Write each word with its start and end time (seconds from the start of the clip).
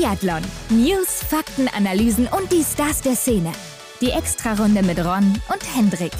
Biathlon. 0.00 0.40
News, 0.70 1.22
Fakten, 1.22 1.68
Analysen 1.68 2.26
und 2.28 2.50
die 2.50 2.64
Stars 2.64 3.02
der 3.02 3.14
Szene. 3.14 3.52
Die 4.00 4.12
Extrarunde 4.12 4.82
mit 4.82 4.98
Ron 4.98 5.38
und 5.52 5.76
Hendrik. 5.76 6.12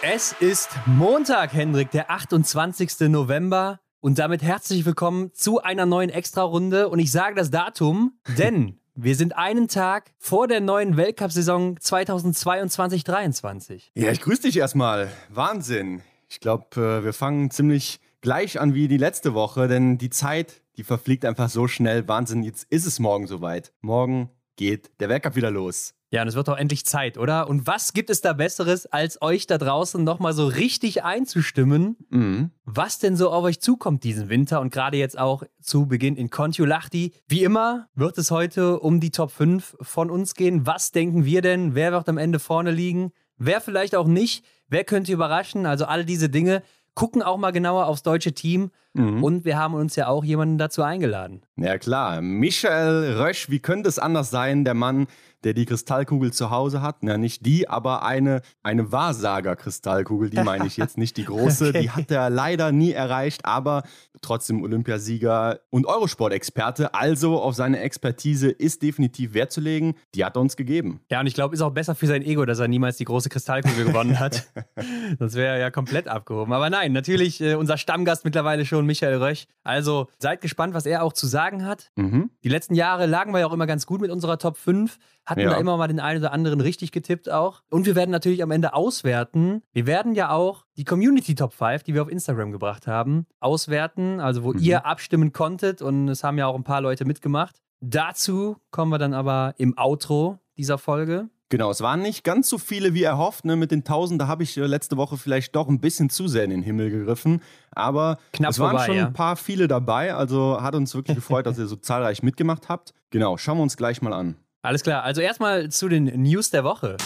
Es 0.00 0.32
ist 0.38 0.68
Montag, 0.86 1.52
Hendrik, 1.54 1.90
der 1.90 2.08
28. 2.08 3.08
November. 3.08 3.80
Und 3.98 4.20
damit 4.20 4.42
herzlich 4.42 4.84
willkommen 4.84 5.32
zu 5.34 5.60
einer 5.60 5.86
neuen 5.86 6.10
Extrarunde. 6.10 6.88
Und 6.88 7.00
ich 7.00 7.10
sage 7.10 7.34
das 7.34 7.50
Datum, 7.50 8.12
denn 8.38 8.78
wir 8.94 9.16
sind 9.16 9.36
einen 9.36 9.66
Tag 9.66 10.12
vor 10.18 10.46
der 10.46 10.60
neuen 10.60 10.96
Weltcup-Saison 10.96 11.78
2022-23. 11.78 13.90
Ja, 13.94 14.12
ich 14.12 14.20
grüße 14.20 14.42
dich 14.42 14.56
erstmal. 14.56 15.10
Wahnsinn. 15.30 16.02
Ich 16.28 16.38
glaube, 16.38 16.66
äh, 16.76 17.02
wir 17.02 17.12
fangen 17.12 17.50
ziemlich 17.50 17.98
gleich 18.20 18.60
an 18.60 18.74
wie 18.74 18.88
die 18.88 18.96
letzte 18.96 19.34
Woche, 19.34 19.68
denn 19.68 19.98
die 19.98 20.10
Zeit, 20.10 20.62
die 20.76 20.84
verfliegt 20.84 21.24
einfach 21.24 21.48
so 21.48 21.68
schnell. 21.68 22.06
Wahnsinn, 22.08 22.42
jetzt 22.42 22.66
ist 22.70 22.86
es 22.86 22.98
morgen 22.98 23.26
soweit. 23.26 23.72
Morgen 23.80 24.30
geht 24.56 24.90
der 25.00 25.08
Weltcup 25.08 25.36
wieder 25.36 25.50
los. 25.50 25.94
Ja, 26.10 26.22
und 26.22 26.28
es 26.28 26.34
wird 26.36 26.48
doch 26.48 26.56
endlich 26.56 26.86
Zeit, 26.86 27.18
oder? 27.18 27.48
Und 27.50 27.66
was 27.66 27.92
gibt 27.92 28.08
es 28.08 28.22
da 28.22 28.32
Besseres, 28.32 28.86
als 28.86 29.20
euch 29.20 29.46
da 29.46 29.58
draußen 29.58 30.02
nochmal 30.02 30.32
so 30.32 30.46
richtig 30.46 31.04
einzustimmen, 31.04 31.96
Mhm. 32.08 32.50
was 32.64 32.98
denn 32.98 33.14
so 33.14 33.30
auf 33.30 33.44
euch 33.44 33.60
zukommt 33.60 34.04
diesen 34.04 34.30
Winter 34.30 34.60
und 34.62 34.72
gerade 34.72 34.96
jetzt 34.96 35.18
auch 35.18 35.42
zu 35.60 35.86
Beginn 35.86 36.16
in 36.16 36.30
Kontiolahti. 36.30 37.12
Wie 37.28 37.44
immer 37.44 37.88
wird 37.94 38.16
es 38.16 38.30
heute 38.30 38.80
um 38.80 39.00
die 39.00 39.10
Top 39.10 39.30
5 39.30 39.76
von 39.82 40.10
uns 40.10 40.34
gehen. 40.34 40.66
Was 40.66 40.92
denken 40.92 41.26
wir 41.26 41.42
denn? 41.42 41.74
Wer 41.74 41.92
wird 41.92 42.08
am 42.08 42.16
Ende 42.18 42.38
vorne 42.38 42.70
liegen? 42.70 43.12
Wer 43.36 43.60
vielleicht 43.60 43.94
auch 43.94 44.06
nicht? 44.08 44.44
Wer 44.66 44.84
könnte 44.84 45.12
überraschen? 45.12 45.66
Also 45.66 45.84
all 45.84 46.06
diese 46.06 46.30
Dinge. 46.30 46.62
Gucken 46.98 47.22
auch 47.22 47.36
mal 47.36 47.52
genauer 47.52 47.86
aufs 47.86 48.02
deutsche 48.02 48.32
Team. 48.32 48.72
Mhm. 48.98 49.24
Und 49.24 49.44
wir 49.44 49.58
haben 49.58 49.74
uns 49.74 49.96
ja 49.96 50.08
auch 50.08 50.24
jemanden 50.24 50.58
dazu 50.58 50.82
eingeladen. 50.82 51.42
Ja 51.56 51.78
klar, 51.78 52.20
Michael 52.20 53.16
Rösch, 53.18 53.50
wie 53.50 53.60
könnte 53.60 53.88
es 53.88 53.98
anders 53.98 54.30
sein? 54.30 54.64
Der 54.64 54.74
Mann, 54.74 55.06
der 55.44 55.54
die 55.54 55.66
Kristallkugel 55.66 56.32
zu 56.32 56.50
Hause 56.50 56.82
hat. 56.82 57.02
Na, 57.02 57.16
nicht 57.16 57.46
die, 57.46 57.68
aber 57.68 58.04
eine, 58.04 58.42
eine 58.62 58.90
Wahrsager-Kristallkugel, 58.90 60.30
die 60.30 60.42
meine 60.42 60.66
ich 60.66 60.76
jetzt, 60.76 60.98
nicht 60.98 61.16
die 61.16 61.24
große. 61.24 61.68
Okay. 61.78 61.82
Die 61.82 61.90
hat 61.90 62.10
er 62.10 62.30
leider 62.30 62.72
nie 62.72 62.92
erreicht, 62.92 63.44
aber 63.44 63.82
trotzdem 64.22 64.62
Olympiasieger 64.62 65.60
und 65.70 65.86
Eurosport-Experte. 65.86 66.94
Also 66.94 67.40
auf 67.42 67.54
seine 67.54 67.80
Expertise 67.80 68.48
ist 68.48 68.82
definitiv 68.82 69.34
Wert 69.34 69.52
zu 69.52 69.60
legen. 69.60 69.96
Die 70.14 70.24
hat 70.24 70.36
er 70.36 70.40
uns 70.40 70.56
gegeben. 70.56 71.00
Ja, 71.10 71.20
und 71.20 71.26
ich 71.26 71.34
glaube, 71.34 71.54
ist 71.54 71.60
auch 71.60 71.72
besser 71.72 71.94
für 71.94 72.06
sein 72.06 72.22
Ego, 72.22 72.46
dass 72.46 72.58
er 72.58 72.68
niemals 72.68 72.96
die 72.96 73.04
große 73.04 73.28
Kristallkugel 73.28 73.84
gewonnen 73.84 74.18
hat. 74.18 74.46
Sonst 75.18 75.34
wäre 75.34 75.56
er 75.56 75.58
ja 75.58 75.70
komplett 75.70 76.08
abgehoben. 76.08 76.52
Aber 76.52 76.70
nein, 76.70 76.92
natürlich 76.92 77.40
äh, 77.40 77.54
unser 77.54 77.76
Stammgast 77.76 78.24
mittlerweile 78.24 78.64
schon, 78.64 78.86
Michael 78.88 79.22
Rösch. 79.22 79.46
Also 79.62 80.08
seid 80.18 80.40
gespannt, 80.40 80.74
was 80.74 80.84
er 80.84 81.04
auch 81.04 81.12
zu 81.12 81.28
sagen 81.28 81.64
hat. 81.64 81.92
Mhm. 81.94 82.30
Die 82.42 82.48
letzten 82.48 82.74
Jahre 82.74 83.06
lagen 83.06 83.32
wir 83.32 83.38
ja 83.38 83.46
auch 83.46 83.52
immer 83.52 83.68
ganz 83.68 83.86
gut 83.86 84.00
mit 84.00 84.10
unserer 84.10 84.38
Top 84.38 84.56
5, 84.56 84.98
hatten 85.24 85.40
Ja. 85.42 85.50
da 85.50 85.56
immer 85.58 85.76
mal 85.76 85.86
den 85.86 86.00
einen 86.00 86.18
oder 86.20 86.32
anderen 86.32 86.60
richtig 86.60 86.90
getippt 86.90 87.30
auch. 87.30 87.62
Und 87.70 87.86
wir 87.86 87.94
werden 87.94 88.10
natürlich 88.10 88.42
am 88.42 88.50
Ende 88.50 88.74
auswerten. 88.74 89.62
Wir 89.72 89.86
werden 89.86 90.14
ja 90.14 90.30
auch 90.30 90.64
die 90.76 90.84
Community 90.84 91.36
Top 91.36 91.52
5, 91.52 91.84
die 91.84 91.94
wir 91.94 92.02
auf 92.02 92.10
Instagram 92.10 92.50
gebracht 92.50 92.88
haben, 92.88 93.26
auswerten, 93.38 94.18
also 94.18 94.42
wo 94.42 94.52
Mhm. 94.52 94.58
ihr 94.58 94.84
abstimmen 94.86 95.32
konntet. 95.32 95.82
Und 95.82 96.08
es 96.08 96.24
haben 96.24 96.38
ja 96.38 96.46
auch 96.48 96.56
ein 96.56 96.64
paar 96.64 96.80
Leute 96.80 97.04
mitgemacht. 97.04 97.60
Dazu 97.80 98.56
kommen 98.70 98.90
wir 98.90 98.98
dann 98.98 99.14
aber 99.14 99.54
im 99.58 99.76
Outro 99.78 100.38
dieser 100.56 100.78
Folge. 100.78 101.28
Genau, 101.50 101.70
es 101.70 101.80
waren 101.80 102.02
nicht 102.02 102.24
ganz 102.24 102.48
so 102.50 102.58
viele 102.58 102.92
wie 102.92 103.02
erhofft. 103.02 103.44
Ne? 103.46 103.56
Mit 103.56 103.70
den 103.70 103.80
1000, 103.80 104.20
da 104.20 104.26
habe 104.26 104.42
ich 104.42 104.56
äh, 104.58 104.66
letzte 104.66 104.96
Woche 104.98 105.16
vielleicht 105.16 105.56
doch 105.56 105.68
ein 105.68 105.80
bisschen 105.80 106.10
zu 106.10 106.28
sehr 106.28 106.44
in 106.44 106.50
den 106.50 106.62
Himmel 106.62 106.90
gegriffen. 106.90 107.40
Aber 107.70 108.18
Knapp 108.32 108.50
es 108.50 108.58
waren 108.58 108.70
vorbei, 108.72 108.86
schon 108.86 108.96
ja. 108.96 109.06
ein 109.06 109.12
paar 109.14 109.36
viele 109.36 109.66
dabei. 109.66 110.14
Also 110.14 110.60
hat 110.60 110.74
uns 110.74 110.94
wirklich 110.94 111.16
gefreut, 111.16 111.46
dass 111.46 111.58
ihr 111.58 111.66
so 111.66 111.76
zahlreich 111.76 112.22
mitgemacht 112.22 112.68
habt. 112.68 112.92
Genau, 113.10 113.38
schauen 113.38 113.58
wir 113.58 113.62
uns 113.62 113.76
gleich 113.76 114.02
mal 114.02 114.12
an. 114.12 114.36
Alles 114.60 114.82
klar, 114.82 115.04
also 115.04 115.20
erstmal 115.20 115.70
zu 115.70 115.88
den 115.88 116.04
News 116.22 116.50
der 116.50 116.64
Woche. 116.64 116.96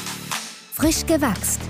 Frisch 0.72 1.06
gewachst. 1.06 1.60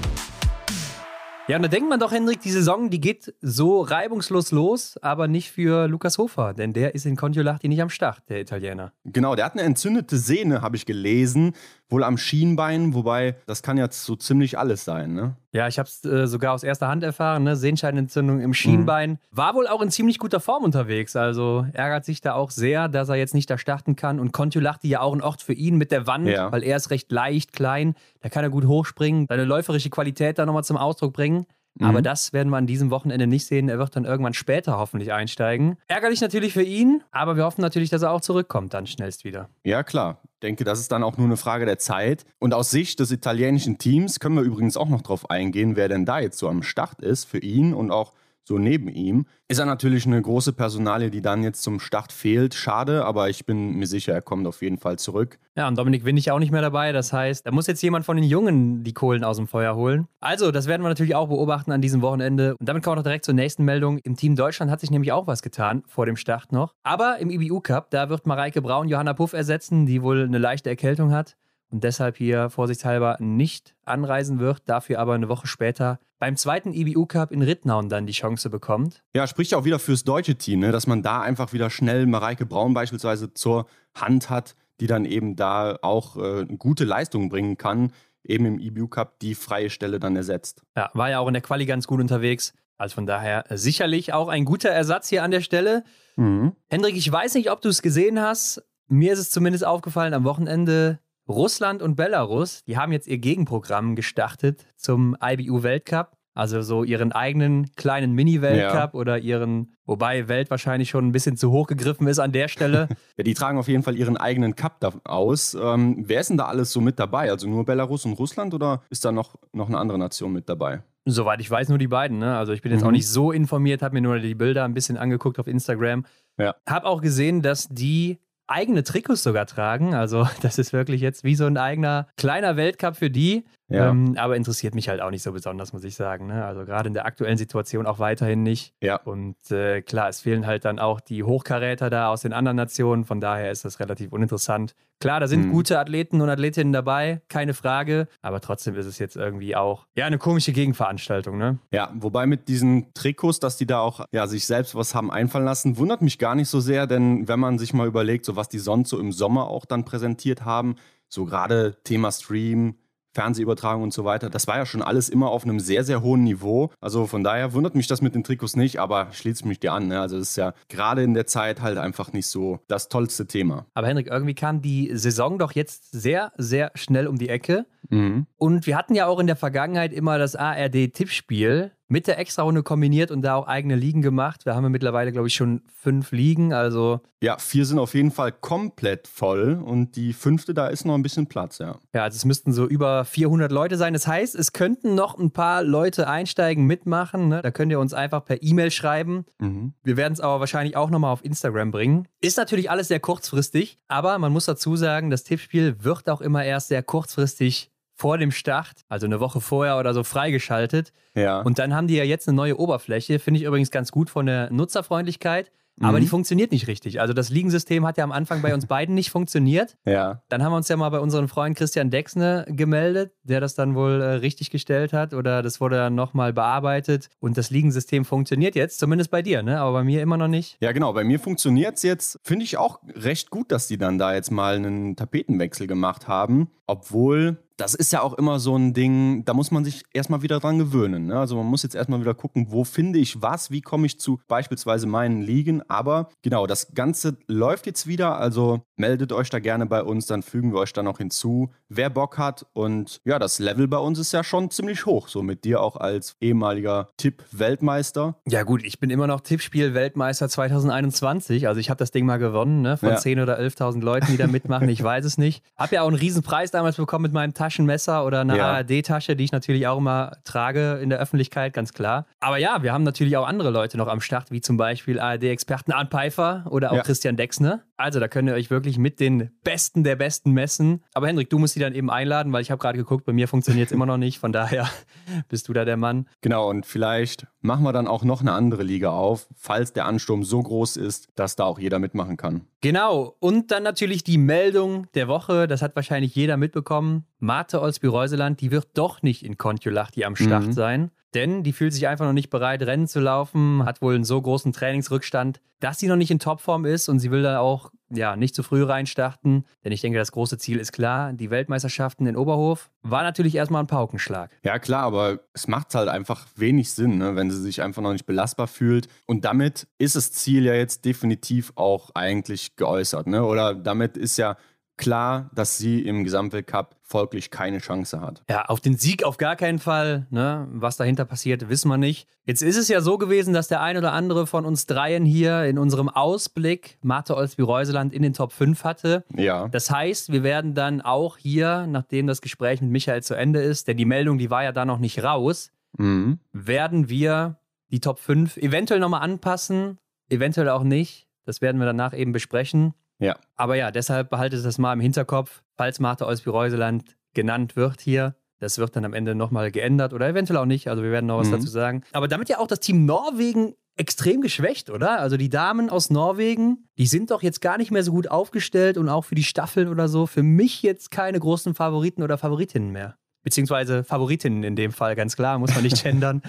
Ja, 1.53 1.59
und 1.59 1.65
da 1.65 1.69
denkt 1.69 1.91
man 1.91 2.01
doch, 2.01 2.13
Hendrik, 2.13 2.41
die 2.41 2.51
Saison, 2.51 2.89
die 2.89 2.99
geht 2.99 3.35
so 3.43 3.83
reibungslos 3.83 4.53
los, 4.53 4.97
aber 5.03 5.29
nicht 5.29 5.51
für 5.51 5.87
Lukas 5.87 6.17
Hofer, 6.17 6.55
denn 6.55 6.73
der 6.73 6.95
ist 6.95 7.05
in 7.05 7.15
Kontiolahti 7.15 7.69
nicht 7.69 7.83
am 7.83 7.91
Start, 7.91 8.23
der 8.31 8.41
Italiener. 8.41 8.95
Genau, 9.05 9.35
der 9.35 9.45
hat 9.45 9.53
eine 9.53 9.61
entzündete 9.61 10.17
Sehne, 10.17 10.63
habe 10.63 10.77
ich 10.77 10.87
gelesen. 10.87 11.53
Wohl 11.91 12.05
am 12.05 12.17
Schienbein, 12.17 12.95
wobei 12.95 13.37
das 13.45 13.63
kann 13.63 13.77
jetzt 13.77 14.05
so 14.05 14.17
ziemlich 14.17 14.59
alles 14.59 14.87
sein. 14.87 15.13
Ne? 15.13 15.37
Ja, 15.55 15.69
ich 15.69 15.79
habe 15.79 15.87
es 15.87 16.03
äh, 16.05 16.27
sogar 16.27 16.55
aus 16.55 16.63
erster 16.63 16.89
Hand 16.89 17.03
erfahren, 17.03 17.43
ne? 17.45 17.57
Sehenscheinentzündung 17.57 18.41
im 18.41 18.55
Schienbein. 18.55 19.19
War 19.31 19.55
wohl 19.55 19.67
auch 19.69 19.83
in 19.83 19.91
ziemlich 19.91 20.19
guter 20.19 20.41
Form 20.41 20.65
unterwegs, 20.65 21.15
also 21.15 21.67
ärgert 21.75 22.07
sich 22.07 22.23
da 22.23 22.33
auch 22.35 22.51
sehr, 22.51 22.89
dass 22.89 23.11
er 23.11 23.17
jetzt 23.17 23.35
nicht 23.35 23.51
da 23.51 23.59
starten 23.59 23.95
kann. 23.95 24.19
Und 24.19 24.33
Kontiolahti 24.33 24.89
ja 24.89 25.01
auch 25.01 25.13
ein 25.15 25.21
Ort 25.21 25.43
für 25.43 25.53
ihn 25.53 25.77
mit 25.77 25.91
der 25.93 26.07
Wand, 26.07 26.27
Ja. 26.27 26.51
weil 26.51 26.63
er 26.63 26.77
ist 26.77 26.91
recht 26.91 27.13
leicht, 27.13 27.53
klein, 27.53 27.95
da 28.21 28.31
kann 28.31 28.45
er 28.45 28.51
gut 28.51 28.65
hochspringen, 28.67 29.27
seine 29.29 29.45
läuferische 29.45 29.91
Qualität 29.91 30.39
da 30.39 30.47
nochmal 30.47 30.65
zum 30.65 30.79
Ausdruck 30.79 31.13
bringen. 31.13 31.45
Aber 31.81 32.03
das 32.03 32.35
werden 32.35 32.51
wir 32.51 32.59
an 32.59 32.67
diesem 32.67 32.91
Wochenende 32.91 33.27
nicht 33.27 33.47
sehen. 33.47 33.71
Er 33.71 33.79
wird 33.79 33.97
dann 33.97 34.05
irgendwann 34.05 34.35
später 34.35 34.77
hoffentlich 34.77 35.11
einsteigen. 35.13 35.79
Ärgerlich 35.87 36.21
natürlich 36.21 36.53
für 36.53 36.63
ihn, 36.63 37.03
aber 37.13 37.37
wir 37.37 37.45
hoffen 37.45 37.63
natürlich, 37.63 37.89
dass 37.89 38.03
er 38.03 38.11
auch 38.13 38.21
zurückkommt 38.21 38.75
dann 38.75 38.87
schnellst 38.87 39.25
wieder. 39.25 39.49
Ja, 39.65 39.83
klar. 39.83 40.19
Denke, 40.43 40.65
das 40.65 40.81
ist 40.81 40.91
dann 40.91 41.05
auch 41.05 41.17
nur 41.17 41.27
eine 41.27 41.37
Frage 41.37 41.67
der 41.67 41.79
Zeit. 41.79 42.25
Und 42.39 42.53
aus 42.53 42.71
Sicht 42.71 42.99
des 43.01 43.13
italienischen 43.13 43.79
Teams 43.79 44.19
können 44.19 44.35
wir 44.35 44.43
übrigens 44.43 44.77
auch 44.77 44.89
noch 44.89 45.03
drauf 45.03 45.31
eingehen, 45.31 45.77
wer 45.77 45.89
denn 45.89 46.05
da 46.05 46.19
jetzt 46.19 46.39
so 46.39 46.49
am 46.49 46.63
Start 46.63 47.01
ist 47.01 47.25
für 47.25 47.39
ihn 47.39 47.73
und 47.75 47.91
auch 47.91 48.13
so 48.45 48.59
neben 48.59 48.89
ihm. 48.89 49.27
Ist 49.49 49.59
er 49.59 49.67
natürlich 49.67 50.07
eine 50.07 50.21
große 50.21 50.53
Personalie, 50.53 51.11
die 51.11 51.21
dann 51.21 51.43
jetzt 51.43 51.63
zum 51.63 51.79
Start 51.79 52.13
fehlt. 52.13 52.55
Schade, 52.55 53.05
aber 53.05 53.29
ich 53.29 53.45
bin 53.45 53.75
mir 53.75 53.87
sicher, 53.87 54.13
er 54.13 54.23
kommt 54.23 54.47
auf 54.47 54.63
jeden 54.63 54.79
Fall 54.79 54.99
zurück. 54.99 55.39
Ja, 55.57 55.69
und 55.69 55.77
Dominik 55.77 56.05
Winnig 56.05 56.31
auch 56.31 56.39
nicht 56.39 56.53
mehr 56.53 56.63
dabei. 56.63 56.93
Das 56.93 57.13
heißt, 57.13 57.47
da 57.47 57.51
muss 57.51 57.67
jetzt 57.67 57.83
jemand 57.83 58.07
von 58.07 58.17
den 58.17 58.25
Jungen 58.25 58.83
die 58.83 58.95
Kohlen 58.95 59.25
aus 59.25 59.37
dem 59.37 59.47
Feuer 59.47 59.77
holen. 59.77 60.09
Also, 60.21 60.51
das 60.51 60.67
werden 60.67 60.83
wir 60.83 60.89
natürlich 60.89 61.15
auch 61.15 61.29
beobachten 61.29 61.73
an 61.73 61.83
diesem 61.83 62.01
Wochenende. 62.01 62.57
Und 62.57 62.69
damit 62.69 62.83
kommen 62.83 62.93
wir 62.93 63.01
noch 63.01 63.05
direkt 63.05 63.25
zur 63.25 63.35
nächsten 63.35 63.65
Meldung. 63.65 63.99
Im 63.99 64.17
Team 64.17 64.37
Deutschland 64.37 64.71
hat 64.71 64.81
sich 64.81 64.91
nämlich 64.91 65.13
auch 65.13 65.27
was 65.27 65.43
getan 65.43 65.83
vor 65.87 66.07
dem 66.07 66.17
Start 66.17 66.53
noch. 66.53 66.75
Aber 66.83 67.19
im 67.19 67.31
IBU 67.31 67.61
Cup, 67.61 67.91
da 67.91 68.09
wird 68.09 68.27
Mareike 68.27 68.63
Braun 68.63 68.89
Johanna 68.89 69.13
Puff 69.13 69.35
ersetzen, 69.35 69.85
die 69.85 70.03
wohl 70.03 70.25
eine 70.25 70.39
leichte 70.39 70.71
Erkältung 70.71 71.13
hat 71.13 71.37
und 71.73 71.83
deshalb 71.83 72.19
hier 72.19 72.51
vorsichtshalber 72.51 73.17
nicht 73.19 73.75
anreisen 73.85 74.39
wird, 74.39 74.63
dafür 74.67 74.99
aber 75.01 75.15
eine 75.15 75.29
Woche 75.29 75.47
später 75.47 75.99
beim 76.19 76.37
zweiten 76.37 76.73
IBU 76.73 77.07
Cup 77.07 77.33
in 77.33 77.43
Rittnauen 77.43 77.89
dann 77.89 78.07
die 78.07 78.13
Chance 78.13 78.49
bekommt. 78.49 79.03
Ja, 79.13 79.27
spricht 79.27 79.51
ja 79.51 79.59
auch 79.59 79.65
wieder 79.65 79.81
fürs 79.81 80.05
deutsche 80.05 80.37
Team, 80.37 80.61
ne? 80.61 80.71
dass 80.71 80.87
man 80.87 81.03
da 81.03 81.21
einfach 81.21 81.53
wieder 81.53 81.69
schnell 81.69 82.07
Mareike 82.07 82.47
Braun 82.47 82.75
beispielsweise 82.75 83.35
zur 83.35 83.67
Hand 83.95 84.31
hat, 84.31 84.55
die 84.79 84.87
dann 84.87 85.05
eben 85.05 85.35
da 85.35 85.79
auch 85.83 86.17
äh, 86.17 86.45
gute 86.59 86.85
Leistungen 86.85 87.29
bringen 87.29 87.57
kann, 87.57 87.93
eben 88.23 88.45
im 88.45 88.61
EBU 88.61 88.87
Cup 88.87 89.19
die 89.19 89.35
freie 89.35 89.69
Stelle 89.69 89.99
dann 89.99 90.15
ersetzt. 90.15 90.63
Ja, 90.77 90.91
war 90.95 91.11
ja 91.11 91.19
auch 91.19 91.27
in 91.27 91.35
der 91.35 91.43
Quali 91.43 91.67
ganz 91.67 91.89
gut 91.89 92.01
unterwegs. 92.01 92.53
Also 92.77 92.95
von 92.95 93.07
daher 93.07 93.45
sicherlich 93.51 94.13
auch 94.13 94.29
ein 94.29 94.45
guter 94.45 94.69
Ersatz 94.69 95.09
hier 95.09 95.25
an 95.25 95.31
der 95.31 95.41
Stelle. 95.41 95.83
Hendrik, 96.17 96.97
ich 96.97 97.11
weiß 97.11 97.35
nicht, 97.35 97.51
ob 97.51 97.63
du 97.63 97.69
es 97.69 97.83
gesehen 97.83 98.21
hast. 98.21 98.63
Mir 98.89 99.13
ist 99.13 99.19
es 99.19 99.31
zumindest 99.31 99.65
aufgefallen 99.65 100.15
am 100.15 100.25
Wochenende. 100.25 100.99
Russland 101.29 101.83
und 101.83 101.95
Belarus, 101.97 102.65
die 102.65 102.77
haben 102.77 102.93
jetzt 102.93 103.07
ihr 103.07 103.19
Gegenprogramm 103.19 103.95
gestartet 103.97 104.67
zum 104.77 105.17
IBU 105.23 105.63
Weltcup. 105.63 106.17
Also 106.35 106.63
so 106.63 106.83
ihren 106.83 107.13
eigenen 107.13 107.71
kleinen 107.77 108.13
Mini-Weltcup 108.15 108.95
oder 108.95 109.19
ihren, 109.19 109.75
wobei 109.85 110.29
Welt 110.29 110.51
wahrscheinlich 110.51 110.89
schon 110.89 111.07
ein 111.07 111.13
bisschen 111.13 111.37
zu 111.37 111.51
hoch 111.51 111.67
gegriffen 111.67 112.07
ist 112.07 112.19
an 112.21 112.33
der 112.33 112.49
Stelle. 112.49 112.89
Ja, 113.19 113.25
die 113.25 113.35
tragen 113.35 113.59
auf 113.59 113.69
jeden 113.69 113.83
Fall 113.83 113.97
ihren 113.97 114.17
eigenen 114.17 114.57
Cup 114.57 114.81
da 114.81 114.93
aus. 115.05 115.53
Ähm, 115.55 116.05
wer 116.07 116.21
ist 116.23 116.31
denn 116.31 116.39
da 116.39 116.47
alles 116.47 116.73
so 116.73 116.81
mit 116.81 116.99
dabei? 116.99 117.31
Also 117.31 117.47
nur 117.47 117.67
Belarus 117.67 118.07
und 118.07 118.15
Russland 118.15 118.55
oder 118.55 118.83
ist 118.89 119.05
da 119.05 119.13
noch, 119.13 119.35
noch 119.53 119.69
eine 119.69 119.77
andere 119.77 119.99
Nation 119.99 120.33
mit 120.33 120.49
dabei? 120.49 120.83
Soweit 121.05 121.41
ich 121.41 121.51
weiß, 121.51 121.69
nur 121.69 121.77
die 121.77 121.89
beiden. 121.89 122.19
Ne? 122.19 122.35
Also 122.35 122.55
ich 122.55 122.63
bin 122.63 122.73
jetzt 122.73 122.81
Mhm. 122.81 122.87
auch 122.87 122.93
nicht 122.93 123.09
so 123.09 123.31
informiert, 123.31 123.83
habe 123.83 123.93
mir 123.93 124.01
nur 124.01 124.19
die 124.19 124.35
Bilder 124.35 124.65
ein 124.65 124.73
bisschen 124.73 124.97
angeguckt 124.97 125.39
auf 125.39 125.47
Instagram. 125.47 126.07
Ja. 126.39 126.55
Hab 126.67 126.85
auch 126.87 127.03
gesehen, 127.03 127.43
dass 127.43 127.69
die 127.69 128.19
eigene 128.53 128.85
Trikots 128.85 129.23
sogar 129.23 129.47
tragen. 129.47 129.95
Also 129.95 130.29
das 130.43 130.59
ist 130.59 130.73
wirklich 130.73 131.01
jetzt 131.01 131.25
wie 131.25 131.35
so 131.35 131.47
ein 131.47 131.57
eigener 131.57 132.09
kleiner 132.17 132.57
Weltcup 132.57 132.97
für 132.97 133.11
die. 133.11 133.45
Ja. 133.73 133.91
Ähm, 133.91 134.17
aber 134.19 134.37
interessiert 134.37 134.75
mich 134.75 134.89
halt 134.89 135.01
auch 135.01 135.11
nicht 135.11 135.23
so 135.23 135.33
besonders, 135.33 135.73
muss 135.73 135.85
ich 135.85 135.95
sagen. 135.95 136.27
Ne? 136.27 136.45
Also 136.45 136.65
gerade 136.65 136.89
in 136.89 136.95
der 136.95 137.07
aktuellen 137.07 137.37
Situation 137.39 137.87
auch 137.87 137.99
weiterhin 137.99 138.43
nicht. 138.43 138.75
Ja. 138.83 138.97
Und 139.03 139.37
äh, 139.51 139.83
klar, 139.83 140.09
es 140.09 140.21
fehlen 140.21 140.47
halt 140.47 140.65
dann 140.65 140.79
auch 140.79 141.01
die 141.01 141.23
Hochkaräter 141.25 141.91
da 141.91 142.09
aus 142.09 142.23
den 142.23 142.33
anderen 142.33 142.57
Nationen. 142.57 143.05
Von 143.05 143.21
daher 143.21 143.51
ist 143.51 143.65
das 143.65 143.81
relativ 143.81 144.13
uninteressant. 144.13 144.75
Klar, 145.01 145.19
da 145.19 145.27
sind 145.27 145.47
Mhm. 145.47 145.51
gute 145.53 145.81
Athleten 145.81 146.21
und 146.21 146.29
Athletinnen 146.31 146.73
dabei, 146.73 147.23
keine 147.29 147.55
Frage. 147.55 148.07
Aber 148.21 148.41
trotzdem 148.41 148.77
ist 148.77 148.87
es 148.87 149.01
jetzt 149.01 149.17
irgendwie 149.17 149.57
auch 149.57 149.87
ja 149.97 150.07
eine 150.07 150.19
komische 150.19 150.53
Gegenveranstaltung. 150.53 151.39
Ne? 151.39 151.59
Ja, 151.73 151.91
wobei 151.95 152.27
mit 152.27 152.47
diesen 152.47 152.95
Trikots, 152.95 153.41
dass 153.41 153.57
die 153.57 153.67
da 153.67 153.81
auch 153.81 154.05
ja, 154.13 154.29
sich 154.29 154.47
selbst 154.47 154.77
was 154.77 154.95
haben 154.95 155.11
einfallen 155.11 155.45
lassen, 155.45 155.77
wundert 155.77 156.03
mich 156.03 156.19
gar 156.19 156.37
nicht 156.37 156.49
so 156.49 156.61
sehr, 156.61 156.87
denn 156.87 157.27
wenn 157.27 157.41
man 157.41 157.59
sich 157.59 157.75
mal 157.75 157.89
überlegt, 157.89 158.25
so 158.25 158.37
was 158.37 158.49
die 158.49 158.59
sonst 158.61 158.91
so 158.91 159.01
im 159.01 159.11
Sommer 159.11 159.49
auch 159.49 159.65
dann 159.65 159.85
präsentiert 159.85 160.45
haben, 160.45 160.77
so 161.09 161.25
gerade 161.25 161.77
Thema 161.83 162.13
Stream, 162.13 162.77
Fernsehübertragung 163.13 163.83
und 163.83 163.93
so 163.93 164.05
weiter. 164.05 164.31
Das 164.31 164.47
war 164.47 164.57
ja 164.57 164.67
schon 164.67 164.83
alles 164.83 165.09
immer 165.09 165.31
auf 165.31 165.45
einem 165.45 165.61
sehr, 165.61 165.85
sehr 165.85 166.03
hohen 166.03 166.25
Niveau. 166.25 166.71
Also 166.81 167.07
von 167.07 167.23
daher 167.23 167.53
wundert 167.53 167.75
mich 167.75 167.87
das 167.87 168.03
mit 168.03 168.15
den 168.15 168.25
Trikots 168.25 168.57
nicht, 168.57 168.79
aber 168.79 169.09
schließt 169.13 169.45
mich 169.45 169.61
dir 169.61 169.73
an. 169.73 169.89
Ne? 169.89 170.01
Also 170.01 170.19
das 170.19 170.31
ist 170.31 170.37
ja 170.37 170.55
gerade 170.69 171.03
in 171.03 171.15
der 171.15 171.27
Zeit 171.27 171.61
halt 171.61 171.79
einfach 171.79 172.13
nicht 172.13 172.27
so 172.27 172.61
das 172.69 172.89
tollste 172.89 173.27
Thema. 173.27 173.67
Aber 173.75 173.87
Henrik, 173.87 174.09
irgendwie 174.09 174.35
kam 174.35 174.63
die 174.63 174.91
Saison 174.95 175.39
doch 175.39 175.53
jetzt 175.53 175.93
sehr, 175.93 176.33
sehr 176.37 176.73
schnell 176.75 177.07
um 177.07 177.19
die 177.19 177.29
Ecke. 177.29 177.67
Mhm. 177.91 178.27
Und 178.37 178.67
wir 178.67 178.77
hatten 178.77 178.95
ja 178.95 179.07
auch 179.07 179.19
in 179.19 179.27
der 179.27 179.37
Vergangenheit 179.37 179.93
immer 179.93 180.19
das 180.19 180.37
ARD-Tippspiel 180.37 181.73
mit 181.93 182.07
der 182.07 182.19
Extra-Runde 182.19 182.63
kombiniert 182.63 183.11
und 183.11 183.21
da 183.21 183.35
auch 183.35 183.47
eigene 183.47 183.77
Ligen 183.77 184.01
gemacht. 184.01 184.47
Wir 184.47 184.55
haben 184.55 184.65
ja 184.65 184.71
mittlerweile, 184.71 185.13
glaube 185.13 185.29
ich, 185.29 185.35
schon 185.35 185.61
fünf 185.75 186.11
Ligen. 186.11 186.55
Also 186.55 187.01
Ja, 187.21 187.37
vier 187.37 187.67
sind 187.67 187.79
auf 187.79 187.93
jeden 187.95 188.11
Fall 188.11 188.33
komplett 188.33 189.07
voll 189.07 189.61
und 189.63 189.95
die 189.95 190.15
fünfte, 190.15 190.55
da 190.55 190.69
ist 190.69 190.87
noch 190.87 190.95
ein 190.95 191.03
bisschen 191.03 191.27
Platz, 191.27 191.59
ja. 191.59 191.77
Ja, 191.93 192.05
also 192.05 192.17
es 192.17 192.25
müssten 192.25 192.55
so 192.55 192.67
über 192.67 193.05
400 193.05 193.53
Leute 193.53 193.77
sein. 193.77 193.93
Das 193.93 194.07
heißt, 194.07 194.35
es 194.35 194.55
könnten 194.55 194.95
noch 194.95 195.19
ein 195.19 195.33
paar 195.33 195.63
Leute 195.63 196.09
einsteigen, 196.09 196.65
mitmachen. 196.65 197.29
Ne? 197.29 197.43
Da 197.43 197.51
könnt 197.51 197.71
ihr 197.71 197.79
uns 197.79 197.93
einfach 197.93 198.25
per 198.25 198.43
E-Mail 198.43 198.71
schreiben. 198.71 199.27
Mhm. 199.39 199.75
Wir 199.83 199.99
werden 199.99 200.15
es 200.15 200.21
aber 200.21 200.41
wahrscheinlich 200.41 200.77
auch 200.79 200.89
nochmal 200.89 201.13
auf 201.13 201.23
Instagram 201.23 201.73
bringen. 201.73 202.09
Ist 202.23 202.39
natürlich 202.39 202.71
alles 202.71 202.89
sehr 202.89 203.01
kurzfristig, 203.01 203.79
aber 203.89 204.19
man 204.19 204.33
muss 204.33 204.47
dazu 204.47 204.77
sagen, 204.77 205.11
das 205.11 205.25
Tippspiel 205.25 205.85
wird 205.85 206.09
auch 206.09 206.23
immer 206.23 206.43
erst 206.43 206.69
sehr 206.69 206.83
kurzfristig 206.83 207.72
vor 207.95 208.19
dem 208.19 208.31
Start, 208.31 208.83
also 208.89 209.07
eine 209.07 209.21
Woche 209.21 209.41
vorher 209.41 209.79
oder 209.79 209.95
so 209.95 210.03
freigeschaltet. 210.05 210.93
Ja. 211.15 211.41
Und 211.43 211.59
dann 211.59 211.75
haben 211.75 211.87
die 211.87 211.97
ja 211.97 212.05
jetzt 212.05 212.29
eine 212.29 212.37
neue 212.37 212.59
Oberfläche, 212.59 213.19
finde 213.19 213.39
ich 213.41 213.47
übrigens 213.47 213.71
ganz 213.71 213.93
gut 213.93 214.11
von 214.11 214.27
der 214.27 214.51
Nutzerfreundlichkeit. 214.53 215.53
Aber 215.81 215.97
Mhm. 215.97 216.03
die 216.03 216.09
funktioniert 216.09 216.53
nicht 216.53 216.67
richtig. 216.69 217.01
Also 217.01 217.15
das 217.15 217.31
Ligensystem 217.31 217.87
hat 217.87 217.97
ja 217.97 218.05
am 218.05 218.13
Anfang 218.13 218.43
bei 218.43 218.53
uns 218.53 218.67
beiden 218.67 218.95
nicht 218.95 219.09
funktioniert. 219.11 219.79
ja. 219.87 220.21
Dann 220.29 220.43
haben 220.45 220.53
wir 220.53 220.59
uns 220.59 220.69
ja 220.69 220.77
mal 220.77 220.91
bei 220.91 221.01
unserem 221.01 221.29
Freund 221.29 221.57
Christian 221.57 221.89
Dexne 221.91 222.45
gemeldet, 222.47 223.13
der 223.23 223.41
das 223.41 223.55
dann 223.55 223.75
wohl 223.75 224.03
äh, 224.03 224.05
richtig 224.17 224.51
gestellt 224.51 224.93
hat 224.93 225.15
oder 225.15 225.41
das 225.43 225.63
wurde 225.63 225.77
dann 225.77 225.95
nochmal 225.95 226.35
bearbeitet 226.35 227.09
und 227.21 227.39
das 227.39 227.49
Ligensystem 227.49 228.05
funktioniert 228.05 228.55
jetzt, 228.55 228.79
zumindest 228.81 229.11
bei 229.11 229.23
dir, 229.23 229.43
ne? 229.43 229.61
aber 229.61 229.73
bei 229.73 229.83
mir 229.85 230.03
immer 230.03 230.19
noch 230.19 230.29
nicht. 230.29 230.59
Ja, 230.61 230.73
genau. 230.73 230.93
Bei 230.93 231.05
mir 231.05 231.19
funktioniert 231.19 231.79
es 231.79 231.83
jetzt, 231.85 232.21
finde 232.23 232.45
ich 232.45 232.59
auch 232.59 232.81
recht 232.95 233.31
gut, 233.31 233.51
dass 233.51 233.67
die 233.67 233.79
dann 233.79 233.97
da 233.97 234.13
jetzt 234.13 234.31
mal 234.31 234.57
einen 234.57 234.95
Tapetenwechsel 234.95 235.67
gemacht 235.67 236.07
haben. 236.07 236.51
Obwohl, 236.67 237.39
das 237.57 237.75
ist 237.75 237.93
ja 237.93 238.03
auch 238.03 238.15
immer 238.15 238.39
so 238.39 238.57
ein 238.57 238.75
Ding, 238.75 239.25
da 239.25 239.35
muss 239.35 239.51
man 239.51 239.65
sich 239.65 239.83
erstmal 239.93 240.23
wieder 240.23 240.41
dran 240.41 240.59
gewöhnen. 240.59 241.07
Ne? 241.07 241.19
Also 241.19 241.37
man 241.37 241.47
muss 241.47 241.63
jetzt 241.63 241.75
erstmal 241.75 242.01
wieder 242.01 242.15
gucken, 242.15 242.47
wo 242.51 242.65
finde 242.65 242.99
ich 242.99 243.23
was, 243.23 243.51
wie 243.51 243.61
komme 243.61 243.87
ich 243.87 243.99
zu 244.01 244.21
beispielsweise 244.29 244.87
meinen 244.87 245.23
Ligen. 245.23 245.63
Aber 245.69 246.09
genau, 246.23 246.47
das 246.47 246.75
Ganze 246.75 247.17
läuft 247.27 247.67
jetzt 247.67 247.87
wieder. 247.87 248.19
Also 248.19 248.63
meldet 248.77 249.13
euch 249.13 249.31
da 249.31 249.39
gerne 249.39 249.67
bei 249.67 249.83
uns, 249.83 250.07
dann 250.07 250.23
fügen 250.23 250.53
wir 250.53 250.59
euch 250.61 250.73
da 250.73 250.83
noch 250.83 250.99
hinzu, 250.99 251.51
wer 251.69 251.91
Bock 251.91 252.19
hat. 252.19 252.47
Und 252.53 253.01
ja, 253.05 253.19
das 253.19 253.39
Level 253.39 253.69
bei 253.69 253.79
uns 253.79 253.99
ist 253.99 254.13
ja 254.13 254.25
schon 254.25 254.51
ziemlich 254.51 254.87
hoch. 254.87 255.09
So 255.09 255.23
mit 255.23 255.45
dir 255.45 255.61
auch 255.61 255.77
als 255.77 256.17
ehemaliger 256.21 256.89
Tipp-Weltmeister. 256.97 258.17
Ja 258.29 258.43
gut, 258.43 258.63
ich 258.65 258.79
bin 258.79 258.91
immer 258.91 259.07
noch 259.07 259.21
Tippspiel-Weltmeister 259.21 260.29
2021, 260.29 261.49
also 261.49 261.61
ich 261.61 261.71
habe 261.71 261.79
das 261.79 261.91
Ding 261.91 262.07
mal 262.07 262.19
gewonnen, 262.19 262.63
ne? 262.63 262.77
von 262.77 262.91
Ja. 262.91 262.97
10.000 262.97 263.23
oder 263.23 263.39
11.000 263.39 263.81
Leuten, 263.81 264.07
die 264.07 264.17
da 264.17 264.27
mitmachen, 264.27 264.69
ich 264.69 264.83
weiß 264.83 265.05
es 265.05 265.19
nicht. 265.19 265.43
Hab 265.57 265.73
ja 265.73 265.83
auch 265.83 265.89
einen 265.89 265.97
riesen 265.97 266.23
Preis 266.23 266.51
damals 266.51 266.77
bekommen 266.77 267.03
mit 267.03 267.13
meinem 267.13 267.35
Taschenmesser 267.43 268.07
oder 268.07 268.21
einer 268.21 268.37
Ja. 268.37 268.53
ARD-Tasche, 268.53 269.17
die 269.17 269.25
ich 269.25 269.33
natürlich 269.33 269.67
auch 269.67 269.79
immer 269.79 270.13
trage 270.25 270.79
in 270.81 270.91
der 270.91 271.01
Öffentlichkeit, 271.01 271.53
ganz 271.53 271.73
klar. 271.73 272.07
Aber 272.21 272.37
ja, 272.39 272.63
wir 272.63 272.73
haben 272.73 272.85
natürlich 272.85 273.17
auch 273.17 273.27
andere 273.27 273.51
Leute 273.51 273.77
noch 273.79 273.89
am 273.89 274.01
Start, 274.01 274.31
wie 274.31 274.41
zum 274.41 274.57
Beispiel 274.57 275.01
ARD-Experten 275.01 275.73
Arndt 275.73 275.91
Pfeiffer 275.91 276.45
oder 276.51 276.71
auch 276.71 276.77
Ja. 276.77 276.83
Christian 276.83 277.17
Dexner. 277.17 277.63
Also 277.77 277.99
da 277.99 278.07
könnt 278.07 278.29
ihr 278.29 278.35
euch 278.35 278.49
wirklich 278.51 278.79
mit 278.79 279.01
den 279.01 279.31
Besten 279.43 279.83
der 279.83 279.97
Besten 279.97 280.31
messen. 280.31 280.85
Aber 280.95 281.09
Hendrik, 281.09 281.31
du 281.31 281.39
musst 281.41 281.57
die 281.57 281.61
dann 281.61 281.75
eben 281.75 281.91
einladen, 281.91 282.33
weil 282.33 282.43
ich 282.43 282.53
habe 282.53 282.61
gerade 282.61 282.79
geguckt, 282.79 283.05
bei 283.05 283.13
mir 283.13 283.27
funktioniert 283.27 283.67
es 283.67 283.73
immer 283.73 283.87
noch 283.87 283.97
nicht. 283.97 284.21
Von 284.21 284.33
daher 284.33 284.69
bist 285.29 285.49
du 285.49 285.53
da 285.53 285.65
der 285.65 285.77
Mann. 285.77 286.07
Genau, 286.21 286.49
und 286.49 286.65
vielleicht 286.65 287.27
machen 287.41 287.65
wir 287.65 287.73
dann 287.73 287.89
auch 287.89 288.05
noch 288.05 288.21
eine 288.21 288.33
andere 288.35 288.63
Liga 288.63 288.91
auf, 288.91 289.27
falls 289.35 289.73
der 289.73 289.87
Ansturm 289.87 290.23
so 290.23 290.41
groß 290.41 290.77
ist, 290.77 291.09
dass 291.17 291.35
da 291.35 291.43
auch 291.45 291.59
jeder 291.59 291.81
mitmachen 291.81 292.17
kann. 292.17 292.43
Genau, 292.61 293.17
und 293.19 293.51
dann 293.51 293.65
natürlich 293.65 294.05
die 294.05 294.19
Meldung 294.19 294.87
der 294.95 295.09
Woche, 295.09 295.49
das 295.49 295.61
hat 295.61 295.75
wahrscheinlich 295.75 296.15
jeder 296.15 296.37
mitbekommen. 296.37 297.05
Marte 297.33 297.63
Olsby-Reuseland, 297.63 298.43
die 298.43 298.51
wird 298.51 298.69
doch 298.75 299.01
nicht 299.01 299.25
in 299.25 299.39
Kontiolahti 299.39 300.05
am 300.05 300.17
Start 300.17 300.49
Mhm. 300.49 300.53
sein, 300.53 300.91
denn 301.15 301.43
die 301.43 301.55
fühlt 301.55 301.73
sich 301.73 301.89
einfach 301.89 302.05
noch 302.05 302.13
nicht 302.13 302.29
bereit, 302.29 302.61
Rennen 302.61 302.87
zu 302.87 303.01
laufen, 303.01 303.65
hat 303.65 303.81
wohl 303.81 303.95
einen 303.95 304.05
so 304.05 304.21
großen 304.21 304.53
Trainingsrückstand, 304.53 305.41
dass 305.59 305.79
sie 305.79 305.87
noch 305.89 305.97
nicht 305.97 306.11
in 306.11 306.19
Topform 306.19 306.67
ist 306.67 306.91
und 306.91 306.99
sie 306.99 307.11
will 307.11 307.23
da 307.23 307.39
auch 307.39 307.71
ja, 307.95 308.17
nicht 308.17 308.35
zu 308.35 308.43
früh 308.43 308.63
reinstarten, 308.63 309.45
denn 309.65 309.73
ich 309.73 309.81
denke, 309.83 309.99
das 309.99 310.13
große 310.13 310.37
Ziel 310.39 310.59
ist 310.59 310.73
klar, 310.73 311.13
die 311.13 311.31
Weltmeisterschaften 311.31 312.07
in 312.07 312.17
Oberhof 312.17 312.71
war 312.83 313.03
natürlich 313.03 313.35
erstmal 313.35 313.63
ein 313.63 313.67
Paukenschlag. 313.67 314.31
Ja, 314.45 314.59
klar, 314.59 314.83
aber 314.85 315.21
es 315.35 315.47
macht 315.47 315.75
halt 315.75 315.89
einfach 315.91 316.27
wenig 316.37 316.71
Sinn, 316.73 316.97
ne, 316.99 317.17
wenn 317.17 317.31
sie 317.31 317.41
sich 317.41 317.61
einfach 317.63 317.83
noch 317.83 317.93
nicht 317.93 318.07
belastbar 318.07 318.47
fühlt. 318.47 318.89
Und 319.07 319.25
damit 319.27 319.67
ist 319.79 319.95
das 319.97 320.11
Ziel 320.13 320.45
ja 320.45 320.55
jetzt 320.55 320.87
definitiv 320.87 321.53
auch 321.55 321.91
eigentlich 321.95 322.57
geäußert. 322.57 323.07
Ne? 323.07 323.25
Oder 323.25 323.55
damit 323.55 323.99
ist 323.99 324.17
ja 324.17 324.37
klar, 324.77 325.31
dass 325.35 325.59
sie 325.59 325.81
im 325.83 326.05
Gesamtweltcup 326.05 326.77
folglich 326.83 327.31
keine 327.31 327.59
Chance 327.59 328.01
hat. 328.01 328.23
Ja, 328.29 328.47
auf 328.47 328.61
den 328.61 328.77
Sieg 328.77 329.05
auf 329.05 329.17
gar 329.17 329.37
keinen 329.37 329.59
Fall. 329.59 330.07
Ne? 330.11 330.47
Was 330.53 330.77
dahinter 330.77 331.05
passiert, 331.05 331.49
wissen 331.49 331.69
wir 331.69 331.79
nicht. 331.79 332.09
Jetzt 332.25 332.43
ist 332.43 332.57
es 332.57 332.69
ja 332.69 332.81
so 332.81 332.99
gewesen, 332.99 333.33
dass 333.33 333.49
der 333.49 333.63
ein 333.63 333.77
oder 333.77 333.93
andere 333.93 334.27
von 334.27 334.45
uns 334.45 334.67
dreien 334.67 335.05
hier 335.05 335.45
in 335.45 335.59
unserem 335.59 335.89
Ausblick 335.89 336.79
Marte 336.83 337.17
Olsby-Reuseland 337.17 337.93
in 337.93 338.03
den 338.03 338.13
Top 338.13 338.33
5 338.33 338.65
hatte. 338.65 339.05
Ja. 339.15 339.49
Das 339.49 339.71
heißt, 339.71 340.13
wir 340.13 340.23
werden 340.23 340.55
dann 340.55 340.81
auch 340.81 341.17
hier, 341.17 341.67
nachdem 341.67 342.07
das 342.07 342.21
Gespräch 342.21 342.61
mit 342.61 342.71
Michael 342.71 343.03
zu 343.03 343.15
Ende 343.15 343.41
ist, 343.41 343.69
denn 343.69 343.77
die 343.77 343.85
Meldung, 343.87 344.19
die 344.19 344.31
war 344.31 344.45
ja 344.45 344.53
da 344.53 344.65
noch 344.65 344.79
nicht 344.79 345.03
raus, 345.03 345.51
Mhm. 345.79 346.19
werden 346.33 346.91
wir 346.91 347.39
die 347.71 347.81
Top 347.81 347.99
5 347.99 348.37
eventuell 348.37 348.79
nochmal 348.81 349.01
anpassen, 349.01 349.79
eventuell 350.11 350.51
auch 350.51 350.65
nicht. 350.65 351.09
Das 351.25 351.41
werden 351.41 351.59
wir 351.59 351.65
danach 351.65 351.95
eben 351.97 352.13
besprechen. 352.13 352.75
Ja. 353.03 353.17
Aber 353.37 353.57
ja, 353.57 353.71
deshalb 353.71 354.11
behaltet 354.11 354.45
das 354.45 354.59
mal 354.59 354.73
im 354.73 354.81
Hinterkopf, 354.81 355.43
falls 355.57 355.81
Martha 355.81 356.07
Olsby-Reuseland 356.07 356.97
genannt 357.15 357.57
wird 357.57 357.81
hier. 357.81 358.15
Das 358.39 358.59
wird 358.59 358.75
dann 358.75 358.85
am 358.85 358.95
Ende 358.95 359.15
nochmal 359.15 359.51
geändert 359.53 359.93
oder 359.93 360.09
eventuell 360.09 360.39
auch 360.39 360.47
nicht. 360.47 360.69
Also 360.69 360.83
wir 360.83 360.91
werden 360.91 361.07
noch 361.07 361.19
was 361.19 361.29
Mhm. 361.29 361.33
dazu 361.33 361.47
sagen. 361.49 361.83
Aber 361.93 362.09
damit 362.09 362.29
ja 362.29 362.39
auch 362.39 362.47
das 362.49 362.61
Team 362.61 362.87
Norwegen 362.87 363.55
extrem 363.77 364.21
geschwächt, 364.21 364.69
oder? 364.69 364.99
Also 365.01 365.17
die 365.17 365.29
Damen 365.31 365.71
aus 365.71 365.91
Norwegen, 365.91 366.69
die 366.77 366.87
sind 366.87 367.11
doch 367.11 367.23
jetzt 367.23 367.41
gar 367.41 367.57
nicht 367.59 367.71
mehr 367.71 367.83
so 367.83 367.93
gut 367.93 368.11
aufgestellt 368.11 368.77
und 368.79 368.89
auch 368.89 369.03
für 369.05 369.15
die 369.15 369.23
Staffeln 369.25 369.69
oder 369.69 369.89
so. 369.89 370.07
Für 370.07 370.23
mich 370.23 370.63
jetzt 370.63 370.91
keine 370.91 371.19
großen 371.21 371.55
Favoriten 371.55 372.03
oder 372.03 372.19
Favoritinnen 372.19 372.71
mehr. 372.71 372.97
Beziehungsweise 373.23 373.85
Favoritinnen 373.85 374.43
in 374.43 374.57
dem 374.57 374.73
Fall, 374.73 374.97
ganz 374.97 375.15
klar, 375.17 375.39
muss 375.39 375.55
man 375.55 375.63
nicht 375.63 375.81
gendern. 375.85 376.23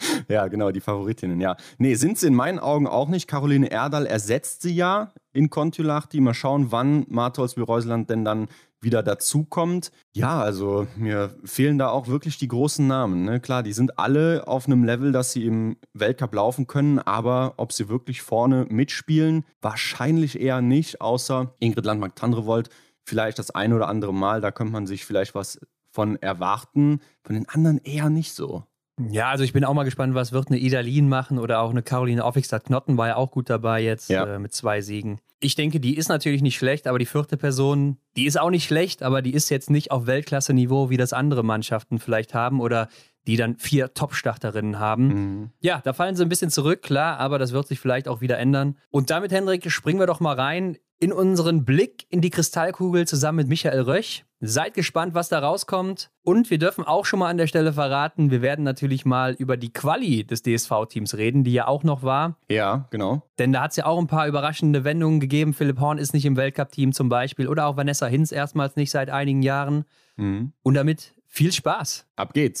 Ja, 0.28 0.48
genau, 0.48 0.70
die 0.70 0.80
Favoritinnen, 0.80 1.40
ja. 1.40 1.56
Nee, 1.78 1.94
sind 1.94 2.18
sie 2.18 2.28
in 2.28 2.34
meinen 2.34 2.58
Augen 2.58 2.86
auch 2.86 3.08
nicht. 3.08 3.26
Caroline 3.26 3.70
Erdal 3.70 4.06
ersetzt 4.06 4.62
sie 4.62 4.74
ja 4.74 5.12
in 5.32 5.50
Kontiolahti. 5.50 6.20
Mal 6.20 6.34
schauen, 6.34 6.70
wann 6.70 7.04
Martholz 7.08 7.56
Reuseland 7.56 8.10
denn 8.10 8.24
dann 8.24 8.48
wieder 8.80 9.02
dazukommt. 9.02 9.90
Ja, 10.12 10.40
also 10.40 10.86
mir 10.96 11.34
fehlen 11.44 11.78
da 11.78 11.88
auch 11.88 12.06
wirklich 12.08 12.38
die 12.38 12.48
großen 12.48 12.86
Namen. 12.86 13.24
Ne? 13.24 13.40
Klar, 13.40 13.62
die 13.62 13.72
sind 13.72 13.98
alle 13.98 14.46
auf 14.46 14.66
einem 14.66 14.84
Level, 14.84 15.12
dass 15.12 15.32
sie 15.32 15.44
im 15.44 15.76
Weltcup 15.92 16.34
laufen 16.34 16.66
können, 16.66 16.98
aber 16.98 17.54
ob 17.58 17.72
sie 17.72 17.88
wirklich 17.88 18.22
vorne 18.22 18.66
mitspielen, 18.70 19.44
wahrscheinlich 19.60 20.40
eher 20.40 20.62
nicht, 20.62 21.00
außer 21.00 21.54
Ingrid 21.58 21.84
Landmark-Tandrevold 21.84 22.70
vielleicht 23.04 23.38
das 23.38 23.50
ein 23.50 23.72
oder 23.72 23.88
andere 23.88 24.14
Mal. 24.14 24.40
Da 24.40 24.50
könnte 24.50 24.72
man 24.72 24.86
sich 24.86 25.04
vielleicht 25.04 25.34
was 25.34 25.58
von 25.92 26.16
erwarten. 26.16 27.00
Von 27.24 27.34
den 27.34 27.48
anderen 27.48 27.78
eher 27.78 28.08
nicht 28.08 28.32
so. 28.32 28.64
Ja, 29.10 29.30
also 29.30 29.44
ich 29.44 29.52
bin 29.52 29.64
auch 29.64 29.74
mal 29.74 29.84
gespannt, 29.84 30.14
was 30.14 30.32
wird 30.32 30.48
eine 30.48 30.58
Ida 30.58 30.80
Lien 30.80 31.08
machen 31.08 31.38
oder 31.38 31.60
auch 31.60 31.70
eine 31.70 31.82
Caroline 31.82 32.24
Offigstadt-Knotten 32.24 32.96
war 32.98 33.08
ja 33.08 33.16
auch 33.16 33.30
gut 33.30 33.48
dabei 33.48 33.82
jetzt 33.82 34.10
Ja. 34.10 34.34
äh, 34.34 34.38
mit 34.38 34.52
zwei 34.52 34.80
Siegen. 34.80 35.20
Ich 35.40 35.54
denke, 35.54 35.80
die 35.80 35.96
ist 35.96 36.08
natürlich 36.08 36.42
nicht 36.42 36.58
schlecht, 36.58 36.86
aber 36.86 36.98
die 36.98 37.06
vierte 37.06 37.38
Person, 37.38 37.96
die 38.16 38.26
ist 38.26 38.38
auch 38.38 38.50
nicht 38.50 38.64
schlecht, 38.64 39.02
aber 39.02 39.22
die 39.22 39.32
ist 39.32 39.48
jetzt 39.48 39.70
nicht 39.70 39.90
auf 39.90 40.06
Weltklasse-Niveau, 40.06 40.90
wie 40.90 40.98
das 40.98 41.12
andere 41.14 41.42
Mannschaften 41.42 41.98
vielleicht 41.98 42.34
haben 42.34 42.60
oder 42.60 42.88
die 43.26 43.36
dann 43.36 43.56
vier 43.56 43.94
Top-Starterinnen 43.94 44.78
haben. 44.78 45.06
Mhm. 45.06 45.50
Ja, 45.60 45.80
da 45.84 45.92
fallen 45.92 46.16
sie 46.16 46.22
ein 46.24 46.28
bisschen 46.28 46.50
zurück, 46.50 46.82
klar, 46.82 47.18
aber 47.18 47.38
das 47.38 47.52
wird 47.52 47.68
sich 47.68 47.80
vielleicht 47.80 48.08
auch 48.08 48.20
wieder 48.20 48.38
ändern. 48.38 48.76
Und 48.90 49.10
damit, 49.10 49.32
Hendrik, 49.32 49.70
springen 49.70 49.98
wir 50.00 50.06
doch 50.06 50.20
mal 50.20 50.34
rein 50.34 50.76
in 51.00 51.12
unseren 51.12 51.64
Blick 51.64 52.04
in 52.10 52.20
die 52.20 52.28
Kristallkugel 52.30 53.08
zusammen 53.08 53.36
mit 53.36 53.48
Michael 53.48 53.80
Röch. 53.80 54.24
Seid 54.42 54.74
gespannt, 54.74 55.14
was 55.14 55.30
da 55.30 55.38
rauskommt. 55.38 56.10
Und 56.22 56.50
wir 56.50 56.58
dürfen 56.58 56.84
auch 56.84 57.06
schon 57.06 57.18
mal 57.18 57.28
an 57.28 57.38
der 57.38 57.46
Stelle 57.46 57.72
verraten, 57.72 58.30
wir 58.30 58.42
werden 58.42 58.64
natürlich 58.64 59.04
mal 59.04 59.32
über 59.32 59.56
die 59.56 59.72
Quali 59.72 60.24
des 60.24 60.42
DSV-Teams 60.42 61.16
reden, 61.16 61.42
die 61.42 61.52
ja 61.54 61.66
auch 61.66 61.82
noch 61.82 62.02
war. 62.02 62.36
Ja, 62.48 62.86
genau. 62.90 63.22
Denn 63.38 63.52
da 63.52 63.62
hat 63.62 63.70
es 63.70 63.78
ja 63.78 63.86
auch 63.86 63.98
ein 63.98 64.06
paar 64.06 64.28
überraschende 64.28 64.84
Wendungen 64.84 65.20
gegeben. 65.20 65.54
Philipp 65.54 65.80
Horn 65.80 65.98
ist 65.98 66.12
nicht 66.12 66.26
im 66.26 66.36
Weltcup-Team 66.36 66.92
zum 66.92 67.08
Beispiel 67.08 67.48
oder 67.48 67.66
auch 67.66 67.76
Vanessa 67.76 68.06
Hinz 68.06 68.30
erstmals 68.30 68.76
nicht 68.76 68.90
seit 68.90 69.08
einigen 69.10 69.42
Jahren. 69.42 69.84
Mhm. 70.16 70.52
Und 70.62 70.74
damit 70.74 71.14
viel 71.26 71.52
Spaß. 71.52 72.06
Ab 72.16 72.34
geht's. 72.34 72.60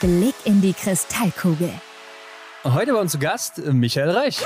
Blick 0.00 0.34
in 0.44 0.60
die 0.60 0.72
Kristallkugel. 0.72 1.70
Heute 2.64 2.92
bei 2.92 3.00
uns 3.00 3.12
zu 3.12 3.18
Gast 3.18 3.58
Michael 3.72 4.10
Reich. 4.10 4.44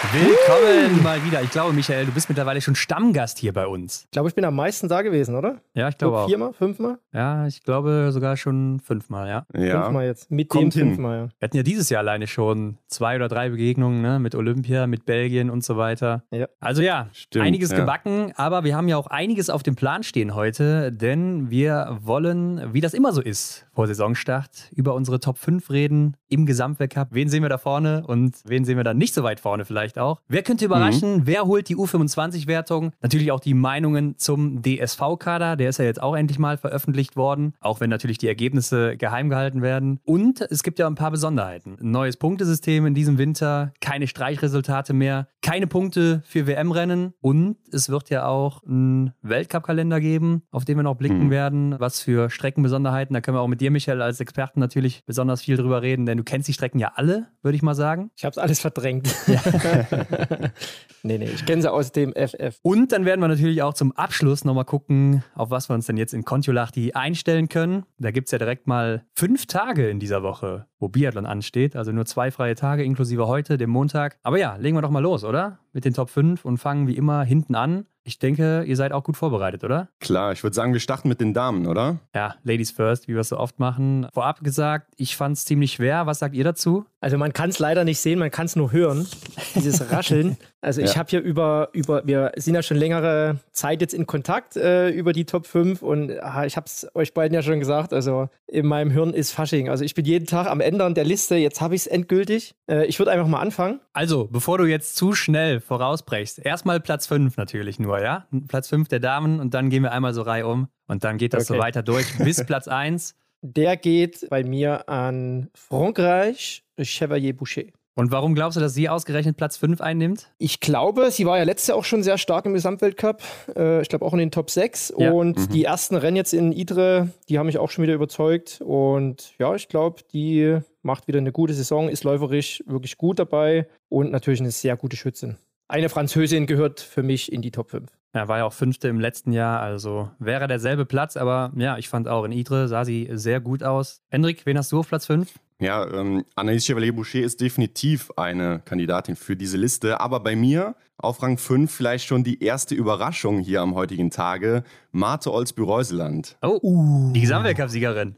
Willkommen 0.00 1.02
mal 1.02 1.24
wieder. 1.24 1.42
Ich 1.42 1.50
glaube, 1.50 1.72
Michael, 1.72 2.06
du 2.06 2.12
bist 2.12 2.28
mittlerweile 2.28 2.60
schon 2.60 2.76
Stammgast 2.76 3.36
hier 3.38 3.52
bei 3.52 3.66
uns. 3.66 4.04
Ich 4.04 4.10
glaube, 4.12 4.28
ich 4.28 4.34
bin 4.36 4.44
am 4.44 4.54
meisten 4.54 4.88
da 4.88 5.02
gewesen, 5.02 5.34
oder? 5.34 5.60
Ja, 5.74 5.88
ich 5.88 5.98
glaube 5.98 6.18
auch. 6.18 6.28
Viermal, 6.28 6.52
fünfmal? 6.52 6.98
Ja, 7.12 7.48
ich 7.48 7.64
glaube 7.64 8.10
sogar 8.12 8.36
schon 8.36 8.78
fünfmal, 8.78 9.28
ja. 9.28 9.44
Ja. 9.60 9.82
Fünfmal 9.82 10.06
jetzt. 10.06 10.30
Mit 10.30 10.50
Kommt 10.50 10.76
dem 10.76 10.78
hin. 10.78 10.88
fünfmal, 10.90 11.18
ja. 11.18 11.24
Wir 11.40 11.46
hatten 11.46 11.56
ja 11.56 11.64
dieses 11.64 11.90
Jahr 11.90 11.98
alleine 11.98 12.28
schon 12.28 12.78
zwei 12.86 13.16
oder 13.16 13.26
drei 13.26 13.48
Begegnungen 13.48 14.00
ne? 14.00 14.20
mit 14.20 14.36
Olympia, 14.36 14.86
mit 14.86 15.04
Belgien 15.04 15.50
und 15.50 15.64
so 15.64 15.76
weiter. 15.76 16.22
Ja. 16.30 16.46
Also 16.60 16.80
ja, 16.80 17.08
Stimmt, 17.12 17.46
einiges 17.46 17.72
ja. 17.72 17.78
gebacken, 17.78 18.32
aber 18.36 18.62
wir 18.62 18.76
haben 18.76 18.86
ja 18.86 18.96
auch 18.98 19.08
einiges 19.08 19.50
auf 19.50 19.64
dem 19.64 19.74
Plan 19.74 20.04
stehen 20.04 20.32
heute, 20.32 20.92
denn 20.92 21.50
wir 21.50 21.98
wollen, 22.02 22.72
wie 22.72 22.80
das 22.80 22.94
immer 22.94 23.12
so 23.12 23.20
ist 23.20 23.66
vor 23.74 23.88
Saisonstart, 23.88 24.70
über 24.76 24.94
unsere 24.94 25.18
Top 25.18 25.38
5 25.38 25.70
reden 25.70 26.16
im 26.28 26.46
Gesamtweltcup. 26.46 27.08
Wen 27.10 27.28
sehen 27.28 27.42
wir 27.42 27.48
da 27.48 27.58
vorne 27.58 28.04
und 28.06 28.36
wen 28.44 28.64
sehen 28.64 28.76
wir 28.76 28.84
dann 28.84 28.98
nicht 28.98 29.14
so 29.14 29.22
weit 29.22 29.40
vorne 29.40 29.64
vielleicht 29.64 29.98
auch? 29.98 30.20
Wer 30.28 30.42
könnte 30.42 30.64
überraschen? 30.64 31.22
Wer 31.26 31.44
holt 31.46 31.68
die 31.68 31.76
U25-Wertung? 31.76 32.92
Natürlich 33.02 33.32
auch 33.32 33.40
die 33.40 33.54
Meinungen 33.54 34.16
zum 34.18 34.62
DSV-Kader, 34.62 35.56
der 35.56 35.68
ist 35.70 35.78
ja 35.78 35.84
jetzt 35.84 36.02
auch 36.02 36.16
endlich 36.16 36.38
mal 36.38 36.56
veröffentlicht 36.56 37.16
worden, 37.16 37.54
auch 37.60 37.80
wenn 37.80 37.90
natürlich 37.90 38.18
die 38.18 38.28
Ergebnisse 38.28 38.96
geheim 38.96 39.28
gehalten 39.28 39.62
werden. 39.62 40.00
Und 40.04 40.40
es 40.50 40.62
gibt 40.62 40.78
ja 40.78 40.86
ein 40.86 40.94
paar 40.94 41.10
Besonderheiten. 41.10 41.76
Ein 41.80 41.90
neues 41.90 42.16
Punktesystem 42.16 42.86
in 42.86 42.94
diesem 42.94 43.18
Winter, 43.18 43.72
keine 43.80 44.06
Streichresultate 44.06 44.92
mehr, 44.92 45.28
keine 45.42 45.66
Punkte 45.66 46.22
für 46.26 46.46
WM-Rennen 46.46 47.14
und 47.20 47.56
es 47.72 47.88
wird 47.88 48.10
ja 48.10 48.26
auch 48.26 48.62
einen 48.64 49.12
Weltcup-Kalender 49.22 50.00
geben, 50.00 50.42
auf 50.50 50.64
den 50.64 50.76
wir 50.76 50.82
noch 50.82 50.96
blicken 50.96 51.26
Mhm. 51.26 51.30
werden. 51.30 51.74
Was 51.78 52.00
für 52.00 52.30
Streckenbesonderheiten, 52.30 53.14
da 53.14 53.20
können 53.20 53.36
wir 53.36 53.40
auch 53.40 53.48
mit 53.48 53.60
dir, 53.60 53.70
Michael, 53.70 54.02
als 54.02 54.20
Experten 54.20 54.60
natürlich 54.60 55.04
besonders 55.06 55.42
viel 55.42 55.56
drüber 55.56 55.82
reden, 55.82 56.06
denn 56.06 56.17
du 56.18 56.24
kennst 56.24 56.48
die 56.48 56.52
Strecken 56.52 56.78
ja 56.78 56.92
alle, 56.96 57.28
würde 57.42 57.56
ich 57.56 57.62
mal 57.62 57.74
sagen. 57.74 58.10
Ich 58.16 58.24
habe 58.24 58.32
es 58.32 58.38
alles 58.38 58.60
verdrängt. 58.60 59.08
nee, 61.02 61.18
nee, 61.18 61.30
ich 61.32 61.46
kenne 61.46 61.62
sie 61.62 61.72
aus 61.72 61.92
dem 61.92 62.12
FF. 62.12 62.58
Und 62.62 62.92
dann 62.92 63.04
werden 63.04 63.20
wir 63.20 63.28
natürlich 63.28 63.62
auch 63.62 63.74
zum 63.74 63.92
Abschluss 63.92 64.44
nochmal 64.44 64.64
gucken, 64.64 65.22
auf 65.34 65.50
was 65.50 65.70
wir 65.70 65.74
uns 65.74 65.86
denn 65.86 65.96
jetzt 65.96 66.12
in 66.12 66.24
Kontiolahti 66.24 66.92
einstellen 66.92 67.48
können. 67.48 67.84
Da 67.98 68.10
gibt 68.10 68.28
es 68.28 68.32
ja 68.32 68.38
direkt 68.38 68.66
mal 68.66 69.04
fünf 69.14 69.46
Tage 69.46 69.88
in 69.88 70.00
dieser 70.00 70.22
Woche, 70.22 70.66
wo 70.78 70.88
Biathlon 70.88 71.26
ansteht. 71.26 71.76
Also 71.76 71.92
nur 71.92 72.04
zwei 72.04 72.30
freie 72.30 72.54
Tage, 72.54 72.82
inklusive 72.82 73.26
heute, 73.26 73.56
dem 73.56 73.70
Montag. 73.70 74.18
Aber 74.22 74.38
ja, 74.38 74.56
legen 74.56 74.76
wir 74.76 74.82
doch 74.82 74.90
mal 74.90 75.02
los, 75.02 75.24
oder? 75.24 75.60
Mit 75.72 75.84
den 75.84 75.94
Top 75.94 76.10
5 76.10 76.44
und 76.44 76.58
fangen 76.58 76.88
wie 76.88 76.96
immer 76.96 77.22
hinten 77.22 77.54
an. 77.54 77.86
Ich 78.08 78.18
denke, 78.18 78.64
ihr 78.66 78.74
seid 78.74 78.92
auch 78.92 79.04
gut 79.04 79.18
vorbereitet, 79.18 79.64
oder? 79.64 79.88
Klar, 80.00 80.32
ich 80.32 80.42
würde 80.42 80.54
sagen, 80.54 80.72
wir 80.72 80.80
starten 80.80 81.10
mit 81.10 81.20
den 81.20 81.34
Damen, 81.34 81.66
oder? 81.66 81.98
Ja, 82.14 82.36
Ladies 82.42 82.70
first, 82.70 83.06
wie 83.06 83.12
wir 83.12 83.20
es 83.20 83.28
so 83.28 83.36
oft 83.36 83.58
machen. 83.58 84.06
Vorab 84.14 84.42
gesagt, 84.42 84.94
ich 84.96 85.14
fand 85.14 85.36
es 85.36 85.44
ziemlich 85.44 85.72
schwer. 85.72 86.06
Was 86.06 86.20
sagt 86.20 86.34
ihr 86.34 86.42
dazu? 86.42 86.86
Also 87.02 87.18
man 87.18 87.34
kann 87.34 87.50
es 87.50 87.58
leider 87.58 87.84
nicht 87.84 88.00
sehen, 88.00 88.18
man 88.18 88.30
kann 88.30 88.46
es 88.46 88.56
nur 88.56 88.72
hören, 88.72 89.06
dieses 89.54 89.92
Rascheln. 89.92 90.38
Also 90.60 90.80
ich 90.80 90.94
Ja. 90.94 90.96
habe 90.98 91.08
hier 91.10 91.20
über, 91.20 91.68
über, 91.72 92.02
wir 92.04 92.32
sind 92.36 92.54
ja 92.56 92.62
schon 92.62 92.76
längere 92.78 93.38
Zeit 93.52 93.80
jetzt 93.80 93.94
in 93.94 94.06
Kontakt 94.06 94.56
äh, 94.56 94.88
über 94.90 95.12
die 95.12 95.24
Top 95.24 95.46
5 95.46 95.82
und 95.82 96.10
ah, 96.20 96.44
ich 96.46 96.56
habe 96.56 96.66
es 96.66 96.84
euch 96.94 97.14
beiden 97.14 97.32
ja 97.32 97.42
schon 97.42 97.60
gesagt, 97.60 97.92
also 97.92 98.28
in 98.48 98.66
meinem 98.66 98.90
Hirn 98.90 99.14
ist 99.14 99.30
Fasching. 99.30 99.68
Also 99.68 99.84
ich 99.84 99.94
bin 99.94 100.04
jeden 100.04 100.26
Tag 100.26 100.48
am 100.48 100.60
Ändern 100.60 100.94
der 100.94 101.04
Liste, 101.04 101.36
jetzt 101.36 101.60
habe 101.60 101.76
ich 101.76 101.82
es 101.82 101.86
endgültig. 101.86 102.56
Äh, 102.68 102.86
ich 102.86 102.98
würde 102.98 103.12
einfach 103.12 103.28
mal 103.28 103.38
anfangen. 103.38 103.80
Also, 103.92 104.26
bevor 104.26 104.58
du 104.58 104.64
jetzt 104.64 104.96
zu 104.96 105.12
schnell 105.12 105.60
vorausbrechst, 105.60 106.40
erstmal 106.44 106.80
Platz 106.80 107.06
5 107.06 107.36
natürlich 107.36 107.78
nur, 107.78 108.00
ja? 108.02 108.26
Platz 108.48 108.68
5 108.68 108.88
der 108.88 108.98
Damen 109.00 109.38
und 109.38 109.54
dann 109.54 109.70
gehen 109.70 109.84
wir 109.84 109.92
einmal 109.92 110.12
so 110.12 110.22
reihum 110.22 110.66
und 110.88 111.04
dann 111.04 111.18
geht 111.18 111.34
das 111.34 111.46
so 111.46 111.54
Okay. 111.54 111.62
weiter 111.62 111.82
durch 111.84 112.06
bis 112.18 112.44
Platz 112.44 112.66
1. 112.66 113.14
Der 113.42 113.76
geht 113.76 114.26
bei 114.28 114.42
mir 114.42 114.88
an 114.88 115.50
Frankreich, 115.54 116.64
Chevalier 116.80 117.36
Boucher. 117.36 117.62
Und 117.98 118.12
warum 118.12 118.36
glaubst 118.36 118.56
du, 118.56 118.60
dass 118.60 118.74
sie 118.74 118.88
ausgerechnet 118.88 119.36
Platz 119.36 119.56
5 119.56 119.80
einnimmt? 119.80 120.30
Ich 120.38 120.60
glaube, 120.60 121.10
sie 121.10 121.26
war 121.26 121.36
ja 121.36 121.42
letztes 121.42 121.66
Jahr 121.66 121.76
auch 121.76 121.84
schon 121.84 122.04
sehr 122.04 122.16
stark 122.16 122.46
im 122.46 122.54
Gesamtweltcup. 122.54 123.20
Äh, 123.56 123.82
ich 123.82 123.88
glaube 123.88 124.04
auch 124.04 124.12
in 124.12 124.20
den 124.20 124.30
Top 124.30 124.50
6. 124.50 124.94
Ja. 124.96 125.10
Und 125.10 125.52
die 125.52 125.64
ersten 125.64 125.96
Rennen 125.96 126.16
jetzt 126.16 126.32
in 126.32 126.52
Idre, 126.52 127.08
die 127.28 127.40
haben 127.40 127.46
mich 127.46 127.58
auch 127.58 127.70
schon 127.70 127.82
wieder 127.82 127.94
überzeugt. 127.94 128.60
Und 128.64 129.36
ja, 129.40 129.52
ich 129.56 129.66
glaube, 129.66 130.02
die 130.12 130.60
macht 130.82 131.08
wieder 131.08 131.18
eine 131.18 131.32
gute 131.32 131.54
Saison, 131.54 131.88
ist 131.88 132.04
läuferisch 132.04 132.62
wirklich 132.66 132.98
gut 132.98 133.18
dabei 133.18 133.66
und 133.88 134.12
natürlich 134.12 134.38
eine 134.38 134.52
sehr 134.52 134.76
gute 134.76 134.96
Schützin. 134.96 135.36
Eine 135.66 135.88
Französin 135.88 136.46
gehört 136.46 136.78
für 136.78 137.02
mich 137.02 137.32
in 137.32 137.42
die 137.42 137.50
Top 137.50 137.70
5. 137.70 137.90
Er 138.12 138.28
war 138.28 138.38
ja 138.38 138.44
auch 138.44 138.52
Fünfte 138.52 138.86
im 138.86 139.00
letzten 139.00 139.32
Jahr, 139.32 139.60
also 139.60 140.08
wäre 140.20 140.46
derselbe 140.46 140.86
Platz, 140.86 141.16
aber 141.16 141.50
ja, 141.56 141.76
ich 141.78 141.88
fand 141.88 142.06
auch 142.06 142.22
in 142.22 142.30
Idre 142.30 142.68
sah 142.68 142.84
sie 142.84 143.08
sehr 143.14 143.40
gut 143.40 143.64
aus. 143.64 144.02
Hendrik, 144.08 144.46
wen 144.46 144.56
hast 144.56 144.70
du 144.70 144.78
auf 144.78 144.88
Platz 144.88 145.06
5? 145.06 145.28
Ja, 145.60 145.84
ähm, 145.92 146.24
Anaïs 146.36 146.66
Chevalier-Boucher 146.66 147.20
ist 147.20 147.40
definitiv 147.40 148.12
eine 148.16 148.60
Kandidatin 148.64 149.16
für 149.16 149.34
diese 149.34 149.56
Liste. 149.56 150.00
Aber 150.00 150.20
bei 150.20 150.36
mir 150.36 150.76
auf 150.98 151.20
Rang 151.22 151.36
5 151.36 151.70
vielleicht 151.70 152.06
schon 152.06 152.22
die 152.22 152.42
erste 152.42 152.76
Überraschung 152.76 153.40
hier 153.40 153.60
am 153.60 153.74
heutigen 153.74 154.10
Tage. 154.10 154.62
Marte 154.92 155.32
Olsby-Reuseland. 155.32 156.36
Oh, 156.42 157.10
die 157.12 157.20
Gesamtweltcup-Siegerin. 157.20 158.16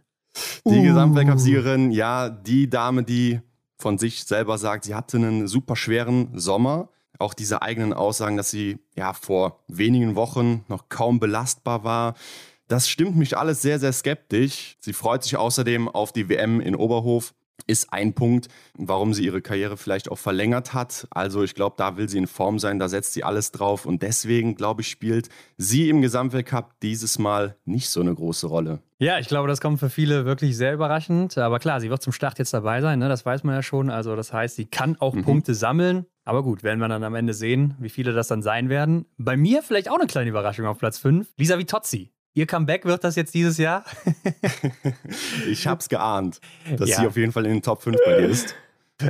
Die 0.67 0.83
Gesamtweltcup-Siegerin, 0.83 1.91
ja, 1.91 2.29
die 2.29 2.69
Dame, 2.69 3.03
die 3.03 3.41
von 3.79 3.97
sich 3.97 4.25
selber 4.25 4.59
sagt, 4.59 4.85
sie 4.85 4.95
hatte 4.95 5.17
einen 5.17 5.49
super 5.49 5.77
schweren 5.77 6.39
Sommer. 6.39 6.91
Auch 7.19 7.35
diese 7.35 7.63
eigenen 7.63 7.93
Aussagen, 7.93 8.37
dass 8.37 8.51
sie 8.51 8.79
ja 8.97 9.13
vor 9.15 9.61
wenigen 9.69 10.15
Wochen 10.15 10.65
noch 10.69 10.89
kaum 10.89 11.21
belastbar 11.21 11.85
war. 11.85 12.15
Das 12.71 12.89
stimmt 12.89 13.17
mich 13.17 13.37
alles 13.37 13.62
sehr, 13.62 13.81
sehr 13.81 13.93
skeptisch. 13.93 14.77
Sie 14.79 14.93
freut 14.93 15.25
sich 15.25 15.37
außerdem 15.37 15.89
auf 15.89 16.12
die 16.12 16.29
WM 16.29 16.61
in 16.61 16.77
Oberhof. 16.77 17.35
Ist 17.67 17.93
ein 17.93 18.15
Punkt, 18.15 18.47
warum 18.75 19.12
sie 19.12 19.25
ihre 19.25 19.43
Karriere 19.43 19.77
vielleicht 19.77 20.09
auch 20.09 20.19
verlängert 20.19 20.73
hat. 20.73 21.09
Also 21.11 21.43
ich 21.43 21.57
glaube, 21.57 21.75
da 21.77 21.97
will 21.97 22.09
sie 22.09 22.19
in 22.19 22.29
Form 22.29 22.61
sein, 22.61 22.79
da 22.79 22.89
setzt 22.89 23.12
sie 23.12 23.25
alles 23.25 23.50
drauf. 23.50 23.87
Und 23.87 24.03
deswegen, 24.03 24.55
glaube 24.55 24.83
ich, 24.83 24.89
spielt 24.89 25.31
sie 25.57 25.89
im 25.89 26.00
Gesamtweltcup 26.00 26.79
dieses 26.81 27.19
Mal 27.19 27.57
nicht 27.65 27.91
so 27.91 28.03
eine 28.03 28.15
große 28.15 28.47
Rolle. 28.47 28.79
Ja, 29.00 29.19
ich 29.19 29.27
glaube, 29.27 29.49
das 29.49 29.61
kommt 29.61 29.81
für 29.81 29.91
viele 29.91 30.25
wirklich 30.25 30.57
sehr 30.57 30.73
überraschend. 30.73 31.39
Aber 31.39 31.59
klar, 31.59 31.81
sie 31.81 31.91
wird 31.91 32.03
zum 32.03 32.12
Start 32.12 32.39
jetzt 32.39 32.55
dabei 32.55 32.81
sein, 32.83 33.00
ne? 33.00 33.09
das 33.09 33.27
weiß 33.27 33.43
man 33.43 33.57
ja 33.57 33.65
schon. 33.65 33.91
Also 33.91 34.15
das 34.15 34.33
heißt, 34.33 34.55
sie 34.55 34.67
kann 34.67 34.97
auch 35.00 35.17
Punkte 35.23 35.55
sammeln. 35.57 36.07
Aber 36.25 36.45
gut, 36.45 36.62
werden 36.62 36.79
wir 36.79 36.87
dann 36.87 37.03
am 37.03 37.17
Ende 37.17 37.35
sehen, 37.35 37.75
wie 37.81 37.89
viele 37.89 38.12
das 38.12 38.29
dann 38.29 38.43
sein 38.43 38.69
werden. 38.69 39.07
Bei 39.19 39.37
mir 39.37 39.65
vielleicht 39.65 39.91
auch 39.91 39.99
eine 39.99 40.07
kleine 40.07 40.31
Überraschung 40.31 40.67
auf 40.67 40.79
Platz 40.79 40.99
5. 40.99 41.27
Lisa 41.37 41.59
Vitozzi. 41.59 42.12
Ihr 42.35 42.47
Comeback 42.47 42.85
wird 42.85 43.03
das 43.05 43.17
jetzt 43.17 43.35
dieses 43.35 43.59
Jahr? 43.59 43.85
Ich 45.49 45.67
hab's 45.67 45.89
geahnt, 45.89 46.41
dass 46.77 46.89
Ja. 46.89 47.01
sie 47.01 47.07
auf 47.07 47.17
jeden 47.17 47.33
Fall 47.33 47.45
in 47.47 47.53
den 47.55 47.63
Top 47.63 47.83
5 47.83 47.97
bei 48.05 48.17
dir 48.19 48.29
ist. 48.29 48.55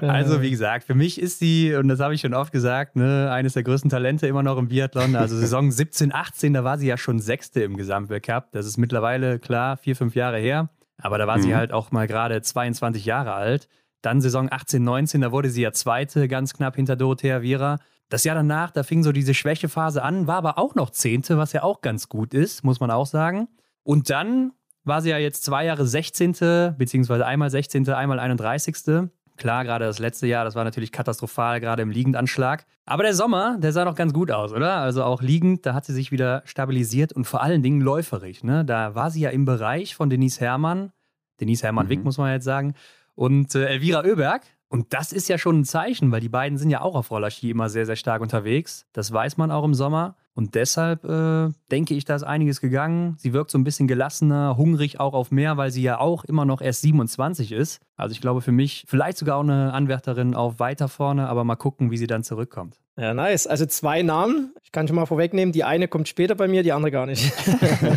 Also, 0.02 0.40
wie 0.40 0.50
gesagt, 0.50 0.84
für 0.84 0.94
mich 0.94 1.20
ist 1.20 1.40
sie, 1.40 1.74
und 1.74 1.88
das 1.88 1.98
habe 1.98 2.14
ich 2.14 2.20
schon 2.20 2.32
oft 2.32 2.52
gesagt, 2.52 2.94
ne, 2.94 3.30
eines 3.32 3.54
der 3.54 3.64
größten 3.64 3.90
Talente 3.90 4.28
immer 4.28 4.42
noch 4.44 4.56
im 4.56 4.68
Biathlon. 4.68 5.16
Also 5.16 5.36
Saison 5.36 5.70
17, 5.72 6.14
18, 6.14 6.52
da 6.54 6.62
war 6.62 6.78
sie 6.78 6.86
ja 6.86 6.96
schon 6.96 7.18
Sechste 7.18 7.62
im 7.62 7.76
Gesamtweltcup. 7.76 8.52
Das 8.52 8.66
ist 8.66 8.76
mittlerweile, 8.78 9.38
klar, 9.40 9.76
vier, 9.76 9.96
fünf 9.96 10.14
Jahre 10.14 10.38
her. 10.38 10.68
Aber 11.02 11.18
da 11.18 11.26
war 11.26 11.40
sie 11.40 11.48
Mhm. 11.48 11.54
halt 11.56 11.72
auch 11.72 11.90
mal 11.90 12.06
gerade 12.06 12.40
22 12.40 13.04
Jahre 13.04 13.32
alt. 13.34 13.68
Dann 14.00 14.20
Saison 14.20 14.48
18, 14.50 14.82
19, 14.84 15.20
da 15.22 15.32
wurde 15.32 15.50
sie 15.50 15.62
ja 15.62 15.72
Zweite, 15.72 16.28
ganz 16.28 16.54
knapp 16.54 16.76
hinter 16.76 16.94
Dorothea 16.94 17.42
Viera. 17.42 17.78
Das 18.10 18.24
Jahr 18.24 18.34
danach, 18.34 18.70
da 18.72 18.82
fing 18.82 19.02
so 19.02 19.12
diese 19.12 19.32
Schwächephase 19.34 20.02
an, 20.02 20.26
war 20.26 20.36
aber 20.36 20.58
auch 20.58 20.74
noch 20.74 20.90
Zehnte, 20.90 21.38
was 21.38 21.52
ja 21.54 21.62
auch 21.62 21.80
ganz 21.80 22.08
gut 22.08 22.34
ist, 22.34 22.64
muss 22.64 22.80
man 22.80 22.90
auch 22.90 23.06
sagen. 23.06 23.48
Und 23.82 24.10
dann 24.10 24.52
war 24.84 25.00
sie 25.00 25.10
ja 25.10 25.18
jetzt 25.18 25.44
zwei 25.44 25.64
Jahre 25.64 25.86
16., 25.86 26.74
beziehungsweise 26.76 27.24
einmal 27.24 27.50
16., 27.50 27.88
einmal 27.90 28.18
31. 28.18 29.08
Klar, 29.36 29.64
gerade 29.64 29.86
das 29.86 29.98
letzte 29.98 30.26
Jahr, 30.26 30.44
das 30.44 30.54
war 30.54 30.64
natürlich 30.64 30.92
katastrophal, 30.92 31.60
gerade 31.60 31.82
im 31.82 31.90
Liegendanschlag. 31.90 32.66
Aber 32.84 33.04
der 33.04 33.14
Sommer, 33.14 33.56
der 33.58 33.72
sah 33.72 33.84
doch 33.86 33.94
ganz 33.94 34.12
gut 34.12 34.30
aus, 34.30 34.52
oder? 34.52 34.74
Also 34.76 35.02
auch 35.04 35.22
liegend, 35.22 35.64
da 35.64 35.72
hat 35.72 35.86
sie 35.86 35.94
sich 35.94 36.10
wieder 36.12 36.42
stabilisiert 36.44 37.12
und 37.14 37.24
vor 37.26 37.42
allen 37.42 37.62
Dingen 37.62 37.80
läuferig. 37.80 38.44
Ne? 38.44 38.64
Da 38.66 38.94
war 38.94 39.10
sie 39.10 39.20
ja 39.20 39.30
im 39.30 39.44
Bereich 39.46 39.94
von 39.94 40.10
Denise 40.10 40.40
Herrmann, 40.40 40.92
Denise 41.40 41.62
Herrmann-Wick, 41.62 42.00
Mhm. 42.00 42.04
muss 42.04 42.18
man 42.18 42.32
jetzt 42.32 42.44
sagen, 42.44 42.74
und 43.14 43.54
äh, 43.54 43.66
Elvira 43.66 44.02
Oeberg. 44.04 44.42
Und 44.70 44.94
das 44.94 45.12
ist 45.12 45.28
ja 45.28 45.36
schon 45.36 45.60
ein 45.60 45.64
Zeichen, 45.64 46.12
weil 46.12 46.20
die 46.20 46.28
beiden 46.28 46.56
sind 46.56 46.70
ja 46.70 46.80
auch 46.80 46.94
auf 46.94 47.10
Rollerski 47.10 47.50
immer 47.50 47.68
sehr, 47.68 47.86
sehr 47.86 47.96
stark 47.96 48.22
unterwegs. 48.22 48.86
Das 48.92 49.12
weiß 49.12 49.36
man 49.36 49.50
auch 49.50 49.64
im 49.64 49.74
Sommer. 49.74 50.14
Und 50.32 50.54
deshalb 50.54 51.04
äh, 51.04 51.48
denke 51.72 51.94
ich, 51.94 52.04
da 52.04 52.14
ist 52.14 52.22
einiges 52.22 52.60
gegangen. 52.60 53.16
Sie 53.18 53.32
wirkt 53.32 53.50
so 53.50 53.58
ein 53.58 53.64
bisschen 53.64 53.88
gelassener, 53.88 54.56
hungrig 54.56 55.00
auch 55.00 55.12
auf 55.12 55.32
mehr, 55.32 55.56
weil 55.56 55.72
sie 55.72 55.82
ja 55.82 55.98
auch 55.98 56.24
immer 56.24 56.44
noch 56.44 56.60
erst 56.62 56.82
27 56.82 57.50
ist. 57.50 57.80
Also 57.96 58.12
ich 58.12 58.20
glaube 58.20 58.42
für 58.42 58.52
mich 58.52 58.84
vielleicht 58.86 59.18
sogar 59.18 59.38
auch 59.38 59.42
eine 59.42 59.72
Anwärterin 59.72 60.36
auf 60.36 60.60
weiter 60.60 60.86
vorne, 60.86 61.28
aber 61.28 61.42
mal 61.42 61.56
gucken, 61.56 61.90
wie 61.90 61.96
sie 61.96 62.06
dann 62.06 62.22
zurückkommt. 62.22 62.76
Ja, 62.96 63.12
nice. 63.12 63.48
Also 63.48 63.66
zwei 63.66 64.02
Namen. 64.02 64.54
Ich 64.62 64.70
kann 64.70 64.86
schon 64.86 64.94
mal 64.94 65.06
vorwegnehmen. 65.06 65.52
Die 65.52 65.64
eine 65.64 65.88
kommt 65.88 66.06
später 66.06 66.36
bei 66.36 66.46
mir, 66.46 66.62
die 66.62 66.72
andere 66.72 66.92
gar 66.92 67.06
nicht. 67.06 67.32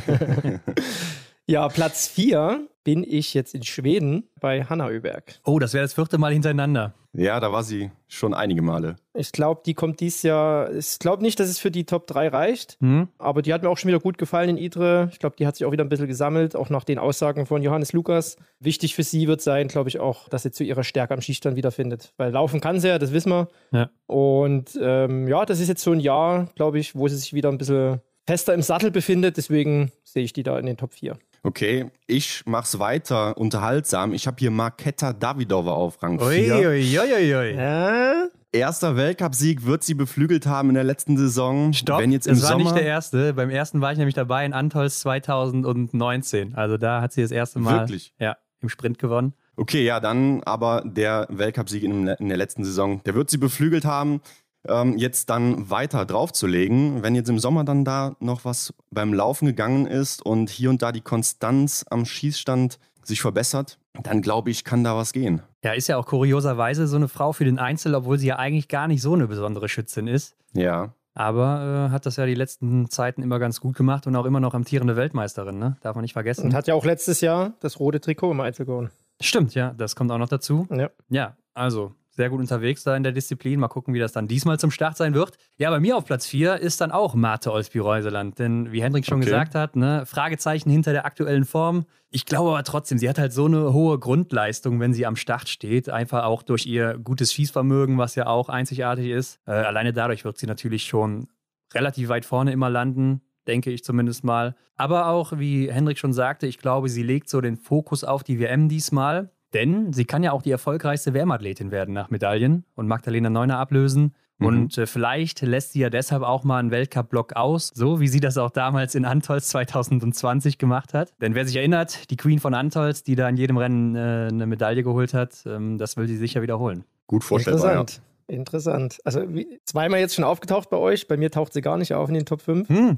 Ja, 1.46 1.68
Platz 1.68 2.08
4 2.08 2.68
bin 2.86 3.04
ich 3.04 3.34
jetzt 3.34 3.54
in 3.54 3.64
Schweden 3.64 4.30
bei 4.40 4.64
Hanna 4.64 4.90
Öberg. 4.90 5.40
Oh, 5.44 5.60
das 5.60 5.74
wäre 5.74 5.84
das 5.84 5.94
vierte 5.94 6.18
Mal 6.18 6.32
hintereinander. 6.32 6.94
Ja, 7.12 7.40
da 7.42 7.52
war 7.52 7.64
sie 7.64 7.92
schon 8.08 8.34
einige 8.34 8.62
Male. 8.62 8.96
Ich 9.14 9.34
glaube, 9.34 9.62
die 9.66 9.74
kommt 9.74 10.00
dieses 10.00 10.24
Jahr. 10.24 10.74
Ich 10.74 11.00
glaube 11.00 11.22
nicht, 11.22 11.40
dass 11.40 11.50
es 11.50 11.60
für 11.60 11.70
die 11.70 11.86
Top 11.86 12.08
3 12.08 12.30
reicht. 12.30 12.78
Hm? 12.80 13.10
Aber 13.18 13.42
die 13.42 13.54
hat 13.54 13.62
mir 13.62 13.70
auch 13.70 13.78
schon 13.78 13.90
wieder 13.90 14.00
gut 14.00 14.18
gefallen 14.18 14.52
in 14.52 14.58
Idre. 14.58 15.10
Ich 15.12 15.20
glaube, 15.20 15.36
die 15.38 15.46
hat 15.46 15.58
sich 15.58 15.66
auch 15.66 15.72
wieder 15.74 15.84
ein 15.84 15.90
bisschen 15.90 16.08
gesammelt, 16.08 16.56
auch 16.56 16.70
nach 16.70 16.86
den 16.86 16.98
Aussagen 16.98 17.46
von 17.46 17.62
Johannes 17.62 17.92
Lukas. 17.92 18.38
Wichtig 18.60 18.96
für 18.96 19.04
sie 19.04 19.28
wird 19.28 19.42
sein, 19.42 19.68
glaube 19.68 19.90
ich, 19.90 20.00
auch, 20.00 20.30
dass 20.30 20.44
sie 20.44 20.52
zu 20.52 20.64
ihrer 20.64 20.84
Stärke 20.84 21.14
am 21.14 21.22
Schießstand 21.22 21.58
wiederfindet. 21.58 22.14
Weil 22.18 22.32
laufen 22.32 22.62
kann 22.62 22.80
sie 22.80 22.88
ja, 22.88 22.98
das 22.98 23.12
wissen 23.12 23.32
wir. 23.32 23.50
Ja. 23.72 23.90
Und 24.08 24.80
ähm, 24.82 25.28
ja, 25.28 25.46
das 25.46 25.60
ist 25.60 25.68
jetzt 25.68 25.84
so 25.84 25.92
ein 25.92 26.00
Jahr, 26.00 26.50
glaube 26.56 26.80
ich, 26.80 26.96
wo 26.96 27.10
sie 27.10 27.18
sich 27.18 27.34
wieder 27.34 27.50
ein 27.50 27.58
bisschen 27.58 28.00
fester 28.26 28.54
im 28.54 28.62
Sattel 28.62 28.92
befindet. 28.92 29.38
Deswegen 29.38 29.92
sehe 30.04 30.24
ich 30.24 30.34
die 30.34 30.44
da 30.44 30.58
in 30.58 30.66
den 30.66 30.78
Top 30.78 30.94
4. 30.94 31.18
Okay, 31.46 31.92
ich 32.08 32.44
mach's 32.46 32.80
weiter 32.80 33.38
unterhaltsam. 33.38 34.14
Ich 34.14 34.28
habe 34.28 34.38
hier 34.40 34.50
Marketa 34.50 35.12
Davidova 35.12 35.74
auf 35.74 36.02
Rang 36.02 36.18
4. 36.18 36.26
Uiuiuiui. 36.30 37.56
Ja, 37.56 38.28
Erster 38.54 38.96
Weltcupsieg 38.96 39.66
wird 39.66 39.84
sie 39.84 39.94
beflügelt 39.94 40.46
haben 40.46 40.70
in 40.70 40.76
der 40.76 40.86
letzten 40.86 41.18
Saison. 41.18 41.74
Stopp, 41.74 42.00
Wenn 42.00 42.12
jetzt 42.14 42.28
im 42.28 42.36
das 42.36 42.44
war 42.44 42.52
Sommer 42.52 42.64
nicht 42.66 42.76
der 42.76 42.86
erste. 42.86 43.34
Beim 43.34 43.50
ersten 43.50 43.82
war 43.82 43.92
ich 43.92 43.98
nämlich 43.98 44.16
dabei 44.16 44.46
in 44.46 44.54
Antols 44.54 45.00
2019. 45.02 46.56
Also 46.56 46.78
da 46.78 47.02
hat 47.02 47.12
sie 47.12 47.24
das 47.24 47.32
erste 47.32 47.60
Mal 47.60 47.80
Wirklich? 47.80 48.14
Ja, 48.20 48.38
im 48.62 48.70
Sprint 48.70 48.98
gewonnen. 49.00 49.34
Okay, 49.56 49.84
ja, 49.84 50.00
dann 50.00 50.44
aber 50.44 50.84
der 50.86 51.28
Weltcupsieg 51.30 51.84
in, 51.84 52.08
in 52.08 52.30
der 52.30 52.38
letzten 52.38 52.64
Saison, 52.64 53.02
der 53.04 53.16
wird 53.16 53.30
sie 53.30 53.38
beflügelt 53.38 53.86
haben, 53.86 54.22
ähm, 54.68 54.98
jetzt 54.98 55.30
dann 55.30 55.70
weiter 55.70 56.06
draufzulegen. 56.06 57.04
Wenn 57.04 57.16
jetzt 57.16 57.30
im 57.30 57.40
Sommer 57.40 57.64
dann 57.64 57.86
da 57.86 58.16
noch 58.20 58.46
was 58.46 58.74
beim 58.92 59.14
Laufen 59.14 59.46
gegangen 59.46 59.88
ist 59.88 60.26
und 60.26 60.50
hier 60.50 60.70
und 60.70 60.82
da 60.82 60.92
die 60.92 61.02
Konstanz 61.02 61.86
am 61.90 62.06
Schießstand 62.06 62.80
sich 63.04 63.22
verbessert, 63.22 63.80
dann 64.02 64.22
glaube 64.22 64.50
ich, 64.50 64.64
kann 64.64 64.84
da 64.84 64.96
was 64.96 65.14
gehen. 65.14 65.42
Ja, 65.64 65.74
ist 65.74 65.88
ja 65.88 65.98
auch 65.98 66.06
kurioserweise 66.06 66.88
so 66.88 66.96
eine 66.96 67.08
Frau 67.08 67.34
für 67.34 67.46
den 67.46 67.60
Einzel, 67.60 67.96
obwohl 67.96 68.18
sie 68.18 68.28
ja 68.28 68.38
eigentlich 68.38 68.68
gar 68.68 68.88
nicht 68.88 69.02
so 69.02 69.14
eine 69.14 69.28
besondere 69.28 69.70
Schützin 69.70 70.08
ist. 70.08 70.36
Ja. 70.54 70.94
Aber 71.16 71.88
äh, 71.90 71.92
hat 71.92 72.06
das 72.06 72.16
ja 72.16 72.26
die 72.26 72.34
letzten 72.34 72.90
Zeiten 72.90 73.22
immer 73.22 73.38
ganz 73.38 73.60
gut 73.60 73.76
gemacht 73.76 74.08
und 74.08 74.16
auch 74.16 74.26
immer 74.26 74.40
noch 74.40 74.56
amtierende 74.56 74.96
Weltmeisterin, 74.96 75.60
ne? 75.60 75.78
Darf 75.82 75.96
man 75.96 76.02
nicht 76.02 76.14
vergessen. 76.14 76.46
und 76.46 76.54
hat 76.56 76.68
ja 76.68 76.74
auch 76.74 76.86
letztes 76.86 77.22
Jahr 77.22 77.54
das 77.60 77.80
rote 77.80 78.02
Trikot 78.02 78.32
im 78.32 78.40
Einzel 78.40 78.66
gewonnen. 78.66 78.90
Stimmt, 79.22 79.54
ja, 79.54 79.74
das 79.78 79.96
kommt 79.96 80.12
auch 80.12 80.18
noch 80.18 80.30
dazu. 80.30 80.68
Ja. 80.72 80.90
Ja, 81.10 81.38
also 81.54 81.94
sehr 82.16 82.30
gut 82.30 82.40
unterwegs 82.40 82.84
da 82.84 82.96
in 82.96 83.04
der 83.04 83.12
Disziplin. 83.12 83.60
Mal 83.60 83.68
gucken, 83.68 83.94
wie 83.94 84.00
das 84.00 84.12
dann 84.12 84.28
diesmal 84.28 84.60
zum 84.60 84.72
Start 84.72 84.98
sein 84.98 85.14
wird. 85.14 85.38
Ja, 85.58 85.70
bei 85.72 85.80
mir 85.80 85.98
auf 85.98 86.06
Platz 86.06 86.26
4 86.28 86.58
ist 86.58 86.80
dann 86.80 86.92
auch 86.92 87.16
Marte 87.16 87.52
Olsby-Reuseland. 87.52 88.38
Denn 88.40 88.72
wie 88.72 88.82
Hendrik 88.84 89.06
schon 89.06 89.18
Okay. 89.18 89.26
gesagt 89.26 89.56
hat, 89.56 89.76
ne, 89.76 90.06
Fragezeichen 90.06 90.70
hinter 90.70 90.92
der 90.92 91.06
aktuellen 91.06 91.46
Form. 91.46 91.86
Ich 92.10 92.26
glaube 92.26 92.52
aber 92.52 92.64
trotzdem, 92.64 92.98
sie 93.00 93.10
hat 93.10 93.18
halt 93.18 93.34
so 93.34 93.46
eine 93.46 93.74
hohe 93.74 93.98
Grundleistung, 93.98 94.80
wenn 94.80 94.94
sie 94.94 95.06
am 95.06 95.16
Start 95.16 95.50
steht. 95.50 95.90
Einfach 95.90 96.24
auch 96.26 96.44
durch 96.44 96.66
ihr 96.68 97.00
gutes 97.00 97.34
Schießvermögen, 97.34 97.98
was 97.98 98.14
ja 98.16 98.28
auch 98.28 98.50
einzigartig 98.50 99.08
ist. 99.10 99.40
Äh, 99.48 99.52
alleine 99.52 99.94
dadurch 99.94 100.24
wird 100.24 100.38
sie 100.38 100.46
natürlich 100.46 100.86
schon 100.86 101.28
relativ 101.74 102.10
weit 102.10 102.26
vorne 102.26 102.52
immer 102.52 102.70
landen. 102.70 103.22
Denke 103.48 103.72
ich 103.72 103.84
zumindest 103.84 104.24
mal. 104.24 104.56
Aber 104.76 105.08
auch, 105.08 105.38
wie 105.38 105.70
Hendrik 105.70 105.98
schon 105.98 106.14
sagte, 106.14 106.48
ich 106.48 106.60
glaube, 106.60 106.88
sie 106.90 107.04
legt 107.04 107.28
so 107.28 107.42
den 107.42 107.58
Fokus 107.58 108.04
auf 108.04 108.24
die 108.24 108.40
WM 108.40 108.70
diesmal. 108.70 109.32
Denn 109.54 109.94
sie 109.94 110.06
kann 110.06 110.24
ja 110.24 110.32
auch 110.32 110.42
die 110.42 110.52
erfolgreichste 110.52 111.14
WM-Athletin 111.14 111.72
werden 111.72 111.94
nach 111.94 112.10
Medaillen 112.10 112.66
und 112.76 112.88
Magdalena 112.88 113.30
Neuner 113.30 113.60
ablösen. 113.60 114.14
Mhm. 114.40 114.46
Und 114.48 114.78
äh, 114.78 114.88
vielleicht 114.88 115.42
lässt 115.42 115.74
sie 115.74 115.80
ja 115.80 115.90
deshalb 115.90 116.24
auch 116.24 116.44
mal 116.44 116.60
einen 116.60 116.72
Weltcup-Block 116.72 117.34
aus, 117.34 117.72
so 117.74 118.00
wie 118.00 118.08
sie 118.08 118.20
das 118.20 118.38
auch 118.38 118.50
damals 118.50 118.96
in 118.96 119.06
Antols 119.06 119.50
2020 119.50 120.58
gemacht 120.58 120.94
hat. 120.94 121.14
Denn 121.22 121.36
wer 121.36 121.46
sich 121.46 121.56
erinnert, 121.56 122.10
die 122.10 122.18
Queen 122.18 122.40
von 122.40 122.54
Antols, 122.54 123.04
die 123.04 123.16
da 123.16 123.30
in 123.30 123.38
jedem 123.38 123.58
Rennen 123.58 123.96
äh, 123.96 124.28
eine 124.32 124.48
Medaille 124.48 124.84
geholt 124.84 125.14
hat, 125.14 125.44
ähm, 125.46 125.78
das 125.78 125.98
will 125.98 126.08
sie 126.08 126.18
sicher 126.18 126.42
wiederholen. 126.42 126.84
Gut 127.08 127.24
vorstellbar. 127.24 127.74
Ja. 127.74 127.80
Interessant. 127.82 128.02
Interessant. 128.28 129.00
Also 129.04 129.34
wie, 129.34 129.60
zweimal 129.66 130.00
jetzt 130.00 130.16
schon 130.16 130.24
aufgetaucht 130.24 130.70
bei 130.70 130.78
euch. 130.78 131.08
Bei 131.08 131.18
mir 131.18 131.30
taucht 131.30 131.54
sie 131.54 131.62
gar 131.62 131.78
nicht 131.78 131.94
auf 131.94 132.08
in 132.08 132.16
den 132.16 132.26
Top 132.26 132.42
5. 132.42 132.70
Hm. 132.70 132.96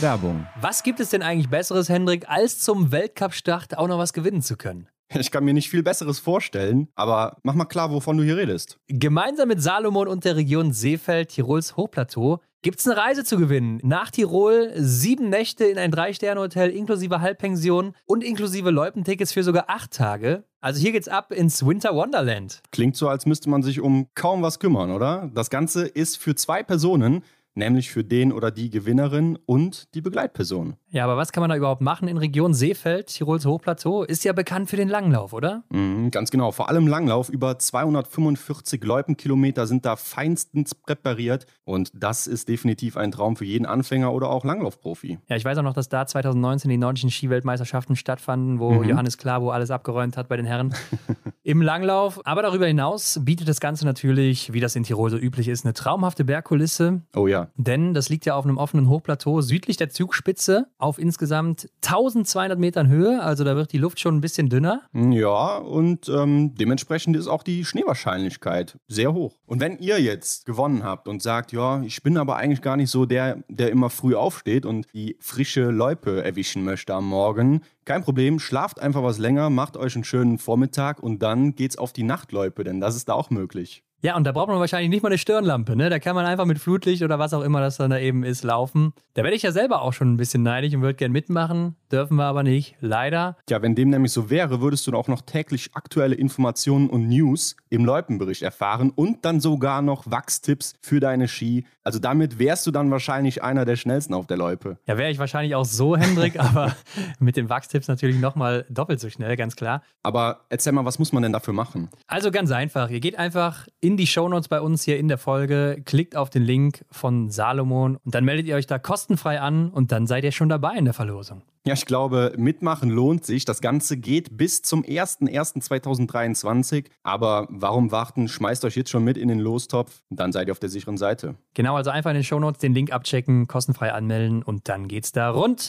Werbung. 0.00 0.46
Was 0.60 0.82
gibt 0.82 0.98
es 0.98 1.10
denn 1.10 1.22
eigentlich 1.22 1.48
Besseres, 1.48 1.88
Hendrik, 1.88 2.28
als 2.28 2.58
zum 2.58 2.90
Weltcup-Start 2.90 3.78
auch 3.78 3.86
noch 3.86 3.98
was 3.98 4.12
gewinnen 4.12 4.42
zu 4.42 4.56
können? 4.56 4.88
Ich 5.18 5.30
kann 5.30 5.44
mir 5.44 5.54
nicht 5.54 5.70
viel 5.70 5.82
Besseres 5.82 6.18
vorstellen, 6.18 6.88
aber 6.94 7.36
mach 7.42 7.54
mal 7.54 7.66
klar, 7.66 7.90
wovon 7.90 8.16
du 8.16 8.24
hier 8.24 8.36
redest. 8.36 8.78
Gemeinsam 8.88 9.48
mit 9.48 9.62
Salomon 9.62 10.08
und 10.08 10.24
der 10.24 10.36
Region 10.36 10.72
Seefeld, 10.72 11.28
Tirols 11.28 11.76
Hochplateau, 11.76 12.40
gibt 12.62 12.80
es 12.80 12.86
eine 12.86 12.96
Reise 12.96 13.24
zu 13.24 13.36
gewinnen. 13.36 13.78
Nach 13.82 14.10
Tirol 14.10 14.72
sieben 14.76 15.28
Nächte 15.28 15.66
in 15.66 15.76
ein 15.76 15.90
Drei-Sterne-Hotel 15.90 16.70
inklusive 16.70 17.20
Halbpension 17.20 17.94
und 18.06 18.24
inklusive 18.24 18.70
Loipentickets 18.70 19.32
für 19.32 19.44
sogar 19.44 19.66
acht 19.68 19.90
Tage. 19.92 20.44
Also 20.62 20.80
hier 20.80 20.92
geht's 20.92 21.08
ab 21.08 21.30
ins 21.30 21.64
Winter 21.64 21.94
Wonderland. 21.94 22.62
Klingt 22.72 22.96
so, 22.96 23.08
als 23.08 23.26
müsste 23.26 23.50
man 23.50 23.62
sich 23.62 23.82
um 23.82 24.08
kaum 24.14 24.40
was 24.40 24.58
kümmern, 24.58 24.90
oder? 24.92 25.30
Das 25.34 25.50
Ganze 25.50 25.86
ist 25.86 26.16
für 26.16 26.34
zwei 26.34 26.62
Personen, 26.62 27.22
nämlich 27.54 27.90
für 27.90 28.04
den 28.04 28.32
oder 28.32 28.50
die 28.50 28.70
Gewinnerin 28.70 29.38
und 29.46 29.94
die 29.94 30.00
Begleitperson. 30.00 30.76
Ja, 30.90 31.04
aber 31.04 31.16
was 31.16 31.32
kann 31.32 31.40
man 31.40 31.50
da 31.50 31.56
überhaupt 31.56 31.80
machen 31.80 32.08
in 32.08 32.16
Region 32.18 32.54
Seefeld, 32.54 33.08
Tirols 33.08 33.46
Hochplateau? 33.46 34.04
Ist 34.04 34.24
ja 34.24 34.32
bekannt 34.32 34.70
für 34.70 34.76
den 34.76 34.88
Langlauf, 34.88 35.32
oder? 35.32 35.64
Mhm, 35.70 36.10
ganz 36.10 36.30
genau, 36.30 36.52
vor 36.52 36.68
allem 36.68 36.86
Langlauf. 36.86 37.28
Über 37.28 37.58
245 37.58 38.82
Loipenkilometer 38.84 39.66
sind 39.66 39.84
da 39.84 39.96
feinstens 39.96 40.74
präpariert 40.74 41.46
und 41.64 41.90
das 41.94 42.26
ist 42.26 42.48
definitiv 42.48 42.96
ein 42.96 43.10
Traum 43.10 43.36
für 43.36 43.44
jeden 43.44 43.66
Anfänger 43.66 44.12
oder 44.12 44.30
auch 44.30 44.44
Langlaufprofi. 44.44 45.18
Ja, 45.28 45.36
ich 45.36 45.44
weiß 45.44 45.58
auch 45.58 45.62
noch, 45.62 45.72
dass 45.74 45.88
da 45.88 46.06
2019 46.06 46.68
die 46.70 46.76
nordischen 46.76 47.10
Skiweltmeisterschaften 47.10 47.96
stattfanden, 47.96 48.58
wo 48.60 48.74
Mhm. 48.74 48.88
Johannes 48.90 49.18
Klabo 49.18 49.50
alles 49.50 49.70
abgeräumt 49.70 50.16
hat 50.16 50.28
bei 50.28 50.36
den 50.36 50.46
Herren 50.46 50.74
im 51.42 51.62
Langlauf. 51.62 52.20
Aber 52.24 52.42
darüber 52.42 52.66
hinaus 52.66 53.20
bietet 53.22 53.48
das 53.48 53.60
Ganze 53.60 53.84
natürlich, 53.84 54.52
wie 54.52 54.60
das 54.60 54.74
in 54.76 54.82
Tirol 54.82 55.10
so 55.10 55.16
üblich 55.16 55.48
ist, 55.48 55.64
eine 55.64 55.74
traumhafte 55.74 56.24
Bergkulisse. 56.24 57.02
Oh 57.14 57.26
ja, 57.26 57.43
Denn 57.56 57.94
das 57.94 58.08
liegt 58.08 58.26
ja 58.26 58.34
auf 58.34 58.44
einem 58.44 58.58
offenen 58.58 58.88
Hochplateau 58.88 59.40
südlich 59.40 59.76
der 59.76 59.90
Zugspitze 59.90 60.66
auf 60.78 60.98
insgesamt 60.98 61.68
1200 61.84 62.58
Metern 62.58 62.88
Höhe. 62.88 63.22
Also 63.22 63.44
da 63.44 63.56
wird 63.56 63.72
die 63.72 63.78
Luft 63.78 64.00
schon 64.00 64.16
ein 64.16 64.20
bisschen 64.20 64.48
dünner. 64.48 64.82
Ja, 64.92 65.58
und 65.58 66.08
ähm, 66.08 66.54
dementsprechend 66.54 67.16
ist 67.16 67.28
auch 67.28 67.42
die 67.42 67.64
Schneewahrscheinlichkeit 67.64 68.78
sehr 68.88 69.12
hoch. 69.12 69.36
Und 69.46 69.60
wenn 69.60 69.78
ihr 69.78 70.00
jetzt 70.00 70.46
gewonnen 70.46 70.82
habt 70.82 71.08
und 71.08 71.22
sagt, 71.22 71.52
ja, 71.52 71.82
ich 71.82 72.02
bin 72.02 72.16
aber 72.16 72.36
eigentlich 72.36 72.62
gar 72.62 72.76
nicht 72.76 72.90
so 72.90 73.06
der, 73.06 73.42
der 73.48 73.70
immer 73.70 73.90
früh 73.90 74.14
aufsteht 74.14 74.66
und 74.66 74.86
die 74.94 75.16
frische 75.20 75.70
Loipe 75.70 76.24
erwischen 76.24 76.64
möchte 76.64 76.94
am 76.94 77.08
Morgen, 77.08 77.62
kein 77.84 78.02
Problem, 78.02 78.38
schlaft 78.38 78.80
einfach 78.80 79.02
was 79.02 79.18
länger, 79.18 79.50
macht 79.50 79.76
euch 79.76 79.94
einen 79.94 80.04
schönen 80.04 80.38
Vormittag 80.38 81.02
und 81.02 81.22
dann 81.22 81.54
geht's 81.54 81.76
auf 81.76 81.92
die 81.92 82.02
Nachtloipe, 82.02 82.64
denn 82.64 82.80
das 82.80 82.96
ist 82.96 83.08
da 83.08 83.12
auch 83.12 83.30
möglich. 83.30 83.82
Ja, 84.04 84.16
und 84.16 84.24
da 84.24 84.32
braucht 84.32 84.48
man 84.48 84.60
wahrscheinlich 84.60 84.90
nicht 84.90 85.02
mal 85.02 85.08
eine 85.08 85.16
Stirnlampe, 85.16 85.76
ne? 85.76 85.88
Da 85.88 85.98
kann 85.98 86.14
man 86.14 86.26
einfach 86.26 86.44
mit 86.44 86.58
Flutlicht 86.58 87.02
oder 87.02 87.18
was 87.18 87.32
auch 87.32 87.40
immer 87.40 87.60
das 87.60 87.78
dann 87.78 87.88
da 87.88 87.98
eben 87.98 88.22
ist, 88.22 88.44
laufen. 88.44 88.92
Da 89.14 89.22
werde 89.22 89.34
ich 89.34 89.42
ja 89.42 89.50
selber 89.50 89.80
auch 89.80 89.94
schon 89.94 90.12
ein 90.12 90.18
bisschen 90.18 90.42
neidisch 90.42 90.74
und 90.74 90.82
würde 90.82 90.94
gern 90.94 91.10
mitmachen. 91.10 91.76
Dürfen 91.94 92.16
wir 92.16 92.24
aber 92.24 92.42
nicht, 92.42 92.74
leider. 92.80 93.36
Tja, 93.46 93.62
wenn 93.62 93.76
dem 93.76 93.90
nämlich 93.90 94.10
so 94.10 94.28
wäre, 94.28 94.60
würdest 94.60 94.84
du 94.88 94.92
auch 94.94 95.06
noch 95.06 95.20
täglich 95.20 95.70
aktuelle 95.74 96.16
Informationen 96.16 96.90
und 96.90 97.08
News 97.08 97.54
im 97.70 97.84
Loipenbericht 97.84 98.42
erfahren 98.42 98.90
und 98.90 99.24
dann 99.24 99.38
sogar 99.38 99.80
noch 99.80 100.10
Wachstipps 100.10 100.74
für 100.80 100.98
deine 100.98 101.28
Ski. 101.28 101.66
Also 101.84 102.00
damit 102.00 102.40
wärst 102.40 102.66
du 102.66 102.72
dann 102.72 102.90
wahrscheinlich 102.90 103.44
einer 103.44 103.64
der 103.64 103.76
schnellsten 103.76 104.12
auf 104.12 104.26
der 104.26 104.38
Loipe. 104.38 104.76
Ja, 104.86 104.98
wäre 104.98 105.12
ich 105.12 105.20
wahrscheinlich 105.20 105.54
auch 105.54 105.64
so, 105.64 105.96
Hendrik, 105.96 106.40
aber 106.40 106.74
mit 107.20 107.36
den 107.36 107.48
Wachstipps 107.48 107.86
natürlich 107.86 108.18
nochmal 108.18 108.66
doppelt 108.68 108.98
so 108.98 109.08
schnell, 109.08 109.36
ganz 109.36 109.54
klar. 109.54 109.80
Aber 110.02 110.40
erzähl 110.48 110.72
mal, 110.72 110.84
was 110.84 110.98
muss 110.98 111.12
man 111.12 111.22
denn 111.22 111.32
dafür 111.32 111.54
machen? 111.54 111.90
Also 112.08 112.32
ganz 112.32 112.50
einfach. 112.50 112.90
Ihr 112.90 112.98
geht 112.98 113.16
einfach 113.20 113.68
in 113.78 113.96
die 113.96 114.08
Shownotes 114.08 114.48
bei 114.48 114.60
uns 114.60 114.82
hier 114.82 114.98
in 114.98 115.06
der 115.06 115.18
Folge, 115.18 115.80
klickt 115.84 116.16
auf 116.16 116.28
den 116.28 116.42
Link 116.42 116.84
von 116.90 117.30
Salomon 117.30 117.98
und 118.04 118.16
dann 118.16 118.24
meldet 118.24 118.48
ihr 118.48 118.56
euch 118.56 118.66
da 118.66 118.80
kostenfrei 118.80 119.40
an 119.40 119.70
und 119.70 119.92
dann 119.92 120.08
seid 120.08 120.24
ihr 120.24 120.32
schon 120.32 120.48
dabei 120.48 120.74
in 120.74 120.86
der 120.86 120.94
Verlosung. 120.94 121.42
Ja, 121.66 121.72
ich 121.72 121.86
glaube, 121.86 122.34
mitmachen 122.36 122.90
lohnt 122.90 123.24
sich. 123.24 123.46
Das 123.46 123.62
Ganze 123.62 123.96
geht 123.96 124.36
bis 124.36 124.60
zum 124.60 124.82
01.01.2023. 124.82 126.84
Aber 127.02 127.46
warum 127.48 127.90
warten? 127.90 128.28
Schmeißt 128.28 128.66
euch 128.66 128.76
jetzt 128.76 128.90
schon 128.90 129.02
mit 129.02 129.16
in 129.16 129.28
den 129.28 129.38
Lostopf, 129.38 130.02
dann 130.10 130.30
seid 130.30 130.48
ihr 130.48 130.52
auf 130.52 130.58
der 130.58 130.68
sicheren 130.68 130.98
Seite. 130.98 131.36
Genau, 131.54 131.76
also 131.76 131.90
einfach 131.90 132.10
in 132.10 132.16
den 132.16 132.24
Shownotes 132.24 132.60
den 132.60 132.74
Link 132.74 132.92
abchecken, 132.92 133.46
kostenfrei 133.46 133.92
anmelden 133.92 134.42
und 134.42 134.68
dann 134.68 134.88
geht's 134.88 135.12
da 135.12 135.30
rund. 135.30 135.66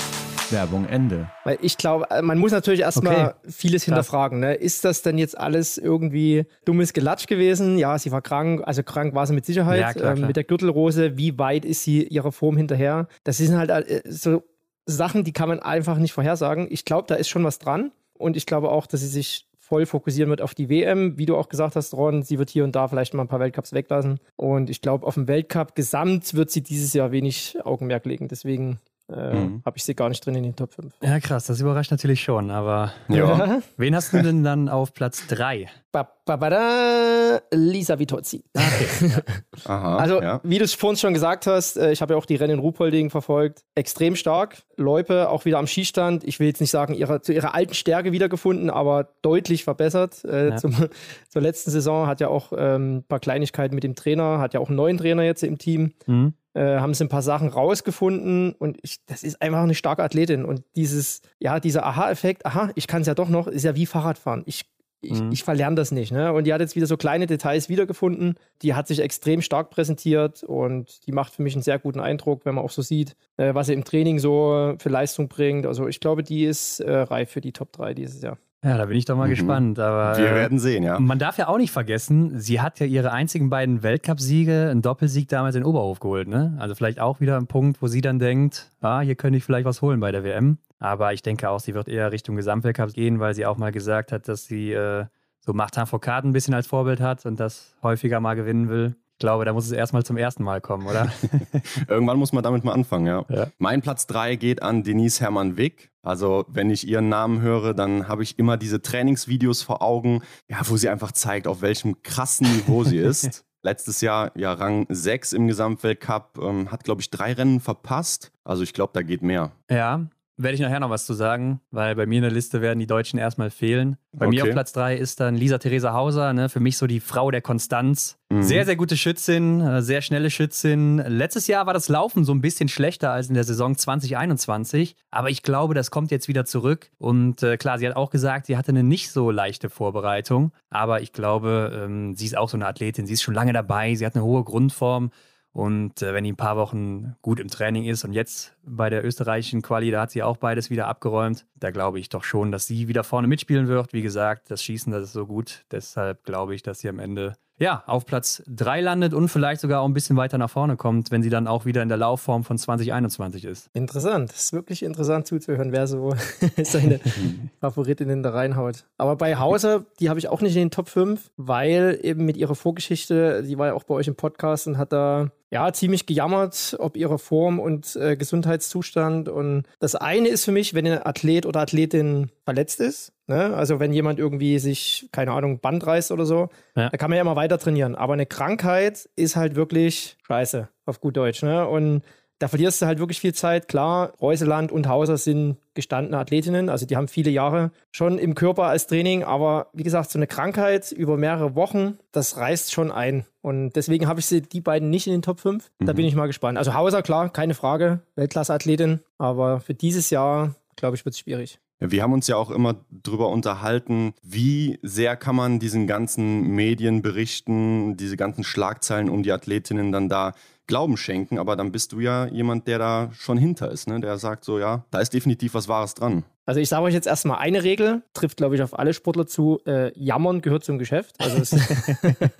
Werbung 0.51 0.85
Ende. 0.85 1.31
Weil 1.43 1.57
ich 1.61 1.77
glaube, 1.77 2.09
äh, 2.11 2.21
man 2.21 2.37
muss 2.37 2.51
natürlich 2.51 2.81
erstmal 2.81 3.29
Okay. 3.29 3.51
vieles 3.51 3.83
hinterfragen. 3.83 4.39
Ne? 4.41 4.53
Ist 4.53 4.85
das 4.85 5.01
denn 5.01 5.17
jetzt 5.17 5.35
alles 5.37 5.77
irgendwie 5.77 6.45
dummes 6.65 6.91
Gelatsch 6.93 7.25
gewesen? 7.25 7.79
Ja, 7.79 7.97
sie 7.97 8.11
war 8.11 8.21
krank, 8.21 8.61
also 8.65 8.83
krank 8.83 9.15
war 9.15 9.25
sie 9.25 9.33
mit 9.33 9.45
Sicherheit. 9.45 9.79
Ja, 9.79 9.93
klar, 9.93 10.11
ähm, 10.11 10.17
klar. 10.17 10.27
mit 10.27 10.35
der 10.35 10.43
Gürtelrose, 10.43 11.17
wie 11.17 11.39
weit 11.39 11.63
ist 11.65 11.83
sie 11.83 12.03
ihrer 12.03 12.31
Form 12.33 12.57
hinterher? 12.57 13.07
Das 13.23 13.37
sind 13.37 13.57
halt 13.57 13.69
äh, 13.71 14.01
so 14.05 14.43
Sachen, 14.85 15.23
die 15.23 15.33
kann 15.33 15.49
man 15.49 15.59
einfach 15.59 15.97
nicht 15.97 16.13
vorhersagen. 16.13 16.67
Ich 16.69 16.85
glaube, 16.85 17.07
da 17.07 17.15
ist 17.15 17.29
schon 17.29 17.43
was 17.43 17.59
dran. 17.59 17.91
Und 18.13 18.37
ich 18.37 18.45
glaube 18.45 18.69
auch, 18.69 18.87
dass 18.87 19.01
sie 19.01 19.07
sich 19.07 19.47
voll 19.59 19.85
fokussieren 19.85 20.29
wird 20.29 20.41
auf 20.41 20.53
die 20.53 20.69
WM. 20.69 21.17
Wie 21.17 21.25
du 21.25 21.35
auch 21.35 21.49
gesagt 21.49 21.75
hast, 21.75 21.93
Ron, 21.93 22.21
sie 22.21 22.37
wird 22.37 22.49
hier 22.51 22.63
und 22.63 22.75
da 22.75 22.87
vielleicht 22.87 23.13
mal 23.13 23.23
ein 23.23 23.27
paar 23.27 23.39
Weltcups 23.39 23.73
weglassen. 23.73 24.19
Und 24.35 24.69
ich 24.69 24.81
glaube, 24.81 25.05
auf 25.05 25.15
dem 25.15 25.27
Weltcup 25.27 25.75
gesamt 25.75 26.35
wird 26.35 26.51
sie 26.51 26.61
dieses 26.61 26.93
Jahr 26.93 27.11
wenig 27.11 27.57
Augenmerk 27.63 28.05
legen. 28.05 28.27
Deswegen 28.27 28.79
äh, 29.11 29.35
Mhm. 29.35 29.61
habe 29.65 29.77
ich 29.77 29.83
sie 29.83 29.93
gar 29.95 30.09
nicht 30.09 30.25
drin 30.25 30.35
in 30.35 30.43
den 30.43 30.55
Top 30.55 30.73
5. 30.73 30.93
Ja, 31.01 31.19
krass, 31.19 31.45
das 31.45 31.59
überrascht 31.61 31.91
natürlich 31.91 32.23
schon. 32.23 32.49
Aber 32.51 32.91
Ja. 33.07 33.59
wen 33.77 33.95
hast 33.95 34.13
du 34.13 34.21
denn 34.21 34.43
dann 34.43 34.67
auf 34.69 34.93
Platz 34.93 35.27
3? 35.27 35.67
Ba, 35.91 36.09
ba, 36.25 36.35
ba, 36.35 36.49
da, 36.49 37.39
Lisa 37.53 37.97
Vitozzi. 37.99 38.43
Aha. 39.65 39.97
Also, 39.97 40.21
ja. 40.21 40.41
wie 40.43 40.57
du 40.57 40.65
es 40.65 40.73
vorhin 40.73 40.97
schon 40.97 41.13
gesagt 41.13 41.47
hast, 41.47 41.77
äh, 41.77 41.91
ich 41.91 42.01
habe 42.01 42.13
ja 42.13 42.17
auch 42.17 42.25
die 42.25 42.35
Rennen 42.35 42.55
in 42.55 42.59
Ruhpolding 42.59 43.09
verfolgt. 43.09 43.63
Extrem 43.75 44.15
stark. 44.15 44.57
Loipe 44.77 45.29
auch 45.29 45.45
wieder 45.45 45.57
am 45.59 45.67
Skistand. 45.67 46.23
Ich 46.25 46.39
will 46.39 46.47
jetzt 46.47 46.59
nicht 46.61 46.71
sagen, 46.71 46.93
ihre, 46.93 47.21
zu 47.21 47.31
ihrer 47.33 47.53
alten 47.55 47.73
Stärke 47.73 48.11
wiedergefunden, 48.11 48.69
aber 48.69 49.07
deutlich 49.21 49.63
verbessert. 49.63 50.23
Äh, 50.25 50.49
Ja. 50.49 50.55
zum, 50.57 50.73
zur 51.29 51.41
letzten 51.41 51.71
Saison 51.71 52.07
hat 52.07 52.19
ja 52.21 52.27
auch 52.27 52.51
ähm, 52.57 52.97
ein 52.97 53.03
paar 53.03 53.19
Kleinigkeiten 53.19 53.75
mit 53.75 53.83
dem 53.83 53.95
Trainer, 53.95 54.39
hat 54.39 54.53
ja 54.53 54.59
auch 54.59 54.67
einen 54.67 54.77
neuen 54.77 54.97
Trainer 54.97 55.23
jetzt 55.23 55.43
im 55.43 55.57
Team. 55.57 55.93
Hm? 56.05 56.33
Äh, 56.55 56.79
haben 56.79 56.93
sie 56.93 57.03
ein 57.03 57.09
paar 57.09 57.21
Sachen 57.21 57.49
rausgefunden 57.49 58.53
und 58.53 58.77
ich, 58.81 59.05
das 59.05 59.23
ist 59.23 59.41
einfach 59.41 59.61
eine 59.61 59.75
starke 59.75 60.01
Athletin. 60.03 60.45
Und 60.45 60.63
dieses, 60.75 61.21
ja, 61.37 61.59
dieser 61.59 61.85
Aha-Effekt, 61.85 62.45
aha, 62.45 62.71
ich 62.75 62.87
kann 62.87 63.01
es 63.01 63.07
ja 63.07 63.13
doch 63.13 63.27
noch, 63.29 63.47
ist 63.47 63.63
ja 63.63 63.75
wie 63.75 63.85
Fahrradfahren. 63.85 64.43
Ich, 64.45 64.63
ich, 65.01 65.21
Mhm. 65.21 65.31
ich 65.33 65.43
verlerne 65.43 65.75
das 65.75 65.91
nicht. 65.91 66.11
Ne? 66.13 66.31
Und 66.33 66.45
die 66.47 66.53
hat 66.53 66.61
jetzt 66.61 66.75
wieder 66.77 66.87
so 66.87 66.95
kleine 66.97 67.27
Details 67.27 67.67
wiedergefunden. 67.69 68.35
Die 68.61 68.73
hat 68.73 68.87
sich 68.87 69.01
extrem 69.01 69.41
stark 69.41 69.69
präsentiert 69.69 70.43
und 70.43 71.05
die 71.05 71.11
macht 71.11 71.33
für 71.33 71.43
mich 71.43 71.53
einen 71.55 71.61
sehr 71.61 71.77
guten 71.77 71.99
Eindruck, 71.99 72.45
wenn 72.45 72.55
man 72.55 72.63
auch 72.63 72.71
so 72.71 72.81
sieht, 72.81 73.15
äh, 73.37 73.53
was 73.53 73.67
sie 73.67 73.73
im 73.73 73.83
Training 73.83 74.17
so 74.19 74.75
für 74.79 74.89
Leistung 74.89 75.27
bringt. 75.27 75.65
Also 75.65 75.87
ich 75.87 75.99
glaube, 75.99 76.23
die 76.23 76.45
ist 76.45 76.79
äh, 76.79 76.91
reif 76.91 77.29
für 77.31 77.41
die 77.41 77.51
Top 77.51 77.73
3 77.73 77.93
dieses 77.93 78.21
Jahr. 78.21 78.37
Ja, 78.65 78.77
da 78.77 78.85
bin 78.85 78.97
ich 78.97 79.05
doch 79.05 79.15
mal 79.15 79.27
Mhm. 79.27 79.29
gespannt. 79.29 79.79
Aber, 79.79 80.17
Wir 80.17 80.31
äh, 80.31 80.35
werden 80.35 80.57
sehen, 80.59 80.83
ja. 80.83 80.99
Man 80.99 81.19
darf 81.19 81.37
ja 81.37 81.47
auch 81.47 81.57
nicht 81.57 81.71
vergessen, 81.71 82.39
sie 82.39 82.59
hat 82.61 82.79
ja 82.79 82.87
ihre 82.87 83.11
einzigen 83.11 83.49
beiden 83.51 83.83
Weltcupsiege, 83.83 84.69
einen 84.71 84.81
Doppelsieg 84.81 85.29
damals 85.29 85.55
in 85.55 85.63
Oberhof 85.63 85.99
geholt. 85.99 86.27
Ne? 86.27 86.55
Also 86.59 86.73
vielleicht 86.75 86.99
auch 86.99 87.19
wieder 87.21 87.37
ein 87.37 87.45
Punkt, 87.47 87.81
wo 87.81 87.87
sie 87.87 88.01
dann 88.01 88.17
denkt, 88.19 88.71
ah, 88.81 89.01
hier 89.01 89.15
könnte 89.15 89.37
ich 89.37 89.43
vielleicht 89.43 89.65
was 89.65 89.81
holen 89.83 89.99
bei 89.99 90.11
der 90.11 90.23
WM. 90.23 90.57
Aber 90.79 91.13
ich 91.13 91.21
denke 91.21 91.49
auch, 91.49 91.59
sie 91.59 91.73
wird 91.75 91.87
eher 91.87 92.11
Richtung 92.11 92.35
Gesamtweltcup 92.35 92.91
gehen, 92.93 93.19
weil 93.19 93.33
sie 93.35 93.45
auch 93.45 93.57
mal 93.57 93.71
gesagt 93.71 94.11
hat, 94.11 94.27
dass 94.27 94.45
sie 94.45 94.73
äh, 94.73 95.05
so 95.39 95.53
Martin 95.53 95.85
Foucault 95.85 96.25
ein 96.25 96.33
bisschen 96.33 96.53
als 96.55 96.65
Vorbild 96.67 96.99
hat 97.01 97.25
und 97.27 97.39
das 97.39 97.75
häufiger 97.83 98.19
mal 98.19 98.33
gewinnen 98.33 98.67
will. 98.67 98.95
Ich 99.15 99.19
glaube, 99.19 99.45
da 99.45 99.53
muss 99.53 99.65
es 99.65 99.71
erstmal 99.71 100.03
zum 100.03 100.17
ersten 100.17 100.43
Mal 100.43 100.59
kommen, 100.59 100.87
oder? 100.87 101.09
Irgendwann 101.87 102.17
muss 102.17 102.33
man 102.33 102.43
damit 102.43 102.65
mal 102.65 102.73
anfangen, 102.73 103.07
ja. 103.07 103.23
Ja. 103.29 103.47
Mein 103.59 103.81
Platz 103.81 104.07
3 104.07 104.35
geht 104.35 104.61
an 104.61 104.83
Denise 104.83 105.21
Hermann 105.21 105.55
Wick. 105.55 105.89
Also, 106.03 106.43
wenn 106.49 106.69
ich 106.69 106.85
ihren 106.85 107.07
Namen 107.07 107.39
höre, 107.39 107.73
dann 107.73 108.09
habe 108.09 108.23
ich 108.23 108.37
immer 108.37 108.57
diese 108.57 108.81
Trainingsvideos 108.81 109.61
vor 109.61 109.81
Augen, 109.81 110.21
ja, 110.49 110.57
wo 110.65 110.75
sie 110.75 110.89
einfach 110.89 111.13
zeigt, 111.13 111.47
auf 111.47 111.61
welchem 111.61 112.03
krassen 112.03 112.45
Niveau 112.57 112.83
sie 112.83 112.97
ist. 112.99 113.45
Letztes 113.63 114.01
Jahr 114.01 114.33
ja 114.35 114.51
Rang 114.51 114.85
6 114.89 115.31
im 115.31 115.47
Gesamtweltcup, 115.47 116.37
ähm, 116.41 116.69
hat, 116.69 116.83
glaube 116.83 116.99
ich, 116.99 117.09
drei 117.09 117.31
Rennen 117.31 117.61
verpasst. 117.61 118.33
Also, 118.43 118.63
ich 118.63 118.73
glaube, 118.73 118.91
da 118.93 119.01
geht 119.01 119.21
mehr. 119.21 119.53
Ja, 119.71 120.07
werde 120.37 120.55
ich 120.55 120.61
nachher 120.61 120.79
noch 120.79 120.89
was 120.89 121.05
zu 121.05 121.13
sagen, 121.13 121.61
weil 121.71 121.95
bei 121.95 122.05
mir 122.05 122.17
in 122.17 122.23
der 122.23 122.31
Liste 122.31 122.61
werden 122.61 122.79
die 122.79 122.87
Deutschen 122.87 123.17
erstmal 123.19 123.49
fehlen. 123.49 123.97
Bei 124.11 124.27
mir 124.27 124.41
Okay. 124.41 124.49
auf 124.51 124.53
Platz 124.53 124.73
3 124.73 124.95
ist 124.97 125.19
dann 125.19 125.35
Lisa 125.35 125.57
Theresa 125.57 125.93
Hauser, 125.93 126.33
ne, 126.33 126.49
für 126.49 126.59
mich 126.59 126.77
so 126.77 126.87
die 126.87 126.99
Frau 126.99 127.31
der 127.31 127.41
Konstanz. 127.41 128.17
Mhm. 128.29 128.43
Sehr, 128.43 128.65
sehr 128.65 128.75
gute 128.75 128.97
Schützin, 128.97 129.61
äh, 129.61 129.81
sehr 129.81 130.01
schnelle 130.01 130.29
Schützin. 130.29 130.97
Letztes 130.97 131.47
Jahr 131.47 131.65
war 131.67 131.73
das 131.73 131.87
Laufen 131.89 132.25
so 132.25 132.33
ein 132.33 132.41
bisschen 132.41 132.67
schlechter 132.69 133.11
als 133.11 133.27
in 133.29 133.33
der 133.35 133.43
Saison 133.45 133.77
2021, 133.77 134.95
aber 135.11 135.29
ich 135.29 135.43
glaube, 135.43 135.73
das 135.73 135.91
kommt 135.91 136.11
jetzt 136.11 136.27
wieder 136.27 136.45
zurück. 136.45 136.91
Und 136.97 137.43
äh, 137.43 137.57
klar, 137.57 137.77
sie 137.79 137.87
hat 137.87 137.95
auch 137.95 138.09
gesagt, 138.09 138.47
sie 138.47 138.57
hatte 138.57 138.69
eine 138.69 138.83
nicht 138.83 139.11
so 139.11 139.31
leichte 139.31 139.69
Vorbereitung, 139.69 140.51
aber 140.69 141.01
ich 141.01 141.13
glaube, 141.13 141.81
ähm, 141.85 142.15
sie 142.15 142.25
ist 142.25 142.37
auch 142.37 142.49
so 142.49 142.57
eine 142.57 142.67
Athletin, 142.67 143.05
sie 143.05 143.13
ist 143.13 143.23
schon 143.23 143.33
lange 143.33 143.53
dabei, 143.53 143.95
sie 143.95 144.05
hat 144.05 144.15
eine 144.15 144.23
hohe 144.25 144.43
Grundform. 144.43 145.11
Und 145.55 146.01
äh, 146.01 146.13
wenn 146.13 146.25
die 146.25 146.33
ein 146.33 146.35
paar 146.35 146.57
Wochen 146.57 147.15
gut 147.21 147.39
im 147.39 147.47
Training 147.47 147.85
ist 147.85 148.03
und 148.03 148.11
jetzt 148.11 148.53
bei 148.65 148.89
der 148.89 149.05
österreichischen 149.05 149.61
Quali, 149.61 149.89
da 149.89 150.01
hat 150.01 150.11
sie 150.11 150.21
auch 150.21 150.35
beides 150.35 150.69
wieder 150.69 150.87
abgeräumt, 150.87 151.45
da 151.55 151.71
glaube 151.71 151.97
ich 151.97 152.09
doch 152.09 152.25
schon, 152.25 152.51
dass 152.51 152.67
sie 152.67 152.89
wieder 152.89 153.05
vorne 153.05 153.29
mitspielen 153.29 153.69
wird. 153.69 153.93
Wie 153.93 154.01
gesagt, 154.01 154.51
das 154.51 154.61
Schießen, 154.61 154.91
das 154.91 155.03
ist 155.03 155.13
so 155.13 155.25
gut. 155.25 155.63
Deshalb 155.71 156.25
glaube 156.25 156.55
ich, 156.55 156.61
dass 156.61 156.79
sie 156.79 156.89
am 156.89 156.99
Ende 156.99 157.37
ja, 157.57 157.83
auf 157.87 158.05
Platz 158.05 158.43
3 158.47 158.81
landet 158.81 159.13
und 159.13 159.29
vielleicht 159.29 159.61
sogar 159.61 159.79
auch 159.79 159.85
ein 159.85 159.93
bisschen 159.93 160.17
weiter 160.17 160.37
nach 160.37 160.49
vorne 160.49 160.75
kommt, 160.75 161.11
wenn 161.11 161.23
sie 161.23 161.29
dann 161.29 161.47
auch 161.47 161.65
wieder 161.65 161.81
in 161.81 161.87
der 161.87 161.97
Laufform 161.97 162.43
von 162.43 162.57
2021 162.57 163.45
ist. 163.45 163.69
Interessant. 163.73 164.31
Es 164.31 164.43
ist 164.43 164.53
wirklich 164.53 164.83
interessant 164.83 165.25
zuzuhören, 165.25 165.71
wer 165.71 165.87
so 165.87 166.13
seine 166.63 166.99
Favoritinnen 167.61 168.23
da 168.23 168.31
reinhaut. 168.31 168.83
Aber 168.97 169.15
bei 169.15 169.37
Hauser, 169.37 169.85
die 170.01 170.09
habe 170.09 170.19
ich 170.19 170.27
auch 170.27 170.41
nicht 170.41 170.55
in 170.55 170.63
den 170.63 170.71
Top 170.71 170.89
5, 170.89 171.31
weil 171.37 171.97
eben 172.01 172.25
mit 172.25 172.35
ihrer 172.35 172.55
Vorgeschichte, 172.55 173.43
die 173.43 173.57
war 173.57 173.67
ja 173.67 173.73
auch 173.73 173.85
bei 173.85 173.95
euch 173.95 174.09
im 174.09 174.15
Podcast 174.15 174.67
und 174.67 174.77
hat 174.77 174.91
da 174.91 175.31
ja 175.55 175.71
ziemlich 175.73 176.05
gejammert, 176.05 176.75
ob 176.79 176.97
ihre 176.97 177.17
Form 177.17 177.59
und 177.59 177.95
äh, 177.95 178.15
Gesundheitszustand. 178.17 179.29
Und 179.29 179.63
das 179.79 179.95
eine 179.95 180.27
ist 180.27 180.45
für 180.45 180.51
mich, 180.51 180.73
wenn 180.73 180.85
ein 180.85 181.05
Athlet 181.05 181.45
oder 181.45 181.61
Athletin 181.61 182.29
verletzt 182.43 182.79
ist, 182.81 183.13
ne? 183.27 183.55
also 183.55 183.79
wenn 183.79 183.93
jemand 183.93 184.19
irgendwie 184.19 184.59
sich, 184.59 185.07
keine 185.11 185.31
Ahnung, 185.31 185.59
Band 185.59 185.85
reißt 185.87 186.11
oder 186.11 186.25
so, 186.25 186.49
Ja. 186.75 186.89
da 186.89 186.97
kann 186.97 187.09
man 187.09 187.17
ja 187.17 187.21
immer 187.21 187.35
weiter 187.35 187.57
trainieren. 187.57 187.95
Aber 187.95 188.13
eine 188.13 188.25
Krankheit 188.25 189.09
ist 189.15 189.35
halt 189.35 189.55
wirklich 189.55 190.17
scheiße, 190.27 190.67
auf 190.85 190.99
gut 190.99 191.15
Deutsch. 191.17 191.41
Ne? 191.41 191.67
Und 191.67 192.01
da 192.45 192.49
verlierst 192.49 192.79
du 192.79 192.85
halt 192.85 192.99
wirklich 192.99 193.19
viel 193.21 193.33
Zeit. 193.33 193.67
Klar, 193.67 194.13
Reuseland 194.21 194.71
und 194.71 194.87
Hauser 194.87 195.17
sind 195.17 195.57
gestandene 195.73 196.19
Athletinnen, 196.19 196.69
also 196.69 196.85
die 196.85 196.95
haben 196.95 197.07
viele 197.07 197.31
Jahre 197.31 197.71
schon 197.91 198.19
im 198.19 198.35
Körper 198.35 198.65
als 198.65 198.85
Training, 198.85 199.23
aber 199.23 199.65
wie 199.73 199.81
gesagt, 199.81 200.11
so 200.11 200.19
eine 200.19 200.27
Krankheit 200.27 200.91
über 200.91 201.17
mehrere 201.17 201.55
Wochen, 201.55 201.97
das 202.11 202.37
reißt 202.37 202.71
schon 202.71 202.91
ein. 202.91 203.25
Und 203.41 203.71
deswegen 203.75 204.07
habe 204.07 204.19
ich 204.19 204.27
sie, 204.27 204.41
die 204.41 204.61
beiden 204.61 204.91
nicht 204.91 205.07
in 205.07 205.13
den 205.13 205.21
Top 205.23 205.39
5. 205.39 205.71
Da 205.79 205.93
Mhm. 205.93 205.95
bin 205.97 206.05
ich 206.05 206.13
mal 206.15 206.27
gespannt. 206.27 206.59
Also 206.59 206.75
Hauser, 206.75 207.01
klar, 207.01 207.29
keine 207.29 207.55
Frage, 207.55 208.01
Weltklasse-Athletin, 208.15 208.99
aber 209.17 209.59
für 209.59 209.73
dieses 209.73 210.11
Jahr, 210.11 210.53
glaube 210.75 210.95
ich, 210.95 211.03
wird 211.03 211.13
es 211.15 211.19
schwierig. 211.19 211.57
Wir 211.79 212.03
haben 212.03 212.13
uns 212.13 212.27
ja 212.27 212.37
auch 212.37 212.51
immer 212.51 212.75
drüber 213.03 213.29
unterhalten, 213.29 214.13
wie 214.21 214.77
sehr 214.83 215.15
kann 215.17 215.35
man 215.35 215.57
diesen 215.59 215.87
ganzen 215.87 216.41
Medienberichten, 216.51 217.97
diese 217.97 218.17
ganzen 218.17 218.43
Schlagzeilen 218.43 219.09
um 219.09 219.23
die 219.23 219.31
Athletinnen 219.31 219.91
dann 219.91 220.09
da 220.09 220.33
Glauben 220.67 220.97
schenken. 220.97 221.39
Aber 221.39 221.55
dann 221.55 221.71
bist 221.71 221.91
du 221.91 221.99
ja 221.99 222.25
jemand, 222.27 222.67
der 222.67 222.79
da 222.79 223.11
schon 223.13 223.37
hinter 223.37 223.71
ist, 223.71 223.87
ne? 223.87 223.99
der 223.99 224.17
sagt 224.17 224.45
so, 224.45 224.59
ja, 224.59 224.85
da 224.91 224.99
ist 224.99 225.13
definitiv 225.13 225.53
was 225.53 225.67
Wahres 225.67 225.93
dran. 225.93 226.23
Also 226.45 226.59
ich 226.59 226.69
sage 226.69 226.83
euch 226.83 226.93
jetzt 226.93 227.07
erstmal 227.07 227.39
eine 227.39 227.63
Regel, 227.63 228.03
trifft 228.13 228.37
glaube 228.37 228.55
ich 228.55 228.61
auf 228.61 228.77
alle 228.77 228.93
Sportler 228.93 229.25
zu, 229.25 229.59
äh, 229.65 229.91
jammern 229.97 230.41
gehört 230.41 230.63
zum 230.63 230.77
Geschäft. 230.77 231.15
Also 231.19 231.37
es 231.37 231.55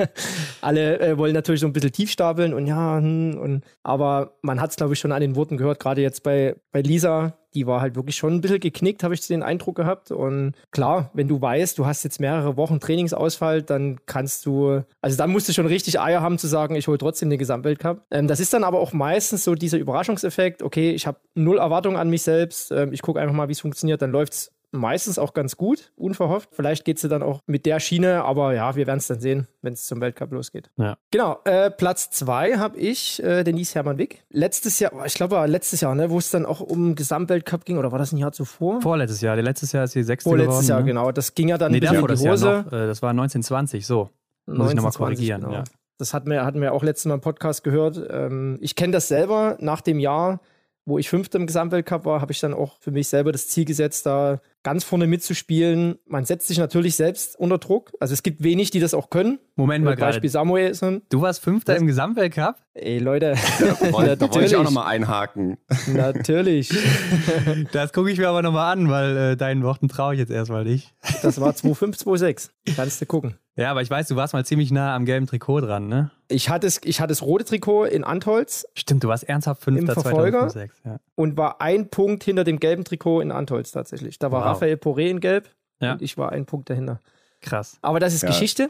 alle 0.62 1.00
äh, 1.00 1.18
wollen 1.18 1.34
natürlich 1.34 1.62
so 1.62 1.68
ein 1.68 1.74
bisschen 1.74 1.92
tief 1.92 2.12
stapeln 2.12 2.54
und 2.54 2.68
ja, 2.68 2.98
hm, 2.98 3.38
und, 3.40 3.64
aber 3.84 4.34
man 4.42 4.62
hat 4.62 4.72
es 4.72 4.76
glaube 4.76 4.94
ich 4.94 5.00
schon 5.00 5.12
an 5.12 5.22
den 5.22 5.36
Worten 5.36 5.58
gehört, 5.58 5.80
gerade 5.80 6.02
jetzt 6.02 6.24
bei, 6.24 6.56
bei 6.72 6.82
Lisa, 6.82 7.34
die 7.56 7.66
war 7.66 7.82
halt 7.82 7.96
wirklich 7.96 8.18
schon 8.18 8.34
ein 8.34 8.42
bisschen 8.42 8.60
geknickt, 8.60 9.04
habe 9.04 9.14
ich 9.14 9.26
den 9.26 9.42
Eindruck 9.42 9.76
gehabt. 9.76 10.12
Und 10.12 10.54
klar, 10.72 11.10
wenn 11.14 11.28
du 11.28 11.42
weißt, 11.42 11.78
du 11.78 11.86
hast 11.86 12.04
jetzt 12.04 12.20
mehrere 12.20 12.58
Wochen 12.58 12.80
Trainingsausfall, 12.80 13.64
dann 13.64 13.98
kannst 14.06 14.46
du, 14.46 14.84
also 15.02 15.18
dann 15.18 15.32
musst 15.32 15.48
du 15.50 15.54
schon 15.54 15.66
richtig 15.66 16.00
Eier 16.00 16.22
haben 16.22 16.38
zu 16.38 16.48
sagen, 16.48 16.76
ich 16.76 16.88
hole 16.88 16.98
trotzdem 16.98 17.30
den 17.30 17.40
Gesamtweltcup. 17.40 18.02
Ähm, 18.12 18.28
das 18.28 18.40
ist 18.40 18.54
dann 18.54 18.64
aber 18.64 18.80
auch 18.80 18.94
meistens 18.94 19.46
so 19.46 19.56
dieser 19.56 19.78
Überraschungseffekt, 19.78 20.62
okay, 20.62 20.92
ich 20.92 21.08
habe 21.08 21.18
null 21.34 21.58
Erwartungen 21.58 21.96
an 21.96 22.10
mich 22.10 22.24
selbst, 22.24 22.72
ähm, 22.72 22.92
ich 22.92 23.02
gucke 23.02 23.20
einfach 23.20 23.34
mal, 23.36 23.48
wie 23.48 23.54
es 23.54 23.62
funktioniert, 23.62 23.95
dann 24.02 24.12
läuft 24.12 24.34
es 24.34 24.52
meistens 24.72 25.18
auch 25.18 25.34
ganz 25.34 25.56
gut, 25.56 25.94
unverhofft. 25.96 26.50
Vielleicht 26.52 26.84
geht 26.84 26.98
es 27.02 27.10
dann 27.10 27.24
auch 27.24 27.40
mit 27.48 27.66
der 27.66 27.80
Schiene, 27.80 28.26
aber 28.26 28.54
ja, 28.54 28.76
wir 28.76 28.88
werden 28.88 28.98
es 28.98 29.08
dann 29.08 29.22
sehen, 29.22 29.48
wenn 29.62 29.72
es 29.74 29.86
zum 29.86 30.02
Weltcup 30.02 30.32
losgeht. 30.34 30.70
Ja. 30.78 30.98
Genau, 31.12 31.40
äh, 31.46 31.72
Platz 31.72 32.10
zwei 32.10 32.58
habe 32.58 32.78
ich, 32.78 33.24
äh, 33.24 33.44
Denise 33.46 33.74
Hermann-Wick. 33.76 34.26
Letztes 34.32 34.80
Jahr, 34.80 34.92
ich 35.06 35.14
glaube, 35.14 35.36
war 35.38 35.48
letztes 35.48 35.80
Jahr, 35.80 35.96
ne, 35.96 36.10
wo 36.10 36.18
es 36.18 36.30
dann 36.30 36.46
auch 36.46 36.60
um 36.60 36.96
Gesamtweltcup 36.96 37.64
ging, 37.64 37.78
oder 37.78 37.94
war 37.94 38.00
das 38.00 38.12
ein 38.12 38.18
Jahr 38.18 38.34
zuvor? 38.34 38.82
Vorletztes 38.82 39.22
Jahr, 39.22 39.38
letztes 39.38 39.72
Jahr 39.72 39.86
ist 39.86 39.92
sie 39.94 40.04
sechste 40.04 40.30
Vorletztes 40.30 40.56
geworden. 40.56 40.68
Jahr, 40.70 40.80
ne? 40.82 40.86
genau. 40.86 41.12
Das 41.14 41.34
ging 41.36 41.48
ja 41.48 41.58
dann 41.58 41.72
Nee, 41.72 41.80
davor 41.80 42.10
in 42.10 42.16
die 42.18 42.30
Hose. 42.30 42.66
noch. 42.70 42.74
Äh, 42.74 42.88
Das 42.88 43.02
war 43.02 43.12
1920, 43.12 43.86
so. 43.88 44.10
Muss 44.48 44.70
ich 44.70 44.76
nochmal 44.76 44.92
1920, 44.92 44.98
korrigieren, 44.98 45.42
genau. 45.42 45.54
ja. 45.54 45.64
Das 45.98 46.14
hatten 46.14 46.30
wir, 46.30 46.44
hatten 46.44 46.60
wir 46.60 46.74
auch 46.74 46.84
letztes 46.84 47.06
Mal 47.06 47.14
im 47.16 47.22
Podcast 47.22 47.64
gehört. 47.64 47.98
Ähm, 48.10 48.58
ich 48.60 48.76
kenne 48.76 48.92
das 48.92 49.08
selber. 49.08 49.56
Nach 49.62 49.80
dem 49.80 50.00
Jahr, 50.00 50.42
wo 50.86 50.98
ich 50.98 51.10
Fünfter 51.10 51.40
im 51.40 51.48
Gesamtweltcup 51.48 52.06
war, 52.06 52.22
habe 52.22 52.32
ich 52.32 52.40
dann 52.40 52.54
auch 52.54 52.80
für 52.80 52.92
mich 52.92 53.08
selber 53.08 53.32
das 53.32 53.48
Ziel 53.48 53.66
gesetzt, 53.66 54.06
da 54.06 54.42
ganz 54.66 54.84
vorne 54.84 55.06
mitzuspielen. 55.06 56.00
Man 56.08 56.26
setzt 56.26 56.48
sich 56.48 56.58
natürlich 56.58 56.96
selbst 56.96 57.40
unter 57.40 57.60
Druck. 57.60 57.94
Also 58.00 58.14
es 58.14 58.24
gibt 58.24 58.44
wenig, 58.44 58.72
die 58.72 58.80
das 58.80 58.94
auch 58.96 59.10
können. 59.12 59.38
Moment 59.56 59.86
mal 59.86 59.96
Beispiel 59.96 60.22
gerade. 60.22 60.30
Samuelson. 60.30 61.04
Du 61.10 61.22
warst 61.22 61.42
Fünfter 61.42 61.74
Was? 61.74 61.82
im 61.82 61.88
Gesamtweltcup? 61.88 62.56
Ey, 62.74 62.98
Leute. 63.00 63.36
Da 63.60 63.94
wollte, 63.94 64.18
da 64.18 64.30
wollte 64.34 64.46
ich 64.46 64.56
auch 64.58 64.64
nochmal 64.64 64.88
einhaken. 64.88 65.58
natürlich. 65.94 66.74
Das 67.72 67.94
gucke 67.94 68.12
ich 68.12 68.18
mir 68.18 68.28
aber 68.30 68.42
nochmal 68.42 68.74
an, 68.74 68.90
weil 68.90 69.18
äh, 69.18 69.38
deinen 69.38 69.64
Worten 69.64 69.88
traue 69.88 70.14
ich 70.14 70.20
jetzt 70.20 70.32
erstmal 70.32 70.64
nicht. 70.64 70.94
Das 71.22 71.40
war 71.40 71.52
2,5, 71.52 72.04
2,6. 72.04 72.50
Kannst 72.76 73.02
du 73.02 73.06
gucken. 73.06 73.36
Ja, 73.56 73.72
aber 73.72 73.82
ich 73.82 73.90
weiß, 73.90 74.08
du 74.10 74.16
warst 74.18 74.34
mal 74.34 74.46
ziemlich 74.46 74.72
nah 74.72 74.96
am 74.96 75.06
gelben 75.06 75.28
Trikot 75.28 75.62
dran, 75.62 75.88
ne? 75.88 76.12
Ich 76.28 76.50
hatte, 76.50 76.68
es, 76.68 76.82
ich 76.84 77.00
hatte 77.00 77.10
das 77.12 77.22
rote 77.22 77.46
Trikot 77.46 77.86
in 77.86 78.04
Antholz 78.04 78.66
Stimmt, 78.74 79.04
du 79.04 79.08
warst 79.08 79.24
ernsthaft 79.24 79.62
Fünfter 79.62 79.96
Im 79.96 80.02
Verfolger? 80.02 80.40
2006. 80.50 80.82
Ja. 80.84 81.00
und 81.16 81.38
war 81.38 81.62
ein 81.62 81.90
Punkt 81.90 82.24
hinter 82.26 82.44
dem 82.44 82.60
gelben 82.60 82.84
Trikot 82.84 83.22
in 83.22 83.32
Antholz 83.32 83.72
tatsächlich. 83.72 84.20
Da 84.20 84.32
war 84.32 84.42
Wow. 84.42 84.48
Raphael 84.56 84.76
Poré 84.78 85.08
in 85.10 85.20
gelb 85.20 85.50
Ja. 85.80 85.94
und 85.94 86.02
ich 86.02 86.18
war 86.18 86.32
ein 86.32 86.46
Punkt 86.46 86.70
dahinter. 86.70 87.00
Krass. 87.42 87.78
Aber 87.82 88.00
das 88.00 88.14
ist 88.16 88.24
Ja. 88.24 88.30
Geschichte. 88.30 88.70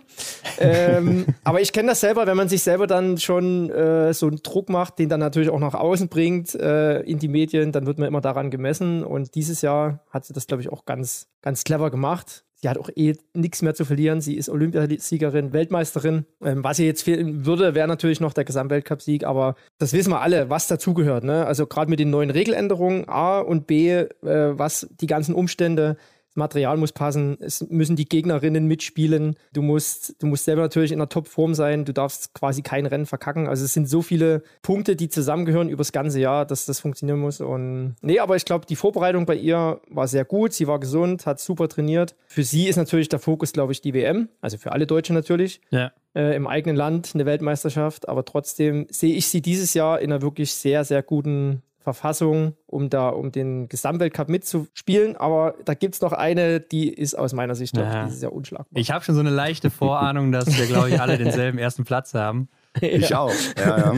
ähm, 0.59 1.25
aber 1.43 1.61
ich 1.61 1.71
kenne 1.71 1.89
das 1.89 2.01
selber, 2.01 2.27
wenn 2.27 2.35
man 2.37 2.49
sich 2.49 2.61
selber 2.61 2.87
dann 2.87 3.17
schon 3.17 3.69
äh, 3.69 4.13
so 4.13 4.27
einen 4.27 4.41
Druck 4.43 4.69
macht, 4.69 4.99
den 4.99 5.09
dann 5.09 5.19
natürlich 5.19 5.49
auch 5.49 5.59
nach 5.59 5.73
außen 5.75 6.09
bringt 6.09 6.53
äh, 6.55 6.99
in 7.01 7.19
die 7.19 7.27
Medien, 7.27 7.71
dann 7.71 7.85
wird 7.85 7.99
man 7.99 8.07
immer 8.07 8.21
daran 8.21 8.51
gemessen. 8.51 9.03
Und 9.03 9.35
dieses 9.35 9.61
Jahr 9.61 9.99
hat 10.09 10.25
sie 10.25 10.33
das, 10.33 10.47
glaube 10.47 10.61
ich, 10.61 10.69
auch 10.71 10.85
ganz, 10.85 11.27
ganz 11.41 11.63
clever 11.63 11.89
gemacht. 11.91 12.43
Sie 12.65 12.69
hat 12.69 12.79
auch 12.79 12.89
eh 12.95 13.13
nichts 13.35 13.61
mehr 13.61 13.75
zu 13.75 13.85
verlieren. 13.85 14.21
Sie 14.21 14.33
ist 14.33 14.49
Olympiasiegerin, 14.49 15.53
Weltmeisterin. 15.53 16.25
Ähm, 16.43 16.63
was 16.63 16.79
ihr 16.79 16.87
jetzt 16.87 17.03
fehlen 17.03 17.45
würde, 17.45 17.75
wäre 17.75 17.87
natürlich 17.87 18.19
noch 18.19 18.33
der 18.33 18.43
Gesamtweltcup-Sieg, 18.43 19.23
aber 19.23 19.53
das 19.77 19.93
wissen 19.93 20.09
wir 20.09 20.21
alle, 20.21 20.49
was 20.49 20.65
dazugehört. 20.65 21.25
Ne? 21.25 21.45
Also 21.45 21.67
gerade 21.67 21.91
mit 21.91 21.99
den 21.99 22.09
neuen 22.09 22.31
Regeländerungen, 22.31 23.07
A 23.07 23.37
und 23.37 23.67
B, 23.67 23.91
äh, 23.91 24.07
was 24.23 24.87
die 24.99 25.05
ganzen 25.05 25.35
Umstände, 25.35 25.97
Material 26.35 26.77
muss 26.77 26.91
passen, 26.91 27.37
es 27.39 27.61
müssen 27.69 27.95
die 27.95 28.07
Gegnerinnen 28.07 28.67
mitspielen. 28.67 29.35
Du 29.53 29.61
musst, 29.61 30.21
du 30.21 30.27
musst 30.27 30.45
selber 30.45 30.61
natürlich 30.61 30.91
in 30.91 30.99
der 30.99 31.09
Topform 31.09 31.53
sein, 31.55 31.85
du 31.85 31.93
darfst 31.93 32.33
quasi 32.33 32.61
kein 32.61 32.85
Rennen 32.85 33.05
verkacken. 33.05 33.47
Also 33.47 33.65
es 33.65 33.73
sind 33.73 33.87
so 33.89 34.01
viele 34.01 34.43
Punkte, 34.61 34.95
die 34.95 35.09
zusammengehören 35.09 35.69
übers 35.69 35.91
ganze 35.91 36.19
Jahr, 36.19 36.45
dass 36.45 36.65
das 36.65 36.79
funktionieren 36.79 37.19
muss. 37.19 37.41
Und 37.41 37.95
nee, 38.01 38.19
aber 38.19 38.35
ich 38.35 38.45
glaube, 38.45 38.65
die 38.65 38.75
Vorbereitung 38.75 39.25
bei 39.25 39.35
ihr 39.35 39.79
war 39.89 40.07
sehr 40.07 40.25
gut. 40.25 40.53
Sie 40.53 40.67
war 40.67 40.79
gesund, 40.79 41.25
hat 41.25 41.39
super 41.39 41.67
trainiert. 41.69 42.15
Für 42.27 42.43
sie 42.43 42.67
ist 42.67 42.75
natürlich 42.75 43.09
der 43.09 43.19
Fokus, 43.19 43.53
glaube 43.53 43.71
ich, 43.71 43.81
die 43.81 43.93
WM. 43.93 44.29
Also 44.41 44.57
für 44.57 44.71
alle 44.73 44.85
Deutschen 44.87 45.15
natürlich 45.15 45.61
Ja. 45.71 45.91
äh, 46.15 46.35
im 46.35 46.47
eigenen 46.47 46.75
Land 46.75 47.11
eine 47.13 47.25
Weltmeisterschaft, 47.25 48.09
aber 48.09 48.25
trotzdem 48.25 48.87
sehe 48.89 49.15
ich 49.15 49.27
sie 49.27 49.41
dieses 49.41 49.73
Jahr 49.73 49.99
in 50.01 50.11
einer 50.11 50.21
wirklich 50.21 50.53
sehr, 50.53 50.83
sehr 50.83 51.01
guten 51.03 51.61
Verfassung, 51.85 52.55
um 52.65 52.89
da 52.89 53.09
um 53.09 53.31
den 53.31 53.69
Gesamtweltcup 53.69 54.27
mitzuspielen. 54.27 55.15
Aber 55.15 55.55
da 55.63 55.73
gibt 55.75 55.95
es 55.95 56.01
noch 56.01 56.11
eine, 56.11 56.59
die 56.59 56.89
ist 56.89 57.17
aus 57.17 57.31
meiner 57.31 57.55
Sicht 57.55 57.77
doch 57.77 57.83
Ja. 57.83 58.05
dieses 58.05 58.21
Jahr 58.21 58.33
unschlagbar. 58.33 58.67
Ich 58.79 58.91
habe 58.91 59.05
schon 59.05 59.15
so 59.15 59.21
eine 59.21 59.29
leichte 59.29 59.69
Vorahnung, 59.69 60.31
dass 60.33 60.47
wir, 60.57 60.65
glaube 60.65 60.89
ich, 60.89 60.99
alle 60.99 61.17
denselben 61.17 61.57
ersten 61.57 61.85
Platz 61.85 62.13
haben. 62.13 62.49
Ich 62.81 63.15
auch. 63.15 63.31
Ja, 63.57 63.77
ja. 63.77 63.93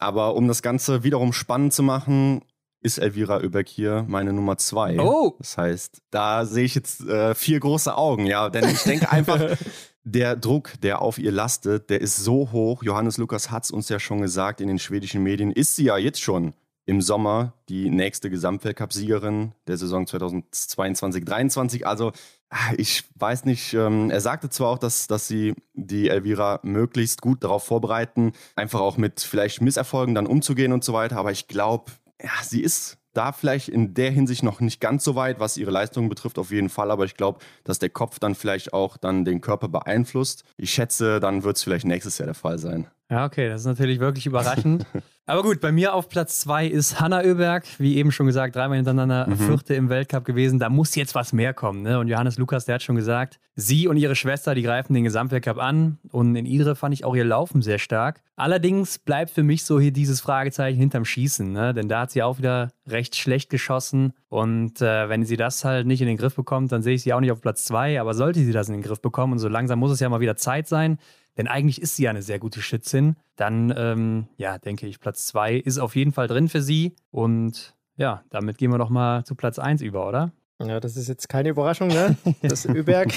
Aber 0.00 0.34
um 0.34 0.48
das 0.48 0.60
Ganze 0.60 1.04
wiederum 1.04 1.32
spannend 1.32 1.72
zu 1.72 1.84
machen, 1.84 2.42
ist 2.80 2.98
Elvira 2.98 3.36
Oeberg 3.38 3.68
hier 3.68 4.04
meine 4.08 4.32
Nummer 4.32 4.58
zwei. 4.58 4.98
Oh. 4.98 5.34
Das 5.38 5.56
heißt, 5.56 6.02
da 6.10 6.44
sehe 6.44 6.64
ich 6.64 6.74
jetzt 6.74 7.02
äh, 7.06 7.34
vier 7.36 7.60
große 7.60 7.96
Augen, 7.96 8.26
ja. 8.26 8.48
Denn 8.50 8.68
ich 8.68 8.82
denke 8.82 9.12
einfach, 9.12 9.40
der 10.04 10.34
Druck, 10.36 10.72
der 10.82 11.02
auf 11.02 11.18
ihr 11.18 11.30
lastet, 11.32 11.88
der 11.90 12.00
ist 12.00 12.16
so 12.16 12.50
hoch. 12.52 12.82
Johannes 12.82 13.16
Lukas 13.16 13.50
hat 13.52 13.64
es 13.64 13.70
uns 13.70 13.88
ja 13.88 13.98
schon 14.00 14.20
gesagt 14.20 14.60
in 14.60 14.66
den 14.68 14.78
schwedischen 14.80 15.22
Medien, 15.22 15.50
ist 15.52 15.76
sie 15.76 15.84
ja 15.84 15.96
jetzt 15.96 16.20
schon 16.20 16.52
im 16.86 17.02
Sommer 17.02 17.52
die 17.68 17.90
nächste 17.90 18.30
Gesamtweltcup-Siegerin 18.30 19.52
der 19.66 19.76
Saison 19.76 20.06
2022-23. 20.06 21.82
Also 21.82 22.12
ah, 22.48 22.72
ich 22.78 23.04
weiß 23.16 23.44
nicht, 23.44 23.74
ähm, 23.74 24.10
er 24.10 24.20
sagte 24.20 24.48
zwar 24.48 24.70
auch, 24.70 24.78
dass, 24.78 25.08
dass 25.08 25.26
sie 25.26 25.54
die 25.74 26.08
Elvira 26.08 26.60
möglichst 26.62 27.20
gut 27.20 27.42
darauf 27.42 27.64
vorbereiten, 27.64 28.32
einfach 28.54 28.80
auch 28.80 28.96
mit 28.96 29.20
vielleicht 29.20 29.60
Misserfolgen 29.60 30.14
dann 30.14 30.26
umzugehen 30.26 30.72
und 30.72 30.84
so 30.84 30.92
weiter, 30.92 31.16
aber 31.18 31.32
ich 31.32 31.48
glaube, 31.48 31.92
ja, 32.22 32.30
sie 32.42 32.62
ist 32.62 32.98
da 33.16 33.32
vielleicht 33.32 33.68
in 33.68 33.94
der 33.94 34.10
Hinsicht 34.10 34.42
noch 34.42 34.60
nicht 34.60 34.80
ganz 34.80 35.02
so 35.02 35.14
weit, 35.14 35.40
was 35.40 35.56
ihre 35.56 35.70
Leistungen 35.70 36.08
betrifft, 36.08 36.38
auf 36.38 36.50
jeden 36.50 36.68
Fall. 36.68 36.90
Aber 36.90 37.04
ich 37.06 37.14
glaube, 37.14 37.40
dass 37.64 37.78
der 37.78 37.88
Kopf 37.88 38.18
dann 38.18 38.34
vielleicht 38.34 38.74
auch 38.74 38.98
dann 38.98 39.24
den 39.24 39.40
Körper 39.40 39.68
beeinflusst. 39.68 40.44
Ich 40.58 40.70
schätze, 40.70 41.18
dann 41.18 41.42
wird 41.42 41.56
es 41.56 41.62
vielleicht 41.62 41.86
nächstes 41.86 42.18
Jahr 42.18 42.26
der 42.26 42.34
Fall 42.34 42.58
sein. 42.58 42.88
Ja, 43.10 43.24
okay, 43.24 43.48
das 43.48 43.62
ist 43.62 43.66
natürlich 43.66 44.00
wirklich 44.00 44.26
überraschend. 44.26 44.84
Aber 45.28 45.42
gut, 45.42 45.60
bei 45.60 45.72
mir 45.72 45.92
auf 45.92 46.08
Platz 46.08 46.38
zwei 46.38 46.68
ist 46.68 47.00
Hanna 47.00 47.20
Oeberg, 47.20 47.64
wie 47.78 47.96
eben 47.96 48.12
schon 48.12 48.26
gesagt, 48.26 48.54
dreimal 48.54 48.76
hintereinander 48.76 49.26
Vierte 49.36 49.74
im 49.74 49.88
Weltcup 49.88 50.24
gewesen. 50.24 50.60
Da 50.60 50.68
muss 50.68 50.94
jetzt 50.94 51.16
was 51.16 51.32
mehr 51.32 51.52
kommen. 51.52 51.82
Ne? 51.82 51.98
Und 51.98 52.06
Johannes 52.06 52.38
Lukas, 52.38 52.64
der 52.64 52.76
hat 52.76 52.84
schon 52.84 52.94
gesagt, 52.94 53.40
sie 53.56 53.88
und 53.88 53.96
ihre 53.96 54.14
Schwester, 54.14 54.54
die 54.54 54.62
greifen 54.62 54.94
den 54.94 55.02
Gesamtweltcup 55.02 55.58
an. 55.58 55.98
Und 56.12 56.36
in 56.36 56.46
ihre 56.46 56.76
fand 56.76 56.94
ich 56.94 57.04
auch 57.04 57.16
ihr 57.16 57.24
Laufen 57.24 57.60
sehr 57.60 57.80
stark. 57.80 58.22
Allerdings 58.36 59.00
bleibt 59.00 59.32
für 59.32 59.42
mich 59.42 59.64
so 59.64 59.80
hier 59.80 59.90
dieses 59.90 60.20
Fragezeichen 60.20 60.78
hinterm 60.78 61.04
Schießen. 61.04 61.50
Ne? 61.50 61.74
Denn 61.74 61.88
da 61.88 62.02
hat 62.02 62.12
sie 62.12 62.22
auch 62.22 62.38
wieder 62.38 62.70
recht 62.86 63.16
schlecht 63.16 63.50
geschossen. 63.50 64.12
Und 64.28 64.80
äh, 64.80 65.08
wenn 65.08 65.24
sie 65.24 65.36
das 65.36 65.64
halt 65.64 65.88
nicht 65.88 66.02
in 66.02 66.06
den 66.06 66.18
Griff 66.18 66.36
bekommt, 66.36 66.70
dann 66.70 66.82
sehe 66.82 66.94
ich 66.94 67.02
sie 67.02 67.12
auch 67.12 67.20
nicht 67.20 67.32
auf 67.32 67.40
Platz 67.40 67.64
zwei. 67.64 68.00
Aber 68.00 68.14
sollte 68.14 68.38
sie 68.38 68.52
das 68.52 68.68
in 68.68 68.74
den 68.74 68.82
Griff 68.82 69.02
bekommen, 69.02 69.32
und 69.32 69.38
so 69.40 69.48
langsam 69.48 69.80
muss 69.80 69.90
es 69.90 69.98
ja 69.98 70.08
mal 70.08 70.20
wieder 70.20 70.36
Zeit 70.36 70.68
sein, 70.68 70.98
denn 71.36 71.48
eigentlich 71.48 71.80
ist 71.82 71.96
sie 71.96 72.04
ja 72.04 72.10
eine 72.10 72.22
sehr 72.22 72.38
gute 72.38 72.62
Schützin. 72.62 73.16
Dann, 73.36 73.72
ähm, 73.76 74.28
ja, 74.36 74.58
denke 74.58 74.86
ich, 74.86 75.00
Platz 75.00 75.26
zwei 75.26 75.54
ist 75.54 75.78
auf 75.78 75.94
jeden 75.96 76.12
Fall 76.12 76.26
drin 76.28 76.48
für 76.48 76.62
sie. 76.62 76.94
Und 77.10 77.74
ja, 77.96 78.22
damit 78.30 78.58
gehen 78.58 78.70
wir 78.70 78.78
doch 78.78 78.90
mal 78.90 79.24
zu 79.24 79.34
Platz 79.34 79.58
eins 79.58 79.82
über, 79.82 80.06
oder? 80.08 80.32
Ja, 80.62 80.80
das 80.80 80.96
ist 80.96 81.08
jetzt 81.08 81.28
keine 81.28 81.50
Überraschung, 81.50 81.88
ne? 81.88 82.16
Dass 82.42 82.64
Öberg, 82.64 83.10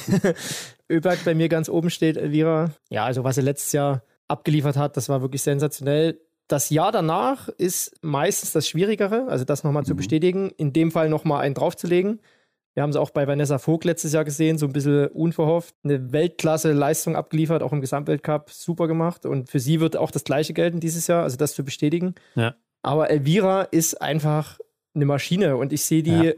Öberg 0.89 1.19
bei 1.25 1.33
mir 1.35 1.49
ganz 1.49 1.69
oben 1.69 1.89
steht, 1.89 2.17
Elvira. 2.17 2.71
Ja, 2.89 3.05
also 3.05 3.23
was 3.23 3.37
er 3.37 3.43
letztes 3.43 3.71
Jahr 3.71 4.03
abgeliefert 4.27 4.77
hat, 4.77 4.97
das 4.97 5.09
war 5.09 5.21
wirklich 5.21 5.41
sensationell. 5.41 6.19
Das 6.47 6.69
Jahr 6.69 6.91
danach 6.91 7.47
ist 7.47 7.95
meistens 8.01 8.51
das 8.53 8.67
Schwierigere, 8.67 9.27
also 9.29 9.45
das 9.45 9.63
nochmal 9.63 9.85
zu 9.85 9.93
Mhm. 9.93 9.97
bestätigen, 9.97 10.49
in 10.57 10.73
dem 10.73 10.91
Fall 10.91 11.07
nochmal 11.09 11.41
einen 11.41 11.55
draufzulegen. 11.55 12.19
Wir 12.75 12.83
haben 12.83 12.91
es 12.91 12.95
auch 12.95 13.09
bei 13.09 13.27
Vanessa 13.27 13.57
Vogt 13.57 13.83
letztes 13.85 14.13
Jahr 14.13 14.23
gesehen, 14.23 14.57
so 14.57 14.65
ein 14.65 14.73
bisschen 14.73 15.07
unverhofft. 15.07 15.75
Eine 15.83 16.11
Weltklasse-Leistung 16.13 17.15
abgeliefert, 17.15 17.63
auch 17.63 17.73
im 17.73 17.81
Gesamtweltcup, 17.81 18.49
super 18.51 18.87
gemacht. 18.87 19.25
Und 19.25 19.49
für 19.49 19.59
sie 19.59 19.79
wird 19.79 19.97
auch 19.97 20.11
das 20.11 20.23
Gleiche 20.23 20.53
gelten 20.53 20.79
dieses 20.79 21.07
Jahr, 21.07 21.23
also 21.23 21.35
das 21.37 21.53
zu 21.53 21.63
bestätigen. 21.63 22.15
Ja. 22.35 22.55
Aber 22.81 23.09
Elvira 23.09 23.63
ist 23.63 24.01
einfach 24.01 24.59
eine 24.95 25.05
Maschine 25.05 25.57
und 25.57 25.73
ich 25.73 25.83
sehe 25.83 26.03
die, 26.03 26.11
Ja. 26.11 26.31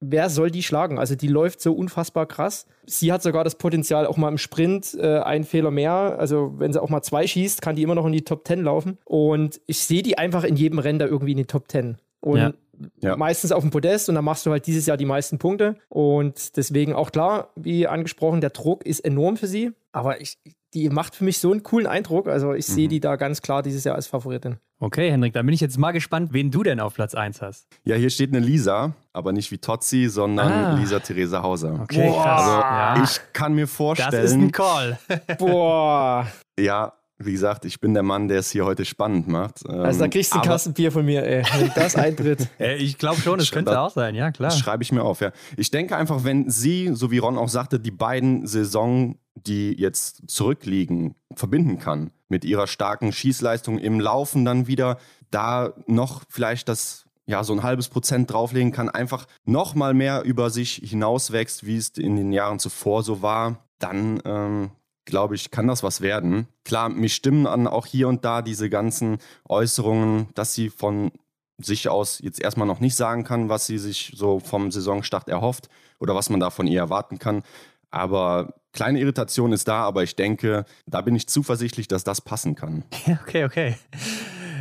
wer 0.00 0.28
soll 0.28 0.50
die 0.50 0.62
schlagen? 0.62 0.98
Also 0.98 1.14
die 1.14 1.28
läuft 1.28 1.60
so 1.62 1.72
unfassbar 1.72 2.26
krass. 2.26 2.66
Sie 2.84 3.12
hat 3.12 3.22
sogar 3.22 3.44
das 3.44 3.56
Potenzial, 3.56 4.06
auch 4.06 4.16
mal 4.18 4.28
im 4.28 4.38
Sprint 4.38 4.94
äh, 5.00 5.18
einen 5.20 5.44
Fehler 5.44 5.70
mehr. 5.70 6.16
Also 6.18 6.54
wenn 6.58 6.72
sie 6.72 6.82
auch 6.82 6.90
mal 6.90 7.02
zwei 7.02 7.26
schießt, 7.26 7.62
kann 7.62 7.76
die 7.76 7.82
immer 7.82 7.94
noch 7.94 8.06
in 8.06 8.12
die 8.12 8.22
Top 8.24 8.46
10 8.46 8.62
laufen. 8.62 8.98
Und 9.04 9.60
ich 9.66 9.78
sehe 9.78 10.02
die 10.02 10.18
einfach 10.18 10.44
in 10.44 10.56
jedem 10.56 10.78
Rennen 10.78 10.98
da 10.98 11.06
irgendwie 11.06 11.32
in 11.32 11.38
die 11.38 11.46
Top 11.46 11.70
10. 11.70 11.96
Und 12.20 12.38
Ja. 12.38 12.52
Ja. 13.00 13.16
meistens 13.16 13.52
auf 13.52 13.62
dem 13.62 13.70
Podest 13.70 14.08
und 14.08 14.14
dann 14.14 14.24
machst 14.24 14.44
du 14.46 14.50
halt 14.50 14.66
dieses 14.66 14.86
Jahr 14.86 14.96
die 14.96 15.04
meisten 15.06 15.38
Punkte. 15.38 15.76
Und 15.88 16.56
deswegen 16.56 16.92
auch 16.94 17.10
klar, 17.12 17.50
wie 17.56 17.86
angesprochen, 17.86 18.40
der 18.40 18.50
Druck 18.50 18.84
ist 18.84 19.00
enorm 19.00 19.36
für 19.36 19.46
sie. 19.46 19.72
Aber 19.92 20.20
ich, 20.20 20.36
die 20.74 20.88
macht 20.90 21.14
für 21.14 21.24
mich 21.24 21.38
so 21.38 21.50
einen 21.52 21.62
coolen 21.62 21.86
Eindruck. 21.86 22.26
Also 22.28 22.52
ich 22.52 22.66
sehe 22.66 22.88
die 22.88 23.00
da 23.00 23.16
ganz 23.16 23.40
klar 23.42 23.62
dieses 23.62 23.84
Jahr 23.84 23.94
als 23.94 24.06
Favoritin. 24.06 24.56
Okay, 24.78 25.10
Hendrik, 25.10 25.32
dann 25.32 25.46
bin 25.46 25.54
ich 25.54 25.62
jetzt 25.62 25.78
mal 25.78 25.92
gespannt, 25.92 26.34
wen 26.34 26.50
du 26.50 26.62
denn 26.62 26.80
auf 26.80 26.92
Platz 26.92 27.14
eins 27.14 27.40
hast. 27.40 27.66
Ja, 27.84 27.96
hier 27.96 28.10
steht 28.10 28.28
eine 28.34 28.44
Lisa, 28.44 28.92
aber 29.14 29.32
nicht 29.32 29.50
wie 29.50 29.56
Totzi, 29.56 30.08
sondern 30.08 30.52
Ah. 30.52 30.74
Lisa 30.78 30.98
Theresa 30.98 31.42
Hauser. 31.42 31.80
Okay, 31.82 32.10
krass. 32.12 32.42
Also 32.42 32.60
ja, 32.60 33.02
ich 33.04 33.20
kann 33.32 33.54
mir 33.54 33.62
das 33.62 33.70
ist 33.70 33.80
ein 33.80 34.50
vorstellen, 34.50 34.52
Call. 34.52 34.98
Boah, 35.38 36.26
ja, 36.60 36.92
wie 37.18 37.32
gesagt, 37.32 37.64
ich 37.64 37.80
bin 37.80 37.94
der 37.94 38.02
Mann, 38.02 38.28
der 38.28 38.40
es 38.40 38.50
hier 38.50 38.64
heute 38.66 38.84
spannend 38.84 39.26
macht. 39.28 39.66
also 39.68 39.98
da 40.00 40.04
Ähm, 40.04 40.10
kriegst 40.10 40.32
du 40.32 40.36
einen 40.36 40.42
aber- 40.42 40.50
Kasten 40.50 40.72
Bier 40.74 40.92
von 40.92 41.04
mir, 41.04 41.24
ey. 41.24 41.42
Wenn 41.58 41.70
das 41.74 41.96
eintritt. 41.96 42.48
Ich 42.58 42.98
glaube 42.98 43.20
schon, 43.20 43.40
es 43.40 43.50
könnte 43.50 43.80
auch 43.80 43.90
sein, 43.90 44.14
ja, 44.14 44.30
klar. 44.30 44.50
Das 44.50 44.58
schreibe 44.58 44.82
ich 44.82 44.92
mir 44.92 45.02
auf, 45.02 45.20
ja. 45.20 45.32
Ich 45.56 45.70
denke 45.70 45.96
einfach, 45.96 46.24
wenn 46.24 46.50
sie, 46.50 46.90
so 46.92 47.10
wie 47.10 47.18
Ron 47.18 47.38
auch 47.38 47.48
sagte, 47.48 47.80
die 47.80 47.90
beiden 47.90 48.46
Saison, 48.46 49.16
die 49.34 49.72
jetzt 49.78 50.22
zurückliegen, 50.28 51.14
verbinden 51.34 51.78
kann 51.78 52.10
mit 52.28 52.44
ihrer 52.44 52.66
starken 52.66 53.12
Schießleistung 53.12 53.78
im 53.78 54.00
Laufen 54.00 54.44
dann 54.44 54.66
wieder, 54.66 54.98
da 55.30 55.72
noch 55.86 56.22
vielleicht 56.28 56.68
das 56.68 57.04
ja, 57.28 57.42
so 57.42 57.52
ein 57.54 57.62
halbes 57.64 57.88
Prozent 57.88 58.30
drauflegen 58.32 58.70
kann, 58.72 58.88
einfach 58.88 59.26
noch 59.44 59.74
mal 59.74 59.94
mehr 59.94 60.22
über 60.22 60.48
sich 60.50 60.80
hinauswächst, 60.84 61.66
wie 61.66 61.76
es 61.76 61.88
in 61.90 62.14
den 62.16 62.30
Jahren 62.32 62.58
zuvor 62.60 63.02
so 63.02 63.20
war, 63.20 63.58
dann 63.80 64.20
ähm, 64.24 64.70
glaube 65.06 65.34
ich, 65.34 65.50
kann 65.50 65.66
das 65.66 65.82
was 65.82 66.02
werden. 66.02 66.48
Klar, 66.64 66.90
mich 66.90 67.14
stimmen 67.14 67.46
an 67.46 67.66
auch 67.66 67.86
hier 67.86 68.08
und 68.08 68.24
da 68.24 68.42
diese 68.42 68.68
ganzen 68.68 69.18
Äußerungen, 69.48 70.28
dass 70.34 70.52
sie 70.52 70.68
von 70.68 71.12
sich 71.58 71.88
aus 71.88 72.18
jetzt 72.18 72.40
erstmal 72.40 72.66
noch 72.66 72.80
nicht 72.80 72.96
sagen 72.96 73.24
kann, 73.24 73.48
was 73.48 73.66
sie 73.66 73.78
sich 73.78 74.12
so 74.14 74.40
vom 74.40 74.70
Saisonstart 74.70 75.28
erhofft 75.28 75.68
oder 75.98 76.14
was 76.14 76.28
man 76.28 76.40
da 76.40 76.50
von 76.50 76.66
ihr 76.66 76.80
erwarten 76.80 77.18
kann. 77.18 77.42
Aber 77.90 78.54
kleine 78.72 79.00
Irritation 79.00 79.52
ist 79.52 79.68
da, 79.68 79.84
aber 79.84 80.02
ich 80.02 80.16
denke, 80.16 80.66
da 80.86 81.00
bin 81.00 81.14
ich 81.14 81.28
zuversichtlich, 81.28 81.88
dass 81.88 82.04
das 82.04 82.20
passen 82.20 82.54
kann. 82.54 82.84
Ja, 83.06 83.18
okay, 83.26 83.44
okay. 83.44 83.76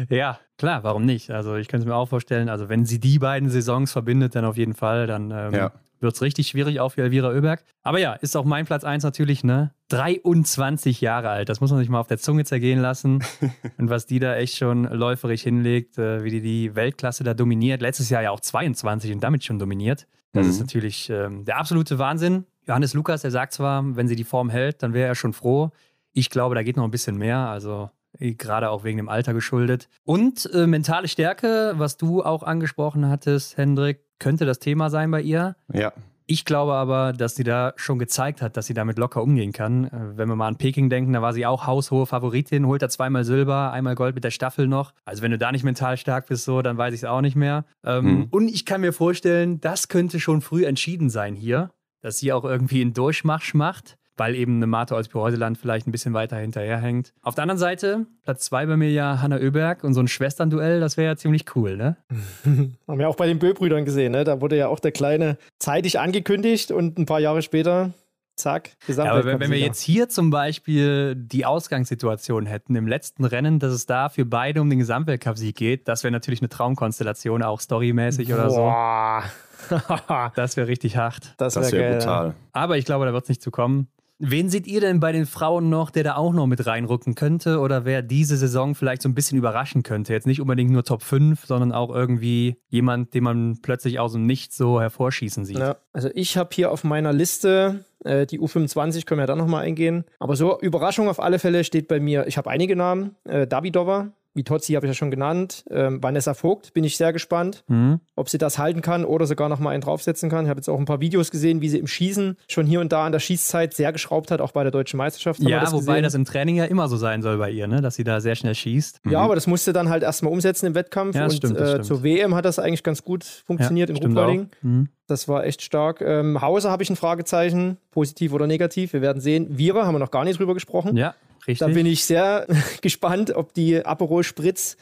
Ja, 0.09 0.39
klar, 0.57 0.83
warum 0.83 1.05
nicht? 1.05 1.31
Also 1.31 1.55
ich 1.55 1.67
könnte 1.67 1.85
es 1.85 1.87
mir 1.87 1.95
auch 1.95 2.09
vorstellen, 2.09 2.49
also 2.49 2.69
wenn 2.69 2.85
sie 2.85 2.99
die 2.99 3.19
beiden 3.19 3.49
Saisons 3.49 3.91
verbindet, 3.91 4.35
dann 4.35 4.45
auf 4.45 4.57
jeden 4.57 4.73
Fall, 4.73 5.07
dann 5.07 5.31
ähm, 5.31 5.53
Ja. 5.53 5.71
Wird 5.99 6.13
es 6.15 6.21
richtig 6.21 6.47
schwierig 6.47 6.79
auch 6.79 6.89
für 6.89 7.01
Elvira 7.03 7.29
Oeberg. 7.29 7.63
Aber 7.83 7.99
ja, 7.99 8.13
ist 8.13 8.35
auch 8.35 8.45
mein 8.45 8.65
Platz 8.65 8.83
1 8.83 9.03
natürlich, 9.03 9.43
ne? 9.43 9.71
23 9.89 11.01
Jahre 11.01 11.29
alt, 11.29 11.49
das 11.49 11.61
muss 11.61 11.71
man 11.71 11.79
sich 11.79 11.89
mal 11.89 11.99
auf 11.99 12.07
der 12.07 12.17
Zunge 12.17 12.43
zergehen 12.45 12.79
lassen. 12.79 13.23
Und 13.77 13.89
was 13.89 14.05
die 14.05 14.19
da 14.19 14.35
echt 14.35 14.55
schon 14.57 14.83
läuferisch 14.85 15.43
hinlegt, 15.43 15.97
äh, 15.97 16.23
wie 16.23 16.29
die 16.31 16.41
die 16.41 16.75
Weltklasse 16.75 17.23
da 17.23 17.33
dominiert. 17.33 17.81
Letztes 17.81 18.09
Jahr 18.09 18.21
ja 18.21 18.31
auch 18.31 18.39
22 18.39 19.11
und 19.13 19.23
damit 19.23 19.43
schon 19.43 19.59
dominiert. 19.59 20.07
Das 20.33 20.45
Mhm. 20.45 20.51
ist 20.51 20.59
natürlich 20.59 21.09
ähm, 21.09 21.45
der 21.45 21.57
absolute 21.57 21.97
Wahnsinn. 21.99 22.45
Johannes 22.67 22.93
Lukas, 22.93 23.21
der 23.21 23.31
sagt 23.31 23.53
zwar, 23.53 23.83
wenn 23.95 24.07
sie 24.07 24.15
die 24.15 24.23
Form 24.23 24.49
hält, 24.49 24.83
dann 24.83 24.93
wäre 24.93 25.07
er 25.07 25.15
schon 25.15 25.33
froh. 25.33 25.71
Ich 26.13 26.29
glaube, 26.29 26.55
da 26.55 26.63
geht 26.63 26.77
noch 26.77 26.83
ein 26.85 26.91
bisschen 26.91 27.17
mehr. 27.17 27.37
Also 27.37 27.89
eh, 28.19 28.33
gerade 28.33 28.69
auch 28.69 28.83
wegen 28.83 28.97
dem 28.97 29.09
Alter 29.09 29.33
geschuldet. 29.33 29.87
Und 30.03 30.49
äh, 30.53 30.65
mentale 30.67 31.07
Stärke, 31.07 31.73
was 31.75 31.97
du 31.97 32.23
auch 32.23 32.43
angesprochen 32.43 33.07
hattest, 33.09 33.57
Hendrik, 33.57 34.04
könnte 34.19 34.45
das 34.45 34.59
Thema 34.59 34.89
sein 34.89 35.11
bei 35.11 35.21
ihr. 35.21 35.55
Ja, 35.71 35.93
Ich 36.27 36.43
glaube 36.43 36.73
aber, 36.73 37.13
dass 37.13 37.35
sie 37.35 37.43
da 37.43 37.73
schon 37.75 37.99
gezeigt 37.99 38.41
hat, 38.41 38.57
dass 38.57 38.65
sie 38.65 38.73
damit 38.73 38.97
locker 38.97 39.21
umgehen 39.21 39.51
kann. 39.51 39.85
Äh, 39.85 40.17
wenn 40.17 40.27
wir 40.27 40.35
mal 40.35 40.47
an 40.47 40.57
Peking 40.57 40.89
denken, 40.89 41.13
da 41.13 41.21
war 41.21 41.33
sie 41.33 41.45
auch 41.45 41.67
haushohe 41.67 42.07
Favoritin, 42.07 42.65
holt 42.65 42.81
da 42.81 42.89
zweimal 42.89 43.23
Silber, 43.23 43.71
einmal 43.71 43.93
Gold 43.93 44.15
mit 44.15 44.23
der 44.23 44.31
Staffel 44.31 44.67
noch. 44.67 44.93
Also 45.05 45.21
wenn 45.21 45.31
du 45.31 45.37
da 45.37 45.51
nicht 45.51 45.63
mental 45.63 45.97
stark 45.97 46.27
bist, 46.27 46.45
so, 46.45 46.63
dann 46.63 46.77
weiß 46.77 46.93
ich 46.93 47.01
es 47.01 47.05
auch 47.05 47.21
nicht 47.21 47.35
mehr. 47.35 47.65
Ähm, 47.83 48.05
mhm. 48.05 48.27
Und 48.31 48.47
ich 48.47 48.65
kann 48.65 48.81
mir 48.81 48.93
vorstellen, 48.93 49.61
das 49.61 49.87
könnte 49.87 50.19
schon 50.19 50.41
früh 50.41 50.65
entschieden 50.65 51.09
sein 51.11 51.35
hier, 51.35 51.69
dass 52.01 52.17
sie 52.17 52.33
auch 52.33 52.43
irgendwie 52.43 52.81
einen 52.81 52.93
Durchmarsch 52.93 53.53
macht 53.53 53.97
weil 54.17 54.35
eben 54.35 54.57
eine 54.57 54.67
Mate 54.67 54.95
als 54.95 55.13
Reuseland 55.13 55.57
vielleicht 55.57 55.87
ein 55.87 55.91
bisschen 55.91 56.13
weiter 56.13 56.37
hinterherhängt. 56.37 57.13
Auf 57.21 57.35
der 57.35 57.43
anderen 57.43 57.59
Seite, 57.59 58.05
Platz 58.23 58.45
zwei 58.45 58.65
bei 58.65 58.77
mir 58.77 58.91
ja 58.91 59.21
Hanna 59.21 59.37
Oeberg 59.37 59.83
und 59.83 59.93
so 59.93 60.01
ein 60.01 60.07
Schwesternduell, 60.07 60.79
das 60.79 60.97
wäre 60.97 61.07
ja 61.07 61.15
ziemlich 61.15 61.55
cool, 61.55 61.77
ne? 61.77 61.97
Haben 62.87 62.99
wir 62.99 63.09
auch 63.09 63.15
bei 63.15 63.27
den 63.27 63.39
Böll-Brüdern 63.39 63.85
gesehen, 63.85 64.11
ne? 64.11 64.23
Da 64.23 64.41
wurde 64.41 64.57
ja 64.57 64.67
auch 64.67 64.79
der 64.79 64.91
Kleine 64.91 65.37
zeitig 65.59 65.99
angekündigt 65.99 66.71
und 66.71 66.97
ein 66.97 67.05
paar 67.05 67.19
Jahre 67.19 67.41
später 67.41 67.93
Zack, 68.35 68.71
ja, 68.87 69.05
aber 69.05 69.23
wenn, 69.23 69.39
wenn 69.39 69.51
wir 69.51 69.59
jetzt 69.59 69.79
hier 69.79 70.09
zum 70.09 70.29
Beispiel 70.29 71.15
die 71.15 71.45
Ausgangssituation 71.45 72.45
hätten 72.45 72.75
im 72.75 72.85
letzten 72.85 73.23
Rennen, 73.23 73.59
dass 73.59 73.71
es 73.71 73.85
da 73.85 74.09
für 74.09 74.25
beide 74.25 74.59
um 74.59 74.69
den 74.69 74.79
Gesamtweltcup-Sieg 74.79 75.55
geht, 75.55 75.87
das 75.87 76.03
wäre 76.03 76.11
natürlich 76.11 76.41
eine 76.41 76.49
Traumkonstellation, 76.49 77.43
auch 77.43 77.61
storymäßig 77.61 78.33
oder 78.33 78.47
Boah. 78.47 79.23
so. 79.69 79.77
das 80.35 80.57
wäre 80.57 80.67
richtig 80.67 80.97
hart. 80.97 81.33
Das 81.37 81.55
wäre 81.55 81.71
wär 81.71 81.97
brutal. 81.97 82.33
Aber 82.51 82.77
ich 82.77 82.83
glaube, 82.83 83.05
da 83.05 83.13
wird 83.13 83.23
es 83.23 83.29
nicht 83.29 83.41
zu 83.41 83.51
kommen. 83.51 83.87
Wen 84.17 84.49
seht 84.49 84.65
ihr 84.65 84.79
denn 84.79 85.01
bei 85.01 85.11
den 85.11 85.25
Frauen 85.25 85.69
noch, 85.69 85.89
der 85.89 86.05
da 86.05 86.15
auch 86.15 86.31
noch 86.31 86.47
mit 86.47 86.65
reinrücken 86.65 87.15
könnte 87.15 87.59
oder 87.59 87.83
wer 87.83 88.01
diese 88.01 88.37
Saison 88.37 88.73
vielleicht 88.73 89.01
so 89.01 89.09
ein 89.09 89.15
bisschen 89.15 89.37
überraschen 89.37 89.83
könnte? 89.83 90.13
Jetzt 90.13 90.25
nicht 90.25 90.39
unbedingt 90.39 90.71
nur 90.71 90.85
Top 90.85 91.03
5, 91.03 91.45
sondern 91.45 91.73
auch 91.73 91.93
irgendwie 91.93 92.55
jemand, 92.69 93.13
den 93.13 93.25
man 93.25 93.59
plötzlich 93.61 93.99
aus 93.99 94.13
dem 94.13 94.25
Nichts 94.25 94.55
so 94.55 94.79
hervorschießen 94.79 95.43
sieht. 95.43 95.57
Ja, 95.57 95.75
also 95.91 96.09
ich 96.13 96.37
habe 96.37 96.49
hier 96.53 96.71
auf 96.71 96.85
meiner 96.85 97.11
Liste 97.11 97.83
äh, 98.05 98.25
die 98.25 98.39
U25, 98.39 99.05
können 99.05 99.19
wir 99.19 99.27
da 99.27 99.35
nochmal 99.35 99.65
eingehen. 99.65 100.05
Aber 100.19 100.37
so 100.37 100.59
Überraschung 100.61 101.09
auf 101.09 101.19
alle 101.19 101.37
Fälle 101.37 101.65
steht 101.65 101.89
bei 101.89 101.99
mir, 101.99 102.25
ich 102.25 102.37
habe 102.37 102.49
einige 102.49 102.77
Namen. 102.77 103.15
Äh, 103.25 103.47
Davidova, 103.47 104.13
Vitozzi 104.35 104.73
habe 104.73 104.85
ich 104.85 104.89
ja 104.89 104.93
schon 104.93 105.11
genannt. 105.11 105.63
Ähm, 105.69 106.03
Vanessa 106.03 106.33
Vogt 106.33 106.73
bin 106.73 106.83
ich 106.83 106.97
sehr 106.97 107.13
gespannt, 107.13 107.63
mhm. 107.67 108.01
ob 108.15 108.29
sie 108.29 108.37
das 108.37 108.57
halten 108.57 108.81
kann 108.81 109.05
oder 109.05 109.25
sogar 109.25 109.49
noch 109.49 109.59
mal 109.59 109.71
einen 109.71 109.81
draufsetzen 109.81 110.29
kann. 110.29 110.45
Ich 110.45 110.49
habe 110.49 110.59
jetzt 110.59 110.69
auch 110.69 110.77
ein 110.77 110.85
paar 110.85 110.99
Videos 110.99 111.31
gesehen, 111.31 111.61
wie 111.61 111.69
sie 111.69 111.79
im 111.79 111.87
Schießen 111.87 112.37
schon 112.47 112.65
hier 112.65 112.81
und 112.81 112.91
da 112.91 113.05
an 113.05 113.11
der 113.11 113.19
Schießzeit 113.19 113.73
sehr 113.73 113.93
geschraubt 113.93 114.31
hat, 114.31 114.41
auch 114.41 114.51
bei 114.51 114.63
der 114.63 114.71
deutschen 114.71 114.97
Meisterschaft. 114.97 115.41
Ja, 115.41 115.61
das 115.61 115.71
wobei 115.71 115.93
gesehen. 115.93 116.03
das 116.03 116.13
im 116.15 116.25
Training 116.25 116.57
ja 116.57 116.65
immer 116.65 116.87
so 116.87 116.97
sein 116.97 117.21
soll 117.21 117.37
bei 117.37 117.49
ihr, 117.49 117.67
ne? 117.67 117.81
dass 117.81 117.95
sie 117.95 118.03
da 118.03 118.19
sehr 118.19 118.35
schnell 118.35 118.55
schießt. 118.55 119.05
Mhm. 119.05 119.11
Ja, 119.11 119.19
aber 119.21 119.35
das 119.35 119.47
musste 119.47 119.73
dann 119.73 119.89
halt 119.89 120.03
erstmal 120.03 120.33
umsetzen 120.33 120.67
im 120.67 120.75
Wettkampf. 120.75 121.15
Ja, 121.15 121.25
und 121.25 121.33
stimmt, 121.33 121.57
äh, 121.57 121.81
zur 121.81 122.03
WM 122.03 122.35
hat 122.35 122.45
das 122.45 122.59
eigentlich 122.59 122.83
ganz 122.83 123.03
gut 123.03 123.23
funktioniert 123.23 123.89
ja, 123.89 123.95
im 123.95 124.03
Ruperding. 124.03 124.49
Mhm. 124.61 124.89
Das 125.07 125.27
war 125.27 125.45
echt 125.45 125.61
stark. 125.61 126.01
Ähm, 126.01 126.41
Hause 126.41 126.71
habe 126.71 126.81
ich 126.81 126.89
ein 126.89 126.95
Fragezeichen, 126.95 127.77
positiv 127.91 128.33
oder 128.33 128.47
negativ. 128.47 128.93
Wir 128.93 129.01
werden 129.01 129.21
sehen. 129.21 129.57
Vira 129.57 129.85
haben 129.85 129.93
wir 129.93 129.99
noch 129.99 130.09
gar 130.09 130.23
nicht 130.25 130.39
drüber 130.39 130.55
gesprochen. 130.55 130.97
Ja, 130.97 131.13
Richtig. 131.47 131.65
Da 131.65 131.73
bin 131.73 131.85
ich 131.85 132.05
sehr 132.05 132.47
gespannt, 132.81 133.35
ob 133.35 133.53
die 133.53 133.85
Aperol 133.85 134.23
Spritz 134.23 134.77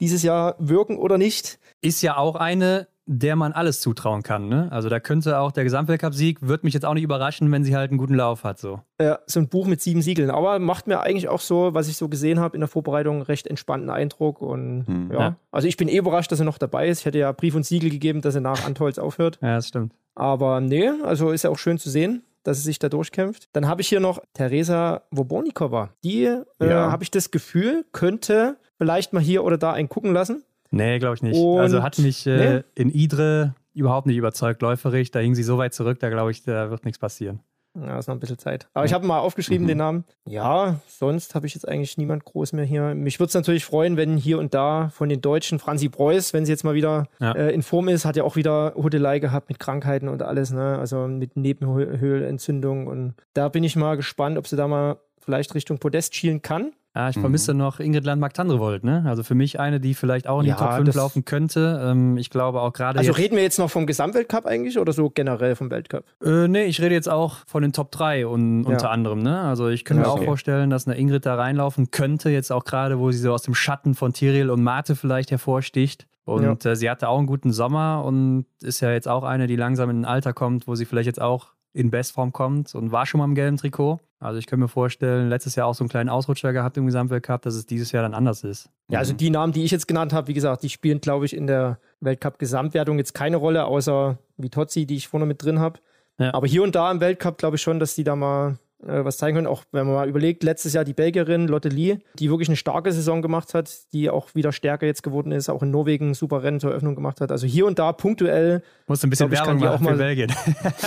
dieses 0.00 0.22
Jahr 0.22 0.56
wirken 0.58 0.96
oder 0.98 1.18
nicht. 1.18 1.58
Ist 1.80 2.02
ja 2.02 2.16
auch 2.16 2.36
eine, 2.36 2.86
der 3.06 3.34
man 3.34 3.52
alles 3.52 3.80
zutrauen 3.80 4.22
kann. 4.22 4.48
Ne? 4.48 4.68
Also 4.70 4.88
da 4.88 5.00
könnte 5.00 5.38
auch 5.38 5.52
der 5.52 5.64
Gesamtweltcup-Sieg, 5.64 6.42
würde 6.42 6.64
mich 6.64 6.74
jetzt 6.74 6.84
auch 6.84 6.94
nicht 6.94 7.02
überraschen, 7.02 7.50
wenn 7.50 7.64
sie 7.64 7.74
halt 7.74 7.90
einen 7.90 7.98
guten 7.98 8.14
Lauf 8.14 8.44
hat. 8.44 8.58
So. 8.58 8.80
Ja, 9.00 9.18
so 9.26 9.40
ein 9.40 9.48
Buch 9.48 9.66
mit 9.66 9.80
sieben 9.80 10.02
Siegeln. 10.02 10.30
Aber 10.30 10.58
macht 10.58 10.86
mir 10.86 11.00
eigentlich 11.00 11.28
auch 11.28 11.40
so, 11.40 11.74
was 11.74 11.88
ich 11.88 11.96
so 11.96 12.08
gesehen 12.08 12.38
habe 12.38 12.56
in 12.56 12.60
der 12.60 12.68
Vorbereitung, 12.68 13.22
recht 13.22 13.46
entspannten 13.46 13.90
Eindruck. 13.90 14.40
Und 14.40 14.86
hm. 14.86 15.10
ja. 15.12 15.18
ja. 15.18 15.36
Also 15.50 15.66
ich 15.66 15.76
bin 15.76 15.88
eh 15.88 15.96
überrascht, 15.96 16.30
dass 16.30 16.40
er 16.40 16.46
noch 16.46 16.58
dabei 16.58 16.88
ist. 16.88 17.00
Ich 17.00 17.06
hätte 17.06 17.18
ja 17.18 17.32
Brief 17.32 17.54
und 17.54 17.66
Siegel 17.66 17.90
gegeben, 17.90 18.20
dass 18.20 18.34
er 18.34 18.40
nach 18.40 18.64
Antolz 18.64 18.98
aufhört. 18.98 19.38
Ja, 19.42 19.56
das 19.56 19.68
stimmt. 19.68 19.92
Aber 20.14 20.60
nee, 20.60 20.90
also 21.02 21.30
ist 21.30 21.42
ja 21.42 21.50
auch 21.50 21.58
schön 21.58 21.78
zu 21.78 21.90
sehen 21.90 22.22
dass 22.42 22.58
sie 22.58 22.64
sich 22.64 22.78
da 22.78 22.88
durchkämpft. 22.88 23.48
Dann 23.52 23.66
habe 23.66 23.80
ich 23.82 23.88
hier 23.88 24.00
noch 24.00 24.20
Teresa 24.34 25.02
Wobornikova. 25.10 25.90
Die, 26.04 26.24
äh, 26.24 26.44
ja. 26.60 26.90
habe 26.90 27.04
ich 27.04 27.10
das 27.10 27.30
Gefühl, 27.30 27.84
könnte 27.92 28.56
vielleicht 28.78 29.12
mal 29.12 29.22
hier 29.22 29.44
oder 29.44 29.58
da 29.58 29.72
einen 29.72 29.88
gucken 29.88 30.12
lassen. 30.12 30.44
Nee, 30.70 30.98
glaube 30.98 31.16
ich 31.16 31.22
nicht. 31.22 31.38
Und 31.38 31.60
also 31.60 31.82
hat 31.82 31.98
mich 31.98 32.26
äh, 32.26 32.56
nee. 32.56 32.62
in 32.74 32.90
Idre 32.90 33.54
überhaupt 33.74 34.06
nicht 34.06 34.16
überzeugt, 34.16 34.62
läuferig. 34.62 35.10
Da 35.10 35.20
hing 35.20 35.34
sie 35.34 35.42
so 35.42 35.58
weit 35.58 35.74
zurück, 35.74 36.00
da 36.00 36.08
glaube 36.08 36.30
ich, 36.30 36.42
da 36.42 36.70
wird 36.70 36.84
nichts 36.84 36.98
passieren. 36.98 37.40
Ja, 37.74 37.98
ist 37.98 38.06
noch 38.06 38.14
ein 38.14 38.20
bisschen 38.20 38.38
Zeit. 38.38 38.68
Aber 38.74 38.84
ich 38.84 38.92
habe 38.92 39.06
mal 39.06 39.18
aufgeschrieben, 39.18 39.64
mhm. 39.64 39.68
den 39.68 39.78
Namen. 39.78 40.04
Ja, 40.26 40.80
sonst 40.86 41.34
habe 41.34 41.46
ich 41.46 41.54
jetzt 41.54 41.66
eigentlich 41.66 41.96
niemand 41.96 42.24
groß 42.24 42.52
mehr 42.52 42.64
hier. 42.64 42.94
Mich 42.94 43.18
würde 43.18 43.28
es 43.28 43.34
natürlich 43.34 43.64
freuen, 43.64 43.96
wenn 43.96 44.16
hier 44.18 44.38
und 44.38 44.52
da 44.52 44.90
von 44.90 45.08
den 45.08 45.22
Deutschen 45.22 45.58
Franzi 45.58 45.88
Preuß, 45.88 46.34
wenn 46.34 46.44
sie 46.44 46.52
jetzt 46.52 46.64
mal 46.64 46.74
wieder 46.74 47.08
ja. 47.18 47.32
äh, 47.32 47.50
in 47.52 47.62
Form 47.62 47.88
ist, 47.88 48.04
hat 48.04 48.16
ja 48.16 48.24
auch 48.24 48.36
wieder 48.36 48.74
Hudelei 48.76 49.20
gehabt 49.20 49.48
mit 49.48 49.58
Krankheiten 49.58 50.08
und 50.08 50.22
alles, 50.22 50.50
ne? 50.50 50.78
Also 50.78 51.06
mit 51.08 51.36
Nebenhöhlenentzündung. 51.36 52.86
Und 52.86 53.14
da 53.32 53.48
bin 53.48 53.64
ich 53.64 53.74
mal 53.74 53.96
gespannt, 53.96 54.36
ob 54.36 54.46
sie 54.46 54.56
da 54.56 54.68
mal 54.68 54.98
vielleicht 55.18 55.54
Richtung 55.54 55.78
Podest 55.78 56.14
schielen 56.14 56.42
kann. 56.42 56.72
Ah, 56.94 57.08
ich 57.08 57.18
vermisse 57.18 57.54
mhm. 57.54 57.58
noch 57.58 57.80
Ingrid 57.80 58.04
Landmark-Tandrevold, 58.04 58.84
ne? 58.84 59.04
Also 59.06 59.22
für 59.22 59.34
mich 59.34 59.58
eine, 59.58 59.80
die 59.80 59.94
vielleicht 59.94 60.28
auch 60.28 60.40
in 60.40 60.46
ja, 60.46 60.54
die 60.54 60.60
Top 60.60 60.74
5 60.74 60.94
laufen 60.94 61.24
könnte. 61.24 61.80
Ähm, 61.82 62.18
ich 62.18 62.28
glaube 62.28 62.60
auch 62.60 62.74
gerade. 62.74 62.98
Also 62.98 63.12
reden 63.12 63.36
wir 63.36 63.42
jetzt 63.42 63.58
noch 63.58 63.70
vom 63.70 63.86
Gesamtweltcup 63.86 64.44
eigentlich 64.44 64.78
oder 64.78 64.92
so 64.92 65.08
generell 65.08 65.56
vom 65.56 65.70
Weltcup? 65.70 66.04
Äh, 66.22 66.48
nee, 66.48 66.64
ich 66.64 66.82
rede 66.82 66.94
jetzt 66.94 67.08
auch 67.08 67.38
von 67.46 67.62
den 67.62 67.72
Top 67.72 67.92
3 67.92 68.26
und, 68.26 68.64
ja. 68.64 68.70
unter 68.70 68.90
anderem, 68.90 69.20
ne? 69.20 69.40
Also 69.40 69.68
ich 69.68 69.86
könnte 69.86 70.02
ja, 70.02 70.08
mir 70.08 70.12
okay. 70.12 70.22
auch 70.22 70.26
vorstellen, 70.26 70.68
dass 70.68 70.86
eine 70.86 70.98
Ingrid 70.98 71.24
da 71.24 71.36
reinlaufen 71.36 71.90
könnte, 71.90 72.28
jetzt 72.28 72.52
auch 72.52 72.64
gerade, 72.64 72.98
wo 72.98 73.10
sie 73.10 73.18
so 73.18 73.32
aus 73.32 73.42
dem 73.42 73.54
Schatten 73.54 73.94
von 73.94 74.12
Tyrell 74.12 74.50
und 74.50 74.62
Mate 74.62 74.94
vielleicht 74.94 75.30
hervorsticht. 75.30 76.06
Und 76.24 76.64
äh, 76.66 76.76
sie 76.76 76.88
hatte 76.88 77.08
auch 77.08 77.18
einen 77.18 77.26
guten 77.26 77.52
Sommer 77.52 78.04
und 78.04 78.46
ist 78.62 78.80
ja 78.80 78.92
jetzt 78.92 79.08
auch 79.08 79.24
eine, 79.24 79.46
die 79.46 79.56
langsam 79.56 79.90
in 79.90 80.02
ein 80.02 80.04
Alter 80.04 80.32
kommt, 80.32 80.68
wo 80.68 80.74
sie 80.74 80.84
vielleicht 80.84 81.06
jetzt 81.06 81.20
auch 81.20 81.52
in 81.74 81.90
Bestform 81.90 82.32
kommt 82.32 82.74
und 82.74 82.92
war 82.92 83.06
schon 83.06 83.18
mal 83.18 83.24
im 83.24 83.34
gelben 83.34 83.56
Trikot. 83.56 84.00
Also 84.18 84.38
ich 84.38 84.46
könnte 84.46 84.62
mir 84.62 84.68
vorstellen, 84.68 85.28
letztes 85.28 85.56
Jahr 85.56 85.66
auch 85.66 85.74
so 85.74 85.82
einen 85.82 85.88
kleinen 85.88 86.08
Ausrutscher 86.08 86.52
gehabt 86.52 86.76
im 86.76 86.86
Gesamtweltcup, 86.86 87.42
dass 87.42 87.54
es 87.54 87.66
dieses 87.66 87.90
Jahr 87.92 88.02
dann 88.02 88.14
anders 88.14 88.44
ist. 88.44 88.70
Ja, 88.88 89.00
also 89.00 89.14
die 89.14 89.30
Namen, 89.30 89.52
die 89.52 89.64
ich 89.64 89.70
jetzt 89.70 89.88
genannt 89.88 90.12
habe, 90.12 90.28
wie 90.28 90.34
gesagt, 90.34 90.62
die 90.62 90.68
spielen, 90.68 91.00
glaube 91.00 91.24
ich, 91.24 91.34
in 91.34 91.46
der 91.46 91.78
Weltcup-Gesamtwertung 92.00 92.98
jetzt 92.98 93.14
keine 93.14 93.36
Rolle, 93.36 93.64
außer 93.64 94.18
Vitozzi, 94.36 94.86
die 94.86 94.96
ich 94.96 95.08
vorne 95.08 95.26
mit 95.26 95.42
drin 95.42 95.58
habe. 95.58 95.80
Ja. 96.18 96.34
Aber 96.34 96.46
hier 96.46 96.62
und 96.62 96.74
da 96.74 96.90
im 96.90 97.00
Weltcup 97.00 97.38
glaube 97.38 97.56
ich 97.56 97.62
schon, 97.62 97.80
dass 97.80 97.94
die 97.94 98.04
da 98.04 98.14
mal 98.14 98.58
äh, 98.86 99.04
was 99.04 99.16
zeigen 99.16 99.36
können. 99.36 99.46
Auch 99.46 99.64
wenn 99.72 99.86
man 99.86 99.94
mal 99.94 100.08
überlegt, 100.08 100.42
letztes 100.42 100.72
Jahr 100.72 100.84
die 100.84 100.92
Belgierin 100.92 101.48
Lotte 101.48 101.68
Lee, 101.68 101.98
die 102.18 102.30
wirklich 102.30 102.48
eine 102.48 102.56
starke 102.56 102.92
Saison 102.92 103.22
gemacht 103.22 103.54
hat, 103.54 103.70
die 103.92 104.10
auch 104.10 104.34
wieder 104.34 104.52
stärker 104.52 104.86
jetzt 104.86 105.02
geworden 105.02 105.32
ist, 105.32 105.48
auch 105.48 105.62
in 105.62 105.70
Norwegen 105.70 106.14
super 106.14 106.42
Rennen 106.42 106.60
zur 106.60 106.70
Eröffnung 106.70 106.94
gemacht 106.94 107.20
hat. 107.20 107.30
Also 107.30 107.46
hier 107.46 107.66
und 107.66 107.78
da 107.78 107.92
punktuell. 107.92 108.62
Muss 108.86 109.02
ein 109.04 109.10
bisschen 109.10 109.30
glaub, 109.30 109.46
Werbung 109.46 109.60
machen 109.60 109.74
auch 109.74 109.80
mal, 109.80 109.92
für 109.92 109.98
Belgien. 109.98 110.32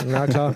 Ja, 0.10 0.28
klar. 0.28 0.56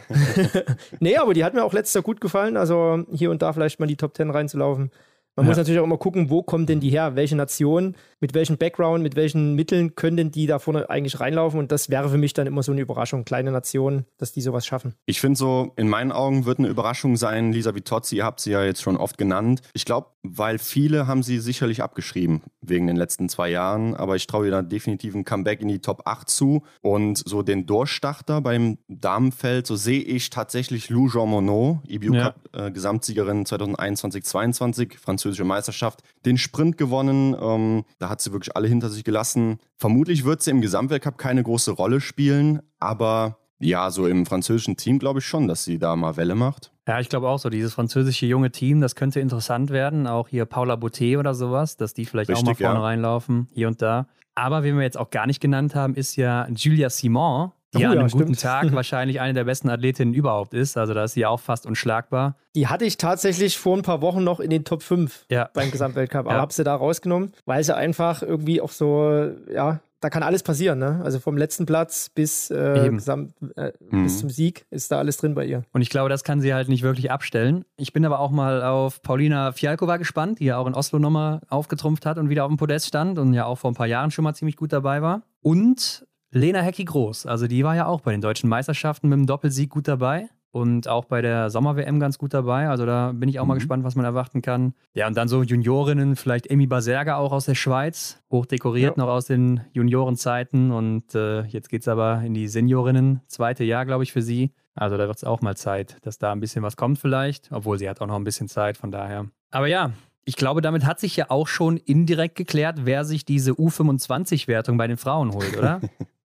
nee, 0.99 1.17
aber 1.17 1.33
die 1.33 1.43
hat 1.43 1.53
mir 1.53 1.63
auch 1.63 1.73
letztes 1.73 1.93
Jahr 1.93 2.03
gut 2.03 2.21
gefallen. 2.21 2.57
Also 2.57 3.05
hier 3.11 3.31
und 3.31 3.41
da 3.41 3.53
vielleicht 3.53 3.79
mal 3.79 3.85
in 3.85 3.89
die 3.89 3.97
Top 3.97 4.15
10 4.15 4.29
reinzulaufen. 4.29 4.91
Man 5.39 5.45
ja. 5.45 5.51
muss 5.51 5.57
natürlich 5.57 5.79
auch 5.79 5.85
immer 5.85 5.97
gucken, 5.97 6.29
wo 6.29 6.43
kommen 6.43 6.65
denn 6.65 6.81
die 6.81 6.89
her? 6.89 7.15
Welche 7.15 7.37
Nation, 7.37 7.95
mit 8.19 8.33
welchem 8.33 8.57
Background, 8.57 9.01
mit 9.01 9.15
welchen 9.15 9.55
Mitteln 9.55 9.95
können 9.95 10.17
denn 10.17 10.31
die 10.31 10.47
da 10.47 10.59
vorne 10.59 10.89
eigentlich 10.89 11.21
reinlaufen? 11.21 11.61
Und 11.61 11.71
das 11.71 11.89
wäre 11.89 12.09
für 12.09 12.17
mich 12.17 12.33
dann 12.33 12.45
immer 12.45 12.61
so 12.61 12.73
eine 12.73 12.81
Überraschung. 12.81 13.23
Kleine 13.23 13.53
Nationen, 13.53 14.05
dass 14.17 14.33
die 14.33 14.41
sowas 14.41 14.65
schaffen. 14.65 14.95
Ich 15.05 15.21
finde 15.21 15.37
so, 15.37 15.71
in 15.77 15.87
meinen 15.87 16.11
Augen 16.11 16.43
wird 16.43 16.59
eine 16.59 16.67
Überraschung 16.67 17.15
sein, 17.15 17.53
Lisa 17.53 17.73
Vitozzi, 17.73 18.17
ihr 18.17 18.25
habt 18.25 18.41
sie 18.41 18.51
ja 18.51 18.65
jetzt 18.65 18.81
schon 18.81 18.97
oft 18.97 19.17
genannt. 19.17 19.61
Ich 19.71 19.85
glaube, 19.85 20.07
weil 20.23 20.57
viele 20.57 21.07
haben 21.07 21.23
sie 21.23 21.39
sicherlich 21.39 21.81
abgeschrieben 21.81 22.41
wegen 22.61 22.87
den 22.87 22.97
letzten 22.97 23.29
zwei 23.29 23.49
Jahren, 23.49 23.95
aber 23.95 24.17
ich 24.17 24.27
traue 24.27 24.47
ihr 24.47 24.51
da 24.51 24.61
definitiv 24.61 25.15
ein 25.15 25.23
Comeback 25.23 25.61
in 25.61 25.69
die 25.69 25.79
Top 25.79 26.01
8 26.03 26.29
zu. 26.29 26.63
Und 26.81 27.23
so 27.25 27.43
den 27.43 27.65
Durchstarter 27.65 28.41
beim 28.41 28.77
Damenfeld, 28.89 29.65
so 29.65 29.77
sehe 29.77 30.01
ich 30.01 30.29
tatsächlich 30.31 30.89
Lou 30.89 31.07
Jean 31.07 31.29
Monod, 31.29 31.77
IBU 31.87 32.13
ja. 32.13 32.35
Äh, 32.51 32.71
Gesamtsiegerin 32.71 33.45
2021-22, 33.45 34.97
französische 35.29 35.45
Meisterschaft, 35.45 36.01
den 36.25 36.37
Sprint 36.37 36.77
gewonnen. 36.77 37.35
Ähm, 37.39 37.85
da 37.99 38.09
hat 38.09 38.21
sie 38.21 38.31
wirklich 38.31 38.55
alle 38.55 38.67
hinter 38.67 38.89
sich 38.89 39.03
gelassen. 39.03 39.59
Vermutlich 39.75 40.25
wird 40.25 40.41
sie 40.41 40.51
im 40.51 40.61
Gesamtweltcup 40.61 41.17
keine 41.17 41.43
große 41.43 41.71
Rolle 41.71 42.01
spielen, 42.01 42.61
aber 42.79 43.37
ja, 43.59 43.91
so 43.91 44.07
im 44.07 44.25
französischen 44.25 44.77
Team 44.77 44.99
glaube 44.99 45.19
ich 45.19 45.25
schon, 45.25 45.47
dass 45.47 45.65
sie 45.65 45.79
da 45.79 45.95
mal 45.95 46.17
Welle 46.17 46.35
macht. 46.35 46.71
Ja, 46.87 46.99
ich 46.99 47.09
glaube 47.09 47.27
auch 47.27 47.37
so, 47.37 47.49
dieses 47.49 47.73
französische 47.73 48.25
junge 48.25 48.51
Team, 48.51 48.81
das 48.81 48.95
könnte 48.95 49.19
interessant 49.19 49.69
werden. 49.69 50.07
Auch 50.07 50.29
hier 50.29 50.45
Paula 50.45 50.75
Boutet 50.75 51.17
oder 51.17 51.35
sowas, 51.35 51.77
dass 51.77 51.93
die 51.93 52.05
vielleicht 52.05 52.29
Richtig, 52.29 52.43
auch 52.43 52.47
mal 52.47 52.55
vorne 52.55 52.79
ja. 52.79 52.85
reinlaufen, 52.85 53.47
hier 53.53 53.67
und 53.67 53.81
da. 53.81 54.07
Aber 54.33 54.63
wen 54.63 54.77
wir 54.77 54.83
jetzt 54.83 54.97
auch 54.97 55.11
gar 55.11 55.27
nicht 55.27 55.41
genannt 55.41 55.75
haben, 55.75 55.93
ist 55.93 56.15
ja 56.15 56.47
Julia 56.49 56.89
Simon, 56.89 57.51
die 57.73 57.83
oh, 57.83 57.87
an 57.87 57.97
einem 57.97 58.07
ja, 58.07 58.17
guten 58.17 58.33
Tag 58.33 58.71
wahrscheinlich 58.73 59.21
eine 59.21 59.33
der 59.33 59.43
besten 59.43 59.69
Athletinnen 59.69 60.13
überhaupt 60.13 60.53
ist. 60.53 60.77
Also 60.77 60.93
da 60.93 61.03
ist 61.03 61.13
sie 61.13 61.25
auch 61.25 61.39
fast 61.39 61.65
unschlagbar. 61.65 62.35
Die 62.55 62.67
hatte 62.67 62.85
ich 62.85 62.97
tatsächlich 62.97 63.57
vor 63.57 63.77
ein 63.77 63.83
paar 63.83 64.01
Wochen 64.01 64.23
noch 64.23 64.39
in 64.39 64.49
den 64.49 64.65
Top 64.65 64.81
5 64.81 65.25
ja. 65.29 65.49
beim 65.53 65.71
Gesamtweltcup, 65.71 66.21
aber 66.21 66.35
ja. 66.35 66.41
habe 66.41 66.53
sie 66.53 66.63
da 66.63 66.75
rausgenommen, 66.75 67.33
weil 67.45 67.63
sie 67.63 67.75
einfach 67.75 68.23
irgendwie 68.23 68.61
auch 68.61 68.71
so, 68.71 69.31
ja, 69.53 69.79
da 70.01 70.09
kann 70.09 70.23
alles 70.23 70.43
passieren, 70.43 70.79
ne? 70.79 71.01
Also 71.03 71.19
vom 71.19 71.35
letzten 71.35 71.65
Platz 71.65 72.09
bis, 72.09 72.49
äh, 72.49 72.89
gesamt, 72.89 73.33
äh, 73.55 73.73
mhm. 73.89 74.03
bis 74.03 74.19
zum 74.19 74.29
Sieg 74.29 74.65
ist 74.69 74.91
da 74.91 74.97
alles 74.97 75.17
drin 75.17 75.35
bei 75.35 75.45
ihr. 75.45 75.63
Und 75.73 75.81
ich 75.81 75.89
glaube, 75.89 76.09
das 76.09 76.23
kann 76.23 76.39
sie 76.39 76.53
halt 76.53 76.69
nicht 76.69 76.83
wirklich 76.83 77.11
abstellen. 77.11 77.65
Ich 77.75 77.91
bin 77.91 78.05
aber 78.05 78.19
auch 78.19 78.31
mal 78.31 78.63
auf 78.63 79.01
Paulina 79.01 79.51
Fialkova 79.51 79.97
gespannt, 79.97 80.39
die 80.39 80.45
ja 80.45 80.57
auch 80.57 80.67
in 80.67 80.73
Oslo 80.73 80.99
nochmal 80.99 81.41
aufgetrumpft 81.49 82.05
hat 82.05 82.17
und 82.17 82.29
wieder 82.29 82.45
auf 82.45 82.49
dem 82.49 82.57
Podest 82.57 82.87
stand 82.87 83.19
und 83.19 83.33
ja 83.33 83.45
auch 83.45 83.57
vor 83.57 83.71
ein 83.71 83.75
paar 83.75 83.87
Jahren 83.87 84.11
schon 84.11 84.23
mal 84.23 84.33
ziemlich 84.33 84.55
gut 84.55 84.71
dabei 84.71 85.01
war. 85.01 85.23
Und 85.41 86.05
Lena 86.31 86.59
Hecki-Groß. 86.61 87.25
Also 87.25 87.47
die 87.47 87.63
war 87.63 87.75
ja 87.75 87.85
auch 87.87 88.01
bei 88.01 88.11
den 88.11 88.21
deutschen 88.21 88.49
Meisterschaften 88.49 89.09
mit 89.09 89.17
dem 89.17 89.25
Doppelsieg 89.25 89.69
gut 89.69 89.87
dabei 89.87 90.29
und 90.51 90.87
auch 90.87 91.05
bei 91.05 91.21
der 91.21 91.49
Sommer-WM 91.49 91.99
ganz 91.99 92.17
gut 92.17 92.33
dabei. 92.33 92.69
Also 92.69 92.85
da 92.85 93.11
bin 93.13 93.29
ich 93.29 93.39
auch 93.39 93.45
mal 93.45 93.53
Mhm. 93.55 93.59
gespannt, 93.59 93.83
was 93.83 93.95
man 93.95 94.05
erwarten 94.05 94.41
kann. 94.41 94.73
Ja, 94.93 95.07
und 95.07 95.15
dann 95.17 95.27
so 95.27 95.43
Juniorinnen, 95.43 96.15
vielleicht 96.15 96.51
Amy 96.51 96.67
Baserga 96.67 97.17
auch 97.17 97.31
aus 97.31 97.45
der 97.45 97.55
Schweiz, 97.55 98.21
hochdekoriert 98.31 98.97
Ja. 98.97 99.03
noch 99.03 99.11
aus 99.11 99.25
den 99.25 99.61
Juniorenzeiten. 99.73 100.71
Und 100.71 101.13
äh, 101.15 101.41
jetzt 101.43 101.69
geht 101.69 101.81
es 101.81 101.87
aber 101.87 102.21
in 102.23 102.33
die 102.33 102.47
Seniorinnen, 102.47 103.21
zweite 103.27 103.63
Jahr, 103.63 103.85
glaube 103.85 104.03
ich, 104.03 104.11
für 104.11 104.21
sie. 104.21 104.51
Also 104.75 104.97
da 104.97 105.07
wird 105.07 105.17
es 105.17 105.23
auch 105.23 105.41
mal 105.41 105.57
Zeit, 105.57 105.97
dass 106.03 106.19
da 106.19 106.31
ein 106.31 106.39
bisschen 106.39 106.63
was 106.63 106.77
kommt 106.77 106.99
vielleicht, 106.99 107.51
obwohl 107.51 107.77
sie 107.77 107.89
hat 107.89 108.01
auch 108.01 108.07
noch 108.07 108.15
ein 108.15 108.23
bisschen 108.23 108.47
Zeit, 108.47 108.77
von 108.77 108.91
daher. 108.91 109.25
Aber 109.51 109.67
ja, 109.67 109.91
ich 110.25 110.35
glaube, 110.35 110.61
damit 110.61 110.85
hat 110.85 110.99
sich 110.99 111.15
ja 111.17 111.25
auch 111.29 111.47
schon 111.47 111.77
indirekt 111.77 112.35
geklärt, 112.35 112.81
wer 112.85 113.03
sich 113.03 113.25
diese 113.25 113.51
U25-Wertung 113.53 114.77
bei 114.77 114.87
den 114.87 114.97
Frauen 114.97 115.33
holt, 115.33 115.57
oder? 115.57 115.81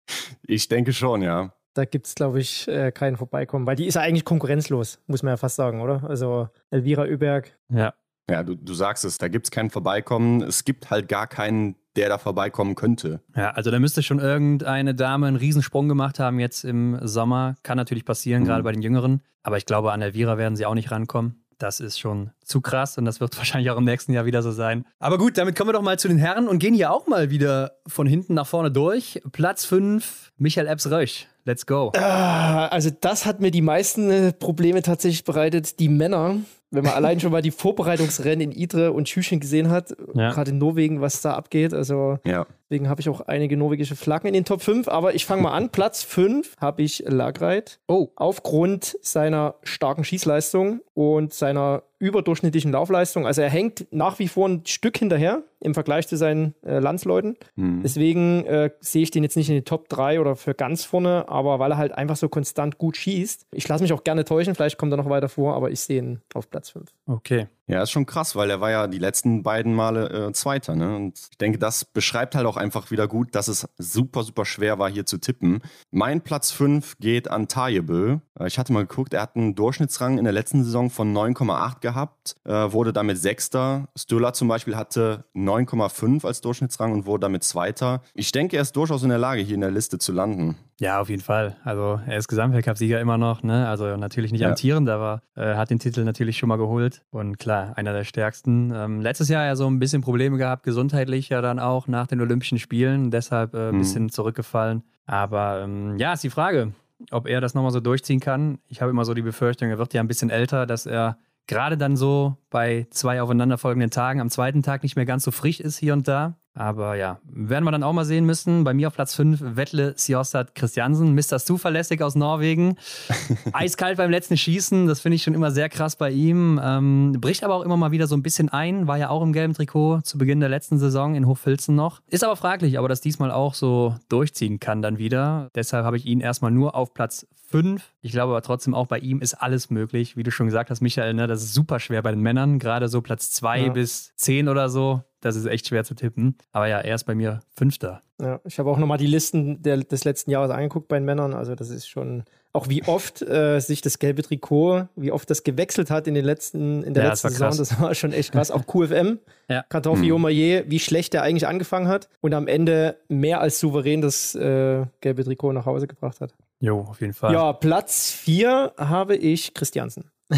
Ich 0.46 0.68
denke 0.68 0.92
schon, 0.92 1.22
ja. 1.22 1.52
Da 1.74 1.84
gibt 1.84 2.06
es, 2.06 2.14
glaube 2.14 2.38
ich, 2.40 2.68
äh, 2.68 2.92
keinen 2.92 3.16
Vorbeikommen, 3.16 3.66
weil 3.66 3.74
die 3.76 3.86
ist 3.86 3.94
ja 3.94 4.02
eigentlich 4.02 4.24
konkurrenzlos, 4.24 5.00
muss 5.06 5.22
man 5.22 5.32
ja 5.32 5.36
fast 5.36 5.56
sagen, 5.56 5.80
oder? 5.80 6.04
Also 6.08 6.48
Elvira 6.70 7.04
Überg. 7.06 7.58
ja. 7.70 7.94
Ja, 8.30 8.42
du, 8.42 8.54
du 8.54 8.72
sagst 8.72 9.04
es, 9.04 9.18
da 9.18 9.28
gibt 9.28 9.44
es 9.46 9.50
kein 9.50 9.68
Vorbeikommen. 9.68 10.40
Es 10.40 10.64
gibt 10.64 10.88
halt 10.90 11.10
gar 11.10 11.26
keinen, 11.26 11.76
der 11.94 12.08
da 12.08 12.16
vorbeikommen 12.16 12.74
könnte. 12.74 13.20
Ja, 13.36 13.50
also 13.50 13.70
da 13.70 13.78
müsste 13.78 14.02
schon 14.02 14.18
irgendeine 14.18 14.94
Dame 14.94 15.26
einen 15.26 15.36
Riesensprung 15.36 15.90
gemacht 15.90 16.18
haben 16.18 16.40
jetzt 16.40 16.64
im 16.64 16.98
Sommer. 17.06 17.56
Kann 17.62 17.76
natürlich 17.76 18.06
passieren, 18.06 18.40
Mhm. 18.44 18.46
gerade 18.46 18.62
bei 18.62 18.72
den 18.72 18.80
Jüngeren. 18.80 19.20
Aber 19.42 19.58
ich 19.58 19.66
glaube, 19.66 19.92
an 19.92 20.00
Elvira 20.00 20.38
werden 20.38 20.56
sie 20.56 20.64
auch 20.64 20.72
nicht 20.72 20.90
rankommen. 20.90 21.43
Das 21.58 21.80
ist 21.80 21.98
schon 21.98 22.30
zu 22.44 22.60
krass 22.60 22.98
und 22.98 23.04
das 23.04 23.20
wird 23.20 23.36
wahrscheinlich 23.38 23.70
auch 23.70 23.76
im 23.78 23.84
nächsten 23.84 24.12
Jahr 24.12 24.24
wieder 24.26 24.42
so 24.42 24.50
sein. 24.52 24.84
Aber 24.98 25.18
gut, 25.18 25.38
damit 25.38 25.56
kommen 25.56 25.68
wir 25.68 25.72
doch 25.74 25.82
mal 25.82 25.98
zu 25.98 26.08
den 26.08 26.18
Herren 26.18 26.48
und 26.48 26.58
gehen 26.58 26.74
hier 26.74 26.90
auch 26.92 27.06
mal 27.06 27.30
wieder 27.30 27.72
von 27.86 28.06
hinten 28.06 28.34
nach 28.34 28.46
vorne 28.46 28.70
durch. 28.70 29.20
Platz 29.32 29.64
5, 29.64 30.32
Michael 30.38 30.66
Epps-Rösch. 30.66 31.26
Let's 31.46 31.66
go. 31.66 31.92
Ah, 31.96 32.66
also 32.68 32.90
das 33.00 33.26
hat 33.26 33.40
mir 33.40 33.50
die 33.50 33.60
meisten 33.62 34.10
äh, 34.10 34.32
Probleme 34.32 34.80
tatsächlich 34.82 35.24
bereitet. 35.24 35.78
Die 35.78 35.90
Männer, 35.90 36.36
wenn 36.70 36.84
man 36.84 36.92
allein 36.94 37.20
schon 37.20 37.32
mal 37.32 37.42
die 37.42 37.50
Vorbereitungsrennen 37.50 38.40
in 38.40 38.52
Idre 38.52 38.92
und 38.92 39.04
Tschüchen 39.06 39.40
gesehen 39.40 39.68
hat, 39.70 39.94
Ja. 40.14 40.30
gerade 40.32 40.52
in 40.52 40.58
Norwegen, 40.58 41.00
was 41.02 41.20
da 41.20 41.34
abgeht. 41.34 41.74
Also 41.74 42.18
Ja. 42.24 42.46
Deswegen 42.74 42.88
habe 42.88 43.00
ich 43.00 43.08
auch 43.08 43.20
einige 43.28 43.56
norwegische 43.56 43.94
Flaggen 43.94 44.26
in 44.26 44.34
den 44.34 44.44
Top 44.44 44.60
5. 44.60 44.88
Aber 44.88 45.14
ich 45.14 45.26
fange 45.26 45.42
mal 45.42 45.52
an. 45.52 45.70
Platz 45.70 46.02
5 46.02 46.56
habe 46.60 46.82
ich 46.82 47.04
Lagreit. 47.06 47.78
Oh, 47.86 48.08
Aufgrund 48.16 48.96
seiner 49.00 49.54
starken 49.62 50.02
Schießleistung 50.02 50.80
und 50.92 51.32
seiner 51.32 51.84
überdurchschnittlichen 52.00 52.72
Laufleistung. 52.72 53.26
Also 53.26 53.42
er 53.42 53.48
hängt 53.48 53.86
nach 53.92 54.18
wie 54.18 54.26
vor 54.26 54.48
ein 54.48 54.62
Stück 54.66 54.98
hinterher 54.98 55.44
im 55.60 55.72
Vergleich 55.72 56.08
zu 56.08 56.16
seinen 56.16 56.54
äh, 56.66 56.80
Landsleuten. 56.80 57.36
Hm. 57.56 57.82
Deswegen 57.84 58.44
äh, 58.44 58.70
sehe 58.80 59.04
ich 59.04 59.12
den 59.12 59.22
jetzt 59.22 59.36
nicht 59.36 59.48
in 59.48 59.54
den 59.54 59.64
Top 59.64 59.88
3 59.88 60.20
oder 60.20 60.34
für 60.34 60.54
ganz 60.54 60.84
vorne, 60.84 61.28
aber 61.28 61.60
weil 61.60 61.70
er 61.70 61.78
halt 61.78 61.92
einfach 61.92 62.16
so 62.16 62.28
konstant 62.28 62.76
gut 62.78 62.96
schießt. 62.96 63.46
Ich 63.52 63.68
lasse 63.68 63.84
mich 63.84 63.92
auch 63.92 64.02
gerne 64.02 64.24
täuschen, 64.24 64.56
vielleicht 64.56 64.78
kommt 64.78 64.92
er 64.92 64.96
noch 64.96 65.08
weiter 65.08 65.28
vor, 65.28 65.54
aber 65.54 65.70
ich 65.70 65.80
sehe 65.80 65.98
ihn 65.98 66.20
auf 66.34 66.50
Platz 66.50 66.70
5. 66.70 66.90
okay. 67.06 67.46
Ja, 67.66 67.82
ist 67.82 67.92
schon 67.92 68.04
krass, 68.04 68.36
weil 68.36 68.50
er 68.50 68.60
war 68.60 68.70
ja 68.70 68.86
die 68.86 68.98
letzten 68.98 69.42
beiden 69.42 69.74
Male 69.74 70.28
äh, 70.28 70.32
Zweiter. 70.32 70.76
Ne? 70.76 70.94
Und 70.94 71.18
ich 71.30 71.38
denke, 71.38 71.58
das 71.58 71.86
beschreibt 71.86 72.34
halt 72.34 72.46
auch 72.46 72.58
einfach 72.58 72.90
wieder 72.90 73.08
gut, 73.08 73.34
dass 73.34 73.48
es 73.48 73.66
super, 73.78 74.22
super 74.22 74.44
schwer 74.44 74.78
war, 74.78 74.90
hier 74.90 75.06
zu 75.06 75.16
tippen. 75.16 75.62
Mein 75.90 76.20
Platz 76.20 76.50
5 76.50 76.98
geht 76.98 77.30
an 77.30 77.48
Tajebö. 77.48 78.18
Äh, 78.38 78.46
ich 78.48 78.58
hatte 78.58 78.74
mal 78.74 78.86
geguckt, 78.86 79.14
er 79.14 79.22
hat 79.22 79.36
einen 79.36 79.54
Durchschnittsrang 79.54 80.18
in 80.18 80.24
der 80.24 80.34
letzten 80.34 80.62
Saison 80.62 80.90
von 80.90 81.14
9,8 81.14 81.80
gehabt, 81.80 82.36
äh, 82.44 82.52
wurde 82.52 82.92
damit 82.92 83.16
Sechster. 83.16 83.88
Stöller 83.96 84.34
zum 84.34 84.48
Beispiel 84.48 84.76
hatte 84.76 85.24
9,5 85.34 86.26
als 86.26 86.42
Durchschnittsrang 86.42 86.92
und 86.92 87.06
wurde 87.06 87.22
damit 87.22 87.44
Zweiter. 87.44 88.02
Ich 88.12 88.30
denke, 88.30 88.56
er 88.56 88.62
ist 88.62 88.76
durchaus 88.76 89.02
in 89.04 89.08
der 89.08 89.18
Lage, 89.18 89.40
hier 89.40 89.54
in 89.54 89.62
der 89.62 89.70
Liste 89.70 89.98
zu 89.98 90.12
landen. 90.12 90.58
Ja, 90.84 91.00
auf 91.00 91.08
jeden 91.08 91.22
Fall. 91.22 91.56
Also 91.64 91.98
er 92.06 92.18
ist 92.18 92.28
Gesamtweltcup-Sieger 92.28 93.00
immer 93.00 93.16
noch, 93.16 93.42
ne? 93.42 93.66
Also 93.68 93.96
natürlich 93.96 94.32
nicht 94.32 94.42
Ja. 94.42 94.50
amtierend, 94.50 94.90
aber 94.90 95.22
äh, 95.34 95.54
hat 95.54 95.70
den 95.70 95.78
Titel 95.78 96.04
natürlich 96.04 96.36
schon 96.36 96.50
mal 96.50 96.56
geholt. 96.58 97.00
Und 97.10 97.38
klar, 97.38 97.72
einer 97.78 97.94
der 97.94 98.04
stärksten. 98.04 98.70
Ähm, 98.74 99.00
letztes 99.00 99.30
Jahr 99.30 99.46
ja 99.46 99.56
so 99.56 99.66
ein 99.66 99.78
bisschen 99.78 100.02
Probleme 100.02 100.36
gehabt, 100.36 100.62
gesundheitlich 100.62 101.30
ja 101.30 101.40
dann 101.40 101.58
auch 101.58 101.88
nach 101.88 102.06
den 102.06 102.20
Olympischen 102.20 102.58
Spielen, 102.58 103.10
deshalb 103.10 103.54
äh, 103.54 103.68
ein 103.70 103.76
Mhm. 103.76 103.78
bisschen 103.78 104.08
zurückgefallen. 104.10 104.82
Aber 105.06 105.62
ähm, 105.64 105.96
ja, 105.96 106.12
ist 106.12 106.22
die 106.22 106.28
Frage, 106.30 106.72
ob 107.10 107.26
er 107.28 107.40
das 107.40 107.54
nochmal 107.54 107.70
so 107.72 107.80
durchziehen 107.80 108.20
kann. 108.20 108.58
Ich 108.68 108.82
habe 108.82 108.90
immer 108.90 109.06
so 109.06 109.14
die 109.14 109.22
Befürchtung, 109.22 109.70
er 109.70 109.78
wird 109.78 109.94
ja 109.94 110.02
ein 110.02 110.08
bisschen 110.08 110.28
älter, 110.28 110.66
dass 110.66 110.84
er 110.84 111.16
gerade 111.46 111.76
dann 111.76 111.96
so 111.96 112.36
bei 112.50 112.86
zwei 112.90 113.20
aufeinanderfolgenden 113.20 113.90
Tagen 113.90 114.20
am 114.20 114.30
zweiten 114.30 114.62
Tag 114.62 114.82
nicht 114.82 114.96
mehr 114.96 115.06
ganz 115.06 115.24
so 115.24 115.30
frisch 115.30 115.60
ist 115.60 115.78
hier 115.78 115.92
und 115.92 116.08
da. 116.08 116.36
Aber 116.56 116.94
ja, 116.94 117.18
werden 117.24 117.64
wir 117.64 117.72
dann 117.72 117.82
auch 117.82 117.92
mal 117.92 118.04
sehen 118.04 118.24
müssen. 118.24 118.62
Bei 118.62 118.72
mir 118.74 118.86
auf 118.86 118.94
Platz 118.94 119.14
5 119.16 119.56
Wettle 119.56 119.94
Sjostad 119.98 120.54
Christiansen, 120.54 121.12
Mr. 121.12 121.40
Zuverlässig 121.40 122.00
aus 122.00 122.14
Norwegen. 122.14 122.76
Eiskalt 123.52 123.96
beim 123.96 124.10
letzten 124.10 124.36
Schießen, 124.36 124.86
das 124.86 125.00
finde 125.00 125.16
ich 125.16 125.24
schon 125.24 125.34
immer 125.34 125.50
sehr 125.50 125.68
krass 125.68 125.96
bei 125.96 126.10
ihm. 126.10 126.60
Ähm, 126.62 127.16
bricht 127.20 127.42
aber 127.42 127.56
auch 127.56 127.62
immer 127.62 127.76
mal 127.76 127.90
wieder 127.90 128.06
so 128.06 128.16
ein 128.16 128.22
bisschen 128.22 128.50
ein, 128.50 128.86
war 128.86 128.98
ja 128.98 129.10
auch 129.10 129.22
im 129.22 129.32
gelben 129.32 129.54
Trikot 129.54 130.02
zu 130.02 130.16
Beginn 130.16 130.38
der 130.38 130.48
letzten 130.48 130.78
Saison 130.78 131.16
in 131.16 131.26
Hochfilzen 131.26 131.74
noch. 131.74 132.00
Ist 132.06 132.22
aber 132.22 132.36
fraglich, 132.36 132.78
aber 132.78 132.88
das 132.88 133.00
diesmal 133.00 133.32
auch 133.32 133.54
so 133.54 133.96
durchziehen 134.08 134.60
kann 134.60 134.80
dann 134.80 134.96
wieder. 134.96 135.50
Deshalb 135.56 135.84
habe 135.84 135.96
ich 135.96 136.06
ihn 136.06 136.20
erstmal 136.20 136.52
nur 136.52 136.76
auf 136.76 136.94
Platz 136.94 137.26
5. 137.54 137.92
Ich 138.02 138.10
glaube 138.12 138.32
aber 138.32 138.42
trotzdem 138.42 138.74
auch 138.74 138.86
bei 138.88 138.98
ihm 138.98 139.20
ist 139.20 139.34
alles 139.34 139.70
möglich. 139.70 140.16
Wie 140.16 140.22
du 140.24 140.30
schon 140.32 140.46
gesagt 140.46 140.70
hast, 140.70 140.80
Michael, 140.80 141.14
ne, 141.14 141.26
das 141.28 141.42
ist 141.44 141.54
super 141.54 141.78
schwer 141.78 142.02
bei 142.02 142.10
den 142.10 142.20
Männern. 142.20 142.58
Gerade 142.58 142.88
so 142.88 143.00
Platz 143.00 143.30
2 143.30 143.58
Ja. 143.66 143.72
bis 143.72 144.12
10 144.16 144.48
oder 144.48 144.68
so. 144.68 145.02
Das 145.20 145.36
ist 145.36 145.46
echt 145.46 145.68
schwer 145.68 145.84
zu 145.84 145.94
tippen. 145.94 146.36
Aber 146.52 146.66
ja, 146.66 146.80
er 146.80 146.94
ist 146.96 147.04
bei 147.04 147.14
mir 147.14 147.40
Fünfter. 147.56 148.00
Ja, 148.20 148.40
ich 148.44 148.58
habe 148.58 148.70
auch 148.70 148.78
nochmal 148.78 148.98
die 148.98 149.06
Listen 149.06 149.62
der, 149.62 149.76
des 149.78 150.04
letzten 150.04 150.30
Jahres 150.32 150.50
angeguckt 150.50 150.88
bei 150.88 150.98
den 150.98 151.04
Männern. 151.04 151.32
Also 151.32 151.54
das 151.54 151.70
ist 151.70 151.88
schon, 151.88 152.24
auch 152.52 152.68
wie 152.68 152.82
oft 152.84 153.22
äh, 153.22 153.58
sich 153.60 153.80
das 153.80 153.98
gelbe 153.98 154.22
Trikot, 154.22 154.88
wie 154.96 155.12
oft 155.12 155.30
das 155.30 155.42
gewechselt 155.44 155.90
hat 155.90 156.06
in 156.06 156.14
den 156.14 156.24
letzten, 156.24 156.82
in 156.82 156.92
der 156.92 157.04
Ja, 157.04 157.10
das 157.10 157.22
letzten 157.22 157.40
war 157.40 157.52
Saison. 157.52 157.64
krass. 157.66 157.68
Das 157.68 157.80
war 157.80 157.94
schon 157.94 158.12
echt 158.12 158.32
krass. 158.32 158.50
Auch 158.50 158.66
QFM, 158.66 159.18
Ja. 159.48 159.62
Kartoffi 159.68 160.10
Omaye, 160.12 160.64
wie 160.68 160.78
schlecht 160.78 161.12
der 161.14 161.22
eigentlich 161.22 161.46
angefangen 161.46 161.88
hat 161.88 162.08
und 162.20 162.34
am 162.34 162.46
Ende 162.48 162.96
mehr 163.08 163.40
als 163.40 163.60
souverän 163.60 164.00
das 164.02 164.34
äh, 164.34 164.84
gelbe 165.00 165.24
Trikot 165.24 165.52
nach 165.52 165.66
Hause 165.66 165.86
gebracht 165.86 166.20
hat. 166.20 166.34
Jo, 166.64 166.80
auf 166.88 167.00
jeden 167.00 167.12
Fall. 167.12 167.32
Ja, 167.32 167.52
Platz 167.52 168.10
4 168.10 168.72
habe 168.78 169.16
ich 169.16 169.54
Christiansen. 169.54 170.10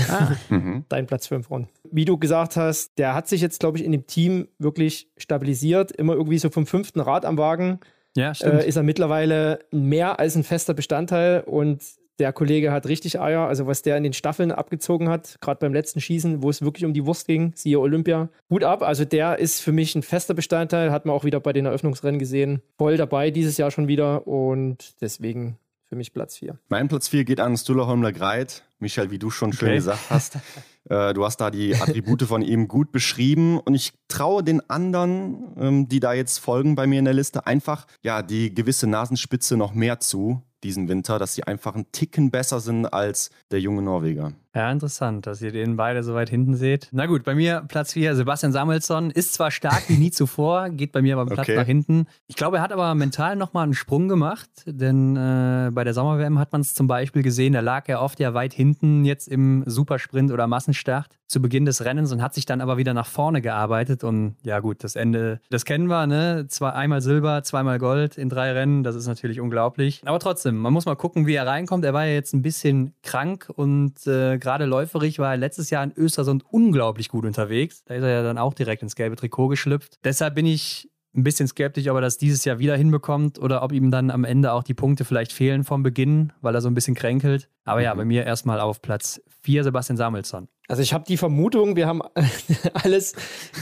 Mhm. 0.48 0.84
Dein 0.88 1.06
Platz 1.06 1.28
5 1.28 1.48
Ron. 1.50 1.68
Wie 1.90 2.04
du 2.04 2.18
gesagt 2.18 2.56
hast, 2.56 2.98
der 2.98 3.14
hat 3.14 3.28
sich 3.28 3.40
jetzt, 3.40 3.60
glaube 3.60 3.78
ich, 3.78 3.84
in 3.84 3.92
dem 3.92 4.06
Team 4.06 4.48
wirklich 4.58 5.08
stabilisiert. 5.16 5.92
Immer 5.92 6.14
irgendwie 6.14 6.38
so 6.38 6.50
vom 6.50 6.66
fünften 6.66 7.00
Rad 7.00 7.24
am 7.24 7.38
Wagen 7.38 7.78
Ja, 8.16 8.34
stimmt. 8.34 8.62
äh, 8.62 8.66
ist 8.68 8.76
er 8.76 8.82
mittlerweile 8.82 9.60
mehr 9.70 10.18
als 10.18 10.34
ein 10.34 10.42
fester 10.42 10.74
Bestandteil 10.74 11.42
und 11.42 11.82
der 12.18 12.32
Kollege 12.32 12.72
hat 12.72 12.86
richtig 12.86 13.20
Eier. 13.20 13.46
Also 13.46 13.66
was 13.66 13.82
der 13.82 13.96
in 13.96 14.02
den 14.02 14.12
Staffeln 14.12 14.50
abgezogen 14.50 15.08
hat, 15.08 15.36
gerade 15.40 15.58
beim 15.60 15.72
letzten 15.72 16.00
Schießen, 16.00 16.42
wo 16.42 16.50
es 16.50 16.62
wirklich 16.62 16.84
um 16.84 16.92
die 16.92 17.06
Wurst 17.06 17.26
ging, 17.28 17.52
siehe 17.54 17.78
Olympia. 17.78 18.28
Hut 18.50 18.64
ab, 18.64 18.82
also 18.82 19.04
der 19.04 19.38
ist 19.38 19.60
für 19.60 19.72
mich 19.72 19.94
ein 19.94 20.02
fester 20.02 20.34
Bestandteil, 20.34 20.90
hat 20.90 21.06
man 21.06 21.14
auch 21.14 21.24
wieder 21.24 21.38
bei 21.40 21.52
den 21.52 21.66
Eröffnungsrennen 21.66 22.18
gesehen. 22.18 22.60
Voll 22.78 22.96
dabei 22.96 23.30
dieses 23.30 23.56
Jahr 23.58 23.70
schon 23.70 23.86
wieder 23.86 24.26
und 24.26 25.00
deswegen 25.00 25.58
für 25.88 25.96
mich 25.96 26.12
Platz 26.12 26.36
4. 26.38 26.58
Mein 26.68 26.88
Platz 26.88 27.08
4 27.08 27.24
geht 27.24 27.40
an 27.40 27.56
Stulla 27.56 27.86
Holmler 27.86 28.12
Greit. 28.12 28.64
Michael, 28.78 29.10
wie 29.10 29.18
du 29.18 29.30
schon 29.30 29.52
schön 29.52 29.68
Okay. 29.68 29.76
gesagt 29.76 30.10
hast, 30.10 30.36
äh, 30.90 31.14
du 31.14 31.24
hast 31.24 31.38
da 31.38 31.50
die 31.50 31.74
Attribute 31.74 32.22
von 32.24 32.42
ihm 32.42 32.68
gut 32.68 32.92
beschrieben 32.92 33.58
und 33.58 33.74
ich 33.74 33.92
traue 34.08 34.42
den 34.44 34.68
anderen, 34.68 35.54
ähm, 35.58 35.88
die 35.88 36.00
da 36.00 36.12
jetzt 36.12 36.38
folgen 36.38 36.74
bei 36.74 36.86
mir 36.86 36.98
in 36.98 37.04
der 37.06 37.14
Liste, 37.14 37.46
einfach 37.46 37.86
ja 38.02 38.22
die 38.22 38.52
gewisse 38.54 38.86
Nasenspitze 38.86 39.56
noch 39.56 39.72
mehr 39.72 40.00
zu 40.00 40.42
diesen 40.62 40.88
Winter, 40.88 41.18
dass 41.18 41.34
sie 41.34 41.44
einfach 41.44 41.74
einen 41.74 41.90
Ticken 41.92 42.30
besser 42.30 42.60
sind 42.60 42.86
als 42.86 43.30
der 43.50 43.60
junge 43.60 43.82
Norweger. 43.82 44.32
Ja, 44.56 44.72
interessant, 44.72 45.26
dass 45.26 45.42
ihr 45.42 45.52
den 45.52 45.76
beide 45.76 46.02
so 46.02 46.14
weit 46.14 46.30
hinten 46.30 46.54
seht. 46.54 46.88
Na 46.90 47.04
gut, 47.04 47.24
bei 47.24 47.34
mir 47.34 47.62
Platz 47.68 47.92
4, 47.92 48.16
Sebastian 48.16 48.52
Samuelsson. 48.52 49.10
Ist 49.10 49.34
zwar 49.34 49.50
stark 49.50 49.82
wie 49.88 49.98
nie 49.98 50.10
zuvor, 50.12 50.70
geht 50.70 50.92
bei 50.92 51.02
mir 51.02 51.14
aber 51.18 51.26
Platz 51.26 51.40
Okay. 51.46 51.56
nach 51.56 51.66
hinten. 51.66 52.06
Ich 52.26 52.36
glaube, 52.36 52.56
er 52.56 52.62
hat 52.62 52.72
aber 52.72 52.94
mental 52.94 53.36
nochmal 53.36 53.64
einen 53.64 53.74
Sprung 53.74 54.08
gemacht, 54.08 54.48
denn 54.64 55.14
äh, 55.14 55.70
bei 55.72 55.84
der 55.84 55.92
Sommer-WM 55.92 56.38
hat 56.38 56.52
man 56.52 56.62
es 56.62 56.72
zum 56.72 56.86
Beispiel 56.86 57.22
gesehen, 57.22 57.52
da 57.52 57.60
lag 57.60 57.86
er 57.88 58.00
oft 58.00 58.18
ja 58.18 58.32
weit 58.32 58.54
hinten 58.54 59.04
jetzt 59.04 59.28
im 59.28 59.62
Supersprint 59.66 60.32
oder 60.32 60.46
Massenstart 60.46 61.18
zu 61.28 61.42
Beginn 61.42 61.66
des 61.66 61.84
Rennens 61.84 62.10
und 62.12 62.22
hat 62.22 62.34
sich 62.34 62.46
dann 62.46 62.60
aber 62.62 62.78
wieder 62.78 62.94
nach 62.94 63.06
vorne 63.06 63.42
gearbeitet. 63.42 64.04
Und 64.04 64.36
ja 64.42 64.60
gut, 64.60 64.82
das 64.84 64.96
Ende, 64.96 65.40
das 65.50 65.64
kennen 65.66 65.88
wir, 65.88 66.06
ne? 66.06 66.46
Zwei, 66.48 66.70
einmal 66.70 67.02
Silber, 67.02 67.42
zweimal 67.42 67.78
Gold 67.78 68.16
in 68.16 68.30
drei 68.30 68.52
Rennen, 68.52 68.84
das 68.84 68.94
ist 68.94 69.06
natürlich 69.06 69.38
unglaublich. 69.40 70.00
Aber 70.06 70.18
trotzdem, 70.18 70.56
man 70.56 70.72
muss 70.72 70.86
mal 70.86 70.94
gucken, 70.94 71.26
wie 71.26 71.34
er 71.34 71.46
reinkommt. 71.46 71.84
Er 71.84 71.92
war 71.92 72.06
ja 72.06 72.14
jetzt 72.14 72.32
ein 72.32 72.42
bisschen 72.42 72.94
krank 73.02 73.50
und 73.54 74.06
äh, 74.06 74.38
gerade 74.46 74.64
läuferig 74.64 75.18
war 75.18 75.32
er 75.32 75.36
letztes 75.36 75.70
Jahr 75.70 75.82
in 75.82 75.92
Östersund 75.96 76.44
unglaublich 76.48 77.08
gut 77.08 77.24
unterwegs. 77.24 77.82
Da 77.84 77.94
ist 77.94 78.02
er 78.04 78.10
ja 78.10 78.22
dann 78.22 78.38
auch 78.38 78.54
direkt 78.54 78.82
ins 78.82 78.94
gelbe 78.94 79.16
Trikot 79.16 79.48
geschlüpft. 79.48 79.98
Deshalb 80.04 80.36
bin 80.36 80.46
ich 80.46 80.88
ein 81.16 81.24
bisschen 81.24 81.48
skeptisch, 81.48 81.88
ob 81.88 81.96
er 81.96 82.00
das 82.02 82.18
dieses 82.18 82.44
Jahr 82.44 82.58
wieder 82.60 82.76
hinbekommt 82.76 83.38
oder 83.40 83.62
ob 83.64 83.72
ihm 83.72 83.90
dann 83.90 84.10
am 84.10 84.22
Ende 84.24 84.52
auch 84.52 84.62
die 84.62 84.74
Punkte 84.74 85.04
vielleicht 85.04 85.32
fehlen 85.32 85.64
vom 85.64 85.82
Beginn, 85.82 86.32
weil 86.42 86.54
er 86.54 86.60
so 86.60 86.68
ein 86.68 86.74
bisschen 86.74 86.94
kränkelt. 86.94 87.48
Aber 87.64 87.80
ja, 87.80 87.92
Mhm. 87.94 87.98
bei 87.98 88.04
mir 88.04 88.24
erstmal 88.24 88.60
auf 88.60 88.82
Platz 88.82 89.20
4 89.42 89.64
Sebastian 89.64 89.96
Samuelsson. 89.96 90.46
Also 90.68 90.82
ich 90.82 90.92
habe 90.92 91.04
die 91.08 91.16
Vermutung, 91.16 91.74
wir 91.74 91.86
haben 91.86 92.02
alles 92.74 93.14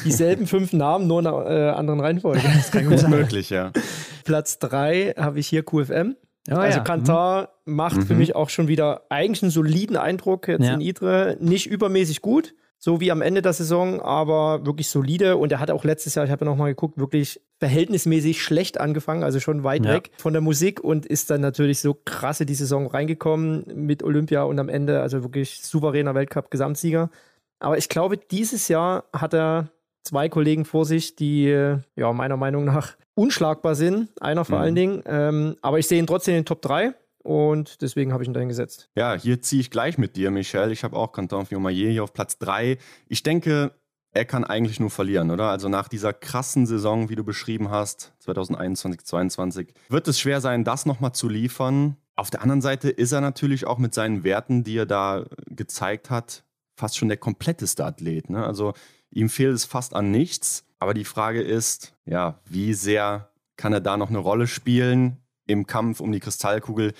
dieselben 0.04 0.46
fünf 0.46 0.72
Namen, 0.72 1.06
nur 1.06 1.20
in 1.20 1.26
einer 1.28 1.46
äh, 1.46 1.70
anderen 1.70 2.00
Reihenfolge. 2.00 2.40
Das 2.42 2.70
kann 2.70 2.88
Gut 2.88 3.08
möglich, 3.08 3.50
ja. 3.50 3.72
Platz 4.24 4.58
3 4.58 5.14
habe 5.16 5.38
ich 5.38 5.46
hier 5.46 5.62
QFM. 5.64 6.16
Oh, 6.50 6.54
also 6.56 6.78
ja. 6.78 6.84
Kantar 6.84 7.48
macht 7.64 8.02
für 8.04 8.12
Mhm. 8.12 8.18
mich 8.18 8.36
auch 8.36 8.50
schon 8.50 8.68
wieder 8.68 9.02
eigentlich 9.08 9.42
einen 9.42 9.50
soliden 9.50 9.96
Eindruck 9.96 10.48
jetzt 10.48 10.64
Ja. 10.66 10.74
in 10.74 10.80
Idre. 10.80 11.36
Nicht 11.40 11.66
übermäßig 11.66 12.20
gut, 12.20 12.54
so 12.78 13.00
wie 13.00 13.10
am 13.10 13.22
Ende 13.22 13.40
der 13.40 13.54
Saison, 13.54 14.00
aber 14.02 14.66
wirklich 14.66 14.88
solide. 14.90 15.38
Und 15.38 15.52
er 15.52 15.60
hat 15.60 15.70
auch 15.70 15.84
letztes 15.84 16.14
Jahr, 16.14 16.26
ich 16.26 16.30
habe 16.30 16.44
ja 16.44 16.50
nochmal 16.50 16.70
geguckt, 16.70 16.98
wirklich 16.98 17.40
verhältnismäßig 17.60 18.42
schlecht 18.42 18.78
angefangen, 18.78 19.22
also 19.22 19.40
schon 19.40 19.64
weit 19.64 19.86
Ja. 19.86 19.94
weg 19.94 20.10
von 20.18 20.34
der 20.34 20.42
Musik 20.42 20.80
und 20.84 21.06
ist 21.06 21.30
dann 21.30 21.40
natürlich 21.40 21.80
so 21.80 21.96
krass 22.04 22.40
in 22.40 22.46
die 22.46 22.54
Saison 22.54 22.86
reingekommen 22.88 23.64
mit 23.74 24.02
Olympia 24.02 24.42
und 24.42 24.58
am 24.58 24.68
Ende, 24.68 25.00
also 25.00 25.22
wirklich 25.22 25.62
souveräner 25.62 26.14
Weltcup-Gesamtsieger. 26.14 27.08
Aber 27.60 27.78
ich 27.78 27.88
glaube, 27.88 28.18
dieses 28.18 28.68
Jahr 28.68 29.04
hat 29.14 29.32
er 29.32 29.70
zwei 30.02 30.28
Kollegen 30.28 30.66
vor 30.66 30.84
sich, 30.84 31.16
die 31.16 31.44
ja 31.96 32.12
meiner 32.12 32.36
Meinung 32.36 32.66
nach 32.66 32.96
unschlagbar 33.14 33.74
sind. 33.74 34.10
Einer 34.20 34.44
vor 34.44 34.56
Mhm. 34.58 34.62
allen 34.62 34.74
Dingen. 34.74 35.02
Ähm, 35.06 35.56
aber 35.62 35.78
ich 35.78 35.86
sehe 35.88 35.98
ihn 35.98 36.06
trotzdem 36.06 36.34
in 36.34 36.40
den 36.40 36.46
Top 36.46 36.62
3 36.62 36.94
und 37.22 37.80
deswegen 37.82 38.12
habe 38.12 38.22
ich 38.22 38.28
ihn 38.28 38.34
dahin 38.34 38.48
gesetzt. 38.48 38.90
Ja, 38.96 39.14
hier 39.14 39.40
ziehe 39.40 39.60
ich 39.60 39.70
gleich 39.70 39.98
mit 39.98 40.16
dir, 40.16 40.30
Michel. 40.30 40.70
Ich 40.72 40.84
habe 40.84 40.96
auch 40.96 41.12
Canton 41.12 41.46
Fiomayer 41.46 41.90
hier 41.90 42.04
auf 42.04 42.12
Platz 42.12 42.38
3. 42.38 42.78
Ich 43.08 43.22
denke, 43.22 43.72
er 44.12 44.24
kann 44.24 44.44
eigentlich 44.44 44.78
nur 44.78 44.90
verlieren, 44.90 45.30
oder? 45.30 45.48
Also 45.50 45.68
nach 45.68 45.88
dieser 45.88 46.12
krassen 46.12 46.66
Saison, 46.66 47.08
wie 47.08 47.16
du 47.16 47.24
beschrieben 47.24 47.70
hast, 47.70 48.12
2021, 48.20 49.02
2022, 49.04 49.74
wird 49.88 50.06
es 50.08 50.20
schwer 50.20 50.40
sein, 50.40 50.62
das 50.64 50.86
nochmal 50.86 51.12
zu 51.12 51.28
liefern. 51.28 51.96
Auf 52.16 52.30
der 52.30 52.42
anderen 52.42 52.60
Seite 52.62 52.90
ist 52.90 53.10
er 53.10 53.20
natürlich 53.20 53.66
auch 53.66 53.78
mit 53.78 53.92
seinen 53.92 54.22
Werten, 54.22 54.62
die 54.62 54.76
er 54.76 54.86
da 54.86 55.24
gezeigt 55.46 56.10
hat, 56.10 56.44
fast 56.76 56.96
schon 56.96 57.08
der 57.08 57.16
kompletteste 57.16 57.84
Athlet. 57.84 58.30
Ne? 58.30 58.44
Also 58.46 58.74
ihm 59.10 59.28
fehlt 59.28 59.54
es 59.54 59.64
fast 59.64 59.94
an 59.94 60.12
nichts. 60.12 60.64
Aber 60.84 60.92
die 60.92 61.04
Frage 61.06 61.40
ist, 61.40 61.94
ja, 62.04 62.38
wie 62.44 62.74
sehr 62.74 63.30
kann 63.56 63.72
er 63.72 63.80
da 63.80 63.96
noch 63.96 64.10
eine 64.10 64.18
Rolle 64.18 64.46
spielen 64.46 65.16
im 65.46 65.66
Kampf 65.66 66.00
um 66.00 66.12
die 66.12 66.20
Kristallkugel? 66.20 66.92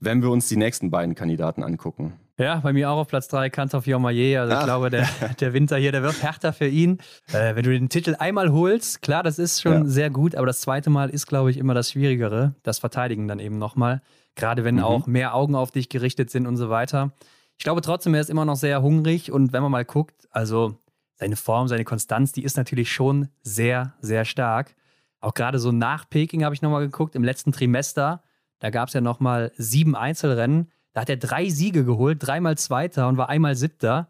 wenn 0.00 0.22
wir 0.22 0.30
uns 0.30 0.48
die 0.48 0.56
nächsten 0.56 0.90
beiden 0.92 1.14
Kandidaten 1.16 1.62
angucken. 1.64 2.12
Ja, 2.38 2.56
bei 2.60 2.72
mir 2.72 2.88
auch 2.90 2.98
auf 2.98 3.08
Platz 3.08 3.26
3 3.28 3.50
Kantor 3.50 3.82
Fiormaillet. 3.82 4.36
Also 4.38 4.52
ich 4.54 4.58
Ah. 4.60 4.64
glaube, 4.64 4.90
der, 4.90 5.06
der 5.40 5.52
Winter 5.52 5.76
hier, 5.76 5.90
der 5.92 6.02
wird 6.04 6.20
härter 6.22 6.52
für 6.52 6.66
ihn. 6.68 6.98
Äh, 7.32 7.54
wenn 7.56 7.64
du 7.64 7.70
den 7.70 7.88
Titel 7.88 8.14
einmal 8.18 8.52
holst, 8.52 9.02
klar, 9.02 9.22
das 9.24 9.38
ist 9.40 9.60
schon 9.60 9.72
Ja. 9.72 9.84
sehr 9.86 10.10
gut, 10.10 10.34
aber 10.36 10.46
das 10.46 10.60
zweite 10.60 10.88
Mal 10.90 11.10
ist, 11.10 11.26
glaube 11.26 11.50
ich, 11.50 11.56
immer 11.58 11.74
das 11.74 11.90
Schwierigere. 11.90 12.54
Das 12.64 12.78
Verteidigen 12.80 13.26
dann 13.28 13.40
eben 13.40 13.58
nochmal. 13.58 14.00
Gerade 14.36 14.62
wenn 14.64 14.76
Mhm. 14.76 14.84
auch 14.84 15.06
mehr 15.08 15.34
Augen 15.34 15.56
auf 15.56 15.72
dich 15.72 15.88
gerichtet 15.88 16.30
sind 16.30 16.46
und 16.46 16.56
so 16.56 16.70
weiter. 16.70 17.10
Ich 17.56 17.64
glaube 17.64 17.80
trotzdem, 17.80 18.14
er 18.14 18.20
ist 18.20 18.30
immer 18.30 18.44
noch 18.44 18.54
sehr 18.56 18.82
hungrig 18.82 19.32
und 19.32 19.52
wenn 19.52 19.62
man 19.62 19.72
mal 19.72 19.84
guckt, 19.84 20.28
also 20.30 20.76
seine 21.18 21.36
Form, 21.36 21.68
seine 21.68 21.84
Konstanz, 21.84 22.32
die 22.32 22.44
ist 22.44 22.56
natürlich 22.56 22.92
schon 22.92 23.28
sehr, 23.42 23.94
sehr 24.00 24.24
stark. 24.24 24.74
Auch 25.20 25.34
gerade 25.34 25.58
so 25.58 25.72
nach 25.72 26.08
Peking 26.08 26.44
habe 26.44 26.54
ich 26.54 26.62
nochmal 26.62 26.82
geguckt, 26.82 27.16
im 27.16 27.24
letzten 27.24 27.52
Trimester, 27.52 28.22
da 28.60 28.70
gab 28.70 28.88
es 28.88 28.94
ja 28.94 29.00
nochmal 29.00 29.52
sieben 29.56 29.94
Einzelrennen. 29.96 30.70
Da 30.92 31.02
hat 31.02 31.10
er 31.10 31.16
drei 31.16 31.48
Siege 31.48 31.84
geholt, 31.84 32.18
dreimal 32.20 32.56
Zweiter 32.56 33.08
und 33.08 33.16
war 33.16 33.28
einmal 33.28 33.54
Siebter. 33.54 34.08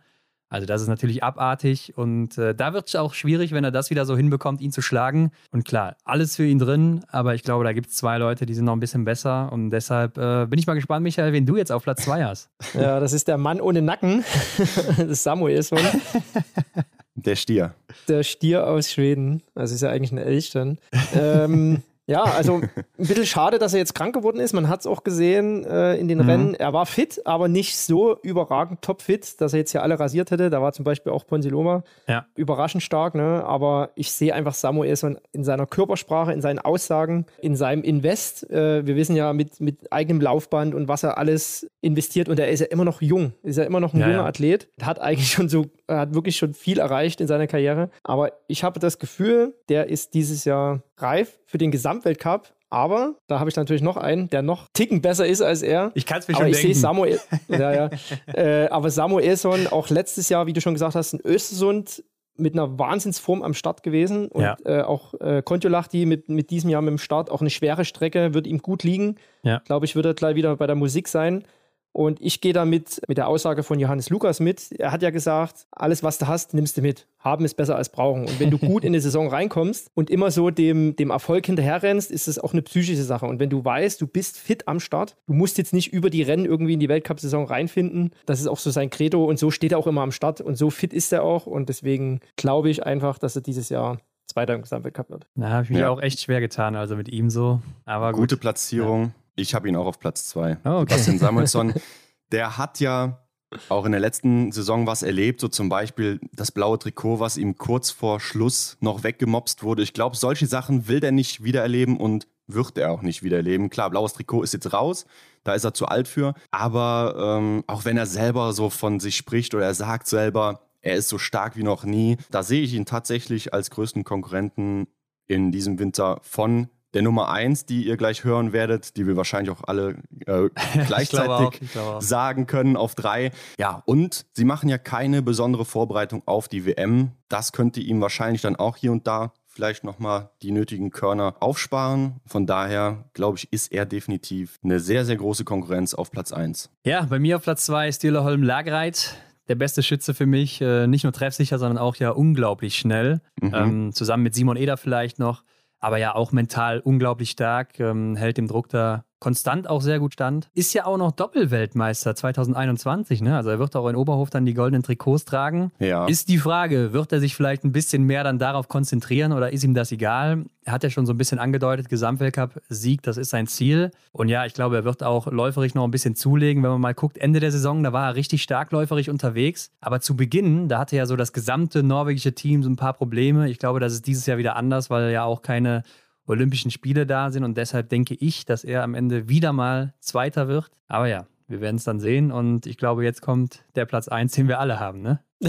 Also 0.50 0.66
das 0.66 0.80
ist 0.80 0.88
natürlich 0.88 1.22
abartig 1.22 1.98
und 1.98 2.38
äh, 2.38 2.54
da 2.54 2.72
wird 2.72 2.88
es 2.88 2.96
auch 2.96 3.12
schwierig, 3.12 3.52
wenn 3.52 3.64
er 3.64 3.70
das 3.70 3.90
wieder 3.90 4.06
so 4.06 4.16
hinbekommt, 4.16 4.62
ihn 4.62 4.72
zu 4.72 4.80
schlagen. 4.80 5.30
Und 5.50 5.66
klar, 5.66 5.96
alles 6.04 6.36
für 6.36 6.46
ihn 6.46 6.58
drin, 6.58 7.04
aber 7.08 7.34
ich 7.34 7.42
glaube, 7.42 7.64
da 7.64 7.74
gibt 7.74 7.88
es 7.88 7.96
zwei 7.96 8.16
Leute, 8.16 8.46
die 8.46 8.54
sind 8.54 8.64
noch 8.64 8.72
ein 8.72 8.80
bisschen 8.80 9.04
besser 9.04 9.52
und 9.52 9.68
deshalb 9.68 10.16
äh, 10.16 10.46
bin 10.46 10.58
ich 10.58 10.66
mal 10.66 10.72
gespannt, 10.72 11.02
Michael, 11.02 11.34
wen 11.34 11.44
du 11.44 11.58
jetzt 11.58 11.70
auf 11.70 11.82
Platz 11.82 12.04
zwei 12.04 12.24
hast. 12.24 12.48
Ja, 12.72 12.98
das 12.98 13.12
ist 13.12 13.28
der 13.28 13.36
Mann 13.36 13.60
ohne 13.60 13.82
Nacken. 13.82 14.24
das 14.58 14.98
ist 14.98 15.22
Samuelsson, 15.22 15.80
Der 17.24 17.34
Stier. 17.36 17.74
der 18.06 18.22
Stier 18.22 18.66
aus 18.66 18.92
Schweden. 18.92 19.42
Also 19.54 19.74
ist 19.74 19.80
ja 19.82 19.90
eigentlich 19.90 20.12
ein 20.12 20.18
Elch 20.18 20.50
dann. 20.50 20.78
ähm, 21.14 21.82
ja, 22.08 22.24
also 22.24 22.54
ein 22.56 22.70
bisschen 22.96 23.26
schade, 23.26 23.58
dass 23.60 23.72
er 23.74 23.78
jetzt 23.78 23.94
krank 23.94 24.14
geworden 24.14 24.40
ist. 24.40 24.52
Man 24.54 24.68
hat 24.68 24.80
es 24.80 24.86
auch 24.86 25.04
gesehen 25.04 25.64
äh, 25.64 25.94
in 25.96 26.08
den 26.08 26.18
Mhm. 26.18 26.28
Rennen. 26.28 26.54
Er 26.54 26.72
war 26.72 26.86
fit, 26.86 27.20
aber 27.26 27.46
nicht 27.46 27.76
so 27.78 28.18
überragend 28.22 28.82
topfit, 28.82 29.40
dass 29.40 29.52
er 29.52 29.60
jetzt 29.60 29.70
hier 29.72 29.82
alle 29.82 30.00
rasiert 30.00 30.30
hätte. 30.32 30.50
Da 30.50 30.60
war 30.60 30.72
zum 30.72 30.84
Beispiel 30.84 31.12
auch 31.12 31.26
Ponsiloma 31.26 31.84
Ja. 32.08 32.26
überraschend 32.34 32.82
stark, 32.82 33.14
ne? 33.14 33.44
Aber 33.46 33.90
ich 33.94 34.10
sehe 34.10 34.34
einfach 34.34 34.54
Samuelson 34.54 35.18
in 35.32 35.44
seiner 35.44 35.66
Körpersprache, 35.66 36.32
in 36.32 36.40
seinen 36.40 36.58
Aussagen, 36.58 37.26
in 37.40 37.54
seinem 37.54 37.82
Invest. 37.82 38.50
Äh, 38.50 38.86
wir 38.86 38.96
wissen 38.96 39.14
ja 39.14 39.32
mit, 39.32 39.60
mit 39.60 39.92
eigenem 39.92 40.20
Laufband 40.20 40.74
und 40.74 40.88
was 40.88 41.02
er 41.02 41.18
alles 41.18 41.68
investiert 41.82 42.28
und 42.28 42.40
er 42.40 42.48
ist 42.48 42.60
ja 42.60 42.66
immer 42.66 42.84
noch 42.84 43.02
jung, 43.02 43.34
ist 43.42 43.56
ja 43.58 43.64
immer 43.64 43.80
noch 43.80 43.94
ein 43.94 44.00
Ja, 44.00 44.06
junger 44.08 44.18
ja. 44.20 44.26
Athlet. 44.26 44.68
Hat 44.82 44.98
eigentlich 45.00 45.30
schon 45.30 45.48
so, 45.48 45.66
hat 45.86 46.14
wirklich 46.14 46.36
schon 46.36 46.54
viel 46.54 46.78
erreicht 46.78 47.20
in 47.20 47.26
seiner 47.28 47.46
Karriere. 47.46 47.90
Aber 48.02 48.32
ich 48.48 48.64
habe 48.64 48.80
das 48.80 48.98
Gefühl, 48.98 49.54
der 49.68 49.88
ist 49.90 50.14
dieses 50.14 50.44
Jahr 50.44 50.80
reif 51.02 51.38
für 51.46 51.58
den 51.58 51.70
Gesamtweltcup. 51.70 52.52
Aber 52.70 53.14
da 53.28 53.40
habe 53.40 53.48
ich 53.48 53.56
natürlich 53.56 53.80
noch 53.80 53.96
einen, 53.96 54.28
der 54.28 54.42
noch 54.42 54.66
ticken 54.74 55.00
besser 55.00 55.26
ist 55.26 55.40
als 55.40 55.62
er. 55.62 55.90
Ich 55.94 56.04
kann 56.04 56.18
es 56.18 56.28
mir 56.28 56.34
Aber 56.34 56.44
schon 56.44 56.50
ich 56.52 56.60
denken. 56.60 56.74
Samuel, 56.78 57.18
ja, 57.48 57.72
ja. 57.72 57.90
Äh, 58.26 58.68
aber 58.68 58.90
Samuelson 58.90 59.66
auch 59.68 59.88
letztes 59.88 60.28
Jahr, 60.28 60.46
wie 60.46 60.52
du 60.52 60.60
schon 60.60 60.74
gesagt 60.74 60.94
hast, 60.94 61.14
in 61.14 61.20
Östersund 61.24 62.04
mit 62.36 62.52
einer 62.52 62.78
Wahnsinnsform 62.78 63.42
am 63.42 63.54
Start 63.54 63.82
gewesen. 63.82 64.28
Und 64.28 64.42
Ja. 64.42 64.56
äh, 64.64 64.82
auch 64.82 65.14
äh, 65.14 65.42
Kontiolahti 65.42 66.04
mit, 66.04 66.28
mit 66.28 66.50
diesem 66.50 66.68
Jahr 66.70 66.82
mit 66.82 66.90
dem 66.90 66.98
Start 66.98 67.30
auch 67.30 67.40
eine 67.40 67.50
schwere 67.50 67.84
Strecke, 67.86 68.34
wird 68.34 68.46
ihm 68.46 68.58
gut 68.58 68.84
liegen. 68.84 69.16
Ja. 69.42 69.60
Glaube 69.64 69.86
ich, 69.86 69.96
wird 69.96 70.04
er 70.06 70.14
gleich 70.14 70.36
wieder 70.36 70.54
bei 70.56 70.66
der 70.66 70.76
Musik 70.76 71.08
sein. 71.08 71.44
Und 71.92 72.20
ich 72.20 72.40
gehe 72.40 72.52
damit 72.52 73.00
mit 73.08 73.18
der 73.18 73.26
Aussage 73.26 73.62
von 73.64 73.80
Johannes 73.80 74.08
Lukas 74.10 74.38
mit. 74.38 74.70
Er 74.78 74.92
hat 74.92 75.02
ja 75.02 75.10
gesagt, 75.10 75.66
alles, 75.72 76.02
was 76.04 76.18
du 76.18 76.28
hast, 76.28 76.54
nimmst 76.54 76.76
du 76.76 76.82
mit. 76.82 77.06
Haben 77.18 77.44
ist 77.44 77.54
besser 77.54 77.74
als 77.74 77.88
brauchen. 77.88 78.22
Und 78.26 78.38
wenn 78.38 78.50
du 78.50 78.58
gut 78.58 78.84
in 78.84 78.92
die 78.92 79.00
Saison 79.00 79.28
reinkommst 79.28 79.90
und 79.94 80.08
immer 80.08 80.30
so 80.30 80.50
dem, 80.50 80.94
dem 80.94 81.10
Erfolg 81.10 81.46
hinterherrennst, 81.46 82.10
ist 82.12 82.28
es 82.28 82.38
auch 82.38 82.52
eine 82.52 82.62
psychische 82.62 83.02
Sache. 83.02 83.26
Und 83.26 83.40
wenn 83.40 83.50
du 83.50 83.64
weißt, 83.64 84.00
du 84.00 84.06
bist 84.06 84.38
fit 84.38 84.68
am 84.68 84.78
Start, 84.78 85.16
du 85.26 85.32
musst 85.32 85.58
jetzt 85.58 85.72
nicht 85.72 85.92
über 85.92 86.10
die 86.10 86.22
Rennen 86.22 86.44
irgendwie 86.44 86.74
in 86.74 86.80
die 86.80 86.88
Weltcup-Saison 86.88 87.46
reinfinden. 87.46 88.12
Das 88.26 88.38
ist 88.38 88.46
auch 88.46 88.58
so 88.58 88.70
sein 88.70 88.90
Credo 88.90 89.24
und 89.24 89.38
so 89.38 89.50
steht 89.50 89.72
er 89.72 89.78
auch 89.78 89.86
immer 89.88 90.02
am 90.02 90.12
Start 90.12 90.40
und 90.40 90.56
so 90.56 90.70
fit 90.70 90.92
ist 90.92 91.12
er 91.12 91.24
auch. 91.24 91.46
Und 91.46 91.68
deswegen 91.68 92.20
glaube 92.36 92.70
ich 92.70 92.84
einfach, 92.86 93.18
dass 93.18 93.34
er 93.34 93.42
dieses 93.42 93.70
Jahr 93.70 93.98
Zweiter 94.26 94.54
im 94.54 94.60
Gesamtweltcup 94.62 95.08
wird. 95.10 95.26
Da 95.36 95.48
habe 95.48 95.64
ich 95.64 95.70
mich 95.70 95.78
Ja. 95.80 95.88
auch 95.88 96.02
echt 96.02 96.20
schwer 96.20 96.40
getan, 96.40 96.76
also 96.76 96.96
mit 96.96 97.08
ihm 97.08 97.30
so. 97.30 97.60
Aber 97.86 98.12
gut. 98.12 98.20
Gute 98.20 98.36
Platzierung. 98.36 99.12
Ich 99.38 99.54
habe 99.54 99.68
ihn 99.68 99.76
auch 99.76 99.86
auf 99.86 99.98
Platz 99.98 100.26
zwei. 100.26 100.58
Oh, 100.64 100.80
okay. 100.80 100.92
Sebastian 100.94 101.18
Samuelsson, 101.18 101.74
der 102.32 102.58
hat 102.58 102.80
ja 102.80 103.24
auch 103.68 103.86
in 103.86 103.92
der 103.92 104.00
letzten 104.00 104.52
Saison 104.52 104.86
was 104.86 105.02
erlebt, 105.02 105.40
so 105.40 105.48
zum 105.48 105.68
Beispiel 105.68 106.20
das 106.32 106.52
blaue 106.52 106.78
Trikot, 106.78 107.20
was 107.20 107.38
ihm 107.38 107.56
kurz 107.56 107.90
vor 107.90 108.20
Schluss 108.20 108.76
noch 108.80 109.04
weggemobst 109.04 109.62
wurde. 109.62 109.82
Ich 109.82 109.94
glaube, 109.94 110.16
solche 110.16 110.46
Sachen 110.46 110.88
will 110.88 111.00
der 111.00 111.12
nicht 111.12 111.44
wiedererleben 111.44 111.96
und 111.96 112.26
wird 112.46 112.76
er 112.78 112.90
auch 112.90 113.02
nicht 113.02 113.22
wiedererleben. 113.22 113.70
Klar, 113.70 113.90
blaues 113.90 114.14
Trikot 114.14 114.42
ist 114.42 114.54
jetzt 114.54 114.72
raus, 114.72 115.06
da 115.44 115.54
ist 115.54 115.64
er 115.64 115.72
zu 115.72 115.86
alt 115.86 116.08
für. 116.08 116.34
Aber 116.50 117.38
ähm, 117.38 117.64
auch 117.66 117.84
wenn 117.84 117.96
er 117.96 118.06
selber 118.06 118.52
so 118.52 118.70
von 118.70 119.00
sich 119.00 119.16
spricht 119.16 119.54
oder 119.54 119.66
er 119.66 119.74
sagt 119.74 120.08
selber, 120.08 120.60
er 120.80 120.96
ist 120.96 121.08
so 121.08 121.18
stark 121.18 121.56
wie 121.56 121.62
noch 121.62 121.84
nie, 121.84 122.16
da 122.30 122.42
sehe 122.42 122.62
ich 122.62 122.74
ihn 122.74 122.86
tatsächlich 122.86 123.54
als 123.54 123.70
größten 123.70 124.04
Konkurrenten 124.04 124.88
in 125.26 125.52
diesem 125.52 125.78
Winter 125.78 126.20
von 126.22 126.68
der 126.94 127.02
Nummer 127.02 127.30
1, 127.30 127.66
die 127.66 127.86
ihr 127.86 127.96
gleich 127.96 128.24
hören 128.24 128.52
werdet, 128.52 128.96
die 128.96 129.06
wir 129.06 129.16
wahrscheinlich 129.16 129.50
auch 129.50 129.64
alle 129.66 129.96
äh, 130.26 130.48
gleichzeitig 130.86 131.76
auch, 131.76 132.00
sagen 132.00 132.46
können 132.46 132.76
auf 132.76 132.94
drei. 132.94 133.32
Ja, 133.58 133.82
und 133.86 134.26
sie 134.32 134.44
machen 134.44 134.68
ja 134.68 134.78
keine 134.78 135.22
besondere 135.22 135.64
Vorbereitung 135.64 136.22
auf 136.26 136.48
die 136.48 136.64
WM. 136.64 137.12
Das 137.28 137.52
könnte 137.52 137.80
ihm 137.80 138.00
wahrscheinlich 138.00 138.42
dann 138.42 138.56
auch 138.56 138.76
hier 138.76 138.92
und 138.92 139.06
da 139.06 139.32
vielleicht 139.58 139.82
nochmal 139.82 140.30
die 140.40 140.52
nötigen 140.52 140.92
Körner 140.92 141.34
aufsparen. 141.40 142.20
Von 142.26 142.46
daher, 142.46 143.06
glaube 143.12 143.38
ich, 143.38 143.52
ist 143.52 143.72
er 143.72 143.86
definitiv 143.86 144.56
eine 144.62 144.78
sehr, 144.78 145.04
sehr 145.04 145.16
große 145.16 145.44
Konkurrenz 145.44 145.94
auf 145.94 146.12
Platz 146.12 146.32
1. 146.32 146.70
Ja, 146.84 147.02
bei 147.02 147.18
mir 147.18 147.36
auf 147.36 147.42
Platz 147.42 147.66
2 147.66 147.88
ist 147.88 148.04
Holm 148.04 148.44
Lagreit. 148.44 149.16
Der 149.48 149.56
beste 149.56 149.82
Schütze 149.82 150.14
für 150.14 150.26
mich. 150.26 150.60
Äh, 150.60 150.86
nicht 150.86 151.02
nur 151.02 151.12
treffsicher, 151.12 151.58
sondern 151.58 151.78
auch 151.78 151.96
ja 151.96 152.10
unglaublich 152.10 152.76
schnell. 152.76 153.20
Mhm. 153.40 153.54
Ähm, 153.54 153.92
zusammen 153.92 154.22
mit 154.22 154.34
Simon 154.34 154.56
Eder 154.56 154.76
vielleicht 154.76 155.18
noch. 155.18 155.42
Aber 155.80 155.98
ja 155.98 156.14
auch 156.14 156.32
mental 156.32 156.80
unglaublich 156.80 157.30
stark. 157.30 157.78
Ähm, 157.80 158.16
hält 158.16 158.36
dem 158.36 158.48
Druck 158.48 158.68
da 158.68 159.04
konstant 159.20 159.68
auch 159.68 159.82
sehr 159.82 159.98
gut 159.98 160.14
stand. 160.14 160.48
Ist 160.54 160.72
ja 160.74 160.86
auch 160.86 160.96
noch 160.96 161.12
Doppelweltmeister 161.12 162.14
2021. 162.14 163.22
Ne? 163.22 163.36
Also 163.36 163.50
er 163.50 163.58
wird 163.58 163.74
auch 163.74 163.88
in 163.88 163.96
Oberhof 163.96 164.30
dann 164.30 164.46
die 164.46 164.54
goldenen 164.54 164.82
Trikots 164.82 165.24
tragen. 165.24 165.72
Ja. 165.78 166.06
Ist 166.06 166.28
die 166.28 166.38
Frage, 166.38 166.92
wird 166.92 167.12
er 167.12 167.20
sich 167.20 167.34
vielleicht 167.34 167.64
ein 167.64 167.72
bisschen 167.72 168.04
mehr 168.04 168.24
dann 168.24 168.38
darauf 168.38 168.68
konzentrieren 168.68 169.32
oder 169.32 169.52
ist 169.52 169.64
ihm 169.64 169.74
das 169.74 169.90
egal? 169.92 170.44
Er 170.64 170.72
hat 170.72 170.84
ja 170.84 170.90
schon 170.90 171.06
so 171.06 171.14
ein 171.14 171.18
bisschen 171.18 171.38
angedeutet, 171.38 171.88
Gesamtweltcup-Sieg, 171.88 173.02
das 173.02 173.16
ist 173.16 173.30
sein 173.30 173.46
Ziel. 173.46 173.90
Und 174.12 174.28
ja, 174.28 174.44
ich 174.44 174.54
glaube, 174.54 174.76
er 174.76 174.84
wird 174.84 175.02
auch 175.02 175.26
läuferisch 175.26 175.74
noch 175.74 175.84
ein 175.84 175.90
bisschen 175.90 176.14
zulegen. 176.14 176.62
Wenn 176.62 176.70
man 176.70 176.80
mal 176.80 176.94
guckt, 176.94 177.18
Ende 177.18 177.40
der 177.40 177.50
Saison, 177.50 177.82
da 177.82 177.92
war 177.92 178.08
er 178.08 178.14
richtig 178.14 178.42
stark 178.42 178.70
läuferisch 178.70 179.08
unterwegs. 179.08 179.70
Aber 179.80 180.00
zu 180.00 180.14
Beginn, 180.14 180.68
da 180.68 180.78
hatte 180.78 180.96
ja 180.96 181.06
so 181.06 181.16
das 181.16 181.32
gesamte 181.32 181.82
norwegische 181.82 182.34
Team 182.34 182.62
so 182.62 182.68
ein 182.68 182.76
paar 182.76 182.92
Probleme. 182.92 183.48
Ich 183.48 183.58
glaube, 183.58 183.80
das 183.80 183.94
ist 183.94 184.06
dieses 184.06 184.26
Jahr 184.26 184.38
wieder 184.38 184.56
anders, 184.56 184.90
weil 184.90 185.10
ja 185.10 185.24
auch 185.24 185.42
keine 185.42 185.82
Olympischen 186.28 186.70
Spiele 186.70 187.06
da 187.06 187.30
sind 187.30 187.44
und 187.44 187.56
deshalb 187.56 187.88
denke 187.88 188.14
ich, 188.14 188.44
dass 188.44 188.64
er 188.64 188.82
am 188.82 188.94
Ende 188.94 189.28
wieder 189.28 189.52
mal 189.52 189.94
Zweiter 190.00 190.46
wird. 190.48 190.70
Aber 190.86 191.08
ja, 191.08 191.26
wir 191.46 191.60
werden 191.60 191.76
es 191.76 191.84
dann 191.84 192.00
sehen 192.00 192.30
und 192.30 192.66
ich 192.66 192.76
glaube, 192.76 193.04
jetzt 193.04 193.22
kommt 193.22 193.64
der 193.74 193.86
Platz 193.86 194.08
1, 194.08 194.32
den 194.32 194.48
wir 194.48 194.60
alle 194.60 194.78
haben, 194.80 195.02
ne? 195.02 195.20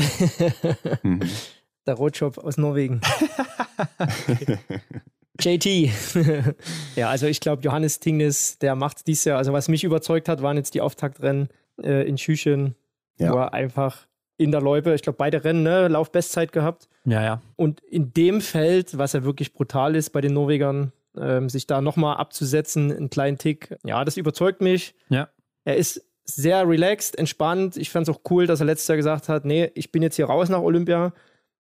Mhm. 1.04 1.22
Der 1.88 1.94
Rotschopf 1.96 2.38
aus 2.38 2.58
Norwegen. 2.58 3.02
JT. 5.40 5.66
ja, 6.96 7.10
also 7.10 7.26
ich 7.28 7.40
glaube, 7.40 7.62
Johannes 7.64 8.00
Tingnes, 8.00 8.60
der 8.60 8.76
macht 8.76 9.08
dies 9.08 9.24
Jahr. 9.24 9.38
Also 9.38 9.54
was 9.54 9.70
mich 9.70 9.84
überzeugt 9.84 10.28
hat, 10.28 10.42
waren 10.42 10.58
jetzt 10.58 10.74
die 10.74 10.82
Auftaktrennen 10.82 11.48
äh, 11.82 12.08
in 12.08 12.18
Schüchen, 12.18 12.76
Ja. 13.18 13.32
wo 13.32 13.38
er 13.38 13.54
einfach 13.54 14.08
in 14.40 14.52
der 14.52 14.62
Loipe, 14.62 14.96
ich 14.96 15.02
glaube, 15.02 15.18
beide 15.18 15.44
Rennen, 15.44 15.64
ne, 15.64 15.90
Laufbestzeit 15.90 16.54
gehabt. 16.54 16.88
Ja, 17.04 17.22
ja. 17.22 17.42
Und 17.58 17.82
in 17.82 18.14
dem 18.14 18.40
Feld, 18.40 18.98
was 18.98 19.12
ja 19.12 19.26
wirklich 19.26 19.54
brutal 19.54 19.98
ist 19.98 20.12
bei 20.12 20.22
den 20.22 20.34
Norwegern, 20.34 20.94
ähm, 21.18 21.50
sich 21.50 21.68
da 21.68 21.82
nochmal 21.82 22.16
abzusetzen, 22.16 22.90
einen 22.90 23.10
kleinen 23.10 23.38
Tick, 23.38 23.76
ja, 23.86 24.06
das 24.06 24.16
überzeugt 24.16 24.62
mich. 24.62 24.96
Ja. 25.10 25.28
Er 25.66 25.76
ist 25.76 26.06
sehr 26.24 26.68
relaxed, 26.68 27.18
entspannt. 27.18 27.76
Ich 27.76 27.90
fand 27.90 28.08
es 28.08 28.16
auch 28.16 28.22
cool, 28.30 28.48
dass 28.48 28.62
er 28.62 28.66
letztes 28.66 28.88
Jahr 28.88 28.96
gesagt 28.96 29.28
hat, 29.28 29.44
nee, 29.44 29.72
ich 29.74 29.92
bin 29.92 30.02
jetzt 30.02 30.16
hier 30.16 30.28
raus 30.28 30.48
nach 30.48 30.62
Olympia. 30.62 31.12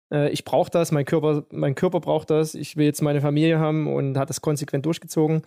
Äh, 0.09 0.30
ich 0.30 0.45
brauche 0.45 0.71
das, 0.71 0.93
mein 0.93 1.03
Körper, 1.03 1.43
mein 1.51 1.75
Körper 1.75 1.99
braucht 1.99 2.30
das. 2.30 2.55
Ich 2.55 2.77
will 2.77 2.86
jetzt 2.86 3.01
meine 3.01 3.19
Familie 3.19 3.59
haben 3.59 3.93
und 3.93 4.17
hat 4.17 4.30
das 4.30 4.39
konsequent 4.39 4.86
durchgezogen. 4.86 5.41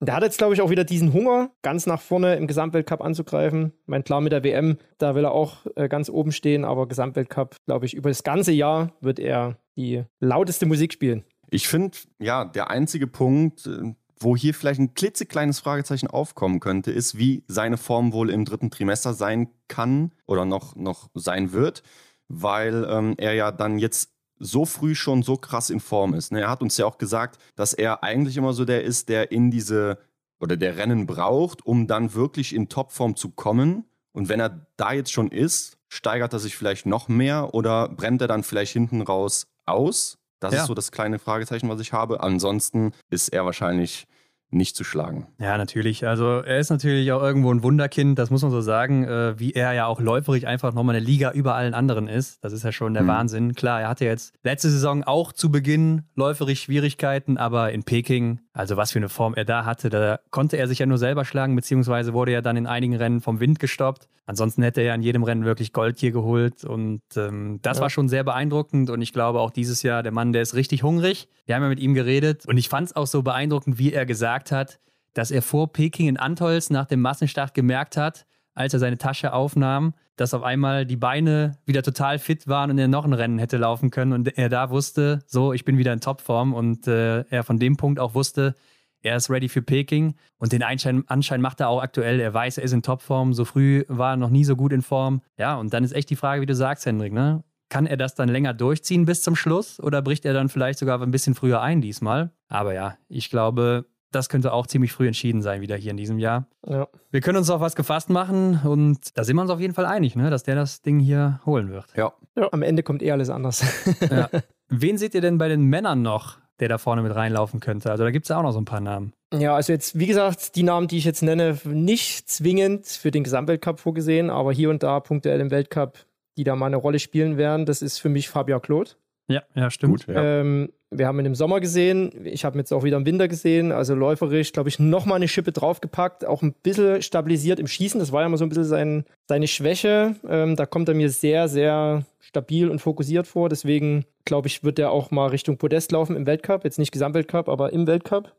Der 0.00 0.14
hat 0.14 0.22
jetzt, 0.22 0.36
glaube 0.36 0.52
ich, 0.52 0.60
auch 0.60 0.68
wieder 0.68 0.84
diesen 0.84 1.12
Hunger, 1.14 1.50
ganz 1.62 1.86
nach 1.86 2.02
vorne 2.02 2.36
im 2.36 2.46
Gesamtweltcup 2.46 3.00
anzugreifen. 3.00 3.72
Ich 3.82 3.88
meine, 3.88 4.04
klar, 4.04 4.20
mit 4.20 4.32
der 4.32 4.44
WM, 4.44 4.76
da 4.98 5.14
will 5.14 5.24
er 5.24 5.32
auch 5.32 5.66
äh, 5.74 5.88
ganz 5.88 6.10
oben 6.10 6.32
stehen, 6.32 6.64
aber 6.64 6.86
Gesamtweltcup, 6.86 7.56
glaube 7.64 7.86
ich, 7.86 7.94
über 7.94 8.10
das 8.10 8.22
ganze 8.22 8.52
Jahr 8.52 8.92
wird 9.00 9.18
er 9.18 9.56
die 9.76 10.04
lauteste 10.20 10.66
Musik 10.66 10.92
spielen. 10.92 11.24
Ich 11.48 11.66
finde, 11.68 11.96
ja, 12.18 12.44
der 12.44 12.70
einzige 12.70 13.06
Punkt, 13.06 13.66
äh, 13.66 13.94
wo 14.18 14.36
hier 14.36 14.52
vielleicht 14.52 14.80
ein 14.80 14.94
klitzekleines 14.94 15.60
Fragezeichen 15.60 16.08
aufkommen 16.08 16.60
könnte, 16.60 16.90
ist, 16.90 17.16
wie 17.16 17.44
seine 17.48 17.78
Form 17.78 18.12
wohl 18.12 18.30
im 18.30 18.44
dritten 18.44 18.70
Trimester 18.70 19.14
sein 19.14 19.48
kann 19.68 20.12
oder 20.26 20.44
noch, 20.44 20.76
noch 20.76 21.08
sein 21.14 21.52
wird, 21.52 21.82
weil 22.28 22.86
ähm, 22.88 23.14
er 23.16 23.34
ja 23.34 23.52
dann 23.52 23.78
jetzt 23.78 24.15
so 24.38 24.64
früh 24.64 24.94
schon 24.94 25.22
so 25.22 25.36
krass 25.36 25.70
in 25.70 25.80
Form 25.80 26.14
ist. 26.14 26.32
Ne? 26.32 26.40
Er 26.42 26.50
hat 26.50 26.62
uns 26.62 26.76
ja 26.76 26.86
auch 26.86 26.98
gesagt, 26.98 27.38
dass 27.54 27.72
er 27.72 28.02
eigentlich 28.02 28.36
immer 28.36 28.52
so 28.52 28.64
der 28.64 28.84
ist, 28.84 29.08
der 29.08 29.32
in 29.32 29.50
diese 29.50 29.98
oder 30.40 30.56
der 30.56 30.76
Rennen 30.76 31.06
braucht, 31.06 31.64
um 31.64 31.86
dann 31.86 32.12
wirklich 32.14 32.54
in 32.54 32.68
Topform 32.68 33.16
zu 33.16 33.30
kommen. 33.30 33.84
Und 34.12 34.28
wenn 34.28 34.40
er 34.40 34.66
da 34.76 34.92
jetzt 34.92 35.12
schon 35.12 35.30
ist, 35.30 35.78
steigert 35.88 36.32
er 36.32 36.38
sich 36.38 36.56
vielleicht 36.56 36.84
noch 36.86 37.08
mehr 37.08 37.54
oder 37.54 37.88
brennt 37.88 38.20
er 38.20 38.28
dann 38.28 38.42
vielleicht 38.42 38.72
hinten 38.72 39.00
raus 39.02 39.46
aus? 39.64 40.18
Das 40.40 40.52
Ja. 40.52 40.60
ist 40.60 40.66
so 40.66 40.74
das 40.74 40.92
kleine 40.92 41.18
Fragezeichen, 41.18 41.68
was 41.70 41.80
ich 41.80 41.92
habe. 41.94 42.20
Ansonsten 42.22 42.92
ist 43.08 43.28
er 43.30 43.46
wahrscheinlich 43.46 44.06
nicht 44.50 44.76
zu 44.76 44.84
schlagen. 44.84 45.26
Ja, 45.38 45.58
natürlich. 45.58 46.06
Also 46.06 46.40
er 46.40 46.58
ist 46.58 46.70
natürlich 46.70 47.10
auch 47.12 47.22
irgendwo 47.22 47.52
ein 47.52 47.62
Wunderkind, 47.62 48.18
das 48.18 48.30
muss 48.30 48.42
man 48.42 48.50
so 48.50 48.60
sagen, 48.60 49.04
äh, 49.04 49.38
wie 49.38 49.52
er 49.52 49.72
ja 49.72 49.86
auch 49.86 50.00
läuferig 50.00 50.46
einfach 50.46 50.72
nochmal 50.72 50.94
eine 50.96 51.04
Liga 51.04 51.32
über 51.32 51.54
allen 51.54 51.74
anderen 51.74 52.06
ist. 52.08 52.42
Das 52.44 52.52
ist 52.52 52.62
ja 52.62 52.70
schon 52.72 52.94
der 52.94 53.02
Mhm. 53.02 53.08
Wahnsinn. 53.08 53.54
Klar, 53.54 53.80
er 53.82 53.88
hatte 53.88 54.04
jetzt 54.04 54.34
letzte 54.44 54.70
Saison 54.70 55.02
auch 55.04 55.32
zu 55.32 55.50
Beginn 55.50 56.02
läuferisch 56.14 56.62
Schwierigkeiten, 56.62 57.38
aber 57.38 57.72
in 57.72 57.82
Peking, 57.82 58.40
also 58.56 58.76
was 58.76 58.92
für 58.92 58.98
eine 58.98 59.08
Form 59.08 59.34
er 59.34 59.44
da 59.44 59.64
hatte, 59.64 59.90
da 59.90 60.18
konnte 60.30 60.56
er 60.56 60.66
sich 60.66 60.78
ja 60.78 60.86
nur 60.86 60.98
selber 60.98 61.24
schlagen, 61.24 61.54
beziehungsweise 61.54 62.14
wurde 62.14 62.32
er 62.32 62.42
dann 62.42 62.56
in 62.56 62.66
einigen 62.66 62.96
Rennen 62.96 63.20
vom 63.20 63.38
Wind 63.38 63.58
gestoppt. 63.58 64.08
Ansonsten 64.24 64.62
hätte 64.62 64.80
er 64.80 64.88
ja 64.88 64.94
in 64.94 65.02
jedem 65.02 65.22
Rennen 65.22 65.44
wirklich 65.44 65.72
Gold 65.72 65.98
hier 65.98 66.10
geholt 66.10 66.64
und 66.64 67.02
ähm, 67.16 67.60
das 67.62 67.76
Ja. 67.76 67.82
war 67.82 67.90
schon 67.90 68.08
sehr 68.08 68.24
beeindruckend 68.24 68.90
und 68.90 69.02
ich 69.02 69.12
glaube 69.12 69.40
auch 69.40 69.50
dieses 69.50 69.82
Jahr, 69.82 70.02
der 70.02 70.12
Mann, 70.12 70.32
der 70.32 70.42
ist 70.42 70.54
richtig 70.54 70.82
hungrig. 70.82 71.28
Wir 71.44 71.54
haben 71.54 71.62
ja 71.62 71.68
mit 71.68 71.80
ihm 71.80 71.94
geredet 71.94 72.46
und 72.46 72.56
ich 72.56 72.68
fand 72.68 72.88
es 72.88 72.96
auch 72.96 73.06
so 73.06 73.22
beeindruckend, 73.22 73.78
wie 73.78 73.92
er 73.92 74.06
gesagt 74.06 74.50
hat, 74.52 74.80
dass 75.14 75.30
er 75.30 75.42
vor 75.42 75.72
Peking 75.72 76.08
in 76.08 76.16
Antolz 76.16 76.70
nach 76.70 76.86
dem 76.86 77.00
Massenstart 77.00 77.54
gemerkt 77.54 77.96
hat, 77.96 78.26
als 78.56 78.72
er 78.72 78.80
seine 78.80 78.98
Tasche 78.98 79.32
aufnahm, 79.32 79.94
dass 80.16 80.34
auf 80.34 80.42
einmal 80.42 80.84
die 80.84 80.96
Beine 80.96 81.58
wieder 81.64 81.82
total 81.82 82.18
fit 82.18 82.48
waren 82.48 82.70
und 82.70 82.78
er 82.78 82.88
noch 82.88 83.04
ein 83.04 83.12
Rennen 83.12 83.38
hätte 83.38 83.58
laufen 83.58 83.90
können 83.90 84.12
und 84.12 84.36
er 84.36 84.48
da 84.48 84.70
wusste, 84.70 85.20
so, 85.26 85.52
ich 85.52 85.64
bin 85.64 85.78
wieder 85.78 85.92
in 85.92 86.00
Topform 86.00 86.54
und 86.54 86.88
äh, 86.88 87.20
er 87.28 87.44
von 87.44 87.58
dem 87.58 87.76
Punkt 87.76 88.00
auch 88.00 88.14
wusste, 88.14 88.54
er 89.02 89.16
ist 89.16 89.30
ready 89.30 89.48
für 89.48 89.62
Peking 89.62 90.16
und 90.38 90.52
den 90.52 90.62
Einschein, 90.62 91.04
Anschein 91.06 91.40
macht 91.40 91.60
er 91.60 91.68
auch 91.68 91.80
aktuell. 91.80 92.18
Er 92.18 92.34
weiß, 92.34 92.58
er 92.58 92.64
ist 92.64 92.72
in 92.72 92.82
Topform. 92.82 93.34
So 93.34 93.44
früh 93.44 93.84
war 93.86 94.14
er 94.14 94.16
noch 94.16 94.30
nie 94.30 94.44
so 94.44 94.56
gut 94.56 94.72
in 94.72 94.82
Form. 94.82 95.22
Ja, 95.38 95.56
und 95.56 95.72
dann 95.72 95.84
ist 95.84 95.92
echt 95.92 96.10
die 96.10 96.16
Frage, 96.16 96.42
wie 96.42 96.46
du 96.46 96.56
sagst, 96.56 96.86
Hendrik, 96.86 97.12
ne? 97.12 97.44
Kann 97.68 97.86
er 97.86 97.96
das 97.96 98.14
dann 98.14 98.28
länger 98.28 98.54
durchziehen 98.54 99.06
bis 99.06 99.22
zum 99.22 99.36
Schluss 99.36 99.80
oder 99.80 100.00
bricht 100.00 100.24
er 100.24 100.34
dann 100.34 100.48
vielleicht 100.48 100.78
sogar 100.78 101.00
ein 101.02 101.10
bisschen 101.10 101.34
früher 101.34 101.60
ein 101.60 101.80
diesmal? 101.80 102.30
Aber 102.48 102.74
ja, 102.74 102.96
ich 103.08 103.28
glaube, 103.28 103.86
das 104.16 104.28
könnte 104.28 104.52
auch 104.52 104.66
ziemlich 104.66 104.92
früh 104.92 105.06
entschieden 105.06 105.42
sein, 105.42 105.60
wieder 105.60 105.76
hier 105.76 105.92
in 105.92 105.96
diesem 105.96 106.18
Jahr. 106.18 106.46
Ja. 106.66 106.88
Wir 107.10 107.20
können 107.20 107.38
uns 107.38 107.50
auf 107.50 107.60
was 107.60 107.76
gefasst 107.76 108.10
machen 108.10 108.60
und 108.64 109.16
da 109.16 109.24
sind 109.24 109.36
wir 109.36 109.42
uns 109.42 109.50
auf 109.50 109.60
jeden 109.60 109.74
Fall 109.74 109.86
einig, 109.86 110.16
ne, 110.16 110.30
dass 110.30 110.42
der 110.42 110.54
das 110.54 110.82
Ding 110.82 110.98
hier 110.98 111.40
holen 111.46 111.70
wird. 111.70 111.86
Ja. 111.96 112.12
Ja, 112.34 112.48
am 112.52 112.62
Ende 112.62 112.82
kommt 112.82 113.02
eh 113.02 113.12
alles 113.12 113.30
anders. 113.30 113.64
Ja. 114.10 114.28
Wen 114.68 114.98
seht 114.98 115.14
ihr 115.14 115.20
denn 115.20 115.38
bei 115.38 115.48
den 115.48 115.62
Männern 115.62 116.02
noch, 116.02 116.38
der 116.60 116.68
da 116.68 116.78
vorne 116.78 117.02
mit 117.02 117.14
reinlaufen 117.14 117.60
könnte? 117.60 117.90
Also 117.90 118.04
da 118.04 118.10
gibt 118.10 118.24
es 118.24 118.30
ja 118.30 118.38
auch 118.38 118.42
noch 118.42 118.52
so 118.52 118.60
ein 118.60 118.64
paar 118.64 118.80
Namen. 118.80 119.12
Ja, 119.32 119.54
also 119.54 119.72
jetzt, 119.72 119.98
wie 119.98 120.06
gesagt, 120.06 120.56
die 120.56 120.62
Namen, 120.62 120.88
die 120.88 120.98
ich 120.98 121.04
jetzt 121.04 121.22
nenne, 121.22 121.58
nicht 121.64 122.28
zwingend 122.28 122.86
für 122.86 123.10
den 123.10 123.24
Gesamtweltcup 123.24 123.80
vorgesehen, 123.80 124.30
aber 124.30 124.52
hier 124.52 124.70
und 124.70 124.82
da 124.82 125.00
punktuell 125.00 125.40
im 125.40 125.50
Weltcup, 125.50 125.98
die 126.36 126.44
da 126.44 126.56
mal 126.56 126.66
eine 126.66 126.76
Rolle 126.76 126.98
spielen 126.98 127.36
werden. 127.36 127.66
Das 127.66 127.82
ist 127.82 127.98
für 127.98 128.08
mich 128.08 128.28
Fabian 128.28 128.60
Claude. 128.60 128.90
Ja, 129.28 129.42
ja, 129.54 129.70
stimmt. 129.70 130.06
Gut, 130.06 130.14
ja. 130.14 130.40
Ähm, 130.40 130.72
wir 130.90 131.06
haben 131.06 131.18
ihn 131.18 131.26
im 131.26 131.34
Sommer 131.34 131.60
gesehen, 131.60 132.12
ich 132.24 132.44
habe 132.44 132.56
ihn 132.56 132.60
jetzt 132.60 132.72
auch 132.72 132.84
wieder 132.84 132.96
im 132.96 133.06
Winter 133.06 133.28
gesehen, 133.28 133.72
also 133.72 133.94
läuferisch, 133.94 134.52
glaube 134.52 134.68
ich, 134.68 134.78
nochmal 134.78 135.16
eine 135.16 135.28
Schippe 135.28 135.52
draufgepackt, 135.52 136.24
auch 136.24 136.42
ein 136.42 136.52
bisschen 136.52 137.02
stabilisiert 137.02 137.58
im 137.58 137.66
Schießen, 137.66 137.98
das 137.98 138.12
war 138.12 138.20
ja 138.22 138.26
immer 138.26 138.38
so 138.38 138.44
ein 138.44 138.48
bisschen 138.48 138.64
sein, 138.64 139.04
seine 139.28 139.48
Schwäche. 139.48 140.14
Ähm, 140.28 140.56
da 140.56 140.66
kommt 140.66 140.88
er 140.88 140.94
mir 140.94 141.10
sehr, 141.10 141.48
sehr 141.48 142.04
stabil 142.20 142.68
und 142.68 142.80
fokussiert 142.80 143.26
vor, 143.26 143.48
deswegen 143.48 144.04
glaube 144.24 144.48
ich, 144.48 144.64
wird 144.64 144.78
er 144.78 144.90
auch 144.90 145.10
mal 145.10 145.28
Richtung 145.28 145.58
Podest 145.58 145.92
laufen 145.92 146.16
im 146.16 146.26
Weltcup, 146.26 146.64
jetzt 146.64 146.78
nicht 146.78 146.92
Gesamtweltcup, 146.92 147.48
aber 147.48 147.72
im 147.72 147.86
Weltcup. 147.86 148.32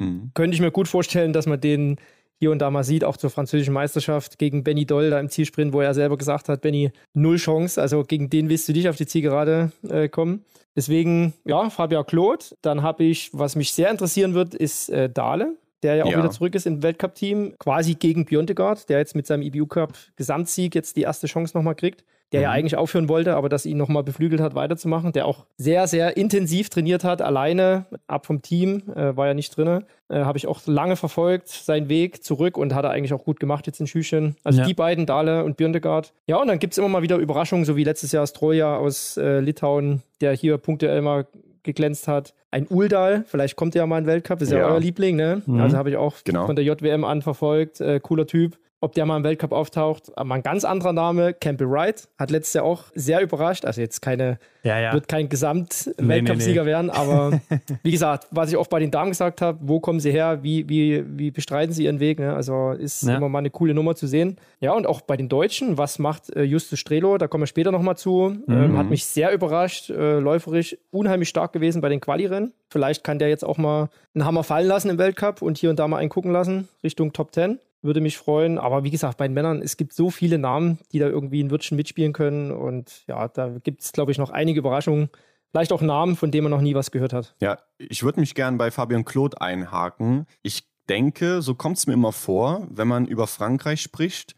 Mhm. 0.00 0.30
könnte 0.34 0.54
ich 0.54 0.60
mir 0.60 0.70
gut 0.70 0.88
vorstellen, 0.88 1.32
dass 1.32 1.46
man 1.46 1.60
den 1.60 1.96
hier 2.40 2.50
und 2.50 2.58
da 2.58 2.70
mal 2.70 2.82
sieht, 2.84 3.04
auch 3.04 3.18
zur 3.18 3.28
französischen 3.30 3.74
Meisterschaft 3.74 4.38
gegen 4.38 4.64
Benny 4.64 4.86
Doll 4.86 5.10
da 5.10 5.20
im 5.20 5.28
Zielsprint, 5.28 5.74
wo 5.74 5.82
er 5.82 5.92
selber 5.92 6.16
gesagt 6.16 6.48
hat, 6.48 6.62
Benny, 6.62 6.90
null 7.12 7.36
Chance, 7.36 7.80
also 7.80 8.02
gegen 8.02 8.30
den 8.30 8.48
willst 8.48 8.66
du 8.66 8.72
nicht 8.72 8.88
auf 8.88 8.96
die 8.96 9.06
Zielgerade 9.06 9.72
äh, 9.88 10.08
kommen. 10.08 10.44
Deswegen, 10.74 11.34
ja, 11.44 11.68
Fabian 11.68 12.06
Claude. 12.06 12.44
Dann 12.62 12.82
habe 12.82 13.04
ich, 13.04 13.28
was 13.34 13.56
mich 13.56 13.72
sehr 13.74 13.90
interessieren 13.90 14.32
wird, 14.34 14.54
ist 14.54 14.88
äh, 14.88 15.10
Dahle, 15.10 15.54
der 15.82 15.96
ja 15.96 16.04
auch 16.04 16.10
Ja. 16.10 16.18
wieder 16.18 16.30
zurück 16.30 16.54
ist 16.54 16.66
im 16.66 16.82
Weltcup-Team, 16.82 17.54
quasi 17.58 17.94
gegen 17.94 18.24
Biontegard, 18.24 18.88
der 18.88 18.98
jetzt 18.98 19.14
mit 19.14 19.26
seinem 19.26 19.42
IBU-Cup 19.42 19.92
Gesamtsieg 20.16 20.74
jetzt 20.74 20.96
die 20.96 21.02
erste 21.02 21.26
Chance 21.26 21.54
nochmal 21.56 21.74
kriegt. 21.74 22.04
Der 22.32 22.42
ja 22.42 22.48
Mhm. 22.50 22.54
eigentlich 22.54 22.76
aufhören 22.76 23.08
wollte, 23.08 23.34
aber 23.34 23.48
das 23.48 23.66
ihn 23.66 23.76
nochmal 23.76 24.04
beflügelt 24.04 24.40
hat, 24.40 24.54
weiterzumachen. 24.54 25.10
Der 25.12 25.26
auch 25.26 25.46
sehr, 25.56 25.86
sehr 25.88 26.16
intensiv 26.16 26.70
trainiert 26.70 27.02
hat, 27.02 27.22
alleine, 27.22 27.86
ab 28.06 28.24
vom 28.26 28.40
Team, 28.40 28.82
äh, 28.94 29.16
war 29.16 29.26
ja 29.26 29.34
nicht 29.34 29.56
drin. 29.56 29.84
Äh, 30.08 30.20
Habe 30.20 30.38
ich 30.38 30.46
auch 30.46 30.60
lange 30.66 30.94
verfolgt, 30.96 31.48
seinen 31.48 31.88
Weg 31.88 32.22
zurück 32.22 32.56
und 32.56 32.74
hat 32.74 32.84
er 32.84 32.90
eigentlich 32.90 33.12
auch 33.12 33.24
gut 33.24 33.40
gemacht 33.40 33.66
jetzt 33.66 33.80
in 33.80 33.86
Schüchen. 33.88 34.36
Also 34.44 34.60
Ja. 34.60 34.66
die 34.66 34.74
beiden, 34.74 35.06
Dahle 35.06 35.44
und 35.44 35.56
Björndegard. 35.56 36.12
Ja, 36.26 36.36
und 36.40 36.46
dann 36.48 36.58
gibt 36.60 36.74
es 36.74 36.78
immer 36.78 36.88
mal 36.88 37.02
wieder 37.02 37.16
Überraschungen, 37.16 37.64
so 37.64 37.76
wie 37.76 37.84
letztes 37.84 38.12
Jahr 38.12 38.26
Stroja 38.26 38.76
aus 38.76 39.16
äh, 39.16 39.40
Litauen, 39.40 40.02
der 40.20 40.32
hier 40.32 40.56
punktuell 40.58 41.02
mal 41.02 41.26
geglänzt 41.62 42.08
hat. 42.08 42.32
Ein 42.52 42.66
Uldal, 42.68 43.24
vielleicht 43.26 43.54
kommt 43.56 43.74
er 43.76 43.80
ja 43.82 43.86
mal 43.86 43.98
in 43.98 44.04
den 44.04 44.08
Weltcup, 44.08 44.40
ist 44.40 44.50
ja, 44.50 44.58
Ja. 44.60 44.68
euer 44.68 44.80
Liebling, 44.80 45.14
ne? 45.16 45.42
Mhm. 45.46 45.60
Also 45.60 45.76
habe 45.76 45.90
ich 45.90 45.96
auch 45.96 46.14
Genau. 46.24 46.46
von 46.46 46.56
der 46.56 46.64
JWM 46.64 47.04
anverfolgt. 47.04 47.80
Äh, 47.80 48.00
cooler 48.00 48.26
Typ. 48.26 48.56
Ob 48.82 48.94
der 48.94 49.04
mal 49.04 49.18
im 49.18 49.24
Weltcup 49.24 49.52
auftaucht, 49.52 50.10
aber 50.16 50.32
ein 50.34 50.42
ganz 50.42 50.64
anderer 50.64 50.94
Name, 50.94 51.34
Campbell 51.34 51.70
Wright, 51.70 52.08
hat 52.18 52.30
letztes 52.30 52.54
Jahr 52.54 52.64
auch 52.64 52.84
sehr 52.94 53.20
überrascht. 53.20 53.66
Also 53.66 53.82
jetzt 53.82 54.00
keine, 54.00 54.38
Ja, 54.62 54.78
ja. 54.78 54.94
wird 54.94 55.06
kein 55.06 55.28
Gesamt-Weltcup-Sieger 55.28 56.62
nee, 56.62 56.66
werden, 56.70 56.90
aber 56.90 57.40
wie 57.82 57.90
gesagt, 57.90 58.26
was 58.30 58.50
ich 58.50 58.56
auch 58.56 58.66
bei 58.68 58.78
den 58.80 58.90
Damen 58.90 59.10
gesagt 59.10 59.42
habe, 59.42 59.58
wo 59.60 59.80
kommen 59.80 60.00
sie 60.00 60.10
her, 60.10 60.38
wie, 60.42 60.68
wie, 60.68 61.04
wie 61.18 61.30
bestreiten 61.30 61.72
sie 61.74 61.84
ihren 61.84 62.00
Weg, 62.00 62.18
ne? 62.20 62.34
Also 62.34 62.70
ist 62.70 63.02
Ja. 63.02 63.16
immer 63.16 63.28
mal 63.28 63.40
eine 63.40 63.50
coole 63.50 63.74
Nummer 63.74 63.94
zu 63.96 64.06
sehen. 64.06 64.36
Ja, 64.60 64.72
und 64.72 64.86
auch 64.86 65.00
bei 65.02 65.16
den 65.16 65.28
Deutschen, 65.28 65.78
was 65.78 65.98
macht 65.98 66.34
äh, 66.34 66.42
Justus 66.42 66.78
Strelo, 66.78 67.18
da 67.18 67.28
kommen 67.28 67.42
wir 67.42 67.46
später 67.48 67.72
nochmal 67.72 67.96
zu, 67.96 68.36
ähm, 68.48 68.72
Mhm. 68.72 68.78
hat 68.78 68.90
mich 68.90 69.04
sehr 69.04 69.32
überrascht, 69.32 69.90
äh, 69.90 70.18
läuferisch 70.18 70.76
unheimlich 70.90 71.28
stark 71.28 71.52
gewesen 71.52 71.80
bei 71.82 71.88
den 71.88 72.00
Quali-Rennen. 72.00 72.52
Vielleicht 72.70 73.04
kann 73.04 73.18
der 73.18 73.28
jetzt 73.28 73.44
auch 73.44 73.58
mal 73.58 73.88
einen 74.14 74.24
Hammer 74.24 74.42
fallen 74.44 74.66
lassen 74.66 74.90
im 74.90 74.98
Weltcup 74.98 75.42
und 75.42 75.58
hier 75.58 75.70
und 75.70 75.78
da 75.78 75.86
mal 75.88 75.98
einen 75.98 76.08
gucken 76.08 76.32
lassen, 76.32 76.68
Richtung 76.82 77.12
Top 77.12 77.34
10. 77.34 77.58
Würde 77.82 78.00
mich 78.00 78.18
freuen. 78.18 78.58
Aber 78.58 78.84
wie 78.84 78.90
gesagt, 78.90 79.16
bei 79.16 79.26
den 79.26 79.34
Männern, 79.34 79.62
es 79.62 79.76
gibt 79.76 79.94
so 79.94 80.10
viele 80.10 80.38
Namen, 80.38 80.78
die 80.92 80.98
da 80.98 81.06
irgendwie 81.06 81.42
ein 81.42 81.50
Wörtchen 81.50 81.76
mitspielen 81.76 82.12
können. 82.12 82.50
Und 82.50 83.04
ja, 83.06 83.28
da 83.28 83.58
gibt 83.62 83.82
es, 83.82 83.92
glaube 83.92 84.12
ich, 84.12 84.18
noch 84.18 84.30
einige 84.30 84.60
Überraschungen. 84.60 85.08
Vielleicht 85.50 85.72
auch 85.72 85.82
Namen, 85.82 86.16
von 86.16 86.30
denen 86.30 86.44
man 86.44 86.50
noch 86.50 86.60
nie 86.60 86.74
was 86.74 86.90
gehört 86.90 87.12
hat. 87.12 87.34
Ja, 87.40 87.58
ich 87.78 88.02
würde 88.02 88.20
mich 88.20 88.34
gern 88.34 88.58
bei 88.58 88.70
Fabian 88.70 89.04
Claude 89.04 89.40
einhaken. 89.40 90.26
Ich 90.42 90.64
denke, 90.88 91.42
so 91.42 91.54
kommt 91.54 91.78
es 91.78 91.86
mir 91.86 91.94
immer 91.94 92.12
vor, 92.12 92.66
wenn 92.70 92.88
man 92.88 93.06
über 93.06 93.26
Frankreich 93.26 93.80
spricht, 93.80 94.34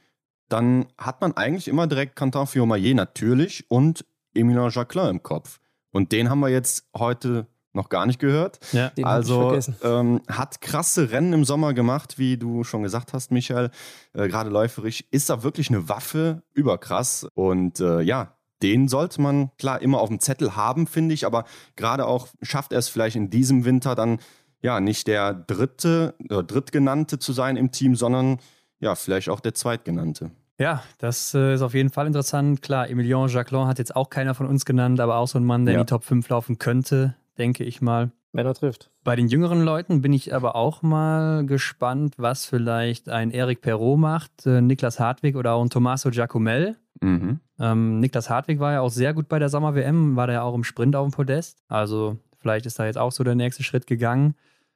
dann 0.48 0.86
hat 0.98 1.20
man 1.20 1.36
eigentlich 1.36 1.68
immer 1.68 1.86
direkt 1.86 2.14
Quentin 2.14 2.46
Fillon-Maillet 2.46 2.94
natürlich 2.94 3.64
und 3.70 4.04
Emilien 4.34 4.70
Jacquelin 4.70 5.10
im 5.10 5.22
Kopf. 5.22 5.60
Und 5.90 6.12
den 6.12 6.30
haben 6.30 6.40
wir 6.40 6.48
jetzt 6.48 6.88
heute 6.96 7.46
noch 7.74 7.88
gar 7.88 8.06
nicht 8.06 8.18
gehört. 8.18 8.58
ja. 8.72 8.90
Den 8.90 9.04
also 9.04 9.48
vergessen. 9.48 9.76
ähm, 9.82 10.20
hat 10.28 10.60
krasse 10.60 11.10
Rennen 11.10 11.32
im 11.32 11.44
Sommer 11.44 11.72
gemacht, 11.74 12.18
wie 12.18 12.36
du 12.36 12.64
schon 12.64 12.82
gesagt 12.82 13.12
hast, 13.12 13.30
Michael. 13.30 13.70
Äh, 14.12 14.28
Gerade 14.28 14.50
läuferisch 14.50 15.04
ist 15.10 15.30
da 15.30 15.42
wirklich 15.42 15.70
eine 15.70 15.88
Waffe, 15.88 16.42
überkrass. 16.52 17.26
Und 17.34 17.80
äh, 17.80 18.00
ja, 18.02 18.36
den 18.62 18.88
sollte 18.88 19.20
man 19.20 19.50
klar 19.58 19.80
immer 19.82 20.00
auf 20.00 20.08
dem 20.08 20.20
Zettel 20.20 20.54
haben, 20.54 20.86
finde 20.86 21.14
ich. 21.14 21.26
Aber 21.26 21.44
gerade 21.76 22.06
auch 22.06 22.28
schafft 22.42 22.72
er 22.72 22.78
es 22.78 22.88
vielleicht 22.88 23.16
in 23.16 23.30
diesem 23.30 23.64
Winter 23.64 23.94
dann 23.94 24.18
ja, 24.60 24.78
nicht 24.78 25.08
der 25.08 25.34
dritte 25.34 26.14
oder 26.24 26.42
drittgenannte 26.44 27.18
zu 27.18 27.32
sein 27.32 27.56
im 27.56 27.72
Team, 27.72 27.96
sondern 27.96 28.38
ja, 28.78 28.94
vielleicht 28.94 29.28
auch 29.28 29.40
der 29.40 29.54
zweitgenannte. 29.54 30.30
Ja, 30.58 30.82
das 30.98 31.34
äh, 31.34 31.54
ist 31.54 31.62
auf 31.62 31.74
jeden 31.74 31.90
Fall 31.90 32.06
interessant. 32.06 32.62
Klar, 32.62 32.88
Emilien 32.88 33.26
Jacquelin 33.26 33.66
hat 33.66 33.78
jetzt 33.80 33.96
auch 33.96 34.10
keiner 34.10 34.34
von 34.34 34.46
uns 34.46 34.64
genannt, 34.64 35.00
aber 35.00 35.16
auch 35.16 35.26
so 35.26 35.38
ein 35.38 35.44
Mann, 35.44 35.64
der 35.64 35.74
Ja. 35.74 35.80
in 35.80 35.86
die 35.86 35.90
Top 35.90 36.04
5 36.04 36.28
laufen 36.28 36.58
könnte, 36.58 37.16
denke 37.38 37.64
ich 37.64 37.80
mal. 37.80 38.12
Wenn 38.34 38.46
er 38.46 38.54
trifft. 38.54 38.90
Bei 39.04 39.14
den 39.14 39.28
jüngeren 39.28 39.62
Leuten 39.62 40.00
bin 40.00 40.14
ich 40.14 40.34
aber 40.34 40.56
auch 40.56 40.80
mal 40.80 41.44
gespannt, 41.44 42.14
was 42.16 42.46
vielleicht 42.46 43.10
ein 43.10 43.30
Eric 43.30 43.60
Perrault 43.60 43.98
macht, 43.98 44.46
äh, 44.46 44.62
Niklas 44.62 44.98
Hartwig 44.98 45.36
oder 45.36 45.52
auch 45.52 45.62
ein 45.62 45.68
Tommaso 45.68 46.10
Giacomel. 46.10 46.76
Mhm. 47.02 47.40
Ähm, 47.58 48.00
Niklas 48.00 48.30
Hartwig 48.30 48.58
war 48.58 48.72
ja 48.72 48.80
auch 48.80 48.90
sehr 48.90 49.12
gut 49.12 49.28
bei 49.28 49.38
der 49.38 49.50
Sommer-WM, 49.50 50.16
war 50.16 50.26
der 50.26 50.36
ja 50.36 50.42
auch 50.42 50.54
im 50.54 50.64
Sprint 50.64 50.96
auf 50.96 51.06
dem 51.06 51.12
Podest. 51.12 51.58
Also 51.68 52.16
vielleicht 52.38 52.64
ist 52.64 52.78
da 52.78 52.86
jetzt 52.86 52.96
auch 52.96 53.12
so 53.12 53.22
der 53.22 53.34
nächste 53.34 53.62
Schritt 53.64 53.86
gegangen. 53.86 54.34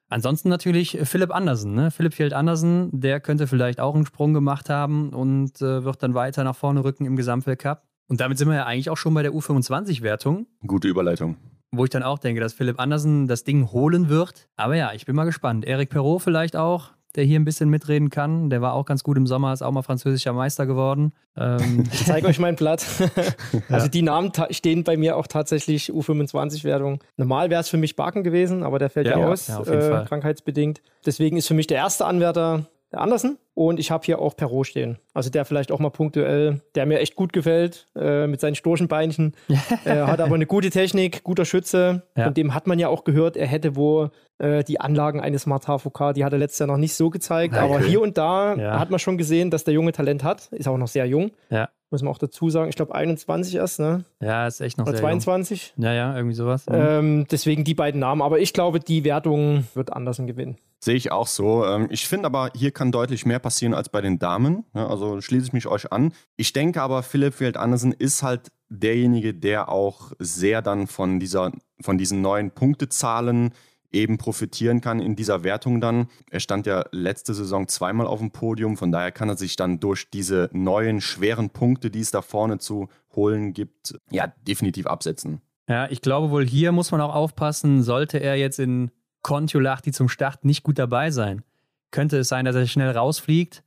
Ansonsten 0.08 0.48
natürlich 0.48 0.98
Philipp 1.04 1.34
Andersen. 1.34 1.74
Ne? 1.74 1.90
Philipp 1.90 2.14
Fjeld 2.14 2.32
Andersen, 2.32 2.90
der 2.92 3.20
könnte 3.20 3.46
vielleicht 3.46 3.80
auch 3.80 3.94
einen 3.94 4.06
Sprung 4.06 4.34
gemacht 4.34 4.68
haben 4.68 5.10
und 5.10 5.60
äh, 5.62 5.82
wird 5.82 6.02
dann 6.02 6.14
weiter 6.14 6.44
nach 6.44 6.54
vorne 6.54 6.84
rücken 6.84 7.06
im 7.06 7.16
Gesamtweltcup. 7.16 7.82
Und 8.08 8.20
damit 8.20 8.38
sind 8.38 8.48
wir 8.48 8.54
ja 8.54 8.66
eigentlich 8.66 8.90
auch 8.90 8.96
schon 8.96 9.14
bei 9.14 9.22
der 9.22 9.32
U25-Wertung, 9.32 10.46
Gute 10.64 10.86
Überleitung. 10.86 11.36
Wo 11.76 11.84
ich 11.84 11.90
dann 11.90 12.02
auch 12.02 12.18
denke, 12.18 12.40
dass 12.40 12.52
Philipp 12.52 12.78
Andersen 12.80 13.26
das 13.26 13.44
Ding 13.44 13.70
holen 13.72 14.08
wird. 14.08 14.48
Aber 14.56 14.76
ja, 14.76 14.92
ich 14.94 15.06
bin 15.06 15.16
mal 15.16 15.24
gespannt. 15.24 15.64
Eric 15.64 15.90
Perrault 15.90 16.22
vielleicht 16.22 16.56
auch, 16.56 16.90
der 17.14 17.24
hier 17.24 17.40
ein 17.40 17.44
bisschen 17.44 17.68
mitreden 17.70 18.10
kann. 18.10 18.50
Der 18.50 18.60
war 18.60 18.74
auch 18.74 18.84
ganz 18.84 19.02
gut 19.02 19.16
im 19.16 19.26
Sommer, 19.26 19.52
ist 19.52 19.62
auch 19.62 19.72
mal 19.72 19.82
französischer 19.82 20.32
Meister 20.32 20.66
geworden. 20.66 21.12
Ähm, 21.36 21.84
Ich 21.92 22.04
zeige 22.04 22.26
euch 22.26 22.38
mein 22.38 22.56
Blatt. 22.56 22.84
also 23.70 23.88
die 23.88 24.02
Namen 24.02 24.32
stehen 24.50 24.84
bei 24.84 24.96
mir 24.96 25.16
auch 25.16 25.26
tatsächlich 25.26 25.90
U25-Wertung. 25.92 27.00
Normal 27.16 27.50
wäre 27.50 27.60
es 27.60 27.68
für 27.68 27.78
mich 27.78 27.96
Baken 27.96 28.22
gewesen, 28.22 28.62
aber 28.62 28.78
der 28.78 28.90
fällt 28.90 29.06
ja, 29.06 29.18
Ja, 29.18 29.28
aus, 29.28 29.48
ja, 29.48 29.58
auf 29.58 29.66
jeden 29.68 29.80
äh, 29.80 29.88
Fall. 29.90 30.04
krankheitsbedingt. 30.04 30.82
Deswegen 31.04 31.36
ist 31.36 31.48
für 31.48 31.54
mich 31.54 31.66
der 31.66 31.78
erste 31.78 32.04
Anwärter 32.04 32.66
Andersen. 32.96 33.38
Und 33.54 33.80
ich 33.80 33.90
habe 33.90 34.04
hier 34.04 34.18
auch 34.18 34.36
Perrault 34.36 34.66
stehen. 34.66 34.98
Also 35.14 35.30
der 35.30 35.44
vielleicht 35.46 35.72
auch 35.72 35.78
mal 35.78 35.88
punktuell, 35.90 36.60
der 36.74 36.84
mir 36.84 36.98
echt 37.00 37.16
gut 37.16 37.32
gefällt, 37.32 37.88
äh, 37.96 38.26
mit 38.26 38.40
seinen 38.40 38.54
Storchenbeinchen. 38.54 39.34
äh, 39.84 40.02
hat 40.02 40.20
aber 40.20 40.34
eine 40.34 40.46
gute 40.46 40.68
Technik, 40.70 41.24
guter 41.24 41.44
Schütze. 41.46 42.02
Ja. 42.16 42.24
Von 42.24 42.34
dem 42.34 42.54
hat 42.54 42.66
man 42.66 42.78
ja 42.78 42.88
auch 42.88 43.04
gehört, 43.04 43.36
er 43.36 43.46
hätte 43.46 43.74
wo 43.76 44.10
äh, 44.38 44.62
die 44.64 44.78
Anlagen 44.80 45.20
eines 45.20 45.46
Martin 45.46 45.78
Foucault, 45.78 46.16
die 46.16 46.24
hat 46.24 46.32
er 46.32 46.38
letztes 46.38 46.58
Jahr 46.58 46.66
noch 46.66 46.76
nicht 46.76 46.94
so 46.94 47.08
gezeigt. 47.08 47.54
Okay. 47.54 47.64
Aber 47.64 47.80
hier 47.80 48.02
und 48.02 48.18
da 48.18 48.54
Ja. 48.56 48.78
hat 48.78 48.90
man 48.90 48.98
schon 48.98 49.16
gesehen, 49.16 49.50
dass 49.50 49.64
der 49.64 49.72
Junge 49.72 49.92
Talent 49.92 50.22
hat. 50.22 50.48
Ist 50.52 50.68
auch 50.68 50.76
noch 50.78 50.88
sehr 50.88 51.06
jung. 51.06 51.30
ja. 51.50 51.68
Muss 51.90 52.02
man 52.02 52.12
auch 52.12 52.18
dazu 52.18 52.50
sagen. 52.50 52.68
Ich 52.68 52.76
glaube 52.76 52.94
21 52.94 53.54
erst, 53.54 53.78
ne? 53.78 54.04
ja, 54.20 54.46
ist 54.46 54.60
echt 54.60 54.76
noch 54.78 54.86
Oder 54.86 54.96
sehr 54.96 55.08
jung. 55.08 55.20
22. 55.20 55.74
Ja, 55.76 55.92
ja, 55.92 56.16
irgendwie 56.16 56.34
sowas. 56.34 56.66
Mhm. 56.66 56.74
Ähm, 56.74 57.26
deswegen 57.30 57.62
die 57.64 57.74
beiden 57.74 58.00
Namen. 58.00 58.22
Aber 58.22 58.40
ich 58.40 58.52
glaube, 58.52 58.80
die 58.80 59.04
Wertung 59.04 59.66
wird 59.74 59.92
Andersen 59.92 60.26
gewinnen. 60.26 60.56
Sehe 60.80 60.96
ich 60.96 61.12
auch 61.12 61.26
so. 61.26 61.64
Ähm, 61.64 61.86
Ich 61.90 62.06
finde 62.08 62.26
aber, 62.26 62.50
hier 62.54 62.70
kann 62.72 62.92
deutlich 62.92 63.24
mehr 63.24 63.38
passieren 63.38 63.72
als 63.72 63.88
bei 63.88 64.00
den 64.00 64.18
Damen. 64.18 64.64
Ja, 64.74 64.88
Also 64.88 65.20
schließe 65.20 65.46
ich 65.46 65.52
mich 65.52 65.66
euch 65.68 65.92
an. 65.92 66.12
Ich 66.36 66.52
denke 66.52 66.82
aber, 66.82 67.02
Philipp 67.02 67.34
Feld 67.34 67.56
Andersen 67.56 67.92
ist 67.92 68.22
halt 68.22 68.50
derjenige, 68.68 69.32
der 69.32 69.68
auch 69.68 70.12
sehr 70.18 70.62
dann 70.62 70.88
von, 70.88 71.20
dieser, 71.20 71.52
von 71.80 71.98
diesen 71.98 72.20
neuen 72.20 72.50
Punktezahlen 72.50 73.52
eben 73.96 74.18
profitieren 74.18 74.80
kann 74.80 75.00
in 75.00 75.16
dieser 75.16 75.42
Wertung 75.42 75.80
dann. 75.80 76.08
Er 76.30 76.40
stand 76.40 76.66
ja 76.66 76.84
letzte 76.92 77.34
Saison 77.34 77.66
zweimal 77.68 78.06
auf 78.06 78.20
dem 78.20 78.30
Podium, 78.30 78.76
von 78.76 78.92
daher 78.92 79.12
kann 79.12 79.28
er 79.28 79.36
sich 79.36 79.56
dann 79.56 79.80
durch 79.80 80.10
diese 80.10 80.48
neuen 80.52 81.00
schweren 81.00 81.50
Punkte, 81.50 81.90
die 81.90 82.00
es 82.00 82.10
da 82.10 82.22
vorne 82.22 82.58
zu 82.58 82.88
holen 83.14 83.52
gibt, 83.52 83.98
ja, 84.10 84.32
definitiv 84.46 84.86
absetzen. 84.86 85.40
Ja, 85.68 85.90
ich 85.90 86.00
glaube 86.00 86.30
wohl 86.30 86.46
hier 86.46 86.70
muss 86.72 86.92
man 86.92 87.00
auch 87.00 87.14
aufpassen, 87.14 87.82
sollte 87.82 88.18
er 88.18 88.36
jetzt 88.36 88.60
in 88.60 88.90
Kontiolahti 89.22 89.90
zum 89.90 90.08
Start 90.08 90.44
nicht 90.44 90.62
gut 90.62 90.78
dabei 90.78 91.10
sein. 91.10 91.42
Könnte 91.90 92.18
es 92.18 92.28
sein, 92.28 92.44
dass 92.44 92.54
er 92.54 92.66
schnell 92.66 92.90
rausfliegt. 92.90 93.64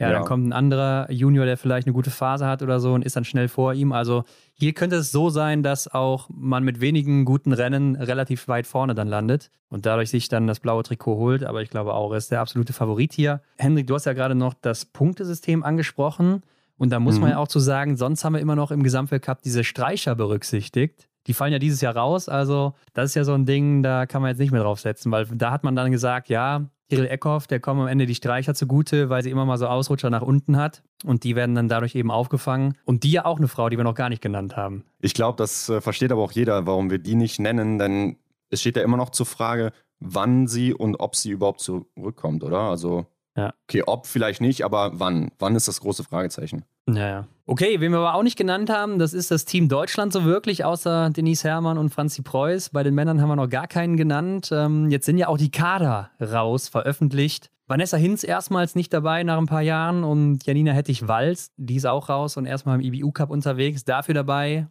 Ja, 0.00 0.08
Ja. 0.08 0.12
dann 0.14 0.24
kommt 0.24 0.46
ein 0.48 0.52
anderer 0.52 1.10
Junior, 1.12 1.44
der 1.44 1.56
vielleicht 1.56 1.86
eine 1.86 1.92
gute 1.94 2.10
Phase 2.10 2.46
hat 2.46 2.62
oder 2.62 2.80
so 2.80 2.94
und 2.94 3.04
ist 3.04 3.14
dann 3.16 3.24
schnell 3.24 3.48
vor 3.48 3.74
ihm. 3.74 3.92
Also 3.92 4.24
hier 4.54 4.72
könnte 4.72 4.96
es 4.96 5.12
so 5.12 5.28
sein, 5.30 5.62
dass 5.62 5.86
auch 5.92 6.28
man 6.32 6.64
mit 6.64 6.80
wenigen 6.80 7.24
guten 7.26 7.52
Rennen 7.52 7.96
relativ 7.96 8.48
weit 8.48 8.66
vorne 8.66 8.94
dann 8.94 9.08
landet 9.08 9.50
und 9.68 9.84
dadurch 9.86 10.08
sich 10.10 10.28
dann 10.28 10.46
das 10.46 10.58
blaue 10.58 10.82
Trikot 10.82 11.16
holt. 11.16 11.44
Aber 11.44 11.60
ich 11.62 11.68
glaube 11.70 11.92
auch, 11.94 12.10
er 12.12 12.16
ist 12.16 12.30
der 12.32 12.40
absolute 12.40 12.72
Favorit 12.72 13.12
hier. 13.12 13.42
Hendrik, 13.58 13.86
du 13.86 13.94
hast 13.94 14.06
ja 14.06 14.14
gerade 14.14 14.34
noch 14.34 14.54
das 14.54 14.86
Punktesystem 14.86 15.62
angesprochen. 15.62 16.42
Und 16.78 16.88
da 16.88 16.98
muss 16.98 17.16
man 17.20 17.28
Mhm. 17.28 17.32
ja 17.32 17.38
auch 17.38 17.48
zu 17.48 17.58
sagen, 17.58 17.98
sonst 17.98 18.24
haben 18.24 18.32
wir 18.32 18.40
immer 18.40 18.56
noch 18.56 18.70
im 18.70 18.82
Gesamtweltcup 18.82 19.42
diese 19.42 19.64
Streicher 19.64 20.14
berücksichtigt. 20.14 21.09
Die 21.26 21.34
fallen 21.34 21.52
ja 21.52 21.58
dieses 21.58 21.80
Jahr 21.80 21.96
raus, 21.96 22.28
also 22.28 22.74
das 22.94 23.10
ist 23.10 23.14
ja 23.14 23.24
so 23.24 23.34
ein 23.34 23.44
Ding, 23.46 23.82
da 23.82 24.06
kann 24.06 24.22
man 24.22 24.30
jetzt 24.30 24.38
nicht 24.38 24.52
mehr 24.52 24.62
draufsetzen, 24.62 25.12
weil 25.12 25.26
da 25.26 25.50
hat 25.50 25.64
man 25.64 25.76
dann 25.76 25.90
gesagt, 25.92 26.28
ja, 26.28 26.66
Kirill 26.88 27.06
Eckhoff, 27.06 27.46
der 27.46 27.60
kommt 27.60 27.80
am 27.80 27.86
Ende 27.86 28.04
die 28.06 28.14
Streicher 28.16 28.54
zugute, 28.54 29.10
weil 29.10 29.22
sie 29.22 29.30
immer 29.30 29.44
mal 29.44 29.58
so 29.58 29.66
Ausrutscher 29.68 30.10
nach 30.10 30.22
unten 30.22 30.56
hat 30.56 30.82
und 31.04 31.22
die 31.22 31.36
werden 31.36 31.54
dann 31.54 31.68
dadurch 31.68 31.94
eben 31.94 32.10
aufgefangen. 32.10 32.76
Und 32.84 33.04
die 33.04 33.12
ja 33.12 33.26
auch 33.26 33.38
eine 33.38 33.46
Frau, 33.48 33.68
die 33.68 33.76
wir 33.76 33.84
noch 33.84 33.94
gar 33.94 34.08
nicht 34.08 34.22
genannt 34.22 34.56
haben. 34.56 34.84
Ich 35.00 35.14
glaube, 35.14 35.36
das 35.36 35.68
äh, 35.68 35.80
versteht 35.80 36.10
aber 36.10 36.22
auch 36.22 36.32
jeder, 36.32 36.66
warum 36.66 36.90
wir 36.90 36.98
die 36.98 37.14
nicht 37.14 37.38
nennen, 37.38 37.78
denn 37.78 38.16
es 38.48 38.60
steht 38.60 38.76
ja 38.76 38.82
immer 38.82 38.96
noch 38.96 39.10
zur 39.10 39.26
Frage, 39.26 39.72
wann 40.00 40.48
sie 40.48 40.74
und 40.74 40.96
ob 40.96 41.14
sie 41.14 41.30
überhaupt 41.30 41.60
zurückkommt, 41.60 42.42
oder? 42.42 42.58
Also, 42.62 43.06
Ja. 43.36 43.54
okay, 43.68 43.84
ob 43.86 44.06
vielleicht 44.06 44.40
nicht, 44.40 44.64
aber 44.64 44.92
wann? 44.94 45.30
Wann 45.38 45.54
ist 45.54 45.68
das 45.68 45.80
große 45.80 46.02
Fragezeichen? 46.02 46.64
Naja. 46.86 47.28
Okay, 47.50 47.80
wen 47.80 47.90
wir 47.90 47.98
aber 47.98 48.14
auch 48.14 48.22
nicht 48.22 48.38
genannt 48.38 48.70
haben, 48.70 49.00
das 49.00 49.12
ist 49.12 49.32
das 49.32 49.44
Team 49.44 49.68
Deutschland 49.68 50.12
so 50.12 50.24
wirklich, 50.24 50.64
außer 50.64 51.10
Denise 51.10 51.42
Herrmann 51.42 51.78
und 51.78 51.90
Franzi 51.90 52.22
Preuß. 52.22 52.70
Bei 52.70 52.84
den 52.84 52.94
Männern 52.94 53.20
haben 53.20 53.28
wir 53.28 53.34
noch 53.34 53.48
gar 53.48 53.66
keinen 53.66 53.96
genannt. 53.96 54.50
Ähm, 54.52 54.88
jetzt 54.88 55.04
sind 55.04 55.18
ja 55.18 55.26
auch 55.26 55.36
die 55.36 55.50
Kader 55.50 56.12
raus, 56.20 56.68
veröffentlicht. 56.68 57.50
Vanessa 57.66 57.96
Hinz 57.96 58.22
erstmals 58.22 58.76
nicht 58.76 58.92
dabei 58.92 59.24
nach 59.24 59.36
ein 59.36 59.46
paar 59.46 59.62
Jahren 59.62 60.04
und 60.04 60.46
Janina 60.46 60.70
Hettich-Walz, 60.70 61.50
die 61.56 61.74
ist 61.74 61.86
auch 61.86 62.08
raus 62.08 62.36
und 62.36 62.46
erstmal 62.46 62.80
im 62.80 62.92
IBU-Cup 62.92 63.30
unterwegs. 63.30 63.84
Dafür 63.84 64.14
dabei 64.14 64.68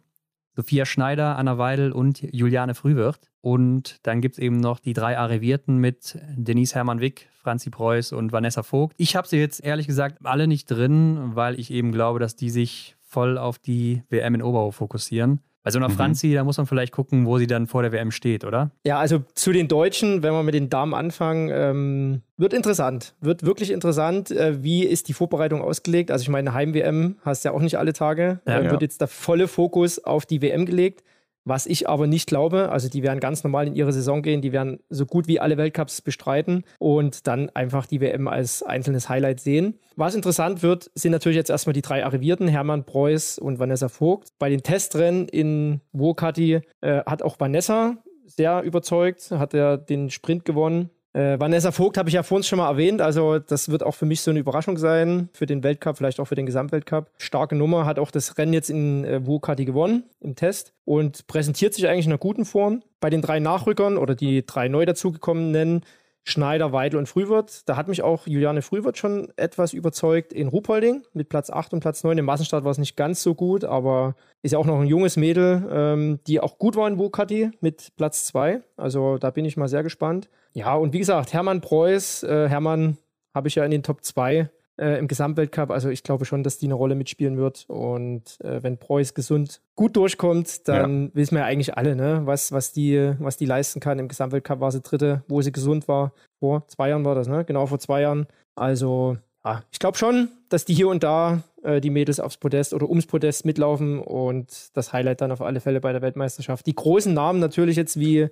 Sophia 0.60 0.84
Schneider, 0.84 1.38
Anna 1.38 1.56
Weidel 1.56 1.90
und 1.90 2.20
Juliane 2.20 2.74
Frühwirth. 2.74 3.30
Und 3.40 3.98
dann 4.02 4.20
gibt 4.20 4.34
es 4.34 4.38
eben 4.38 4.60
noch 4.60 4.78
die 4.78 4.92
drei 4.92 5.16
Arrivierten 5.16 5.78
mit 5.78 6.18
Denise 6.36 6.74
Hermann-Wick, 6.74 7.30
Franzi 7.42 7.70
Preuß 7.70 8.12
und 8.12 8.30
Vanessa 8.30 8.62
Vogt. 8.62 8.94
Ich 8.98 9.16
habe 9.16 9.26
sie 9.26 9.38
jetzt 9.38 9.64
ehrlich 9.64 9.86
gesagt 9.86 10.18
alle 10.22 10.46
nicht 10.46 10.70
drin, 10.70 11.30
weil 11.34 11.58
ich 11.58 11.70
eben 11.70 11.92
glaube, 11.92 12.18
dass 12.18 12.36
die 12.36 12.50
sich 12.50 12.94
voll 13.00 13.38
auf 13.38 13.58
die 13.58 14.02
WM 14.10 14.34
in 14.34 14.42
Oberhof 14.42 14.76
fokussieren. 14.76 15.40
Bei 15.62 15.70
so 15.70 15.78
einer 15.78 15.88
Mhm. 15.88 15.92
Franzi, 15.92 16.32
da 16.32 16.42
muss 16.42 16.56
man 16.56 16.66
vielleicht 16.66 16.92
gucken, 16.92 17.26
wo 17.26 17.36
sie 17.38 17.46
dann 17.46 17.66
vor 17.66 17.82
der 17.82 17.92
WM 17.92 18.10
steht, 18.10 18.44
oder? 18.44 18.70
Ja, 18.86 18.98
also 18.98 19.22
zu 19.34 19.52
den 19.52 19.68
Deutschen, 19.68 20.22
wenn 20.22 20.32
wir 20.32 20.42
mit 20.42 20.54
den 20.54 20.70
Damen 20.70 20.94
anfangen, 20.94 21.50
ähm, 21.52 22.22
wird 22.38 22.54
interessant. 22.54 23.14
Wird 23.20 23.44
wirklich 23.44 23.70
interessant. 23.70 24.30
Äh, 24.30 24.62
wie 24.62 24.84
ist 24.84 25.08
die 25.08 25.12
Vorbereitung 25.12 25.60
ausgelegt? 25.60 26.10
Also 26.10 26.22
ich 26.22 26.28
meine, 26.30 26.54
Heim-WM 26.54 27.16
hast 27.22 27.44
ja 27.44 27.52
auch 27.52 27.60
nicht 27.60 27.76
alle 27.76 27.92
Tage. 27.92 28.40
Ja. 28.48 28.58
äh, 28.58 28.64
Ja. 28.64 28.70
Wird 28.70 28.80
jetzt 28.82 29.00
der 29.02 29.08
volle 29.08 29.48
Fokus 29.48 30.02
auf 30.02 30.24
die 30.24 30.40
WM 30.40 30.64
gelegt. 30.64 31.02
Was 31.44 31.66
ich 31.66 31.88
aber 31.88 32.06
nicht 32.06 32.28
glaube, 32.28 32.70
also 32.70 32.88
die 32.88 33.02
werden 33.02 33.20
ganz 33.20 33.44
normal 33.44 33.66
in 33.66 33.74
ihre 33.74 33.92
Saison 33.92 34.22
gehen, 34.22 34.42
die 34.42 34.52
werden 34.52 34.80
so 34.90 35.06
gut 35.06 35.26
wie 35.26 35.40
alle 35.40 35.56
Weltcups 35.56 36.02
bestreiten 36.02 36.64
und 36.78 37.26
dann 37.26 37.48
einfach 37.50 37.86
die 37.86 38.00
WM 38.00 38.28
als 38.28 38.62
einzelnes 38.62 39.08
Highlight 39.08 39.40
sehen. 39.40 39.78
Was 39.96 40.14
interessant 40.14 40.62
wird, 40.62 40.90
sind 40.94 41.12
natürlich 41.12 41.36
jetzt 41.36 41.50
erstmal 41.50 41.72
die 41.72 41.82
drei 41.82 42.04
Arrivierten, 42.04 42.48
Hermann 42.48 42.84
Preuß 42.84 43.38
und 43.38 43.58
Vanessa 43.58 43.88
Vogt. 43.88 44.28
Bei 44.38 44.50
den 44.50 44.62
Testrennen 44.62 45.28
in 45.28 45.80
Wokati 45.92 46.60
äh, 46.80 47.02
hat 47.04 47.22
auch 47.22 47.40
Vanessa 47.40 47.96
sehr 48.26 48.62
überzeugt, 48.62 49.30
hat 49.30 49.54
er 49.54 49.76
den 49.76 50.10
Sprint 50.10 50.44
gewonnen. 50.44 50.90
Äh, 51.12 51.40
Vanessa 51.40 51.72
Vogt 51.72 51.96
habe 51.96 52.08
ich 52.08 52.14
ja 52.14 52.22
vorhin 52.22 52.44
schon 52.44 52.58
mal 52.58 52.68
erwähnt, 52.68 53.00
also 53.00 53.40
das 53.40 53.68
wird 53.68 53.82
auch 53.82 53.94
für 53.96 54.06
mich 54.06 54.20
so 54.20 54.30
eine 54.30 54.38
Überraschung 54.38 54.78
sein, 54.78 55.28
für 55.32 55.46
den 55.46 55.64
Weltcup, 55.64 55.96
vielleicht 55.96 56.20
auch 56.20 56.26
für 56.26 56.36
den 56.36 56.46
Gesamtweltcup. 56.46 57.10
Starke 57.18 57.56
Nummer, 57.56 57.84
hat 57.84 57.98
auch 57.98 58.12
das 58.12 58.38
Rennen 58.38 58.52
jetzt 58.52 58.70
in 58.70 59.04
äh, 59.04 59.26
Wokati 59.26 59.64
gewonnen 59.64 60.04
im 60.20 60.36
Test 60.36 60.72
und 60.84 61.26
präsentiert 61.26 61.74
sich 61.74 61.88
eigentlich 61.88 62.06
in 62.06 62.12
einer 62.12 62.18
guten 62.18 62.44
Form. 62.44 62.82
Bei 63.00 63.10
den 63.10 63.22
drei 63.22 63.40
Nachrückern 63.40 63.96
oder 63.96 64.14
die 64.14 64.46
drei 64.46 64.68
neu 64.68 64.84
dazugekommenen, 64.84 65.84
Schneider, 66.24 66.72
Weidel 66.72 66.98
und 66.98 67.08
Frühwirth, 67.08 67.62
da 67.66 67.76
hat 67.76 67.88
mich 67.88 68.02
auch 68.02 68.26
Juliane 68.26 68.62
Frühwirth 68.62 68.98
schon 68.98 69.32
etwas 69.36 69.72
überzeugt 69.72 70.32
in 70.32 70.48
Ruhpolding 70.48 71.02
mit 71.12 71.28
Platz 71.28 71.50
8 71.50 71.72
und 71.72 71.80
Platz 71.80 72.04
9. 72.04 72.18
Im 72.18 72.26
Massenstart 72.26 72.64
war 72.64 72.70
es 72.70 72.78
nicht 72.78 72.96
ganz 72.96 73.22
so 73.22 73.34
gut, 73.34 73.64
aber 73.64 74.14
ist 74.42 74.52
ja 74.52 74.58
auch 74.58 74.66
noch 74.66 74.80
ein 74.80 74.86
junges 74.86 75.16
Mädel, 75.16 75.66
ähm, 75.70 76.20
die 76.26 76.40
auch 76.40 76.58
gut 76.58 76.76
war 76.76 76.86
in 76.88 76.98
Wokati 76.98 77.50
mit 77.60 77.92
Platz 77.96 78.26
2. 78.26 78.60
Also 78.76 79.18
da 79.18 79.30
bin 79.30 79.44
ich 79.44 79.56
mal 79.56 79.68
sehr 79.68 79.82
gespannt. 79.82 80.28
Ja, 80.52 80.74
und 80.74 80.92
wie 80.92 80.98
gesagt, 80.98 81.32
Hermann 81.32 81.60
Preuß, 81.60 82.24
äh, 82.24 82.48
Hermann 82.48 82.98
habe 83.34 83.48
ich 83.48 83.54
ja 83.54 83.64
in 83.64 83.70
den 83.70 83.82
Top 83.82 84.04
2 84.04 84.50
äh, 84.80 84.98
im 84.98 85.06
Gesamtweltcup. 85.06 85.70
Also 85.70 85.90
ich 85.90 86.02
glaube 86.02 86.24
schon, 86.24 86.42
dass 86.42 86.58
die 86.58 86.66
eine 86.66 86.74
Rolle 86.74 86.94
mitspielen 86.94 87.36
wird. 87.36 87.66
Und 87.68 88.40
äh, 88.42 88.62
wenn 88.62 88.78
Preuß 88.78 89.14
gesund 89.14 89.60
gut 89.76 89.96
durchkommt, 89.96 90.66
dann 90.68 91.10
wissen 91.14 91.34
wir 91.34 91.40
ja 91.40 91.46
eigentlich 91.46 91.76
alle, 91.76 91.94
ne, 91.94 92.22
was, 92.24 92.50
was, 92.52 92.72
die, 92.72 93.14
was 93.18 93.36
die 93.36 93.46
leisten 93.46 93.80
kann. 93.80 93.98
Im 93.98 94.08
Gesamtweltcup 94.08 94.60
war 94.60 94.72
sie 94.72 94.80
dritte, 94.80 95.22
wo 95.28 95.42
sie 95.42 95.52
gesund 95.52 95.86
war. 95.86 96.12
Vor 96.38 96.66
zwei 96.68 96.88
Jahren 96.88 97.04
war 97.04 97.14
das, 97.14 97.28
ne? 97.28 97.44
Genau, 97.44 97.66
vor 97.66 97.78
zwei 97.78 98.00
Jahren. 98.00 98.26
Also, 98.54 99.18
ja, 99.44 99.62
ich 99.70 99.78
glaube 99.78 99.98
schon, 99.98 100.28
dass 100.48 100.64
die 100.64 100.74
hier 100.74 100.88
und 100.88 101.02
da 101.02 101.42
äh, 101.62 101.80
die 101.80 101.90
Mädels 101.90 102.18
aufs 102.18 102.38
Podest 102.38 102.74
oder 102.74 102.88
ums 102.88 103.06
Podest 103.06 103.44
mitlaufen 103.44 103.98
und 103.98 104.76
das 104.76 104.92
Highlight 104.92 105.20
dann 105.20 105.32
auf 105.32 105.42
alle 105.42 105.60
Fälle 105.60 105.80
bei 105.80 105.92
der 105.92 106.02
Weltmeisterschaft. 106.02 106.66
Die 106.66 106.74
großen 106.74 107.12
Namen 107.12 107.38
natürlich 107.38 107.76
jetzt 107.76 108.00
wie 108.00 108.28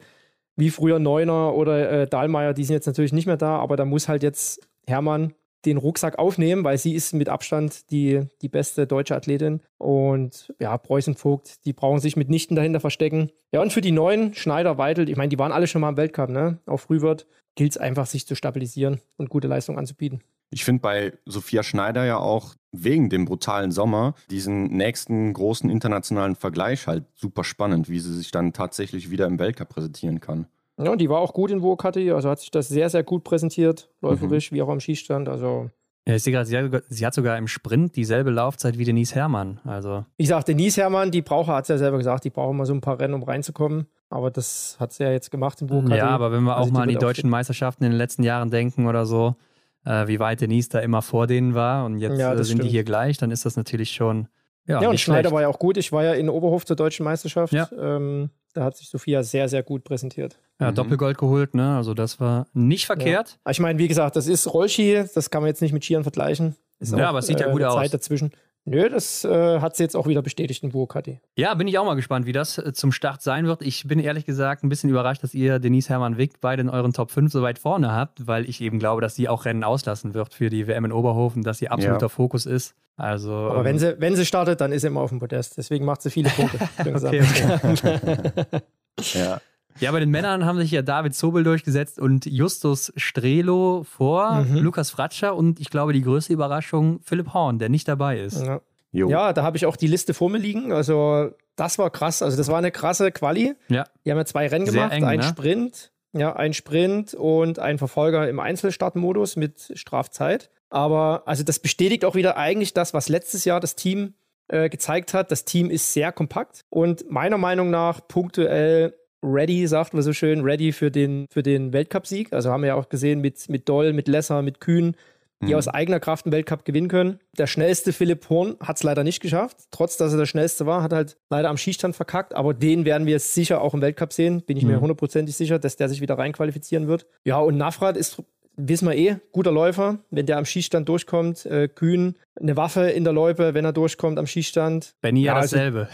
wie 0.57 0.70
früher 0.70 0.99
Neuner 0.99 1.55
oder 1.55 1.88
äh, 1.88 2.07
Dahlmeier, 2.09 2.53
die 2.53 2.64
sind 2.64 2.74
jetzt 2.74 2.86
natürlich 2.86 3.12
nicht 3.12 3.26
mehr 3.26 3.36
da, 3.36 3.59
aber 3.59 3.76
da 3.76 3.84
muss 3.84 4.09
halt 4.09 4.24
jetzt 4.24 4.68
Hermann 4.88 5.32
den 5.64 5.76
Rucksack 5.76 6.18
aufnehmen, 6.18 6.64
weil 6.64 6.78
sie 6.78 6.94
ist 6.94 7.12
mit 7.14 7.28
Abstand 7.28 7.90
die, 7.90 8.22
die 8.42 8.48
beste 8.48 8.86
deutsche 8.86 9.16
Athletin. 9.16 9.61
Und 9.76 10.52
ja, 10.61 10.76
Preußen 10.78 11.14
Vogt, 11.14 11.64
die 11.64 11.72
brauchen 11.72 12.00
sich 12.00 12.16
mitnichten 12.16 12.56
dahinter 12.56 12.80
verstecken. 12.80 13.30
Ja, 13.52 13.61
und 13.61 13.72
für 13.72 13.80
die 13.80 13.92
Neuen, 13.92 14.34
Schneider, 14.34 14.78
Weidel, 14.78 15.09
ich 15.09 15.16
meine, 15.16 15.28
die 15.28 15.38
waren 15.38 15.52
alle 15.52 15.66
schon 15.66 15.80
mal 15.80 15.90
im 15.90 15.96
Weltcup, 15.96 16.30
ne? 16.30 16.59
Auf 16.66 16.82
Frühwirt 16.82 17.26
gilt 17.54 17.72
es 17.72 17.78
einfach, 17.78 18.06
sich 18.06 18.26
zu 18.26 18.34
stabilisieren 18.34 19.00
und 19.16 19.30
gute 19.30 19.48
Leistung 19.48 19.78
anzubieten. 19.78 20.22
Ich 20.50 20.64
finde 20.64 20.80
bei 20.80 21.12
Sophia 21.26 21.62
Schneider 21.62 22.04
ja 22.04 22.18
auch 22.18 22.54
wegen 22.72 23.11
dem 23.11 23.24
brutalen 23.24 23.70
Sommer 23.70 24.14
diesen 24.30 24.64
nächsten 24.64 25.32
großen 25.32 25.68
internationalen 25.68 26.36
Vergleich 26.36 26.86
halt 26.86 27.04
super 27.14 27.44
spannend, 27.44 27.88
wie 27.88 27.98
sie 27.98 28.14
sich 28.14 28.30
dann 28.30 28.52
tatsächlich 28.52 29.11
wieder 29.11 29.26
im 29.26 29.38
Weltcup 29.38 29.68
präsentieren 29.68 30.20
kann. 30.20 30.46
Ja, 30.79 30.93
und 30.93 31.01
die 31.01 31.09
war 31.09 31.18
auch 31.18 31.33
gut 31.33 31.51
in 31.51 31.62
Vokati, 31.62 32.12
also 32.12 32.31
hat 32.31 32.41
sich 32.41 32.51
das 32.51 32.68
sehr, 32.68 32.89
sehr 32.89 33.03
gut 33.03 33.24
präsentiert, 33.24 33.91
läuferisch, 34.01 34.51
mhm. 34.51 34.57
wie 34.57 34.62
auch 34.62 34.68
am 34.68 34.81
Schießstand. 34.81 35.29
Also 35.29 35.70
ja, 36.09 36.14
ich 36.14 36.22
sehe 36.22 36.33
gerade, 36.33 36.47
sie, 36.47 36.57
sie, 36.89 37.05
hat 37.05 37.12
sogar 37.12 37.37
im 37.37 37.49
Sprint 37.49 37.95
dieselbe 37.95 38.31
Laufzeit 38.31 38.79
wie 38.79 38.85
Denise 38.87 39.14
Herrmann. 39.14 39.61
Also. 39.64 40.07
Ich 40.16 40.29
sage, 40.29 40.45
Denise 40.47 40.79
Herrmann, 40.79 41.11
die 41.11 41.20
braucht, 41.20 41.49
hat 41.49 41.66
sie 41.66 41.74
ja 41.74 41.79
selber 41.79 41.99
gesagt, 41.99 42.24
die 42.24 42.31
braucht 42.31 42.55
mal 42.55 42.64
so 42.64 42.72
ein 42.72 42.81
paar 42.81 42.99
Rennen, 42.99 43.12
um 43.12 43.22
reinzukommen. 43.22 43.89
Aber 44.09 44.31
das 44.31 44.79
hat 44.81 44.95
sie 44.95 45.05
ja 45.05 45.11
jetzt 45.11 45.31
gemacht 45.31 45.61
im 45.61 45.68
Vokati. 45.68 45.97
Ja, 45.97 46.09
aber 46.09 46.33
wenn 46.33 46.45
wir 46.45 46.57
also 46.57 46.70
auch 46.70 46.72
mal 46.72 46.85
an 46.85 46.89
die 46.89 46.95
deutschen 46.95 47.29
Meisterschaften 47.29 47.85
in 47.85 47.91
den 47.91 47.99
letzten 47.99 48.22
Jahren 48.22 48.51
denken 48.51 48.87
oder 48.87 49.05
so, 49.05 49.37
äh, 49.85 50.07
wie 50.09 50.18
weit 50.18 50.41
Denise 50.41 50.70
da 50.70 50.79
immer 50.79 51.03
vor 51.03 51.26
denen 51.26 51.55
war 51.55 51.85
und 51.85 51.99
jetzt 51.99 52.18
ja, 52.18 52.33
äh, 52.33 52.37
sind 52.37 52.47
stimmt. 52.47 52.64
die 52.64 52.68
hier 52.68 52.85
gleich, 52.85 53.18
dann 53.18 53.31
ist 53.31 53.45
das 53.45 53.57
natürlich 53.57 53.91
schon. 53.91 54.29
Ja, 54.69 54.83
ja 54.83 54.89
und 54.91 55.01
Schneider 55.01 55.23
schlecht. 55.23 55.35
war 55.35 55.43
ja 55.43 55.49
auch 55.49 55.59
gut. 55.59 55.77
Ich 55.77 55.91
war 55.93 56.05
ja 56.05 56.12
in 56.12 56.29
Oberhof 56.29 56.64
zur 56.64 56.77
deutschen 56.77 57.05
Meisterschaft. 57.05 57.53
Ja. 57.53 57.69
Ähm, 57.77 58.31
da 58.55 58.64
hat 58.64 58.77
sich 58.77 58.89
Sophia 58.89 59.23
sehr, 59.23 59.49
sehr 59.49 59.62
gut 59.62 59.83
präsentiert. 59.83 60.39
Ja, 60.61 60.71
mhm. 60.71 60.75
Doppelgold 60.75 61.19
geholt, 61.19 61.55
ne? 61.55 61.77
Also 61.77 61.95
das 61.95 62.21
war 62.21 62.47
nicht 62.53 62.87
verkehrt. 62.87 63.39
Ja. 63.45 63.51
Ich 63.51 63.61
meine, 63.61 63.79
wie 63.79 63.89
gesagt, 63.89 64.16
das 64.16 64.27
ist 64.27 64.53
Rollski, 64.53 65.05
das 65.14 65.31
kann 65.31 65.43
man 65.43 65.49
jetzt 65.49 65.62
nicht 65.62 65.73
mit 65.73 65.85
Skiern 65.85 66.03
vergleichen. 66.03 66.55
Ist 66.81 66.93
ja, 66.93 67.07
auch, 67.07 67.09
aber 67.11 67.19
es 67.21 67.27
sieht 67.27 67.41
ja 67.41 67.51
gut 67.51 67.62
äh, 67.62 67.69
Zeit 67.69 67.87
aus. 67.87 67.91
dazwischen. 67.91 68.31
Nö, 68.69 68.89
das 68.91 69.25
äh, 69.25 69.61
hat 69.61 69.77
sie 69.77 69.83
jetzt 69.83 69.97
auch 69.97 70.07
wieder 70.07 70.21
bestätigt 70.21 70.62
in 70.62 70.71
Burkhardt. 70.71 71.09
Ja, 71.37 71.55
bin 71.55 71.69
ich 71.69 71.79
auch 71.79 71.85
mal 71.85 71.95
gespannt, 71.95 72.27
wie 72.27 72.33
das 72.33 72.59
äh, 72.59 72.73
zum 72.73 72.93
Start 72.93 73.23
sein 73.23 73.47
wird. 73.47 73.62
Ich 73.62 73.87
bin 73.87 73.99
ehrlich 73.99 74.27
gesagt 74.27 74.62
ein 74.62 74.69
bisschen 74.69 74.91
überrascht, 74.91 75.23
dass 75.23 75.35
ihr 75.35 75.59
Denise 75.59 75.89
Hermann 75.89 76.19
Wick 76.19 76.41
beide 76.41 76.62
in 76.62 76.69
euren 76.69 76.93
Top 76.93 77.11
5 77.11 77.33
so 77.33 77.43
weit 77.43 77.59
vorne 77.59 77.93
habt, 77.93 78.27
weil 78.27 78.49
ich 78.49 78.61
eben 78.61 78.79
glaube, 78.79 79.01
dass 79.01 79.14
sie 79.14 79.29
auch 79.29 79.45
Rennen 79.45 79.64
auslassen 79.64 80.12
wird 80.14 80.35
für 80.35 80.51
die 80.51 80.66
WM 80.66 80.85
in 80.85 80.93
Oberhofen, 80.93 81.43
dass 81.43 81.59
sie 81.59 81.69
absoluter 81.69 82.07
ja. 82.07 82.09
Fokus 82.09 82.47
ist. 82.47 82.75
Also, 82.97 83.33
Aber 83.33 83.61
ähm, 83.61 83.64
wenn, 83.64 83.79
sie, 83.79 84.01
wenn 84.01 84.16
sie 84.16 84.27
startet, 84.27 84.61
dann 84.61 84.73
ist 84.73 84.83
sie 84.83 84.89
immer 84.89 85.01
auf 85.01 85.11
dem 85.11 85.21
Podest. 85.21 85.57
Deswegen 85.57 85.85
macht 85.85 86.03
sie 86.03 86.11
viele 86.11 86.31
Punkte. 86.31 86.59
okay, 86.79 87.23
okay. 87.62 88.62
ja. 89.19 89.41
Ja, 89.81 89.93
bei 89.93 90.01
den 90.01 90.11
Männern 90.11 90.45
haben 90.45 90.59
sich 90.59 90.70
ja 90.70 90.83
David 90.83 91.14
Zobel 91.14 91.45
durchgesetzt 91.45 91.99
und 91.99 92.26
Justus 92.26 92.93
Strelo 92.97 93.85
vor 93.85 94.43
mhm. 94.43 94.57
Lukas 94.59 94.91
Fratscher 94.91 95.37
und 95.37 95.61
ich 95.61 95.70
glaube 95.70 95.93
die 95.93 96.03
größte 96.03 96.33
Überraschung 96.33 97.01
Philipp 97.03 97.33
Horn, 97.33 97.59
der 97.59 97.68
nicht 97.68 97.87
dabei 97.87 98.18
ist. 98.18 98.43
Ja, 98.43 98.61
ja 98.93 99.33
da 99.33 99.43
habe 99.43 99.57
ich 99.57 99.66
auch 99.66 99.76
die 99.76 99.87
Liste 99.87 100.14
vor 100.14 100.31
mir 100.31 100.39
liegen. 100.39 100.72
Also 100.72 101.31
das 101.57 101.79
war 101.79 101.91
krass. 101.91 102.22
Also 102.22 102.37
das 102.37 102.49
war 102.49 102.59
eine 102.59 102.70
krasse 102.70 103.12
Quali. 103.12 103.55
Ja. 103.68 103.85
Die 104.05 104.11
haben 104.11 104.18
ja 104.18 104.24
zwei 104.24 104.49
Rennen 104.49 104.66
Sehr 104.66 104.74
gemacht, 104.74 104.93
eng, 104.93 105.05
ein 105.05 105.18
ne? 105.18 105.24
Sprint, 105.24 105.93
ja, 106.12 106.35
ein 106.35 106.55
Sprint 106.55 107.14
und 107.14 107.59
ein 107.59 107.79
Verfolger 107.79 108.29
im 108.29 108.41
Einzelstartmodus 108.41 109.37
mit 109.37 109.72
Strafzeit. 109.74 110.51
Aber 110.70 111.22
also 111.26 111.45
das 111.45 111.61
bestätigt 111.61 112.05
auch 112.05 112.14
wieder 112.14 112.37
eigentlich 112.37 112.74
das, 112.74 112.95
was 112.95 113.09
letztes 113.09 113.45
Jahr 113.45 113.61
das 113.61 113.76
Team 113.76 114.14
äh, 114.49 114.68
gezeigt 114.68 115.14
hat. 115.14 115.31
Das 115.31 115.45
Team 115.45 115.70
ist 115.70 115.93
sehr 115.93 116.12
kompakt 116.12 116.64
und 116.70 117.11
meiner 117.11 117.39
Meinung 117.39 117.70
nach 117.70 118.07
punktuell 118.07 118.95
ready, 119.23 119.66
sagt 119.66 119.95
man 119.95 120.03
so 120.03 120.12
schön, 120.12 120.43
ready 120.43 120.73
für 120.73 120.91
den, 120.91 121.27
für 121.31 121.43
den 121.43 121.73
Weltcupsieg. 121.73 122.33
Also 122.33 122.51
haben 122.51 122.62
wir 122.62 122.69
ja 122.69 122.75
auch 122.75 122.89
gesehen 122.89 123.21
mit, 123.21 123.49
mit 123.49 123.69
Doll, 123.69 123.93
mit 123.93 124.09
Lesser, 124.09 124.43
mit 124.43 124.61
Kühn, 124.61 124.95
die 125.41 125.49
mhm. 125.49 125.55
aus 125.55 125.69
eigener 125.69 126.01
Kraft 126.01 126.27
einen 126.27 126.33
Weltcup 126.33 126.64
gewinnen 126.64 126.89
können. 126.89 127.21
Der 127.37 127.47
schnellste 127.47 127.93
Philipp 127.93 128.29
Horn 128.29 128.57
hat 128.61 128.77
es 128.77 128.83
leider 128.83 129.05
nicht 129.05 129.21
geschafft. 129.21 129.57
Trotz, 129.71 129.97
dass 129.97 130.12
er 130.12 130.19
der 130.19 130.27
schnellste 130.27 130.66
war, 130.66 130.83
hat 130.83 130.93
halt 130.93 131.16
leider 131.31 131.49
am 131.49 131.57
Schießstand 131.57 131.95
verkackt. 131.95 132.35
Aber 132.35 132.55
den 132.55 132.85
werden 132.85 133.07
wir 133.07 133.19
sicher 133.21 133.61
auch 133.61 133.75
im 133.75 133.81
Weltcup 133.81 134.12
sehen. 134.12 134.43
Bin 134.43 134.57
ich 134.57 134.64
mhm. 134.64 134.71
mir 134.71 134.81
hundertprozentig 134.81 135.37
sicher, 135.37 135.59
dass 135.59 135.77
der 135.77 135.89
sich 135.89 136.01
wieder 136.01 136.19
reinqualifizieren 136.19 136.89
wird. 136.89 137.07
Ja, 137.25 137.39
und 137.39 137.57
Nafrat 137.57 137.97
ist 137.97 138.23
wissen 138.59 138.89
wir 138.89 138.97
eh, 138.97 139.16
guter 139.33 139.53
Läufer, 139.53 139.99
wenn 140.11 140.27
der 140.27 140.37
am 140.37 140.45
Schießstand 140.45 140.89
durchkommt, 140.89 141.47
äh, 141.47 141.69
Kühn, 141.69 142.16
eine 142.39 142.57
Waffe 142.57 142.91
in 142.91 143.05
der 143.05 143.12
Loipe, 143.12 143.55
wenn 143.55 143.64
er 143.64 143.73
durchkommt 143.73 144.19
am 144.19 144.27
Schießstand. 144.27 144.95
Benny 145.01 145.23
ja, 145.23 145.37
also 145.37 145.57
dasselbe. 145.57 145.89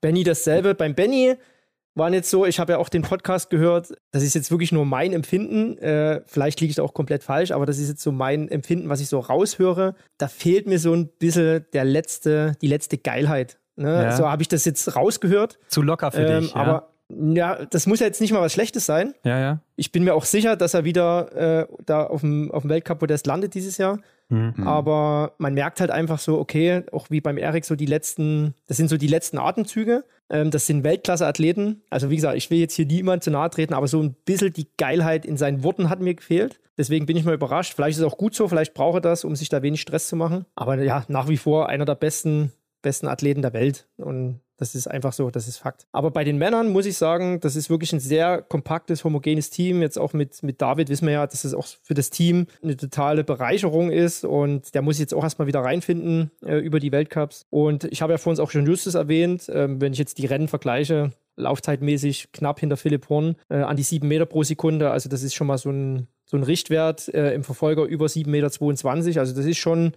Benny 0.00 0.22
dasselbe. 0.22 0.74
Beim 0.74 0.94
Benny 0.94 1.34
waren 1.98 2.14
jetzt 2.14 2.30
so, 2.30 2.46
ich 2.46 2.58
habe 2.58 2.72
ja 2.72 2.78
auch 2.78 2.88
den 2.88 3.02
Podcast 3.02 3.50
gehört, 3.50 3.94
das 4.10 4.22
ist 4.22 4.34
jetzt 4.34 4.50
wirklich 4.50 4.72
nur 4.72 4.84
mein 4.84 5.12
Empfinden, 5.12 5.76
äh, 5.78 6.22
vielleicht 6.26 6.60
liege 6.60 6.70
ich 6.70 6.76
da 6.76 6.82
auch 6.82 6.94
komplett 6.94 7.22
falsch, 7.22 7.50
aber 7.50 7.66
das 7.66 7.78
ist 7.78 7.88
jetzt 7.88 8.02
so 8.02 8.12
mein 8.12 8.48
Empfinden, 8.48 8.88
was 8.88 9.00
ich 9.00 9.08
so 9.08 9.18
raushöre. 9.18 9.94
Da 10.18 10.28
fehlt 10.28 10.66
mir 10.66 10.78
so 10.78 10.94
ein 10.94 11.08
bisschen 11.08 11.66
der 11.72 11.84
letzte, 11.84 12.56
die 12.62 12.68
letzte 12.68 12.98
Geilheit. 12.98 13.58
Ne? 13.76 14.04
Ja. 14.04 14.16
So 14.16 14.28
habe 14.28 14.42
ich 14.42 14.48
das 14.48 14.64
jetzt 14.64 14.96
rausgehört. 14.96 15.58
Zu 15.68 15.82
locker 15.82 16.10
für 16.10 16.26
ähm, 16.26 16.42
dich. 16.42 16.54
Ja. 16.54 16.56
Aber 16.56 16.88
ja, 17.10 17.64
das 17.64 17.86
muss 17.86 18.00
ja 18.00 18.06
jetzt 18.06 18.20
nicht 18.20 18.32
mal 18.32 18.42
was 18.42 18.52
Schlechtes 18.52 18.84
sein. 18.84 19.14
Ja, 19.24 19.38
ja. 19.38 19.60
Ich 19.76 19.92
bin 19.92 20.04
mir 20.04 20.14
auch 20.14 20.24
sicher, 20.24 20.56
dass 20.56 20.74
er 20.74 20.84
wieder 20.84 21.62
äh, 21.62 21.66
da 21.86 22.04
auf 22.04 22.20
dem, 22.20 22.50
auf 22.50 22.62
dem 22.62 22.70
Weltcup-Podest 22.70 23.26
landet 23.26 23.54
dieses 23.54 23.78
Jahr. 23.78 23.98
Mhm. 24.28 24.66
Aber 24.66 25.32
man 25.38 25.54
merkt 25.54 25.80
halt 25.80 25.90
einfach 25.90 26.18
so, 26.18 26.38
okay, 26.38 26.82
auch 26.92 27.08
wie 27.08 27.22
beim 27.22 27.38
Erik, 27.38 27.64
so 27.64 27.76
die 27.76 27.86
letzten, 27.86 28.54
das 28.66 28.76
sind 28.76 28.88
so 28.88 28.98
die 28.98 29.06
letzten 29.06 29.38
Atemzüge. 29.38 30.04
Ähm, 30.30 30.50
das 30.50 30.66
sind 30.66 30.84
Weltklasse-Athleten. 30.84 31.82
Also 31.90 32.10
wie 32.10 32.16
gesagt, 32.16 32.36
ich 32.36 32.50
will 32.50 32.58
jetzt 32.58 32.74
hier 32.74 32.86
niemand 32.86 33.24
zu 33.24 33.30
nahe 33.30 33.50
treten, 33.50 33.74
aber 33.74 33.88
so 33.88 34.02
ein 34.02 34.14
bisschen 34.24 34.52
die 34.52 34.68
Geilheit 34.76 35.24
in 35.24 35.36
seinen 35.36 35.62
Worten 35.62 35.88
hat 35.88 36.00
mir 36.00 36.14
gefehlt. 36.14 36.60
Deswegen 36.76 37.06
bin 37.06 37.16
ich 37.16 37.24
mal 37.24 37.34
überrascht. 37.34 37.74
Vielleicht 37.74 37.98
ist 37.98 38.04
es 38.04 38.12
auch 38.12 38.18
gut 38.18 38.34
so, 38.34 38.46
vielleicht 38.48 38.74
braucht 38.74 38.98
er 38.98 39.00
das, 39.00 39.24
um 39.24 39.34
sich 39.34 39.48
da 39.48 39.62
wenig 39.62 39.80
Stress 39.80 40.08
zu 40.08 40.16
machen. 40.16 40.46
Aber 40.54 40.80
ja, 40.82 41.04
nach 41.08 41.28
wie 41.28 41.36
vor 41.36 41.68
einer 41.68 41.84
der 41.84 41.96
besten, 41.96 42.52
besten 42.82 43.08
Athleten 43.08 43.42
der 43.42 43.52
Welt. 43.52 43.88
Und 43.96 44.40
das 44.58 44.74
ist 44.74 44.88
einfach 44.88 45.12
so, 45.12 45.30
das 45.30 45.46
ist 45.48 45.58
Fakt. 45.58 45.86
Aber 45.92 46.10
bei 46.10 46.24
den 46.24 46.36
Männern 46.36 46.70
muss 46.70 46.84
ich 46.84 46.98
sagen, 46.98 47.40
das 47.40 47.56
ist 47.56 47.70
wirklich 47.70 47.92
ein 47.92 48.00
sehr 48.00 48.42
kompaktes, 48.42 49.04
homogenes 49.04 49.50
Team. 49.50 49.80
Jetzt 49.80 49.98
auch 49.98 50.12
mit, 50.12 50.42
mit 50.42 50.60
David 50.60 50.88
wissen 50.88 51.06
wir 51.06 51.12
ja, 51.14 51.26
dass 51.26 51.44
es 51.44 51.54
auch 51.54 51.66
für 51.82 51.94
das 51.94 52.10
Team 52.10 52.46
eine 52.62 52.76
totale 52.76 53.22
Bereicherung 53.22 53.90
ist 53.90 54.24
und 54.24 54.74
der 54.74 54.82
muss 54.82 54.98
jetzt 54.98 55.14
auch 55.14 55.22
erstmal 55.22 55.46
wieder 55.46 55.60
reinfinden 55.60 56.32
äh, 56.44 56.56
über 56.58 56.80
die 56.80 56.90
Weltcups. 56.90 57.46
Und 57.50 57.84
ich 57.84 58.02
habe 58.02 58.12
ja 58.12 58.18
vor 58.18 58.30
uns 58.30 58.40
auch 58.40 58.50
schon 58.50 58.66
Justus 58.66 58.94
erwähnt, 58.94 59.48
äh, 59.48 59.68
wenn 59.80 59.92
ich 59.92 59.98
jetzt 59.98 60.18
die 60.18 60.26
Rennen 60.26 60.48
vergleiche, 60.48 61.12
laufzeitmäßig 61.36 62.32
knapp 62.32 62.58
hinter 62.58 62.76
Philipp 62.76 63.08
Horn 63.08 63.36
äh, 63.48 63.58
an 63.58 63.76
die 63.76 63.84
sieben 63.84 64.08
Meter 64.08 64.26
pro 64.26 64.42
Sekunde. 64.42 64.90
Also 64.90 65.08
das 65.08 65.22
ist 65.22 65.34
schon 65.34 65.46
mal 65.46 65.58
so 65.58 65.70
ein, 65.70 66.08
so 66.26 66.36
ein 66.36 66.42
Richtwert 66.42 67.08
äh, 67.14 67.32
im 67.32 67.44
Verfolger 67.44 67.84
über 67.84 68.06
7,22 68.06 68.26
Meter. 69.06 69.20
Also 69.20 69.36
das 69.36 69.46
ist 69.46 69.58
schon 69.58 69.92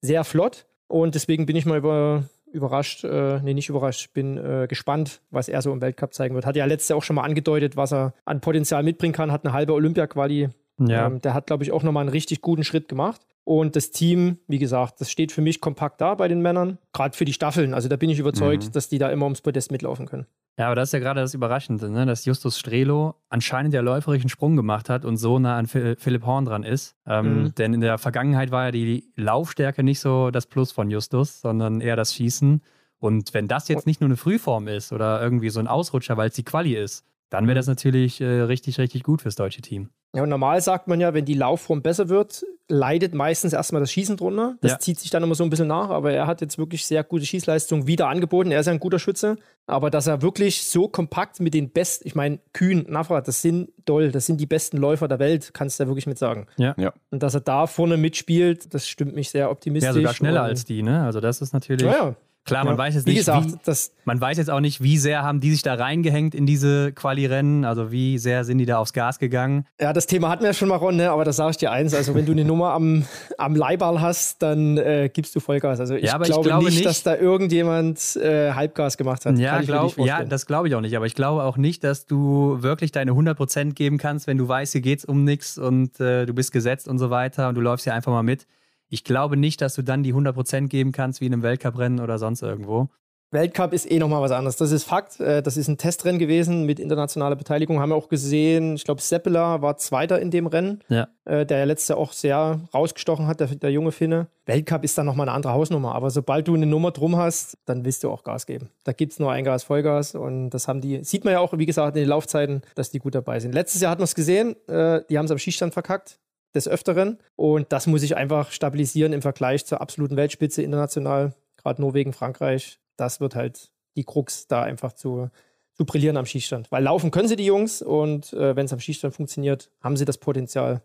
sehr 0.00 0.22
flott. 0.22 0.66
Und 0.86 1.16
deswegen 1.16 1.46
bin 1.46 1.56
ich 1.56 1.66
mal 1.66 1.78
über, 1.78 2.24
überrascht, 2.54 3.04
äh, 3.04 3.40
nee, 3.40 3.54
nicht 3.54 3.68
überrascht, 3.68 4.12
bin 4.14 4.38
äh, 4.38 4.66
gespannt, 4.68 5.20
was 5.30 5.48
er 5.48 5.60
so 5.62 5.72
im 5.72 5.80
Weltcup 5.80 6.14
zeigen 6.14 6.34
wird. 6.34 6.46
Hat 6.46 6.56
ja 6.56 6.64
letztes 6.64 6.88
Jahr 6.88 6.98
auch 6.98 7.02
schon 7.02 7.16
mal 7.16 7.22
angedeutet, 7.22 7.76
was 7.76 7.92
er 7.92 8.14
an 8.24 8.40
Potenzial 8.40 8.82
mitbringen 8.82 9.12
kann, 9.12 9.32
hat 9.32 9.44
eine 9.44 9.52
halbe 9.52 9.74
Olympia-Quali. 9.74 10.48
Ja. 10.80 11.06
Ähm, 11.06 11.20
der 11.20 11.34
hat, 11.34 11.46
glaube 11.46 11.64
ich, 11.64 11.72
auch 11.72 11.82
nochmal 11.82 12.02
einen 12.02 12.10
richtig 12.10 12.40
guten 12.40 12.64
Schritt 12.64 12.88
gemacht. 12.88 13.20
Und 13.44 13.76
das 13.76 13.90
Team, 13.90 14.38
wie 14.48 14.58
gesagt, 14.58 15.00
das 15.00 15.10
steht 15.10 15.30
für 15.30 15.42
mich 15.42 15.60
kompakt 15.60 16.00
da 16.00 16.14
bei 16.14 16.28
den 16.28 16.40
Männern. 16.40 16.78
Gerade 16.94 17.16
für 17.16 17.26
die 17.26 17.34
Staffeln. 17.34 17.74
Also 17.74 17.88
da 17.88 17.96
bin 17.96 18.08
ich 18.08 18.18
überzeugt, 18.18 18.64
mhm. 18.64 18.72
dass 18.72 18.88
die 18.88 18.98
da 18.98 19.10
immer 19.10 19.26
ums 19.26 19.42
Podest 19.42 19.70
mitlaufen 19.70 20.06
können. 20.06 20.26
Ja, 20.56 20.66
aber 20.66 20.76
das 20.76 20.90
ist 20.90 20.92
ja 20.92 21.00
gerade 21.00 21.20
das 21.20 21.34
Überraschende, 21.34 21.90
ne? 21.90 22.06
dass 22.06 22.24
Justus 22.24 22.58
Strelo 22.58 23.16
anscheinend 23.28 23.74
der 23.74 23.82
läuferischen 23.82 24.30
Sprung 24.30 24.54
gemacht 24.56 24.88
hat 24.88 25.04
und 25.04 25.16
so 25.16 25.38
nah 25.38 25.58
an 25.58 25.66
Philipp 25.66 26.24
Horn 26.24 26.44
dran 26.44 26.62
ist. 26.62 26.96
Ähm, 27.06 27.42
mhm. 27.42 27.54
Denn 27.56 27.74
in 27.74 27.80
der 27.80 27.98
Vergangenheit 27.98 28.50
war 28.50 28.66
ja 28.66 28.70
die 28.70 29.12
Laufstärke 29.16 29.82
nicht 29.82 30.00
so 30.00 30.30
das 30.30 30.46
Plus 30.46 30.70
von 30.72 30.90
Justus, 30.90 31.40
sondern 31.40 31.80
eher 31.80 31.96
das 31.96 32.14
Schießen. 32.14 32.62
Und 32.98 33.34
wenn 33.34 33.48
das 33.48 33.68
jetzt 33.68 33.86
nicht 33.86 34.00
nur 34.00 34.08
eine 34.08 34.16
Frühform 34.16 34.68
ist 34.68 34.92
oder 34.92 35.20
irgendwie 35.20 35.50
so 35.50 35.60
ein 35.60 35.66
Ausrutscher, 35.66 36.16
weil 36.16 36.28
es 36.28 36.34
die 36.34 36.44
Quali 36.44 36.74
ist, 36.74 37.04
dann 37.30 37.46
wäre 37.46 37.56
das 37.56 37.66
natürlich 37.66 38.20
äh, 38.20 38.42
richtig, 38.42 38.78
richtig 38.78 39.02
gut 39.02 39.22
fürs 39.22 39.34
deutsche 39.34 39.60
Team. 39.60 39.90
Ja, 40.14 40.22
und 40.22 40.28
normal 40.28 40.60
sagt 40.60 40.86
man 40.86 41.00
ja, 41.00 41.12
wenn 41.12 41.24
die 41.24 41.34
Laufform 41.34 41.82
besser 41.82 42.08
wird, 42.08 42.44
leidet 42.68 43.14
meistens 43.14 43.52
erstmal 43.52 43.80
das 43.80 43.90
Schießen 43.90 44.16
drunter. 44.16 44.56
Das 44.60 44.72
ja. 44.72 44.78
zieht 44.78 45.00
sich 45.00 45.10
dann 45.10 45.22
immer 45.22 45.34
so 45.34 45.42
ein 45.42 45.50
bisschen 45.50 45.66
nach, 45.66 45.90
aber 45.90 46.12
er 46.12 46.26
hat 46.26 46.40
jetzt 46.40 46.56
wirklich 46.56 46.86
sehr 46.86 47.02
gute 47.02 47.26
Schießleistung 47.26 47.86
wieder 47.86 48.08
angeboten. 48.08 48.52
Er 48.52 48.60
ist 48.60 48.66
ja 48.66 48.72
ein 48.72 48.78
guter 48.78 49.00
Schütze, 49.00 49.36
aber 49.66 49.90
dass 49.90 50.06
er 50.06 50.22
wirklich 50.22 50.68
so 50.68 50.88
kompakt 50.88 51.40
mit 51.40 51.52
den 51.52 51.70
besten, 51.70 52.06
ich 52.06 52.14
meine, 52.14 52.38
Kühn, 52.52 52.86
Navrat, 52.88 53.26
das 53.26 53.42
sind 53.42 53.70
doll, 53.84 54.12
das 54.12 54.26
sind 54.26 54.40
die 54.40 54.46
besten 54.46 54.76
Läufer 54.76 55.08
der 55.08 55.18
Welt, 55.18 55.50
kannst 55.52 55.78
du 55.78 55.84
ja 55.84 55.88
wirklich 55.88 56.06
mit 56.06 56.18
sagen. 56.18 56.46
Ja. 56.56 56.74
ja. 56.78 56.92
Und 57.10 57.22
dass 57.22 57.34
er 57.34 57.40
da 57.40 57.66
vorne 57.66 57.96
mitspielt, 57.96 58.72
das 58.72 58.88
stimmt 58.88 59.14
mich 59.14 59.30
sehr 59.30 59.50
optimistisch. 59.50 59.88
Ja, 59.88 59.94
sogar 59.94 60.14
schneller 60.14 60.42
als 60.42 60.64
die, 60.64 60.82
ne? 60.82 61.02
Also 61.02 61.20
das 61.20 61.40
ist 61.40 61.52
natürlich. 61.52 61.86
Ja, 61.86 61.92
ja. 61.92 62.16
Klar, 62.46 62.64
man 62.64 62.74
Ja. 62.74 62.78
weiß 62.78 62.94
jetzt 62.94 63.06
Wie 63.06 63.10
nicht, 63.10 63.20
gesagt, 63.20 63.46
wie, 63.52 63.56
das- 63.64 63.92
man 64.04 64.20
weiß 64.20 64.36
jetzt 64.36 64.50
auch 64.50 64.60
nicht, 64.60 64.82
wie 64.82 64.98
sehr 64.98 65.22
haben 65.22 65.40
die 65.40 65.50
sich 65.50 65.62
da 65.62 65.72
reingehängt 65.74 66.34
in 66.34 66.44
diese 66.44 66.92
Quali-Rennen, 66.92 67.64
also 67.64 67.90
wie 67.90 68.18
sehr 68.18 68.44
sind 68.44 68.58
die 68.58 68.66
da 68.66 68.76
aufs 68.78 68.92
Gas 68.92 69.18
gegangen. 69.18 69.64
Ja, 69.80 69.94
das 69.94 70.06
Thema 70.06 70.28
hatten 70.28 70.42
wir 70.42 70.48
ja 70.50 70.52
schon 70.54 70.68
mal, 70.68 70.76
Ron, 70.76 70.96
ne? 70.96 71.10
aber 71.10 71.24
da 71.24 71.32
sage 71.32 71.52
ich 71.52 71.56
dir 71.56 71.72
eins, 71.72 71.94
also 71.94 72.14
wenn 72.14 72.26
du 72.26 72.32
eine 72.32 72.44
Nummer 72.44 72.72
am, 72.72 73.06
am 73.38 73.56
Leihball 73.56 74.02
hast, 74.02 74.42
dann 74.42 74.76
äh, 74.76 75.08
gibst 75.10 75.34
du 75.34 75.40
Vollgas. 75.40 75.80
Also 75.80 75.94
ich, 75.94 76.04
Ja, 76.04 76.14
aber 76.16 76.24
ich 76.24 76.32
glaube, 76.32 76.48
glaube 76.48 76.64
nicht, 76.66 76.74
nicht- 76.74 76.86
dass 76.86 77.02
da 77.02 77.16
irgendjemand 77.16 78.16
äh, 78.16 78.52
Halbgas 78.52 78.98
gemacht 78.98 79.24
hat. 79.24 79.38
Ja, 79.38 79.62
glaub, 79.62 79.96
nicht 79.96 80.06
ja, 80.06 80.22
das 80.24 80.44
glaube 80.44 80.68
ich 80.68 80.74
auch 80.74 80.82
nicht. 80.82 80.96
Aber 80.96 81.06
ich 81.06 81.14
glaube 81.14 81.44
auch 81.44 81.56
nicht, 81.56 81.82
dass 81.82 82.04
du 82.04 82.58
wirklich 82.60 82.92
deine 82.92 83.12
100% 83.12 83.74
geben 83.74 83.96
kannst, 83.96 84.26
wenn 84.26 84.36
du 84.36 84.46
weißt, 84.46 84.72
hier 84.72 84.82
geht 84.82 84.98
es 84.98 85.04
um 85.06 85.24
nichts 85.24 85.56
und 85.56 85.98
äh, 85.98 86.26
du 86.26 86.34
bist 86.34 86.52
gesetzt 86.52 86.88
und 86.88 86.98
so 86.98 87.08
weiter 87.08 87.48
und 87.48 87.54
du 87.54 87.62
läufst 87.62 87.84
hier 87.84 87.94
einfach 87.94 88.12
mal 88.12 88.22
mit. 88.22 88.46
Ich 88.94 89.02
glaube 89.02 89.36
nicht, 89.36 89.60
dass 89.60 89.74
du 89.74 89.82
dann 89.82 90.04
die 90.04 90.14
100% 90.14 90.68
geben 90.68 90.92
kannst 90.92 91.20
wie 91.20 91.26
in 91.26 91.32
einem 91.32 91.42
Weltcuprennen 91.42 91.98
oder 91.98 92.18
sonst 92.18 92.42
irgendwo. 92.42 92.88
Weltcup 93.32 93.72
ist 93.72 93.90
eh 93.90 93.98
nochmal 93.98 94.22
was 94.22 94.30
anderes. 94.30 94.54
Das 94.54 94.70
ist 94.70 94.84
Fakt. 94.84 95.18
Äh, 95.18 95.42
Das 95.42 95.56
ist 95.56 95.66
ein 95.66 95.76
Testrennen 95.76 96.20
gewesen 96.20 96.66
mit 96.66 96.78
internationaler 96.78 97.34
Beteiligung. 97.34 97.80
Haben 97.80 97.88
wir 97.88 97.96
auch 97.96 98.08
gesehen. 98.08 98.76
Ich 98.76 98.84
glaube, 98.84 99.00
Seppela 99.00 99.60
war 99.60 99.76
Zweiter 99.76 100.20
in 100.20 100.30
dem 100.30 100.46
Rennen, 100.46 100.78
Ja. 100.88 101.08
äh, 101.24 101.44
der 101.44 101.58
ja 101.58 101.64
letztes 101.64 101.88
Jahr 101.88 101.98
auch 101.98 102.12
sehr 102.12 102.60
rausgestochen 102.72 103.26
hat, 103.26 103.40
der, 103.40 103.48
der 103.48 103.72
junge 103.72 103.90
Finne. 103.90 104.28
Weltcup 104.46 104.84
ist 104.84 104.96
dann 104.96 105.06
nochmal 105.06 105.28
eine 105.28 105.34
andere 105.34 105.52
Hausnummer. 105.54 105.96
Aber 105.96 106.10
sobald 106.10 106.46
du 106.46 106.54
eine 106.54 106.66
Nummer 106.66 106.92
drum 106.92 107.16
hast, 107.16 107.58
dann 107.64 107.84
willst 107.84 108.04
du 108.04 108.10
auch 108.12 108.22
Gas 108.22 108.46
geben. 108.46 108.68
Da 108.84 108.92
gibt 108.92 109.14
es 109.14 109.18
nur 109.18 109.32
ein 109.32 109.42
Gas, 109.42 109.64
Vollgas. 109.64 110.14
Und 110.14 110.50
das 110.50 110.68
haben 110.68 110.80
die, 110.80 111.02
sieht 111.02 111.24
man 111.24 111.32
ja 111.32 111.40
auch, 111.40 111.58
wie 111.58 111.66
gesagt, 111.66 111.96
in 111.96 112.02
den 112.04 112.08
Laufzeiten, 112.10 112.62
dass 112.76 112.90
die 112.90 113.00
gut 113.00 113.16
dabei 113.16 113.40
sind. 113.40 113.52
Letztes 113.52 113.80
Jahr 113.80 113.90
hat 113.90 113.98
man 113.98 114.04
es 114.04 114.14
gesehen. 114.14 114.54
äh, 114.68 115.00
Die 115.10 115.18
haben 115.18 115.24
es 115.24 115.32
am 115.32 115.38
Schießstand 115.38 115.72
verkackt. 115.72 116.20
Des 116.54 116.68
Öfteren. 116.68 117.18
Und 117.36 117.72
das 117.72 117.86
muss 117.86 118.02
ich 118.02 118.16
einfach 118.16 118.50
stabilisieren 118.50 119.12
im 119.12 119.22
Vergleich 119.22 119.66
zur 119.66 119.80
absoluten 119.80 120.16
Weltspitze 120.16 120.62
international. 120.62 121.34
Gerade 121.56 121.82
Norwegen, 121.82 122.12
Frankreich. 122.12 122.78
Das 122.96 123.20
wird 123.20 123.34
halt 123.34 123.72
die 123.96 124.04
Krux, 124.04 124.46
da 124.46 124.62
einfach 124.62 124.92
zu, 124.92 125.30
zu 125.74 125.84
brillieren 125.84 126.16
am 126.16 126.26
Schießstand. 126.26 126.70
Weil 126.70 126.84
laufen 126.84 127.10
können 127.10 127.28
sie 127.28 127.36
die 127.36 127.46
Jungs 127.46 127.82
und 127.82 128.32
äh, 128.32 128.54
wenn 128.56 128.66
es 128.66 128.72
am 128.72 128.80
Schießstand 128.80 129.14
funktioniert, 129.14 129.70
haben 129.80 129.96
sie 129.96 130.04
das 130.04 130.18
Potenzial, 130.18 130.82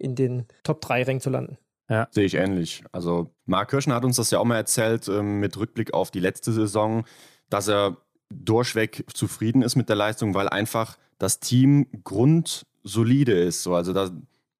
in 0.00 0.14
den 0.14 0.46
Top 0.62 0.80
3 0.80 1.02
Rängen 1.04 1.20
zu 1.20 1.30
landen. 1.30 1.58
Sehe 2.10 2.24
ich 2.24 2.34
ähnlich. 2.34 2.82
Also 2.92 3.30
Marc 3.46 3.70
Kirschner 3.70 3.96
hat 3.96 4.04
uns 4.04 4.16
das 4.16 4.30
ja 4.30 4.38
auch 4.38 4.44
mal 4.44 4.56
erzählt 4.56 5.08
ähm, 5.08 5.40
mit 5.40 5.56
Rückblick 5.56 5.92
auf 5.92 6.10
die 6.10 6.20
letzte 6.20 6.52
Saison, 6.52 7.04
dass 7.48 7.68
er 7.68 7.96
durchweg 8.30 9.04
zufrieden 9.12 9.62
ist 9.62 9.76
mit 9.76 9.88
der 9.88 9.96
Leistung, 9.96 10.34
weil 10.34 10.48
einfach 10.48 10.96
das 11.18 11.40
Team 11.40 11.88
grundsolide 12.04 13.32
ist. 13.32 13.62
So, 13.62 13.74
also 13.74 13.92
das, 13.92 14.12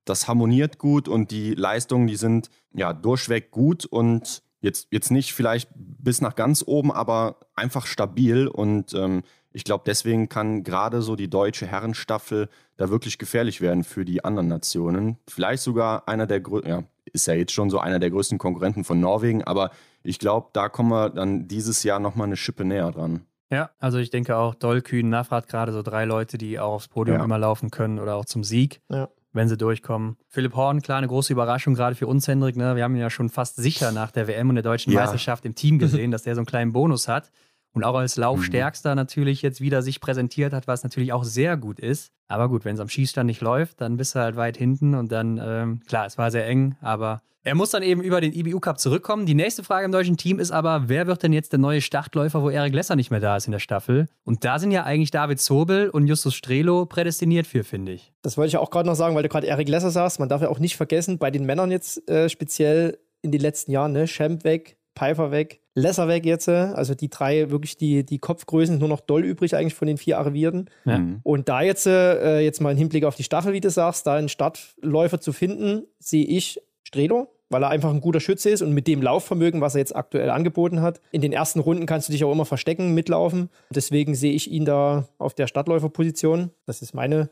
das 0.04 0.28
harmoniert 0.28 0.78
gut 0.78 1.08
und 1.08 1.30
die 1.30 1.54
Leistungen, 1.54 2.06
die 2.06 2.16
sind 2.16 2.50
ja 2.72 2.92
durchweg 2.92 3.50
gut 3.50 3.84
und 3.84 4.42
jetzt, 4.60 4.88
jetzt 4.90 5.10
nicht 5.10 5.32
vielleicht 5.32 5.68
bis 5.74 6.20
nach 6.20 6.34
ganz 6.34 6.64
oben, 6.66 6.92
aber 6.92 7.36
einfach 7.54 7.86
stabil 7.86 8.46
und 8.48 8.94
ähm, 8.94 9.22
ich 9.52 9.64
glaube, 9.64 9.82
deswegen 9.86 10.28
kann 10.28 10.62
gerade 10.62 11.02
so 11.02 11.16
die 11.16 11.28
deutsche 11.28 11.66
Herrenstaffel 11.66 12.48
da 12.76 12.88
wirklich 12.88 13.18
gefährlich 13.18 13.60
werden 13.60 13.82
für 13.82 14.04
die 14.04 14.24
anderen 14.24 14.46
Nationen. 14.48 15.18
Vielleicht 15.28 15.62
sogar 15.62 16.06
einer 16.08 16.26
der 16.26 16.40
größten, 16.40 16.70
ja, 16.70 16.82
ist 17.12 17.26
ja 17.26 17.34
jetzt 17.34 17.52
schon 17.52 17.68
so 17.68 17.78
einer 17.80 17.98
der 17.98 18.10
größten 18.10 18.38
Konkurrenten 18.38 18.84
von 18.84 19.00
Norwegen, 19.00 19.42
aber 19.42 19.70
ich 20.02 20.18
glaube, 20.18 20.50
da 20.52 20.68
kommen 20.68 20.90
wir 20.90 21.10
dann 21.10 21.48
dieses 21.48 21.82
Jahr 21.82 21.98
nochmal 21.98 22.28
eine 22.28 22.36
Schippe 22.36 22.64
näher 22.64 22.90
dran. 22.92 23.22
Ja, 23.52 23.70
also 23.80 23.98
ich 23.98 24.10
denke 24.10 24.36
auch 24.36 24.54
Doll, 24.54 24.80
Kühn, 24.80 25.08
Nafrat, 25.08 25.48
gerade 25.48 25.72
so 25.72 25.82
drei 25.82 26.04
Leute, 26.04 26.38
die 26.38 26.60
auch 26.60 26.74
aufs 26.74 26.86
Podium 26.86 27.18
Ja. 27.18 27.24
immer 27.24 27.38
laufen 27.38 27.70
können 27.72 27.98
oder 27.98 28.14
auch 28.14 28.24
zum 28.24 28.44
Sieg, 28.44 28.80
Ja. 28.88 29.08
Wenn 29.32 29.48
sie 29.48 29.56
durchkommen. 29.56 30.16
Philipp 30.28 30.54
Horn, 30.54 30.82
klar, 30.82 30.98
eine 30.98 31.08
große 31.08 31.32
Überraschung 31.32 31.74
gerade 31.74 31.94
für 31.94 32.06
uns, 32.06 32.26
Hendrik. 32.26 32.56
Ne? 32.56 32.76
Wir 32.76 32.84
haben 32.84 32.94
ihn 32.94 33.00
ja 33.00 33.10
schon 33.10 33.28
fast 33.28 33.56
sicher 33.56 33.92
nach 33.92 34.10
der 34.10 34.26
WM 34.26 34.48
und 34.48 34.56
der 34.56 34.62
deutschen 34.64 34.92
Ja. 34.92 35.00
Meisterschaft 35.00 35.44
im 35.44 35.54
Team 35.54 35.78
gesehen, 35.80 36.10
dass 36.10 36.22
der 36.22 36.34
so 36.34 36.40
einen 36.40 36.46
kleinen 36.46 36.72
Bonus 36.72 37.08
hat. 37.08 37.30
Und 37.72 37.84
auch 37.84 37.94
als 37.94 38.16
Laufstärkster 38.16 38.94
natürlich 38.94 39.42
jetzt 39.42 39.60
wieder 39.60 39.82
sich 39.82 40.00
präsentiert 40.00 40.52
hat, 40.52 40.66
was 40.66 40.82
natürlich 40.82 41.12
auch 41.12 41.24
sehr 41.24 41.56
gut 41.56 41.78
ist. 41.78 42.12
Aber 42.28 42.48
gut, 42.48 42.64
wenn 42.64 42.74
es 42.74 42.80
am 42.80 42.88
Schießstand 42.88 43.26
nicht 43.26 43.40
läuft, 43.40 43.80
dann 43.80 43.96
bist 43.96 44.14
du 44.14 44.20
halt 44.20 44.36
weit 44.36 44.56
hinten 44.56 44.94
und 44.94 45.12
dann, 45.12 45.40
ähm, 45.42 45.80
klar, 45.86 46.06
es 46.06 46.18
war 46.18 46.30
sehr 46.30 46.46
eng, 46.46 46.76
aber 46.80 47.22
er 47.42 47.54
muss 47.54 47.70
dann 47.70 47.82
eben 47.82 48.02
über 48.02 48.20
den 48.20 48.34
IBU 48.34 48.60
Cup 48.60 48.78
zurückkommen. 48.78 49.24
Die 49.24 49.34
nächste 49.34 49.64
Frage 49.64 49.86
im 49.86 49.92
deutschen 49.92 50.18
Team 50.18 50.38
ist 50.38 50.50
aber, 50.50 50.88
wer 50.88 51.06
wird 51.06 51.22
denn 51.22 51.32
jetzt 51.32 51.52
der 51.52 51.58
neue 51.58 51.80
Startläufer, 51.80 52.42
wo 52.42 52.50
Erik 52.50 52.74
Lesser 52.74 52.96
nicht 52.96 53.10
mehr 53.10 53.20
da 53.20 53.36
ist 53.36 53.46
in 53.46 53.52
der 53.52 53.60
Staffel? 53.60 54.08
Und 54.24 54.44
da 54.44 54.58
sind 54.58 54.72
ja 54.72 54.84
eigentlich 54.84 55.10
David 55.10 55.40
Zobel 55.40 55.88
und 55.88 56.06
Justus 56.06 56.34
Strelo 56.34 56.84
prädestiniert 56.84 57.46
für, 57.46 57.64
finde 57.64 57.92
ich. 57.92 58.12
Das 58.20 58.36
wollte 58.36 58.48
ich 58.48 58.56
auch 58.58 58.70
gerade 58.70 58.86
noch 58.86 58.94
sagen, 58.94 59.14
weil 59.14 59.22
du 59.22 59.30
gerade 59.30 59.46
Erik 59.46 59.70
Lesser 59.70 59.90
sagst. 59.90 60.20
Man 60.20 60.28
darf 60.28 60.42
ja 60.42 60.50
auch 60.50 60.58
nicht 60.58 60.76
vergessen, 60.76 61.18
bei 61.18 61.30
den 61.30 61.46
Männern 61.46 61.70
jetzt 61.70 62.06
äh, 62.10 62.28
speziell 62.28 62.98
in 63.22 63.32
den 63.32 63.40
letzten 63.40 63.70
Jahren, 63.70 63.92
ne? 63.92 64.06
Schemp 64.06 64.44
weg, 64.44 64.76
Pfeiffer 65.00 65.30
weg, 65.30 65.60
Lesser 65.74 66.08
weg 66.08 66.26
jetzt. 66.26 66.46
äh, 66.48 66.52
Also 66.74 66.94
die 66.94 67.08
drei 67.08 67.50
wirklich 67.50 67.76
die, 67.76 68.04
die 68.04 68.18
Kopfgrößen, 68.18 68.78
nur 68.78 68.88
noch 68.88 69.00
doll 69.00 69.24
übrig 69.24 69.56
eigentlich 69.56 69.74
von 69.74 69.88
den 69.88 69.96
vier 69.96 70.18
Arrivierten. 70.18 70.68
Ja. 70.84 70.98
Mhm. 70.98 71.20
Und 71.22 71.48
da 71.48 71.62
jetzt, 71.62 71.86
äh, 71.86 72.40
jetzt 72.40 72.60
mal 72.60 72.72
im 72.72 72.76
Hinblick 72.76 73.04
auf 73.04 73.16
die 73.16 73.22
Staffel, 73.22 73.52
wie 73.54 73.60
du 73.60 73.70
sagst, 73.70 74.06
da 74.06 74.14
einen 74.14 74.28
Startläufer 74.28 75.20
zu 75.20 75.32
finden, 75.32 75.84
sehe 75.98 76.26
ich 76.26 76.60
Strelo, 76.82 77.28
weil 77.48 77.62
er 77.62 77.70
einfach 77.70 77.90
ein 77.90 78.00
guter 78.02 78.20
Schütze 78.20 78.50
ist 78.50 78.60
und 78.62 78.72
mit 78.74 78.86
dem 78.86 79.00
Laufvermögen, 79.00 79.60
was 79.60 79.74
er 79.74 79.78
jetzt 79.80 79.96
aktuell 79.96 80.28
angeboten 80.28 80.82
hat. 80.82 81.00
In 81.12 81.22
den 81.22 81.32
ersten 81.32 81.60
Runden 81.60 81.86
kannst 81.86 82.08
du 82.08 82.12
dich 82.12 82.22
auch 82.24 82.32
immer 82.32 82.44
verstecken, 82.44 82.92
mitlaufen. 82.92 83.48
Deswegen 83.70 84.14
sehe 84.14 84.32
ich 84.34 84.50
ihn 84.50 84.64
da 84.66 85.08
auf 85.18 85.32
der 85.34 85.46
Startläuferposition. 85.46 86.50
Das 86.66 86.82
ist 86.82 86.94
meine, 86.94 87.30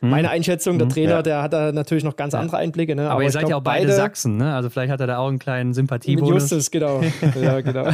meine 0.00 0.30
Einschätzung. 0.30 0.78
Der 0.78 0.86
Mhm. 0.86 0.90
Trainer, 0.92 1.10
Ja. 1.16 1.22
der 1.22 1.42
hat 1.42 1.52
da 1.52 1.72
natürlich 1.72 2.04
noch 2.04 2.16
ganz 2.16 2.34
andere 2.34 2.56
Einblicke. 2.58 2.94
Ne? 2.94 3.10
Aber, 3.10 3.22
ihr 3.22 3.26
ich 3.26 3.32
seid 3.32 3.40
glaub, 3.42 3.50
ja 3.50 3.56
auch 3.56 3.62
beide, 3.62 3.92
Sachsen, 3.92 4.36
ne? 4.36 4.54
Also 4.54 4.70
vielleicht 4.70 4.92
hat 4.92 5.00
er 5.00 5.06
da 5.06 5.18
auch 5.18 5.28
einen 5.28 5.38
kleinen 5.38 5.74
Sympathiebonus. 5.74 6.42
Justus, 6.50 6.70
genau. 6.70 7.02
ja, 7.42 7.60
genau. 7.60 7.88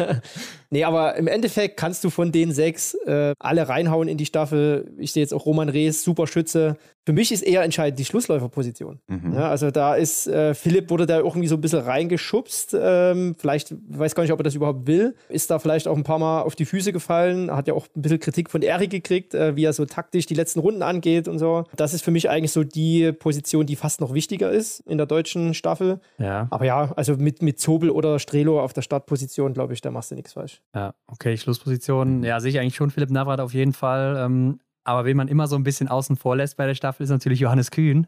nee, 0.70 0.84
aber 0.84 1.16
im 1.16 1.26
Endeffekt 1.26 1.76
kannst 1.76 2.04
du 2.04 2.10
von 2.10 2.32
den 2.32 2.52
sechs 2.52 2.94
äh, 3.06 3.34
alle 3.38 3.68
reinhauen 3.68 4.08
in 4.08 4.16
die 4.16 4.26
Staffel. 4.26 4.90
Ich 4.98 5.12
sehe 5.12 5.22
jetzt 5.22 5.34
auch 5.34 5.46
Roman 5.46 5.68
Rees, 5.68 6.02
super 6.02 6.26
Schütze. 6.26 6.76
Für 7.06 7.12
mich 7.12 7.32
ist 7.32 7.42
eher 7.42 7.62
entscheidend 7.62 7.98
die 7.98 8.04
Schlussläuferposition. 8.04 9.00
Mhm. 9.08 9.34
Ja, 9.34 9.50
also 9.50 9.70
da 9.70 9.94
ist 9.94 10.26
äh, 10.26 10.54
Philipp 10.54 10.90
wurde 10.90 11.04
da 11.06 11.18
irgendwie 11.18 11.48
so 11.48 11.54
ein 11.56 11.60
bisschen 11.60 11.80
reingeschubst. 11.80 12.76
Ähm, 12.78 13.34
vielleicht, 13.38 13.72
ich 13.72 13.78
weiß 13.88 14.14
gar 14.14 14.22
nicht, 14.22 14.32
ob 14.32 14.40
er 14.40 14.44
das 14.44 14.54
überhaupt 14.54 14.86
will. 14.86 15.14
Ist 15.28 15.50
da 15.50 15.58
vielleicht 15.58 15.86
auch 15.86 15.96
ein 15.96 16.02
paar 16.04 16.18
Mal 16.18 16.42
auf 16.42 16.54
die 16.54 16.64
Füße 16.64 16.92
gefallen. 16.92 17.50
Hat 17.50 17.68
ja 17.68 17.74
auch 17.74 17.86
ein 17.94 18.02
bisschen 18.02 18.20
Kritik 18.20 18.50
von 18.50 18.62
Erik 18.62 18.90
gekriegt, 18.90 19.34
äh, 19.34 19.54
wie 19.56 19.64
er 19.64 19.72
so 19.72 19.84
taktisch 19.84 20.26
die 20.26 20.34
letzten 20.34 20.60
Runden 20.60 20.82
angeht 20.82 21.28
und 21.28 21.38
so. 21.38 21.64
Das 21.76 21.92
ist 21.92 22.02
für 22.02 22.10
mich 22.10 22.30
eigentlich 22.30 22.52
so 22.52 22.64
die 22.64 23.12
Position, 23.12 23.66
die 23.66 23.76
fast 23.76 24.00
noch 24.00 24.14
wichtiger 24.14 24.50
ist 24.50 24.80
in 24.80 24.96
der 24.96 25.06
deutschen 25.06 25.54
Staffel. 25.54 26.00
Ja, 26.18 26.46
Aber 26.50 26.64
ja, 26.64 26.92
also 26.96 27.16
mit, 27.16 27.42
mit 27.42 27.60
Zobel 27.60 27.90
oder 27.90 28.18
Strelo 28.18 28.62
auf 28.62 28.72
der 28.72 28.82
Startposition, 28.82 29.52
glaube 29.52 29.74
ich, 29.74 29.80
da 29.80 29.90
machst 29.90 30.10
du 30.10 30.14
nichts 30.14 30.32
falsch. 30.32 30.62
ja, 30.74 30.94
okay, 31.06 31.36
Schlussposition. 31.36 32.22
Ja, 32.24 32.40
sehe 32.40 32.50
ich 32.50 32.58
eigentlich 32.58 32.76
schon 32.76 32.90
Philipp 32.90 33.10
Navrat 33.10 33.40
auf 33.40 33.52
jeden 33.52 33.72
Fall. 33.72 34.16
Ähm, 34.18 34.60
aber 34.84 35.04
wen 35.04 35.16
man 35.16 35.28
immer 35.28 35.46
so 35.46 35.56
ein 35.56 35.62
bisschen 35.64 35.88
außen 35.88 36.16
vor 36.16 36.36
lässt 36.36 36.56
bei 36.56 36.66
der 36.66 36.74
Staffel, 36.74 37.02
ist 37.04 37.10
natürlich 37.10 37.40
Johannes 37.40 37.70
Kühn. 37.70 38.06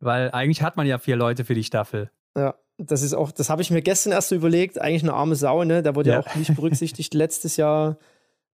Weil 0.00 0.30
eigentlich 0.32 0.62
hat 0.62 0.76
man 0.76 0.86
ja 0.86 0.98
vier 0.98 1.16
Leute 1.16 1.44
für 1.44 1.54
die 1.54 1.64
Staffel. 1.64 2.10
Ja, 2.36 2.54
das 2.76 3.00
ist 3.02 3.14
auch, 3.14 3.30
das 3.32 3.48
habe 3.48 3.62
ich 3.62 3.70
mir 3.70 3.80
gestern 3.80 4.12
erst 4.12 4.28
so 4.28 4.34
überlegt, 4.34 4.78
eigentlich 4.80 5.02
eine 5.02 5.14
arme 5.14 5.36
Sau, 5.36 5.64
ne? 5.64 5.82
Da 5.82 5.94
wurde 5.94 6.10
ja, 6.10 6.16
Ja. 6.16 6.26
auch 6.26 6.34
nicht 6.36 6.54
berücksichtigt 6.54 7.14
letztes 7.14 7.56
Jahr 7.56 7.96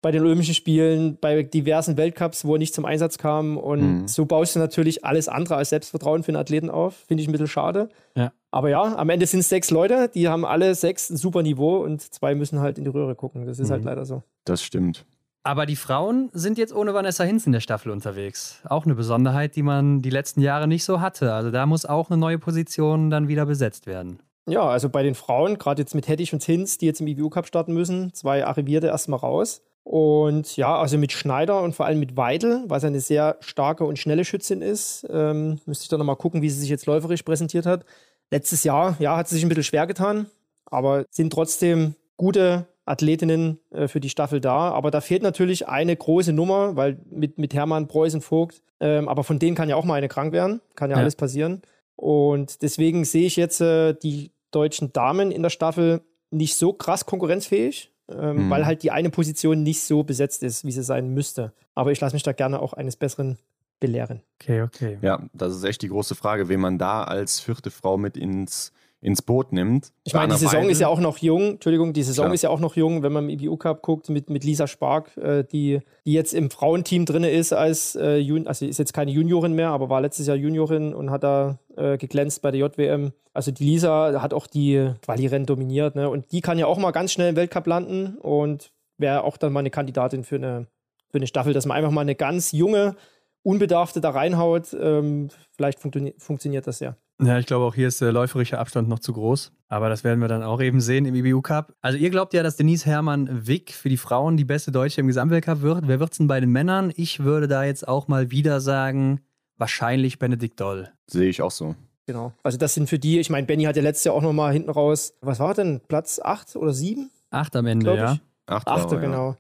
bei 0.04 0.12
den 0.12 0.22
Olympischen 0.24 0.54
Spielen, 0.56 1.18
bei 1.20 1.44
diversen 1.44 1.96
Weltcups, 1.98 2.44
wo 2.46 2.56
er 2.56 2.58
nicht 2.60 2.74
zum 2.74 2.86
Einsatz 2.86 3.18
kam. 3.20 3.58
Und 3.58 4.02
Mhm. 4.02 4.08
so 4.08 4.26
baust 4.26 4.56
du 4.56 4.60
natürlich 4.60 5.06
alles 5.06 5.28
andere 5.30 5.56
als 5.56 5.70
Selbstvertrauen 5.70 6.24
für 6.24 6.30
einen 6.30 6.38
Athleten 6.42 6.70
auf. 6.72 6.96
Finde 7.08 7.22
ich 7.24 7.30
ein 7.30 7.32
bisschen 7.32 7.48
schade. 7.48 7.90
Ja. 8.16 8.32
Aber 8.52 8.70
ja, 8.70 8.82
am 8.98 9.10
Ende 9.10 9.26
sind 9.28 9.40
es 9.42 9.50
sechs 9.50 9.70
Leute, 9.72 10.10
die 10.14 10.28
haben 10.28 10.44
alle 10.46 10.74
sechs 10.76 11.10
ein 11.10 11.18
super 11.18 11.42
Niveau 11.44 11.78
und 11.78 12.02
zwei 12.02 12.34
müssen 12.36 12.60
halt 12.60 12.78
in 12.80 12.84
die 12.84 12.90
Röhre 12.90 13.16
gucken. 13.16 13.46
Das 13.46 13.60
ist 13.60 13.70
halt 13.72 13.82
Mhm. 13.82 13.88
leider 13.88 14.06
so. 14.06 14.24
Das 14.46 14.62
stimmt. 14.64 15.06
Aber 15.44 15.66
die 15.66 15.76
Frauen 15.76 16.30
sind 16.34 16.58
jetzt 16.58 16.74
ohne 16.74 16.94
Vanessa 16.94 17.24
Hinz 17.24 17.48
in 17.48 17.52
der 17.52 17.62
Staffel 17.62 17.92
unterwegs. 17.92 18.60
Auch 18.66 18.86
eine 18.86 18.94
Besonderheit, 18.94 19.56
die 19.56 19.64
man 19.64 20.02
die 20.02 20.12
letzten 20.12 20.42
Jahre 20.42 20.68
nicht 20.68 20.84
so 20.84 21.02
hatte. 21.02 21.34
Also 21.34 21.50
da 21.50 21.66
muss 21.66 21.86
auch 21.86 22.10
eine 22.10 22.20
neue 22.20 22.38
Position 22.38 23.10
dann 23.10 23.28
wieder 23.28 23.48
besetzt 23.48 23.88
werden. 23.88 24.20
Ja, 24.48 24.64
also 24.64 24.90
bei 24.90 25.02
den 25.02 25.16
Frauen, 25.16 25.58
gerade 25.58 25.82
jetzt 25.82 25.96
mit 25.96 26.08
Hettich 26.08 26.34
und 26.34 26.44
Hinz, 26.44 26.78
die 26.78 26.86
jetzt 26.86 27.02
im 27.02 27.08
IBU 27.08 27.30
Cup 27.30 27.48
starten 27.48 27.74
müssen, 27.74 28.14
zwei 28.14 28.46
Arrivierte 28.46 28.88
erstmal 28.88 29.20
raus. 29.20 29.62
Und 29.84 30.58
ja, 30.58 30.78
also 30.78 30.98
mit 31.00 31.12
Schneider 31.12 31.62
und 31.62 31.74
vor 31.74 31.88
allem 31.88 32.00
mit 32.00 32.16
Weidel, 32.16 32.64
was 32.68 32.84
eine 32.84 33.00
sehr 33.00 33.38
starke 33.40 33.84
und 33.84 33.98
schnelle 33.98 34.26
Schützin 34.26 34.62
ist, 34.62 35.08
ähm, 35.10 35.60
müsste 35.66 35.84
ich 35.84 35.90
da 35.90 35.98
nochmal 35.98 36.18
gucken, 36.18 36.44
wie 36.44 36.50
sie 36.50 36.60
sich 36.60 36.70
jetzt 36.70 36.86
läuferisch 36.86 37.24
präsentiert 37.24 37.66
hat. 37.66 37.84
Letztes 38.30 38.64
Jahr, 38.64 38.96
ja, 39.00 39.18
hat 39.18 39.28
sie 39.28 39.36
sich 39.36 39.44
ein 39.44 39.50
bisschen 39.50 39.64
schwer 39.64 39.88
getan, 39.88 40.28
aber 40.66 41.06
sind 41.10 41.34
trotzdem 41.34 41.96
gute 42.16 42.68
Athletinnen 42.92 43.60
äh, 43.72 43.88
für 43.88 44.00
die 44.00 44.10
Staffel 44.10 44.40
da. 44.42 44.72
Aber 44.72 44.92
da 44.92 45.02
fehlt 45.02 45.24
natürlich 45.24 45.68
eine 45.68 45.96
große 45.96 46.34
Nummer, 46.34 46.76
weil 46.76 47.00
mit, 47.10 47.38
mit 47.38 47.54
Hermann, 47.54 47.88
Preußen, 47.88 48.22
Vogt, 48.22 48.62
ähm, 48.80 49.08
aber 49.08 49.24
von 49.24 49.40
denen 49.40 49.56
kann 49.56 49.70
ja 49.70 49.76
auch 49.76 49.86
mal 49.86 49.96
eine 49.96 50.08
krank 50.10 50.34
werden, 50.34 50.62
kann 50.76 50.90
ja, 50.92 50.98
Ja. 50.98 51.02
alles 51.02 51.16
passieren. 51.16 51.62
Und 51.96 52.62
deswegen 52.62 53.06
sehe 53.06 53.26
ich 53.28 53.36
jetzt 53.36 53.62
äh, 53.62 53.94
die 53.94 54.32
deutschen 54.52 54.92
Damen 54.92 55.32
in 55.32 55.42
der 55.44 55.50
Staffel 55.50 56.02
nicht 56.30 56.56
so 56.56 56.74
krass 56.74 57.06
konkurrenzfähig, 57.06 57.92
ähm, 58.10 58.46
Mhm. 58.48 58.50
weil 58.50 58.66
halt 58.66 58.84
die 58.84 58.92
eine 58.92 59.10
Position 59.10 59.64
nicht 59.64 59.82
so 59.82 60.04
besetzt 60.04 60.44
ist, 60.44 60.66
wie 60.66 60.72
sie 60.72 60.84
sein 60.84 61.10
müsste. 61.14 61.54
Aber 61.76 61.92
ich 61.92 62.00
lasse 62.02 62.16
mich 62.16 62.24
da 62.24 62.32
gerne 62.34 62.60
auch 62.62 62.74
eines 62.74 62.96
Besseren 62.98 63.38
belehren. 63.80 64.22
Okay, 64.42 64.62
okay. 64.64 64.98
Ja, 65.02 65.22
das 65.34 65.56
ist 65.56 65.64
echt 65.64 65.82
die 65.82 65.88
große 65.90 66.16
Frage, 66.16 66.50
wen 66.50 66.60
man 66.60 66.78
da 66.78 67.04
als 67.04 67.40
vierte 67.40 67.72
Frau 67.72 67.98
mit 67.98 68.18
ins, 68.18 68.72
ins 69.02 69.24
Boot 69.24 69.52
nimmt. 69.52 69.92
Ich 70.04 70.14
meine, 70.14 70.34
die 70.34 70.40
Saison 70.40 70.70
ist 70.70 70.80
ja 70.80 70.88
auch 70.88 71.00
noch 71.00 71.18
jung. 71.18 71.54
Entschuldigung, 71.54 71.92
die 71.92 72.04
Saison 72.04 72.26
Klar. 72.26 72.34
ist 72.36 72.44
ja 72.44 72.52
auch 72.52 72.60
noch 72.60 72.76
jung, 72.76 73.02
wenn 73.02 73.12
man 73.12 73.28
im 73.28 73.40
IBU 73.40 73.58
Cup 73.58 73.82
guckt 73.82 74.10
mit, 74.10 74.30
mit 74.30 74.44
Lisa 74.44 74.68
Spark, 74.68 75.18
äh, 75.18 75.44
die, 75.44 75.80
die 76.06 76.14
jetzt 76.14 76.34
im 76.36 76.52
Frauenteam 76.52 77.06
drin 77.06 77.24
ist 77.24 77.52
als 77.52 77.96
äh, 77.96 78.18
Jun 78.18 78.48
also 78.48 78.66
ist 78.66 78.78
jetzt 78.78 78.94
keine 78.94 79.10
Juniorin 79.12 79.54
mehr, 79.54 79.70
aber 79.70 79.90
war 79.90 80.02
letztes 80.02 80.28
Jahr 80.28 80.38
Juniorin 80.38 80.94
und 80.94 81.10
hat 81.10 81.24
da 81.24 81.58
äh, 81.76 81.98
geglänzt 81.98 82.44
bei 82.44 82.52
der 82.52 82.62
JWM. 82.62 83.12
Also 83.34 83.50
die 83.50 83.64
Lisa 83.64 84.22
hat 84.22 84.36
auch 84.36 84.46
die 84.46 84.92
Quali-Rennen 85.02 85.48
dominiert, 85.48 85.96
ne? 85.96 86.08
Und 86.08 86.32
die 86.32 86.42
kann 86.42 86.60
ja 86.60 86.68
auch 86.68 86.78
mal 86.78 86.92
ganz 86.92 87.12
schnell 87.12 87.30
im 87.30 87.36
Weltcup 87.36 87.66
landen 87.66 88.18
und 88.18 88.72
wäre 88.98 89.24
auch 89.24 89.38
dann 89.38 89.52
mal 89.52 89.62
eine 89.62 89.72
Kandidatin 89.72 90.24
für 90.24 90.36
eine, 90.36 90.68
für 91.10 91.18
eine 91.18 91.28
Staffel, 91.28 91.54
dass 91.54 91.66
man 91.66 91.76
einfach 91.76 91.92
mal 91.92 92.02
eine 92.02 92.16
ganz 92.16 92.52
junge, 92.52 92.96
unbedarfte 93.42 94.00
da 94.00 94.12
reinhaut. 94.12 94.76
Ähm, 94.80 95.30
vielleicht 95.56 95.80
funktio 95.80 96.12
funktioniert 96.20 96.68
das 96.68 96.82
ja. 96.82 96.98
Ja, 97.24 97.38
ich 97.38 97.46
glaube, 97.46 97.66
auch 97.66 97.76
hier 97.76 97.88
ist 97.88 98.02
der 98.02 98.12
läuferische 98.12 98.58
Abstand 98.58 98.90
noch 98.90 99.00
zu 99.00 99.14
groß. 99.14 99.52
Aber 99.68 99.90
das 99.90 100.04
werden 100.04 100.20
wir 100.20 100.28
dann 100.28 100.44
auch 100.44 100.60
eben 100.62 100.82
sehen 100.82 101.06
im 101.06 101.14
IBU 101.14 101.42
Cup. 101.42 101.74
Also, 101.82 101.98
ihr 101.98 102.10
glaubt 102.10 102.34
ja, 102.34 102.44
dass 102.44 102.56
Denise 102.58 102.86
Hermann 102.86 103.48
Wick 103.48 103.72
für 103.72 103.90
die 103.90 103.98
Frauen 103.98 104.38
die 104.38 104.46
beste 104.46 104.72
Deutsche 104.72 105.02
im 105.02 105.08
Gesamtweltcup 105.08 105.62
wird. 105.62 105.88
Wer 105.88 106.00
wird 106.00 106.12
es 106.12 106.18
denn 106.18 106.28
bei 106.28 106.40
den 106.40 106.52
Männern? 106.52 106.92
Ich 106.96 107.24
würde 107.24 107.48
da 107.48 107.64
jetzt 107.64 107.88
auch 107.88 108.08
mal 108.08 108.32
wieder 108.32 108.60
sagen, 108.60 109.22
wahrscheinlich 109.58 110.20
Benedikt 110.20 110.60
Doll. 110.60 110.90
Sehe 111.08 111.30
ich 111.30 111.42
auch 111.42 111.52
so. 111.52 111.76
Genau. 112.08 112.34
Also, 112.44 112.58
das 112.58 112.74
sind 112.74 112.90
für 112.90 113.00
die, 113.00 113.20
ich 113.20 113.30
meine, 113.30 113.46
Benny 113.46 113.64
hat 113.64 113.76
ja 113.76 113.84
letztes 113.84 114.06
Jahr 114.06 114.16
auch 114.16 114.24
nochmal 114.24 114.52
hinten 114.52 114.72
raus, 114.72 115.14
was 115.22 115.40
war 115.40 115.54
denn? 115.54 115.82
Platz 115.88 116.20
8 116.20 116.56
oder 116.56 116.74
7? 116.74 117.12
8 117.30 117.56
am 117.56 117.68
Ende, 117.68 117.96
ja. 117.96 118.18
Achte, 118.48 118.72
Achte 118.72 119.00
genau. 119.00 119.32
Ja. 119.32 119.38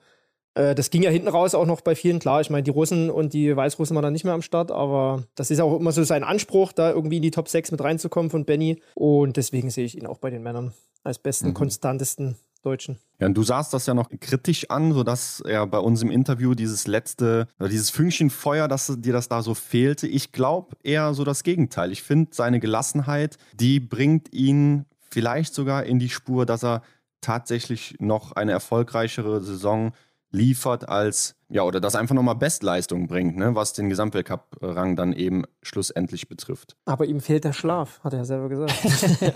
Äh, 0.54 0.76
das 0.76 0.90
ging 0.90 1.04
ja 1.04 1.10
hinten 1.10 1.28
raus 1.28 1.56
auch 1.56 1.66
noch 1.66 1.82
bei 1.82 1.96
vielen 1.96 2.20
klar. 2.20 2.42
Ich 2.42 2.50
meine, 2.50 2.64
die 2.64 2.72
Russen 2.72 3.10
und 3.10 3.34
die 3.34 3.56
Weißrussen 3.56 3.96
waren 3.96 4.04
dann 4.04 4.14
nicht 4.14 4.26
mehr 4.26 4.34
am 4.34 4.42
Start, 4.42 4.72
aber 4.72 5.24
das 5.36 5.52
ist 5.52 5.60
auch 5.60 5.80
immer 5.80 5.92
so 5.92 6.04
sein 6.04 6.24
Anspruch, 6.24 6.72
da 6.74 6.92
irgendwie 6.92 7.18
in 7.18 7.22
die 7.22 7.32
Top 7.32 7.48
6 7.48 7.72
mit 7.72 7.82
reinzukommen 7.82 8.30
von 8.30 8.46
Benny. 8.46 8.82
Und 8.96 9.38
deswegen 9.38 9.70
sehe 9.70 9.86
ich 9.86 9.98
ihn 9.98 10.06
auch 10.06 10.18
bei 10.18 10.30
den 10.30 10.44
Männern 10.44 10.74
als 11.04 11.20
besten, 11.20 11.50
mhm. 11.50 11.54
konstantesten 11.54 12.36
Deutschen. 12.64 13.00
Ja, 13.20 13.28
und 13.28 13.34
du 13.36 13.44
sahst 13.44 13.74
das 13.74 13.88
ja 13.88 13.94
noch 13.94 14.10
kritisch 14.20 14.70
an, 14.70 14.94
sodass 14.94 15.42
er 15.42 15.66
bei 15.66 15.80
uns 15.80 16.02
im 16.04 16.12
Interview 16.12 16.54
dieses 16.54 16.86
letzte, 16.86 17.48
dieses 17.60 17.90
Fünkchen 17.90 18.30
Feuer, 18.30 18.68
dass 18.68 18.94
dir 19.00 19.14
das 19.14 19.30
da 19.30 19.42
so 19.42 19.56
fehlte. 19.56 20.08
Ich 20.08 20.32
glaube 20.32 20.76
eher 20.84 21.14
so 21.16 21.24
das 21.24 21.44
Gegenteil. 21.44 21.92
Ich 21.92 22.04
finde, 22.04 22.32
seine 22.34 22.60
Gelassenheit, 22.60 23.38
die 23.54 23.80
bringt 23.80 24.32
ihn 24.34 24.86
vielleicht 25.10 25.56
sogar 25.56 25.86
in 25.86 25.98
die 25.98 26.10
Spur, 26.10 26.46
dass 26.46 26.64
er 26.64 26.84
tatsächlich 27.20 27.96
noch 28.00 28.34
eine 28.34 28.52
erfolgreichere 28.52 29.42
Saison 29.42 29.94
liefert 30.32 30.88
als, 30.88 31.36
ja, 31.50 31.64
oder 31.64 31.82
das 31.82 31.96
einfach 31.96 32.16
nochmal 32.16 32.36
Bestleistung 32.36 33.08
bringt, 33.08 33.38
ne, 33.38 33.54
was 33.54 33.74
den 33.74 33.90
Gesamtweltcup-Rang 33.90 34.96
dann 34.96 35.14
eben 35.14 35.44
schlussendlich 35.62 36.30
betrifft. 36.30 36.78
Aber 36.86 37.06
ihm 37.06 37.20
fehlt 37.20 37.44
der 37.44 37.54
Schlaf, 37.54 38.00
hat 38.04 38.14
er 38.14 38.20
ja 38.20 38.26
selber 38.26 38.48
gesagt. 38.50 38.74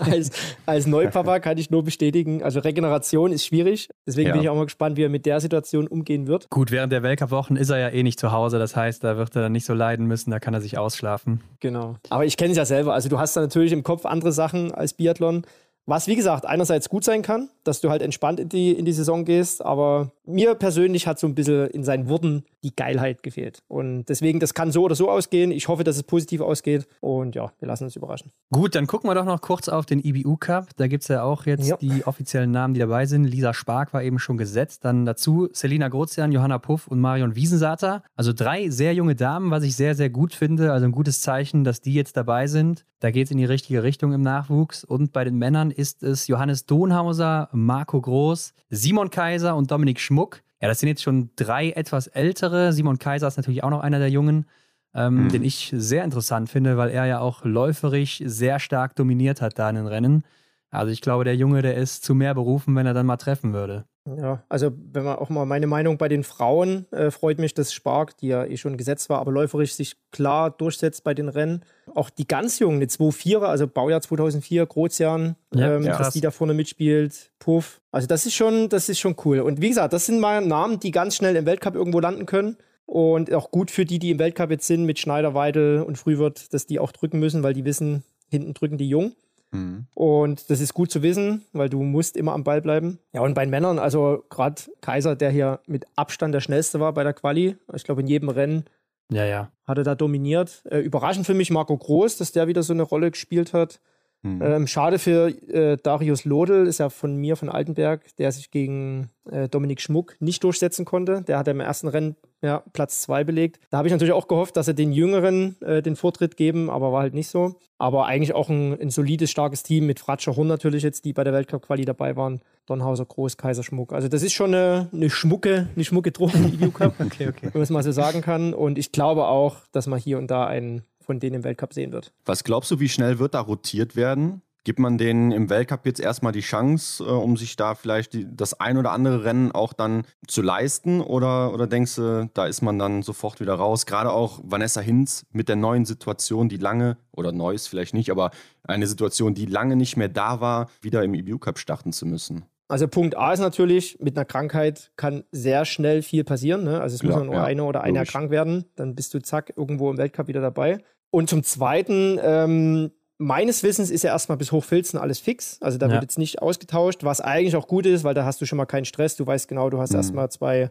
als, 0.00 0.30
als 0.64 0.86
Neupapa 0.86 1.38
kann 1.40 1.58
ich 1.58 1.70
nur 1.70 1.84
bestätigen, 1.84 2.42
also 2.42 2.60
Regeneration 2.60 3.32
ist 3.32 3.44
schwierig. 3.44 3.90
Deswegen 4.06 4.28
ja. 4.28 4.32
bin 4.32 4.42
ich 4.42 4.48
auch 4.48 4.56
mal 4.56 4.64
gespannt, 4.64 4.96
wie 4.96 5.04
er 5.04 5.10
mit 5.10 5.26
der 5.26 5.40
Situation 5.40 5.86
umgehen 5.86 6.26
wird. 6.26 6.48
Gut, 6.48 6.70
während 6.70 6.92
der 6.92 7.02
Weltcup-Wochen 7.02 7.56
ist 7.56 7.70
er 7.70 7.78
ja 7.78 7.88
eh 7.90 8.02
nicht 8.02 8.18
zu 8.18 8.32
Hause, 8.32 8.58
das 8.58 8.74
heißt, 8.74 9.04
da 9.04 9.18
wird 9.18 9.36
er 9.36 9.42
dann 9.42 9.52
nicht 9.52 9.66
so 9.66 9.74
leiden 9.74 10.06
müssen, 10.06 10.30
da 10.30 10.40
kann 10.40 10.54
er 10.54 10.60
sich 10.60 10.78
ausschlafen. 10.78 11.42
Genau. 11.60 11.96
Aber 12.08 12.24
ich 12.24 12.36
kenne 12.36 12.52
es 12.52 12.56
ja 12.56 12.64
selber, 12.64 12.94
also 12.94 13.08
du 13.08 13.18
hast 13.18 13.36
da 13.36 13.42
natürlich 13.42 13.72
im 13.72 13.82
Kopf 13.82 14.06
andere 14.06 14.32
Sachen 14.32 14.72
als 14.72 14.94
Biathlon. 14.94 15.42
Was, 15.86 16.08
wie 16.08 16.16
gesagt, 16.16 16.46
einerseits 16.46 16.88
gut 16.88 17.04
sein 17.04 17.22
kann, 17.22 17.48
dass 17.62 17.80
du 17.80 17.90
halt 17.90 18.02
entspannt 18.02 18.40
in 18.40 18.48
die, 18.48 18.72
in 18.72 18.84
die 18.84 18.92
Saison 18.92 19.24
gehst, 19.24 19.64
aber 19.64 20.10
mir 20.24 20.54
persönlich 20.56 21.06
hat 21.06 21.18
so 21.18 21.26
ein 21.26 21.34
bisschen 21.34 21.68
in 21.68 21.84
seinen 21.84 22.08
Worten 22.08 22.44
die 22.64 22.74
Geilheit 22.74 23.22
gefehlt. 23.22 23.62
Und 23.68 24.06
deswegen, 24.06 24.40
das 24.40 24.52
kann 24.52 24.72
so 24.72 24.82
oder 24.82 24.96
so 24.96 25.08
ausgehen. 25.08 25.52
Ich 25.52 25.68
hoffe, 25.68 25.84
dass 25.84 25.96
es 25.96 26.02
positiv 26.02 26.40
ausgeht. 26.40 26.88
Und 27.00 27.36
ja, 27.36 27.52
wir 27.60 27.68
lassen 27.68 27.84
uns 27.84 27.94
überraschen. 27.94 28.32
Gut, 28.52 28.74
dann 28.74 28.88
gucken 28.88 29.08
wir 29.08 29.14
doch 29.14 29.24
noch 29.24 29.40
kurz 29.40 29.68
auf 29.68 29.86
den 29.86 30.04
IBU 30.04 30.36
Cup. 30.36 30.70
Da 30.76 30.88
gibt 30.88 31.02
es 31.02 31.08
ja 31.08 31.22
auch 31.22 31.46
jetzt 31.46 31.68
ja. 31.68 31.76
die 31.76 32.04
offiziellen 32.04 32.50
Namen, 32.50 32.74
die 32.74 32.80
dabei 32.80 33.06
sind. 33.06 33.24
Lisa 33.24 33.54
Spark 33.54 33.94
war 33.94 34.02
eben 34.02 34.18
schon 34.18 34.36
gesetzt. 34.36 34.84
Dann 34.84 35.06
dazu 35.06 35.48
Selina 35.52 35.88
Grozian, 35.88 36.32
Johanna 36.32 36.58
Puff 36.58 36.88
und 36.88 37.00
Marion 37.00 37.36
Wiesensater. 37.36 38.02
Also 38.16 38.32
drei 38.32 38.68
sehr 38.70 38.94
junge 38.94 39.14
Damen, 39.14 39.52
was 39.52 39.62
ich 39.62 39.76
sehr, 39.76 39.94
sehr 39.94 40.10
gut 40.10 40.34
finde. 40.34 40.72
Also 40.72 40.86
ein 40.86 40.92
gutes 40.92 41.20
Zeichen, 41.20 41.62
dass 41.62 41.80
die 41.80 41.94
jetzt 41.94 42.16
dabei 42.16 42.48
sind. 42.48 42.84
Da 42.98 43.10
geht 43.10 43.26
es 43.26 43.30
in 43.30 43.38
die 43.38 43.44
richtige 43.44 43.82
Richtung 43.82 44.12
im 44.12 44.22
Nachwuchs. 44.22 44.82
Und 44.82 45.12
bei 45.12 45.22
den 45.22 45.36
Männern 45.36 45.70
ist 45.76 46.02
es 46.02 46.26
Johannes 46.26 46.66
Donhauser, 46.66 47.48
Marco 47.52 48.00
Groß, 48.00 48.54
Simon 48.70 49.10
Kaiser 49.10 49.54
und 49.56 49.70
Dominik 49.70 50.00
Schmuck. 50.00 50.42
Ja, 50.60 50.68
das 50.68 50.80
sind 50.80 50.88
jetzt 50.88 51.02
schon 51.02 51.30
drei 51.36 51.70
etwas 51.70 52.06
ältere. 52.06 52.72
Simon 52.72 52.98
Kaiser 52.98 53.28
ist 53.28 53.36
natürlich 53.36 53.62
auch 53.62 53.70
noch 53.70 53.80
einer 53.80 53.98
der 53.98 54.10
Jungen, 54.10 54.46
ähm, 54.94 55.24
mhm. 55.24 55.28
den 55.28 55.44
ich 55.44 55.72
sehr 55.76 56.02
interessant 56.04 56.48
finde, 56.48 56.76
weil 56.76 56.90
er 56.90 57.04
ja 57.04 57.20
auch 57.20 57.44
läuferisch 57.44 58.22
sehr 58.24 58.58
stark 58.58 58.96
dominiert 58.96 59.42
hat 59.42 59.58
da 59.58 59.68
in 59.68 59.76
den 59.76 59.86
Rennen. 59.86 60.24
Also 60.70 60.90
ich 60.92 61.02
glaube, 61.02 61.24
der 61.24 61.36
Junge, 61.36 61.62
der 61.62 61.76
ist 61.76 62.04
zu 62.04 62.14
mehr 62.14 62.34
berufen, 62.34 62.74
wenn 62.74 62.86
er 62.86 62.94
dann 62.94 63.06
mal 63.06 63.16
treffen 63.18 63.52
würde. 63.52 63.84
Ja, 64.16 64.42
also 64.48 64.70
wenn 64.92 65.04
man 65.04 65.16
auch 65.16 65.28
mal 65.30 65.46
meine 65.46 65.66
Meinung 65.66 65.98
bei 65.98 66.08
den 66.08 66.22
Frauen 66.22 66.86
äh, 66.92 67.10
freut 67.10 67.38
mich, 67.38 67.54
dass 67.54 67.72
Spark, 67.72 68.16
die 68.18 68.28
ja 68.28 68.44
eh 68.44 68.56
schon 68.56 68.76
gesetzt 68.76 69.08
war, 69.08 69.18
aber 69.20 69.32
läuferisch 69.32 69.74
sich 69.74 69.96
klar 70.12 70.50
durchsetzt 70.50 71.02
bei 71.02 71.12
den 71.12 71.28
Rennen. 71.28 71.62
Auch 71.94 72.10
die 72.10 72.26
ganz 72.26 72.58
Jungen, 72.58 72.80
die 72.80 72.86
2-4er, 72.86 73.46
also 73.46 73.66
Baujahr 73.66 74.00
2004, 74.00 74.66
Grozian, 74.66 75.36
ja, 75.52 75.74
ähm, 75.74 75.84
dass 75.84 76.12
die 76.12 76.20
da 76.20 76.30
vorne 76.30 76.54
mitspielt, 76.54 77.32
Puff. 77.38 77.80
Also 77.90 78.06
das 78.06 78.26
ist 78.26 78.34
schon, 78.34 78.68
das 78.68 78.88
ist 78.88 79.00
schon 79.00 79.16
cool. 79.24 79.40
Und 79.40 79.60
wie 79.60 79.68
gesagt, 79.68 79.92
das 79.92 80.06
sind 80.06 80.20
mal 80.20 80.44
Namen, 80.44 80.78
die 80.78 80.90
ganz 80.90 81.16
schnell 81.16 81.34
im 81.34 81.46
Weltcup 81.46 81.74
irgendwo 81.74 82.00
landen 82.00 82.26
können. 82.26 82.56
Und 82.86 83.32
auch 83.32 83.50
gut 83.50 83.72
für 83.72 83.84
die, 83.84 83.98
die 83.98 84.12
im 84.12 84.20
Weltcup 84.20 84.50
jetzt 84.50 84.68
sind, 84.68 84.84
mit 84.84 85.00
Schneider, 85.00 85.34
Weidel 85.34 85.82
und 85.82 85.98
Frühwirt, 85.98 86.54
dass 86.54 86.66
die 86.66 86.78
auch 86.78 86.92
drücken 86.92 87.18
müssen, 87.18 87.42
weil 87.42 87.52
die 87.52 87.64
wissen, 87.64 88.04
hinten 88.28 88.54
drücken 88.54 88.78
die 88.78 88.88
Jung. 88.88 89.12
Mhm. 89.56 89.86
Und 89.94 90.50
das 90.50 90.60
ist 90.60 90.74
gut 90.74 90.90
zu 90.90 91.02
wissen, 91.02 91.44
weil 91.52 91.68
du 91.68 91.82
musst 91.82 92.16
immer 92.16 92.32
am 92.32 92.44
Ball 92.44 92.60
bleiben. 92.60 92.98
Ja, 93.12 93.22
und 93.22 93.34
bei 93.34 93.44
den 93.44 93.50
Männern, 93.50 93.78
also 93.78 94.24
gerade 94.30 94.62
Kaiser, 94.80 95.16
der 95.16 95.30
hier 95.30 95.60
mit 95.66 95.86
Abstand 95.96 96.34
der 96.34 96.40
schnellste 96.40 96.80
war 96.80 96.92
bei 96.92 97.02
der 97.02 97.14
Quali. 97.14 97.56
Ich 97.74 97.84
glaube, 97.84 98.02
in 98.02 98.06
jedem 98.06 98.28
Rennen 98.28 98.64
ja, 99.10 99.24
ja. 99.24 99.50
hat 99.66 99.78
er 99.78 99.84
da 99.84 99.94
dominiert. 99.94 100.62
Äh, 100.70 100.78
überraschend 100.78 101.26
für 101.26 101.34
mich 101.34 101.50
Marco 101.50 101.76
Groß, 101.76 102.16
dass 102.16 102.32
der 102.32 102.48
wieder 102.48 102.62
so 102.62 102.72
eine 102.72 102.82
Rolle 102.82 103.10
gespielt 103.10 103.52
hat. 103.52 103.80
Mhm. 104.22 104.42
Ähm, 104.42 104.66
schade 104.66 104.98
für 104.98 105.28
äh, 105.48 105.76
Darius 105.82 106.24
Lodel, 106.24 106.66
ist 106.66 106.78
ja 106.78 106.88
von 106.88 107.16
mir, 107.16 107.36
von 107.36 107.48
Altenberg, 107.48 108.02
der 108.16 108.32
sich 108.32 108.50
gegen 108.50 109.10
äh, 109.30 109.48
Dominik 109.48 109.80
Schmuck 109.80 110.16
nicht 110.20 110.42
durchsetzen 110.42 110.84
konnte. 110.84 111.22
Der 111.22 111.38
hat 111.38 111.48
im 111.48 111.60
ersten 111.60 111.88
Rennen 111.88 112.16
ja, 112.42 112.62
Platz 112.72 113.02
zwei 113.02 113.24
belegt. 113.24 113.60
Da 113.70 113.78
habe 113.78 113.88
ich 113.88 113.92
natürlich 113.92 114.12
auch 114.12 114.28
gehofft, 114.28 114.56
dass 114.56 114.68
er 114.68 114.74
den 114.74 114.92
Jüngeren 114.92 115.60
äh, 115.62 115.82
den 115.82 115.96
Vortritt 115.96 116.36
geben, 116.36 116.70
aber 116.70 116.92
war 116.92 117.02
halt 117.02 117.14
nicht 117.14 117.28
so. 117.28 117.56
Aber 117.78 118.06
eigentlich 118.06 118.34
auch 118.34 118.48
ein, 118.48 118.78
ein 118.80 118.90
solides, 118.90 119.30
starkes 119.30 119.62
Team 119.62 119.86
mit 119.86 120.00
Fratscher 120.00 120.36
Horn 120.36 120.48
natürlich 120.48 120.82
jetzt, 120.82 121.04
die 121.04 121.12
bei 121.12 121.24
der 121.24 121.32
Weltcup-Quali 121.32 121.84
dabei 121.84 122.16
waren. 122.16 122.40
Donhauser, 122.66 123.04
Groß, 123.04 123.36
Kaiser, 123.36 123.62
Schmuck. 123.62 123.92
Also 123.92 124.08
das 124.08 124.22
ist 124.22 124.32
schon 124.32 124.54
eine, 124.54 124.88
eine 124.92 125.08
schmucke, 125.08 125.68
eine 125.74 125.84
schmucke 125.84 126.12
Truppe 126.12 126.38
im 126.38 126.60
EU 126.60 126.70
Cup, 126.70 126.94
okay, 127.00 127.28
okay. 127.28 127.42
wenn 127.42 127.52
man 127.54 127.62
es 127.62 127.70
mal 127.70 127.82
so 127.82 127.92
sagen 127.92 128.22
kann. 128.22 128.54
Und 128.54 128.76
ich 128.76 128.92
glaube 128.92 129.26
auch, 129.26 129.58
dass 129.72 129.86
man 129.86 130.00
hier 130.00 130.18
und 130.18 130.30
da 130.30 130.46
einen 130.46 130.82
von 131.06 131.20
denen 131.20 131.36
im 131.36 131.44
Weltcup 131.44 131.72
sehen 131.72 131.92
wird. 131.92 132.12
Was 132.24 132.44
glaubst 132.44 132.70
du, 132.70 132.80
wie 132.80 132.88
schnell 132.88 133.18
wird 133.18 133.34
da 133.34 133.40
rotiert 133.40 133.96
werden? 133.96 134.42
Gibt 134.66 134.80
man 134.80 134.98
denen 134.98 135.30
im 135.30 135.48
Weltcup 135.48 135.86
jetzt 135.86 136.00
erstmal 136.00 136.32
die 136.32 136.40
Chance, 136.40 137.04
äh, 137.04 137.06
um 137.06 137.36
sich 137.36 137.54
da 137.54 137.76
vielleicht 137.76 138.14
die, 138.14 138.26
das 138.28 138.58
ein 138.58 138.76
oder 138.78 138.90
andere 138.90 139.22
Rennen 139.22 139.52
auch 139.52 139.72
dann 139.72 140.02
zu 140.26 140.42
leisten? 140.42 141.00
Oder, 141.00 141.54
oder 141.54 141.68
denkst 141.68 141.94
du, 141.94 142.28
da 142.34 142.46
ist 142.46 142.62
man 142.62 142.76
dann 142.76 143.02
sofort 143.02 143.38
wieder 143.38 143.54
raus? 143.54 143.86
Gerade 143.86 144.10
auch 144.10 144.40
Vanessa 144.42 144.80
Hinz 144.80 145.24
mit 145.30 145.48
der 145.48 145.54
neuen 145.54 145.84
Situation, 145.84 146.48
die 146.48 146.56
lange, 146.56 146.96
oder 147.12 147.30
neues 147.30 147.68
vielleicht 147.68 147.94
nicht, 147.94 148.10
aber 148.10 148.32
eine 148.64 148.88
Situation, 148.88 149.34
die 149.34 149.46
lange 149.46 149.76
nicht 149.76 149.96
mehr 149.96 150.08
da 150.08 150.40
war, 150.40 150.68
wieder 150.82 151.04
im 151.04 151.14
EBU 151.14 151.38
Cup 151.38 151.60
starten 151.60 151.92
zu 151.92 152.04
müssen. 152.04 152.44
Also 152.68 152.88
Punkt 152.88 153.16
A 153.16 153.32
ist 153.32 153.38
natürlich, 153.38 153.98
mit 154.00 154.16
einer 154.16 154.24
Krankheit 154.24 154.90
kann 154.96 155.22
sehr 155.30 155.64
schnell 155.64 156.02
viel 156.02 156.24
passieren. 156.24 156.64
Ne? 156.64 156.80
Also 156.80 156.94
es 156.94 157.00
Klar, 157.00 157.18
muss 157.18 157.26
nur 157.26 157.36
ja, 157.36 157.44
eine 157.44 157.62
oder 157.62 157.82
eine 157.82 157.98
erkrankt 157.98 158.32
werden, 158.32 158.64
dann 158.74 158.96
bist 158.96 159.14
du 159.14 159.22
zack 159.22 159.52
irgendwo 159.56 159.88
im 159.90 159.98
Weltcup 159.98 160.26
wieder 160.26 160.40
dabei. 160.40 160.78
Und 161.10 161.30
zum 161.30 161.42
Zweiten, 161.42 162.18
ähm, 162.22 162.90
meines 163.18 163.62
Wissens 163.62 163.90
ist 163.90 164.02
ja 164.02 164.10
erstmal 164.10 164.38
bis 164.38 164.52
Hochfilzen 164.52 164.98
alles 164.98 165.18
fix. 165.18 165.58
Also 165.60 165.78
da 165.78 165.86
ja. 165.86 165.92
wird 165.92 166.02
jetzt 166.02 166.18
nicht 166.18 166.42
ausgetauscht, 166.42 167.04
was 167.04 167.20
eigentlich 167.20 167.56
auch 167.56 167.66
gut 167.66 167.86
ist, 167.86 168.04
weil 168.04 168.14
da 168.14 168.24
hast 168.24 168.40
du 168.40 168.46
schon 168.46 168.58
mal 168.58 168.66
keinen 168.66 168.84
Stress. 168.84 169.16
Du 169.16 169.26
weißt 169.26 169.48
genau, 169.48 169.70
du 169.70 169.78
hast 169.78 169.90
mhm. 169.90 169.96
erstmal 169.96 170.30
zwei 170.30 170.70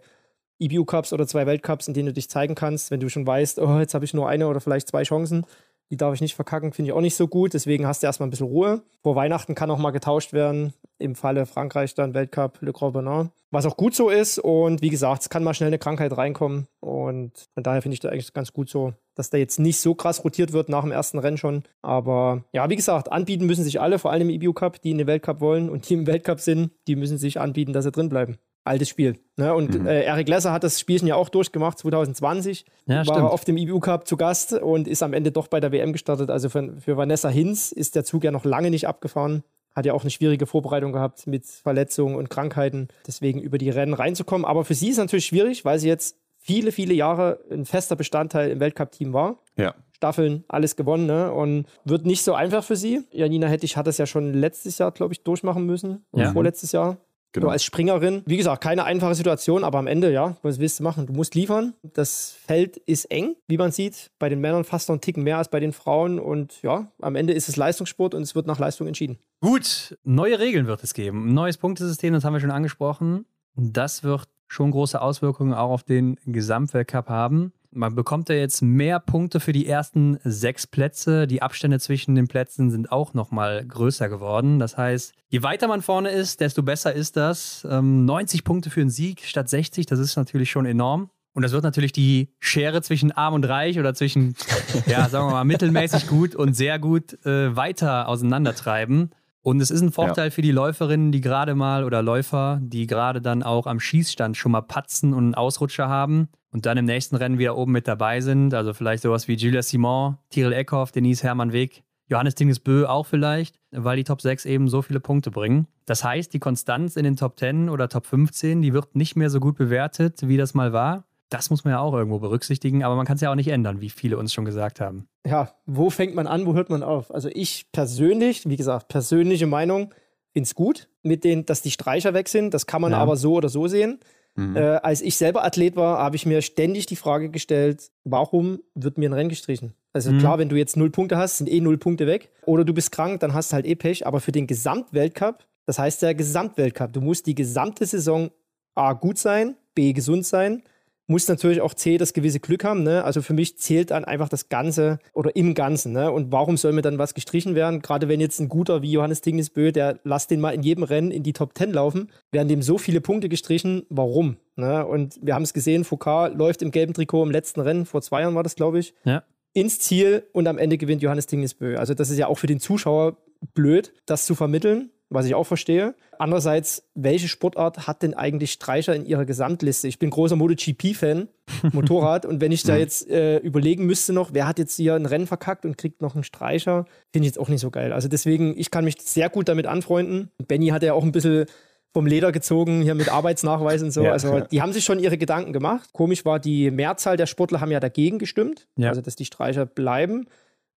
EBU-Cups 0.60 1.12
oder 1.12 1.28
zwei 1.28 1.46
Weltcups, 1.46 1.88
in 1.88 1.94
denen 1.94 2.08
du 2.08 2.14
dich 2.14 2.30
zeigen 2.30 2.56
kannst. 2.56 2.92
Wenn 2.92 3.00
du 3.00 3.10
schon 3.10 3.28
weißt, 3.28 3.60
oh, 3.60 3.80
jetzt 3.80 3.94
habe 3.94 4.06
ich 4.06 4.14
nur 4.14 4.30
eine 4.30 4.48
oder 4.48 4.62
vielleicht 4.62 4.88
zwei 4.88 5.04
Chancen, 5.04 5.46
die 5.92 5.98
darf 5.98 6.14
ich 6.14 6.22
nicht 6.22 6.36
verkacken, 6.36 6.74
finde 6.74 6.90
ich 6.90 6.94
auch 6.94 7.02
nicht 7.02 7.16
so 7.16 7.28
gut. 7.28 7.54
Deswegen 7.54 7.86
hast 7.86 8.02
du 8.02 8.08
erstmal 8.08 8.28
ein 8.28 8.32
bisschen 8.32 8.48
Ruhe. 8.48 8.82
Vor 9.04 9.16
Weihnachten 9.16 9.56
kann 9.56 9.70
auch 9.70 9.78
mal 9.78 9.92
getauscht 9.92 10.34
werden. 10.34 10.74
Im 10.98 11.16
Falle 11.16 11.46
Frankreich 11.46 11.94
dann 11.94 12.14
Weltcup 12.14 12.62
Le 12.62 12.74
Grand 12.74 12.94
Bernard. 12.94 13.32
Was 13.52 13.66
auch 13.66 13.78
gut 13.78 13.94
so 13.94 14.10
ist. 14.10 14.40
Und 14.40 14.82
wie 14.82 14.90
gesagt, 14.90 15.24
es 15.24 15.30
kann 15.30 15.44
mal 15.44 15.54
schnell 15.54 15.68
eine 15.68 15.78
Krankheit 15.78 16.18
reinkommen. 16.18 16.68
Und 16.80 17.50
von 17.54 17.64
daher 17.64 17.82
finde 17.82 17.94
ich 17.94 18.00
das 18.00 18.12
eigentlich 18.12 18.34
ganz 18.34 18.54
gut 18.54 18.70
so, 18.70 18.94
dass 19.14 19.30
da 19.30 19.38
jetzt 19.38 19.60
nicht 19.60 19.80
so 19.80 19.94
krass 19.94 20.24
rotiert 20.24 20.54
wird 20.54 20.70
nach 20.70 20.82
dem 20.82 20.92
ersten 20.92 21.20
Rennen 21.20 21.38
schon. 21.38 21.64
Aber 21.82 22.44
ja, 22.52 22.70
wie 22.70 22.76
gesagt, 22.76 23.12
anbieten 23.12 23.46
müssen 23.46 23.64
sich 23.64 23.80
alle, 23.80 24.00
vor 24.00 24.12
allem 24.12 24.30
im 24.30 24.42
EBU 24.42 24.54
Cup, 24.54 24.82
die 24.82 24.92
in 24.92 24.98
den 24.98 25.08
Weltcup 25.08 25.40
wollen 25.40 25.70
und 25.70 25.88
die 25.90 25.94
im 25.94 26.08
Weltcup 26.08 26.40
sind, 26.40 26.72
die 26.88 26.96
müssen 26.96 27.18
sich 27.18 27.40
anbieten, 27.40 27.74
dass 27.74 27.86
sie 27.86 27.92
drin 27.92 28.10
bleiben. 28.10 28.38
Altes 28.66 28.90
Spiel. 28.90 29.18
Ne? 29.38 29.54
Und 29.54 29.80
Mhm. 29.80 29.88
äh, 29.88 30.02
Eric 30.04 30.28
Lesser 30.28 30.52
hat 30.52 30.64
das 30.64 30.80
Spielchen 30.80 31.08
ja 31.08 31.16
auch 31.16 31.30
durchgemacht, 31.30 31.78
2020. 31.80 32.66
Ja, 32.88 32.98
war 32.98 33.04
stimmt. 33.06 33.20
auf 33.30 33.46
dem 33.46 33.58
IBU 33.58 33.80
Cup 33.80 34.08
zu 34.08 34.18
Gast 34.18 34.54
und 34.54 34.88
ist 34.88 35.04
am 35.04 35.14
Ende 35.14 35.32
doch 35.32 35.48
bei 35.48 35.60
der 35.60 35.72
WM 35.72 35.94
gestartet. 35.94 36.30
Also 36.30 36.50
für, 36.50 36.74
für 36.80 36.98
Vanessa 36.98 37.30
Hinz 37.30 37.72
ist 37.72 37.96
der 37.96 38.04
Zug 38.04 38.24
ja 38.24 38.32
noch 38.32 38.46
lange 38.46 38.70
nicht 38.70 38.88
abgefahren. 38.88 39.44
Hat 39.76 39.86
ja 39.86 39.94
auch 39.94 40.02
eine 40.02 40.10
schwierige 40.10 40.46
Vorbereitung 40.46 40.94
gehabt 40.94 41.28
mit 41.28 41.46
Verletzungen 41.46 42.16
und 42.16 42.30
Krankheiten. 42.30 42.88
Deswegen 43.06 43.42
über 43.42 43.58
die 43.58 43.70
Rennen 43.70 43.94
reinzukommen. 43.94 44.46
Aber 44.46 44.64
für 44.66 44.74
sie 44.74 44.88
ist 44.88 44.94
es 44.94 45.00
natürlich 45.00 45.26
schwierig, 45.26 45.66
weil 45.66 45.80
sie 45.80 45.88
jetzt 45.90 46.18
viele, 46.38 46.72
viele 46.72 46.94
Jahre 46.94 47.40
ein 47.52 47.66
fester 47.66 47.96
Bestandteil 47.96 48.52
im 48.52 48.60
Weltcup-Team 48.60 49.14
war. 49.14 49.40
Ja. 49.58 49.76
Staffeln, 49.92 50.44
alles 50.48 50.76
gewonnen, 50.76 51.06
ne? 51.08 51.32
Und 51.32 51.66
wird 51.86 52.06
nicht 52.06 52.24
so 52.24 52.34
einfach 52.34 52.64
für 52.64 52.76
sie. 52.76 53.02
Janina 53.12 53.48
Hettich 53.48 53.76
hat 53.78 53.88
das 53.88 53.98
ja 53.98 54.06
schon 54.06 54.34
letztes 54.34 54.78
Jahr, 54.78 54.92
glaube 54.92 55.14
ich, 55.14 55.24
durchmachen 55.24 55.66
müssen. 55.66 56.06
Ja. 56.14 56.32
vorletztes 56.34 56.72
Jahr. 56.72 56.98
Genau. 57.36 57.48
So 57.48 57.52
als 57.52 57.66
Springerin. 57.66 58.24
Wie 58.26 58.38
gesagt, 58.38 58.64
keine 58.64 58.86
einfache 58.86 59.14
Situation, 59.14 59.66
aber 59.66 59.78
am 59.78 59.88
Ende, 59.88 60.10
ja, 60.10 60.38
was 60.42 60.58
willst 60.58 60.80
du 60.80 60.84
machen? 60.84 61.06
Du 61.06 61.12
musst 61.12 61.36
liefern. 61.36 61.74
Das 61.84 62.32
Feld 62.32 62.78
ist 62.78 63.12
eng, 63.12 63.36
wie 63.50 63.58
man 63.58 63.72
sieht. 63.72 64.12
Bei 64.20 64.30
den 64.30 64.40
Männern 64.40 64.64
fast 64.64 64.88
noch 64.88 64.94
einen 64.94 65.02
Ticken 65.02 65.24
mehr 65.24 65.38
als 65.38 65.50
bei 65.50 65.60
den 65.60 65.74
Frauen. 65.74 66.18
Und 66.18 66.62
ja, 66.62 66.88
am 67.02 67.18
Ende 67.18 67.34
ist 67.34 67.50
es 67.50 67.58
Leistungssport 67.58 68.16
und 68.16 68.22
es 68.22 68.36
wird 68.36 68.48
nach 68.48 68.58
Leistung 68.58 68.88
entschieden. 68.88 69.20
Gut, 69.42 69.98
neue 70.06 70.40
Regeln 70.40 70.66
wird 70.66 70.82
es 70.82 70.94
geben. 70.94 71.28
Ein 71.28 71.34
neues 71.34 71.58
Punktesystem, 71.58 72.14
das 72.14 72.24
haben 72.24 72.32
wir 72.32 72.40
schon 72.40 72.52
angesprochen. 72.52 73.26
Das 73.56 74.04
wird 74.04 74.30
schon 74.48 74.72
große 74.72 75.02
Auswirkungen 75.02 75.54
auch 75.54 75.72
auf 75.72 75.84
den 75.84 76.18
Gesamtweltcup 76.26 77.10
haben. 77.10 77.52
Man 77.76 77.94
bekommt 77.94 78.30
ja 78.30 78.36
jetzt 78.36 78.62
mehr 78.62 79.02
Punkte 79.02 79.42
für 79.42 79.52
die 79.52 79.68
ersten 79.68 80.18
sechs 80.24 80.66
Plätze. 80.66 81.28
Die 81.28 81.42
Abstände 81.42 81.78
zwischen 81.80 82.16
den 82.16 82.30
Plätzen 82.30 82.72
sind 82.72 82.90
auch 82.90 83.14
nochmal 83.14 83.66
größer 83.66 84.08
geworden. 84.08 84.60
Das 84.60 84.78
heißt, 84.78 85.14
je 85.28 85.44
weiter 85.44 85.68
man 85.68 85.82
vorne 85.82 86.10
ist, 86.10 86.40
desto 86.40 86.64
besser 86.64 86.94
ist 86.94 87.18
das. 87.18 87.68
Ähm, 87.70 88.06
90 88.06 88.46
Punkte 88.46 88.70
für 88.70 88.80
einen 88.80 88.90
Sieg 88.90 89.24
statt 89.26 89.50
60, 89.50 89.86
das 89.88 90.00
ist 90.00 90.16
natürlich 90.16 90.50
schon 90.50 90.66
enorm. 90.66 91.10
Und 91.34 91.42
das 91.42 91.52
wird 91.52 91.66
natürlich 91.66 91.92
die 91.92 92.30
Schere 92.40 92.82
zwischen 92.82 93.12
arm 93.12 93.34
und 93.34 93.44
reich 93.44 93.78
oder 93.78 93.94
zwischen, 93.94 94.36
ja, 94.86 95.10
sagen 95.10 95.28
wir 95.28 95.34
mal, 95.34 95.44
mittelmäßig 95.44 96.08
gut 96.08 96.34
und 96.34 96.56
sehr 96.56 96.80
gut 96.80 97.26
äh, 97.26 97.54
weiter 97.58 98.08
auseinandertreiben. 98.08 99.10
Und 99.42 99.60
es 99.60 99.70
ist 99.70 99.82
ein 99.82 99.92
Vorteil 99.92 100.32
für 100.32 100.42
die 100.42 100.54
Läuferinnen, 100.54 101.12
die 101.12 101.20
gerade 101.20 101.56
mal 101.56 101.84
oder 101.84 102.02
Läufer, 102.02 102.60
die 102.64 102.88
gerade 102.88 103.22
dann 103.22 103.44
auch 103.44 103.68
am 103.68 103.82
Schießstand 103.82 104.38
schon 104.38 104.54
mal 104.54 104.62
patzen 104.62 105.14
und 105.14 105.26
einen 105.26 105.36
Ausrutscher 105.36 105.90
haben 105.90 106.30
und 106.56 106.66
dann 106.66 106.78
im 106.78 106.86
nächsten 106.86 107.18
Rennen 107.18 107.38
wieder 107.38 107.58
oben 107.58 107.74
mit 107.74 107.86
dabei 107.86 108.22
sind. 108.22 108.54
Also 108.54 108.74
vielleicht 108.74 109.04
sowas 109.04 109.28
wie 109.28 109.34
Julia 109.36 109.62
Simon, 109.62 110.18
Tyrell 110.30 110.54
Eckhoff, 110.54 110.94
Denise 110.94 111.22
Hermann 111.22 111.52
Weg, 111.52 111.84
Johannes 112.08 112.36
Dingesbö 112.36 112.86
auch 112.86 113.06
vielleicht, 113.06 113.60
weil 113.72 113.98
die 113.98 114.06
Top 114.06 114.22
6 114.22 114.46
eben 114.46 114.70
so 114.70 114.82
viele 114.82 115.02
Punkte 115.02 115.32
bringen. 115.32 115.68
Das 115.86 116.06
heißt, 116.06 116.34
die 116.34 116.40
Konstanz 116.40 116.96
in 116.96 117.04
den 117.04 117.18
Top 117.18 117.38
10 117.38 117.70
oder 117.70 117.90
Top 117.90 118.06
15, 118.06 118.62
die 118.62 118.72
wird 118.72 118.96
nicht 118.96 119.18
mehr 119.18 119.30
so 119.30 119.42
gut 119.42 119.58
bewertet, 119.58 120.30
wie 120.30 120.38
das 120.38 120.54
mal 120.54 120.72
war. 120.72 121.04
Das 121.28 121.50
muss 121.50 121.66
man 121.66 121.74
ja 121.74 121.80
auch 121.82 121.94
irgendwo 121.94 122.20
berücksichtigen, 122.20 122.86
aber 122.86 122.96
man 122.96 123.06
kann 123.06 123.16
es 123.16 123.22
ja 123.22 123.30
auch 123.32 123.36
nicht 123.36 123.50
ändern, 123.50 123.82
wie 123.82 123.90
viele 123.90 124.18
uns 124.18 124.34
schon 124.34 124.46
gesagt 124.46 124.80
haben. 124.80 125.10
Ja, 125.28 125.52
wo 125.66 125.90
fängt 125.90 126.16
man 126.16 126.26
an, 126.26 126.46
wo 126.46 126.54
hört 126.54 126.70
man 126.70 126.84
auf? 126.84 127.14
Also 127.14 127.28
ich 127.34 127.66
persönlich, 127.74 128.48
wie 128.48 128.56
gesagt, 128.56 128.88
persönliche 128.88 129.46
Meinung, 129.48 129.94
finde 130.32 130.48
es 130.48 130.56
gut, 130.56 130.88
mit 131.04 131.26
den, 131.26 131.46
dass 131.46 131.62
die 131.62 131.72
Streicher 131.72 132.14
weg 132.14 132.30
sind. 132.30 132.54
Das 132.54 132.66
kann 132.66 132.82
man 132.82 132.94
Ja. 132.94 133.00
aber 133.00 133.18
so 133.18 133.34
oder 133.34 133.50
so 133.50 133.68
sehen. 133.68 134.00
Mhm. 134.36 134.56
Äh, 134.56 134.60
als 134.84 135.02
ich 135.02 135.16
selber 135.16 135.44
Athlet 135.44 135.76
war, 135.76 135.98
habe 136.00 136.16
ich 136.16 136.26
mir 136.26 136.42
ständig 136.42 136.86
die 136.86 136.96
Frage 136.96 137.30
gestellt, 137.30 137.90
warum 138.04 138.60
wird 138.74 138.98
mir 138.98 139.10
ein 139.10 139.14
Rennen 139.14 139.30
gestrichen? 139.30 139.74
Also 139.94 140.12
Mhm. 140.12 140.18
klar, 140.20 140.38
wenn 140.38 140.50
du 140.50 140.58
jetzt 140.58 140.76
null 140.76 140.90
Punkte 140.90 141.18
hast, 141.18 141.38
sind 141.38 141.50
eh 141.50 141.62
null 141.62 141.78
Punkte 141.78 142.06
weg. 142.06 142.30
Oder 142.46 142.66
du 142.66 142.74
bist 142.74 142.92
krank, 142.92 143.22
dann 143.22 143.34
hast 143.34 143.52
du 143.52 143.56
halt 143.56 143.66
eh 143.66 143.76
Pech. 143.76 144.06
Aber 144.06 144.20
für 144.20 144.34
den 144.34 144.46
Gesamtweltcup, 144.46 145.46
das 145.66 145.80
heißt 145.80 146.02
der 146.02 146.14
Gesamtweltcup, 146.16 146.92
du 146.92 147.02
musst 147.02 147.28
die 147.28 147.36
gesamte 147.36 147.86
Saison 147.86 148.30
A 148.76 148.92
gut 148.94 149.18
sein, 149.18 149.56
B 149.74 149.94
gesund 149.94 150.26
sein, 150.26 150.64
musst 151.08 151.30
natürlich 151.30 151.62
auch 151.62 151.74
C 151.74 151.98
das 151.98 152.14
gewisse 152.14 152.40
Glück 152.40 152.64
haben. 152.64 152.84
Ne? 152.84 153.04
Also 153.04 153.22
für 153.22 153.34
mich 153.34 153.58
zählt 153.58 153.92
dann 153.92 154.06
einfach 154.06 154.30
das 154.30 154.50
Ganze 154.50 155.00
oder 155.14 155.36
im 155.36 155.54
Ganzen. 155.54 155.94
Ne? 155.94 156.12
Und 156.12 156.32
warum 156.32 156.58
soll 156.58 156.72
mir 156.72 156.82
dann 156.82 156.98
was 156.98 157.14
gestrichen 157.14 157.56
werden? 157.56 157.82
Gerade 157.82 158.08
wenn 158.10 158.20
jetzt 158.20 158.40
ein 158.40 158.50
guter 158.50 158.82
wie 158.82 158.92
Johannes 158.92 159.22
Dingesbö, 159.22 159.72
der 159.72 160.00
lasst 160.04 160.32
den 160.32 160.42
mal 160.42 160.52
in 160.56 160.64
jedem 160.64 160.84
Rennen 160.84 161.12
in 161.12 161.24
die 161.24 161.34
Top 161.34 161.58
10 161.58 161.72
laufen, 161.74 162.10
werden 162.32 162.48
dem 162.48 162.62
so 162.62 162.78
viele 162.78 163.02
Punkte 163.02 163.30
gestrichen. 163.30 163.84
Warum? 163.90 164.38
Ne? 164.56 164.86
Und 164.86 165.20
wir 165.22 165.36
haben 165.36 165.44
es 165.44 165.54
gesehen, 165.54 165.84
Foucault 165.84 166.36
läuft 166.38 166.62
im 166.62 166.72
gelben 166.72 166.94
Trikot 166.94 167.24
im 167.24 167.32
letzten 167.32 167.62
Rennen, 167.62 167.86
vor 167.86 168.02
zwei 168.02 168.22
Jahren 168.22 168.36
war 168.36 168.44
das, 168.44 168.56
glaube 168.56 168.80
ich, 168.80 168.94
Ja. 169.04 169.24
ins 169.54 169.80
Ziel 169.80 170.24
und 170.34 170.48
am 170.48 170.58
Ende 170.58 170.78
gewinnt 170.78 171.02
Johannes 171.02 171.28
Dingesbö. 171.28 171.78
Also 171.78 171.94
das 171.94 172.10
ist 172.10 172.18
ja 172.18 172.28
auch 172.28 172.38
für 172.40 172.48
den 172.48 172.60
Zuschauer 172.60 173.18
blöd, 173.54 173.94
das 174.06 174.26
zu 174.26 174.34
vermitteln, 174.34 174.90
was 175.16 175.26
ich 175.26 175.34
auch 175.34 175.46
verstehe. 175.46 175.96
Andererseits, 176.20 176.84
welche 176.94 177.28
Sportart 177.28 177.88
hat 177.88 178.04
denn 178.04 178.14
eigentlich 178.14 178.52
Streicher 178.52 178.96
in 178.96 179.06
ihrer 179.06 179.26
Gesamtliste? 179.26 179.88
Ich 179.88 179.98
bin 180.00 180.10
großer 180.12 180.36
MotoGP-Fan, 180.36 181.28
Motorrad, 181.74 182.26
und 182.26 182.40
wenn 182.42 182.52
ich 182.52 182.64
da 182.64 182.78
jetzt 182.78 183.10
äh, 183.10 183.38
überlegen 183.38 183.86
müsste 183.86 184.14
noch, 184.14 184.34
wer 184.34 184.48
hat 184.48 184.60
jetzt 184.60 184.76
hier 184.76 184.94
ein 184.96 185.06
Rennen 185.06 185.28
verkackt 185.28 185.66
und 185.66 185.78
kriegt 185.78 186.02
noch 186.02 186.14
einen 186.16 186.24
Streicher, 186.24 186.86
finde 187.12 187.26
ich 187.28 187.34
jetzt 187.34 187.40
auch 187.40 187.50
nicht 187.50 187.62
so 187.62 187.72
geil. 187.72 187.92
Also 187.92 188.08
deswegen, 188.08 188.58
ich 188.58 188.70
kann 188.72 188.86
mich 188.86 188.98
sehr 189.02 189.30
gut 189.30 189.48
damit 189.50 189.66
anfreunden. 189.66 190.30
Benny 190.48 190.68
hat 190.68 190.84
ja 190.84 190.94
auch 190.94 191.04
ein 191.04 191.12
bisschen 191.12 191.46
vom 191.94 192.06
Leder 192.06 192.32
gezogen, 192.34 192.82
hier 192.82 192.94
mit 192.94 193.10
Arbeitsnachweis 193.10 193.82
und 193.82 193.92
so. 193.92 194.04
Ja. 194.04 194.12
Also 194.12 194.42
die 194.42 194.62
haben 194.62 194.74
sich 194.74 194.84
schon 194.84 195.00
ihre 195.00 195.18
Gedanken 195.18 195.54
gemacht. 195.54 195.92
Komisch 195.94 196.26
war, 196.26 196.40
die 196.40 196.70
Mehrzahl 196.70 197.16
der 197.16 197.26
Sportler 197.26 197.62
haben 197.62 197.72
ja 197.72 197.80
dagegen 197.80 198.20
gestimmt, 198.20 198.68
Ja. 198.78 198.90
also 198.90 199.00
dass 199.02 199.16
die 199.16 199.24
Streicher 199.24 199.66
bleiben, 199.66 200.28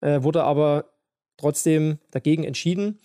äh, 0.01 0.21
wurde 0.21 0.43
aber 0.43 0.85
trotzdem 1.37 1.97
dagegen 2.11 2.43
entschieden. 2.43 2.99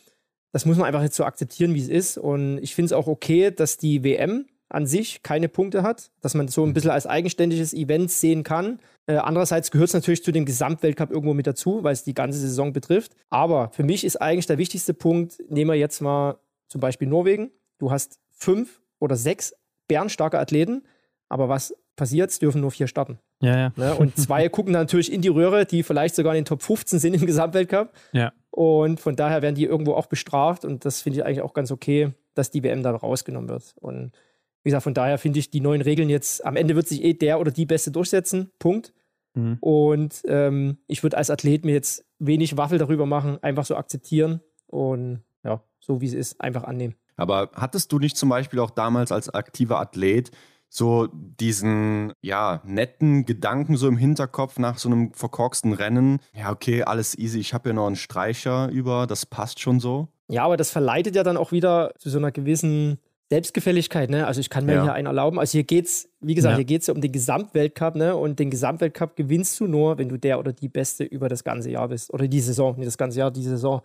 Das 0.52 0.66
muss 0.66 0.76
man 0.76 0.86
einfach 0.86 1.02
jetzt 1.02 1.16
so 1.16 1.24
akzeptieren, 1.24 1.74
wie 1.74 1.80
es 1.80 1.88
ist. 1.88 2.18
Und 2.18 2.58
ich 2.58 2.74
finde 2.74 2.86
es 2.86 2.92
auch 2.92 3.06
okay, 3.06 3.50
dass 3.50 3.78
die 3.78 4.04
WM 4.04 4.46
an 4.68 4.86
sich 4.86 5.22
keine 5.22 5.48
Punkte 5.48 5.82
hat, 5.82 6.10
dass 6.20 6.34
man 6.34 6.48
so 6.48 6.64
ein 6.64 6.72
bisschen 6.72 6.90
als 6.90 7.06
eigenständiges 7.06 7.74
Event 7.74 8.10
sehen 8.10 8.42
kann. 8.42 8.80
Äh, 9.06 9.16
andererseits 9.16 9.70
gehört 9.70 9.88
es 9.88 9.94
natürlich 9.94 10.24
zu 10.24 10.32
dem 10.32 10.46
Gesamtweltcup 10.46 11.10
irgendwo 11.10 11.34
mit 11.34 11.46
dazu, 11.46 11.82
weil 11.82 11.92
es 11.92 12.04
die 12.04 12.14
ganze 12.14 12.38
Saison 12.38 12.72
betrifft. 12.72 13.12
Aber 13.28 13.70
für 13.72 13.82
mich 13.82 14.04
ist 14.04 14.16
eigentlich 14.16 14.46
der 14.46 14.58
wichtigste 14.58 14.94
Punkt, 14.94 15.42
nehmen 15.50 15.70
wir 15.70 15.78
jetzt 15.78 16.00
mal 16.00 16.38
zum 16.68 16.80
Beispiel 16.80 17.08
Norwegen. 17.08 17.50
Du 17.78 17.90
hast 17.90 18.18
fünf 18.30 18.80
oder 18.98 19.16
sechs 19.16 19.54
bärenstarke 19.88 20.38
Athleten, 20.38 20.84
aber 21.28 21.48
was 21.48 21.74
passiert? 21.96 22.30
Es 22.30 22.38
dürfen 22.38 22.62
nur 22.62 22.70
vier 22.70 22.86
starten. 22.86 23.18
Ja, 23.42 23.56
ja. 23.56 23.72
Ne? 23.76 23.94
Und 23.94 24.16
zwei 24.18 24.48
gucken 24.48 24.72
natürlich 24.72 25.12
in 25.12 25.20
die 25.20 25.28
Röhre, 25.28 25.66
die 25.66 25.82
vielleicht 25.82 26.14
sogar 26.14 26.32
in 26.34 26.40
den 26.40 26.44
Top 26.46 26.62
15 26.62 26.98
sind 26.98 27.14
im 27.14 27.26
Gesamtweltcup. 27.26 27.92
Ja. 28.12 28.32
Und 28.50 29.00
von 29.00 29.16
daher 29.16 29.42
werden 29.42 29.54
die 29.54 29.64
irgendwo 29.64 29.94
auch 29.94 30.06
bestraft. 30.06 30.64
Und 30.64 30.84
das 30.84 31.02
finde 31.02 31.18
ich 31.18 31.24
eigentlich 31.24 31.42
auch 31.42 31.52
ganz 31.52 31.70
okay, 31.70 32.12
dass 32.34 32.50
die 32.50 32.62
WM 32.62 32.82
da 32.82 32.92
rausgenommen 32.92 33.48
wird. 33.48 33.74
Und 33.80 34.12
wie 34.62 34.70
gesagt, 34.70 34.84
von 34.84 34.94
daher 34.94 35.18
finde 35.18 35.40
ich 35.40 35.50
die 35.50 35.60
neuen 35.60 35.82
Regeln 35.82 36.08
jetzt, 36.08 36.44
am 36.44 36.56
Ende 36.56 36.76
wird 36.76 36.86
sich 36.86 37.02
eh 37.02 37.14
der 37.14 37.40
oder 37.40 37.50
die 37.50 37.66
Beste 37.66 37.90
durchsetzen. 37.90 38.52
Punkt. 38.58 38.92
Mhm. 39.34 39.58
Und 39.60 40.22
ähm, 40.26 40.78
ich 40.86 41.02
würde 41.02 41.16
als 41.16 41.30
Athlet 41.30 41.64
mir 41.64 41.72
jetzt 41.72 42.04
wenig 42.18 42.56
Waffel 42.56 42.78
darüber 42.78 43.06
machen, 43.06 43.38
einfach 43.42 43.64
so 43.64 43.76
akzeptieren 43.76 44.40
und 44.66 45.22
ja, 45.42 45.62
so 45.80 46.00
wie 46.00 46.06
es 46.06 46.14
ist, 46.14 46.40
einfach 46.40 46.64
annehmen. 46.64 46.94
Aber 47.16 47.50
hattest 47.54 47.92
du 47.92 47.98
nicht 47.98 48.16
zum 48.16 48.28
Beispiel 48.28 48.60
auch 48.60 48.70
damals 48.70 49.12
als 49.12 49.28
aktiver 49.28 49.80
Athlet 49.80 50.30
so 50.74 51.06
diesen, 51.12 52.14
ja, 52.22 52.62
netten 52.64 53.26
Gedanken 53.26 53.76
so 53.76 53.86
im 53.88 53.98
Hinterkopf 53.98 54.58
nach 54.58 54.78
so 54.78 54.88
einem 54.88 55.12
verkorksten 55.12 55.74
Rennen? 55.74 56.18
Ja, 56.34 56.50
okay, 56.50 56.82
alles 56.82 57.16
easy, 57.18 57.40
ich 57.40 57.52
habe 57.52 57.68
ja 57.68 57.74
noch 57.74 57.86
einen 57.86 57.96
Streicher 57.96 58.68
über, 58.70 59.06
das 59.06 59.26
passt 59.26 59.60
schon 59.60 59.80
so. 59.80 60.08
Ja, 60.28 60.44
aber 60.44 60.56
das 60.56 60.70
verleitet 60.70 61.14
ja 61.14 61.24
dann 61.24 61.36
auch 61.36 61.52
wieder 61.52 61.92
zu 61.98 62.08
so 62.08 62.16
einer 62.16 62.32
gewissen 62.32 62.98
Selbstgefälligkeit, 63.28 64.08
ne? 64.10 64.26
Also 64.26 64.40
ich 64.40 64.48
kann 64.50 64.64
mir 64.64 64.74
Ja. 64.74 64.82
hier 64.82 64.92
einen 64.94 65.06
erlauben. 65.06 65.38
Also 65.38 65.52
hier 65.52 65.64
geht's, 65.64 66.08
wie 66.20 66.34
gesagt, 66.34 66.52
Ja. 66.52 66.56
hier 66.56 66.64
geht's 66.64 66.86
ja 66.86 66.94
um 66.94 67.00
den 67.00 67.12
Gesamtweltcup, 67.12 67.94
ne? 67.94 68.16
Und 68.16 68.38
den 68.38 68.50
Gesamtweltcup 68.50 69.16
gewinnst 69.16 69.58
du 69.60 69.66
nur, 69.66 69.98
wenn 69.98 70.08
du 70.08 70.18
der 70.18 70.38
oder 70.38 70.52
die 70.52 70.68
Beste 70.68 71.04
über 71.04 71.28
das 71.28 71.42
ganze 71.44 71.70
Jahr 71.70 71.88
bist. 71.88 72.12
Oder 72.12 72.28
die 72.28 72.40
Saison, 72.40 72.76
nicht 72.76 72.86
das 72.86 72.98
ganze 72.98 73.18
Jahr, 73.18 73.30
die 73.30 73.42
Saison. 73.42 73.80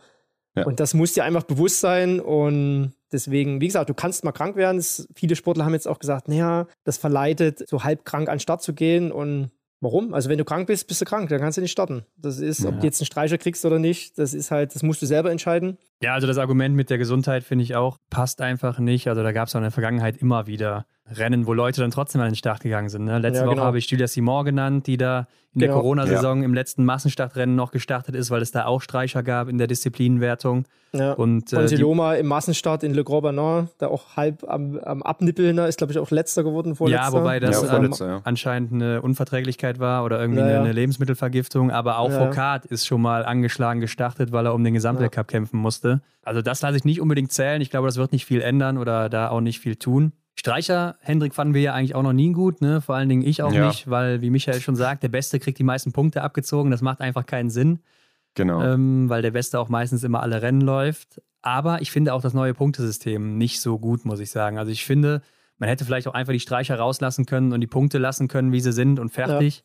Ja. 0.58 0.66
Und 0.66 0.80
das 0.80 0.94
muss 0.94 1.14
dir 1.14 1.24
einfach 1.24 1.44
bewusst 1.44 1.80
sein. 1.80 2.20
Und 2.20 2.94
deswegen, 3.12 3.62
wie 3.62 3.68
gesagt, 3.68 3.90
du 3.90 3.94
kannst 3.94 4.24
mal 4.24 4.32
krank 4.32 4.56
werden. 4.56 4.78
Es, 4.78 5.08
viele 5.16 5.36
Sportler 5.36 5.66
haben 5.66 5.74
jetzt 5.74 5.88
auch 5.88 6.00
gesagt, 6.00 6.28
naja, 6.28 6.68
das 6.84 6.98
verleitet, 6.98 7.68
so 7.70 7.84
halb 7.84 8.06
krank 8.06 8.28
an 8.30 8.36
den 8.36 8.40
Start 8.42 8.62
zu 8.62 8.74
gehen. 8.74 9.12
Und 9.12 9.52
warum? 9.82 10.14
Also 10.14 10.30
wenn 10.30 10.38
du 10.38 10.46
krank 10.46 10.68
bist, 10.68 10.88
bist 10.88 11.02
du 11.02 11.06
krank, 11.06 11.30
dann 11.30 11.40
kannst 11.40 11.58
du 11.58 11.62
nicht 11.62 11.72
starten. 11.72 12.04
Das 12.18 12.40
ist, 12.40 12.66
ob 12.66 12.74
Ja. 12.76 12.80
du 12.80 12.86
jetzt 12.88 13.00
einen 13.02 13.06
Streicher 13.06 13.38
kriegst 13.38 13.64
oder 13.66 13.78
nicht, 13.80 14.18
das 14.18 14.34
ist 14.34 14.50
halt, 14.52 14.74
das 14.74 14.82
musst 14.84 15.02
du 15.02 15.06
selber 15.06 15.32
entscheiden. 15.32 15.78
Ja, 16.02 16.14
also 16.14 16.26
das 16.28 16.38
Argument 16.38 16.76
mit 16.76 16.90
der 16.90 16.98
Gesundheit 16.98 17.44
finde 17.44 17.64
ich 17.64 17.76
auch, 17.76 17.98
passt 18.10 18.42
einfach 18.42 18.80
nicht. 18.80 19.08
Also 19.08 19.22
da 19.24 19.32
gab 19.32 19.48
es 19.48 19.56
auch 19.56 19.60
in 19.60 19.64
der 19.64 19.72
Vergangenheit 19.72 20.18
immer 20.18 20.48
wieder 20.48 20.86
Rennen, 21.16 21.48
wo 21.48 21.54
Leute 21.54 21.82
dann 21.82 21.92
trotzdem 21.92 22.22
an 22.22 22.28
den 22.30 22.36
Start 22.36 22.62
gegangen 22.62 22.90
sind. 22.90 23.06
Ne? 23.06 23.20
Letzte 23.20 23.40
Ja, 23.42 23.46
Woche 23.48 23.56
genau. 23.56 23.66
habe 23.68 23.78
ich 23.78 23.90
Julia 23.90 24.08
Simon 24.08 24.46
genannt, 24.46 24.88
die 24.88 24.98
da 24.98 25.28
in 25.54 25.60
der 25.62 25.70
Genau. 25.70 25.80
Corona-Saison 25.80 26.44
im 26.44 26.54
letzten 26.54 26.86
Massenstartrennen 26.86 27.56
noch 27.56 27.72
gestartet 27.72 28.14
ist, 28.16 28.30
weil 28.30 28.42
es 28.42 28.52
da 28.52 28.66
auch 28.66 28.82
Streicher 28.82 29.24
gab 29.24 29.48
in 29.48 29.58
der 29.58 29.68
Disziplinenwertung. 29.68 30.66
Ja. 30.94 31.14
Und 31.14 31.52
äh, 31.54 31.62
die, 31.64 31.76
Siloma 31.78 32.14
im 32.16 32.28
Massenstart 32.28 32.84
in 32.84 32.94
Le 32.94 33.04
Grand 33.04 33.24
Banon, 33.24 33.70
da 33.78 33.88
auch 33.88 34.16
halb 34.16 34.44
am, 34.48 34.78
am 34.80 35.02
Abnippeln, 35.04 35.56
da 35.58 35.66
ist, 35.66 35.78
glaube 35.78 35.94
ich, 35.94 36.00
auch 36.00 36.12
letzter 36.12 36.44
geworden, 36.44 36.76
vorletzter. 36.76 37.06
ja, 37.06 37.12
wobei 37.14 37.40
das 37.40 37.62
Ja, 37.64 37.78
ähm, 37.78 37.94
ja. 38.00 38.22
anscheinend 38.24 38.72
eine 38.74 39.02
Unverträglichkeit 39.02 39.80
war 39.80 40.04
oder 40.06 40.20
irgendwie 40.20 40.42
Ja, 40.42 40.50
ja. 40.52 40.60
eine 40.62 40.72
Lebensmittelvergiftung. 40.74 41.72
Aber 41.72 41.98
auch 42.00 42.10
Ja, 42.12 42.20
ja. 42.20 42.32
Foucault 42.32 42.66
ist 42.66 42.86
schon 42.86 43.02
mal 43.02 43.26
angeschlagen 43.26 43.80
gestartet, 43.80 44.32
weil 44.32 44.46
er 44.46 44.54
um 44.54 44.64
den 44.64 44.74
Gesamtweltcup 44.74 45.28
kämpfen 45.28 45.58
musste. 45.60 46.02
Also 46.24 46.42
das 46.42 46.62
lasse 46.62 46.78
ich 46.78 46.86
nicht 46.86 47.02
unbedingt 47.02 47.32
zählen. 47.32 47.62
Ich 47.62 47.70
glaube, 47.70 47.88
das 47.88 47.98
wird 47.98 48.12
nicht 48.12 48.26
viel 48.26 48.42
ändern 48.42 48.78
oder 48.78 49.10
da 49.10 49.30
auch 49.30 49.42
nicht 49.42 49.60
viel 49.60 49.76
tun. 49.78 50.12
Streicher, 50.40 50.98
Hendrik 51.02 51.34
fanden 51.34 51.54
wir 51.54 51.62
ja 51.62 51.74
eigentlich 51.74 51.96
auch 51.96 52.04
noch 52.04 52.14
nie 52.14 52.32
gut, 52.32 52.62
ne? 52.62 52.80
Vor 52.82 52.96
allen 52.96 53.10
Dingen 53.10 53.24
ich 53.26 53.42
auch 53.42 53.52
Ja. 53.52 53.68
nicht, 53.68 53.90
weil, 53.90 54.22
wie 54.22 54.30
Michael 54.30 54.62
schon 54.62 54.76
sagt, 54.76 55.02
der 55.04 55.10
Beste 55.10 55.40
kriegt 55.40 55.58
die 55.58 55.64
meisten 55.64 55.92
Punkte 55.94 56.22
abgezogen. 56.22 56.70
Das 56.72 56.82
macht 56.82 57.02
einfach 57.02 57.26
keinen 57.26 57.50
Sinn, 57.50 57.80
Genau. 58.36 58.62
ähm, 58.64 59.10
weil 59.10 59.22
der 59.24 59.32
Beste 59.32 59.60
auch 59.60 59.68
meistens 59.70 60.04
immer 60.04 60.22
alle 60.22 60.42
Rennen 60.42 60.62
läuft. 60.62 61.22
Aber 61.42 61.82
ich 61.82 61.92
finde 61.92 62.14
auch 62.14 62.22
das 62.22 62.34
neue 62.34 62.54
Punktesystem 62.54 63.38
nicht 63.38 63.62
so 63.62 63.80
gut, 63.80 64.06
muss 64.06 64.20
ich 64.20 64.30
sagen. 64.30 64.58
Also 64.60 64.72
ich 64.72 64.86
finde, 64.86 65.22
man 65.58 65.70
hätte 65.70 65.86
vielleicht 65.86 66.08
auch 66.08 66.14
einfach 66.14 66.34
die 66.34 66.40
Streicher 66.40 66.78
rauslassen 66.78 67.26
können 67.26 67.52
und 67.52 67.62
die 67.62 67.68
Punkte 67.68 67.98
lassen 67.98 68.28
können, 68.28 68.52
wie 68.52 68.60
sie 68.60 68.74
sind 68.74 69.00
und 69.00 69.10
fertig. 69.10 69.64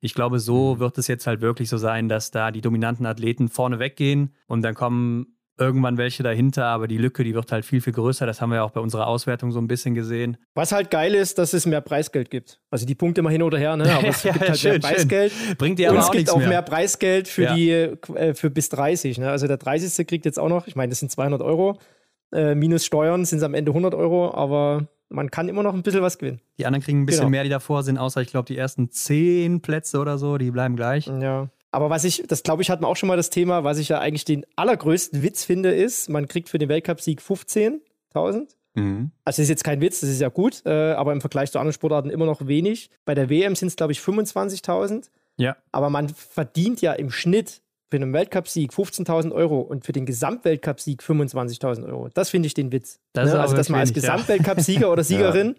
Ich 0.00 0.14
glaube, 0.14 0.38
so 0.38 0.78
wird 0.78 0.96
es 0.98 1.06
jetzt 1.06 1.26
halt 1.26 1.40
wirklich 1.42 1.68
so 1.68 1.76
sein, 1.76 2.08
dass 2.08 2.30
da 2.30 2.50
die 2.50 2.60
dominanten 2.60 3.04
Athleten 3.06 3.48
vorne 3.48 3.78
weggehen 3.78 4.34
und 4.46 4.62
dann 4.62 4.74
kommen 4.74 5.36
irgendwann 5.58 5.96
welche 5.98 6.22
dahinter, 6.22 6.66
aber 6.66 6.88
die 6.88 6.98
Lücke, 6.98 7.22
die 7.24 7.34
wird 7.34 7.52
halt 7.52 7.64
viel, 7.64 7.80
viel 7.80 7.92
größer. 7.92 8.26
Das 8.26 8.40
haben 8.40 8.50
wir 8.50 8.56
ja 8.56 8.62
auch 8.64 8.72
bei 8.72 8.80
unserer 8.80 9.06
Auswertung 9.06 9.52
so 9.52 9.60
ein 9.60 9.68
bisschen 9.68 9.94
gesehen. 9.94 10.36
Was 10.54 10.72
halt 10.72 10.90
geil 10.90 11.14
ist, 11.14 11.38
dass 11.38 11.52
es 11.52 11.64
mehr 11.66 11.80
Preisgeld 11.80 12.30
gibt. 12.30 12.60
Also 12.70 12.86
die 12.86 12.94
Punkte 12.94 13.20
immer 13.20 13.30
hin 13.30 13.42
oder 13.42 13.58
her, 13.58 13.76
ne? 13.76 13.92
aber 13.92 14.08
es 14.08 14.22
Ja, 14.24 14.32
gibt 14.32 14.48
halt 14.48 14.58
schön, 14.58 14.70
mehr 14.72 14.80
Preisgeld. 14.80 15.32
Bringt 15.58 15.78
dir 15.78 15.90
Und 15.90 15.96
aber 15.96 16.00
es 16.00 16.08
auch 16.08 16.12
gibt 16.12 16.20
nichts 16.22 16.32
auch 16.32 16.38
mehr. 16.38 16.48
mehr 16.48 16.62
Preisgeld 16.62 17.28
für 17.28 17.42
Ja. 17.44 17.54
die 17.54 17.70
äh, 17.70 18.34
für 18.34 18.50
bis 18.50 18.68
30. 18.70 19.18
Ne? 19.18 19.30
Also 19.30 19.46
der 19.46 19.56
30. 19.58 20.06
kriegt 20.06 20.24
jetzt 20.24 20.38
auch 20.38 20.48
noch, 20.48 20.66
ich 20.66 20.76
meine, 20.76 20.90
das 20.90 20.98
sind 21.00 21.10
200 21.10 21.40
Euro. 21.42 21.78
Äh, 22.32 22.54
minus 22.56 22.84
Steuern 22.84 23.24
sind 23.24 23.38
es 23.38 23.44
am 23.44 23.54
Ende 23.54 23.70
100 23.70 23.94
Euro, 23.94 24.34
aber 24.34 24.88
man 25.08 25.30
kann 25.30 25.48
immer 25.48 25.62
noch 25.62 25.74
ein 25.74 25.82
bisschen 25.84 26.02
was 26.02 26.18
gewinnen. 26.18 26.40
Die 26.58 26.66
anderen 26.66 26.82
kriegen 26.82 27.02
ein 27.02 27.06
bisschen 27.06 27.20
Genau. 27.20 27.30
mehr, 27.30 27.44
die 27.44 27.50
davor 27.50 27.84
sind, 27.84 27.98
außer 27.98 28.20
ich 28.22 28.28
glaube, 28.28 28.46
die 28.46 28.56
ersten 28.58 28.90
zehn 28.90 29.60
Plätze 29.60 30.00
oder 30.00 30.18
so, 30.18 30.36
die 30.38 30.50
bleiben 30.50 30.74
gleich. 30.74 31.06
Ja. 31.06 31.48
Aber 31.74 31.90
was 31.90 32.04
ich, 32.04 32.22
das 32.26 32.42
glaube 32.42 32.62
ich, 32.62 32.70
hatten 32.70 32.84
wir 32.84 32.88
auch 32.88 32.96
schon 32.96 33.08
mal 33.08 33.16
das 33.16 33.30
Thema, 33.30 33.64
was 33.64 33.78
ich 33.78 33.88
ja 33.88 33.98
eigentlich 33.98 34.24
den 34.24 34.46
allergrößten 34.56 35.22
Witz 35.22 35.44
finde, 35.44 35.74
ist, 35.74 36.08
man 36.08 36.28
kriegt 36.28 36.48
für 36.48 36.58
den 36.58 36.68
Weltcupsieg 36.68 37.20
15.000. 37.20 38.48
Mhm. 38.74 39.10
Also 39.24 39.36
das 39.36 39.38
ist 39.40 39.48
jetzt 39.48 39.64
kein 39.64 39.80
Witz, 39.80 40.00
das 40.00 40.10
ist 40.10 40.20
ja 40.20 40.28
gut, 40.28 40.62
äh, 40.66 40.92
aber 40.92 41.12
im 41.12 41.20
Vergleich 41.20 41.50
zu 41.50 41.58
anderen 41.58 41.74
Sportarten 41.74 42.10
immer 42.10 42.26
noch 42.26 42.46
wenig. 42.46 42.90
Bei 43.04 43.14
der 43.14 43.28
WM 43.28 43.56
sind 43.56 43.68
es, 43.68 43.76
glaube 43.76 43.92
ich, 43.92 43.98
25.000. 43.98 45.10
Ja. 45.36 45.56
Aber 45.72 45.90
man 45.90 46.08
verdient 46.08 46.80
ja 46.80 46.92
im 46.92 47.10
Schnitt 47.10 47.60
für 47.90 47.96
einen 47.96 48.12
Weltcupsieg 48.12 48.72
15.000 48.72 49.32
Euro 49.32 49.60
und 49.60 49.84
für 49.84 49.92
den 49.92 50.06
Gesamtweltcupsieg 50.06 51.02
25.000 51.02 51.86
Euro. 51.86 52.08
Das 52.12 52.30
finde 52.30 52.46
ich 52.46 52.54
den 52.54 52.72
Witz. 52.72 52.98
Das 53.12 53.32
ne? 53.32 53.40
Also, 53.40 53.56
dass 53.56 53.68
man 53.68 53.80
als 53.80 53.90
wenig, 53.90 54.04
ja. 54.04 54.14
Gesamtweltcupsieger 54.14 54.90
oder 54.92 55.04
Siegerin 55.04 55.56